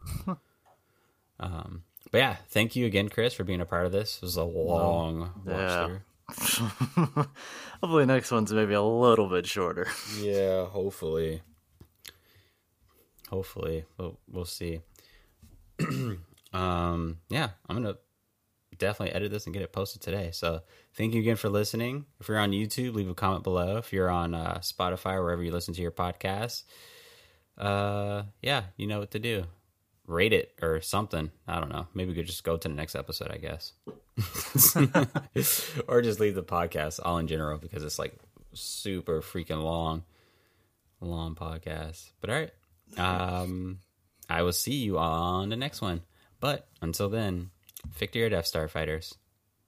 um, 1.41 1.83
but 2.11 2.19
yeah, 2.19 2.37
thank 2.49 2.77
you 2.77 2.87
again, 2.87 3.09
Chris, 3.09 3.35
for 3.35 3.45
being 3.45 3.61
a 3.61 3.67
part 3.67 3.87
of 3.87 3.93
this. 3.93 4.17
It 4.17 4.23
was 4.23 4.37
a 4.37 4.45
long 4.45 5.33
watch 5.45 5.57
Yeah. 5.57 5.99
Hopefully, 7.83 8.07
next 8.07 8.31
one's 8.31 8.53
maybe 8.53 8.75
a 8.75 8.83
little 8.83 9.29
bit 9.29 9.47
shorter. 9.47 9.87
Yeah, 10.21 10.67
hopefully. 10.67 11.41
Hopefully, 13.31 13.85
we'll 13.99 14.19
we'll 14.31 14.45
see. 14.45 14.81
um, 16.53 17.19
yeah, 17.29 17.51
I'm 17.69 17.77
gonna 17.77 17.97
definitely 18.78 19.15
edit 19.15 19.31
this 19.31 19.47
and 19.47 19.52
get 19.52 19.62
it 19.62 19.73
posted 19.73 20.00
today. 20.00 20.31
So 20.32 20.62
thank 20.94 21.15
you 21.15 21.20
again 21.20 21.36
for 21.36 21.48
listening. 21.48 22.07
If 22.20 22.28
you're 22.28 22.39
on 22.39 22.52
YouTube, 22.52 22.94
leave 22.94 23.08
a 23.08 23.15
comment 23.15 23.44
below. 23.44 23.76
If 23.76 23.92
you're 23.92 24.10
on 24.10 24.34
uh, 24.34 24.58
Spotify 24.60 25.15
or 25.15 25.24
wherever 25.24 25.42
you 25.42 25.52
listen 25.52 25.74
to 25.74 25.82
your 25.82 25.90
podcasts, 25.90 26.65
uh, 27.57 28.23
yeah, 28.42 28.65
you 28.76 28.86
know 28.86 29.00
what 29.00 29.10
to 29.12 29.18
do. 29.18 29.44
Rate 30.07 30.32
it 30.32 30.55
or 30.62 30.81
something. 30.81 31.31
I 31.47 31.60
don't 31.60 31.70
know. 31.70 31.86
Maybe 31.92 32.10
we 32.10 32.16
could 32.16 32.26
just 32.26 32.44
go 32.44 32.57
to 32.57 32.68
the 32.68 32.74
next 32.74 32.94
episode, 32.94 33.31
I 33.31 33.36
guess. 33.36 33.73
or 35.86 36.02
just 36.02 36.18
leave 36.18 36.34
the 36.34 36.42
podcast 36.42 36.98
all 37.05 37.18
in 37.18 37.28
general 37.28 37.58
because 37.58 37.84
it's 37.84 37.98
like 37.98 38.18
super 38.52 39.20
freaking 39.20 39.62
long 39.62 40.02
long 41.00 41.34
podcast 41.34 42.10
but 42.20 42.31
all 42.31 42.36
right 42.36 42.50
um 42.97 43.78
i 44.28 44.42
will 44.42 44.52
see 44.52 44.74
you 44.74 44.98
on 44.98 45.48
the 45.48 45.57
next 45.57 45.81
one 45.81 46.02
but 46.40 46.66
until 46.82 47.08
then 47.08 47.50
victor 47.99 48.20
your 48.20 48.31
death 48.31 48.47
star 48.47 48.68
fighters 48.68 49.15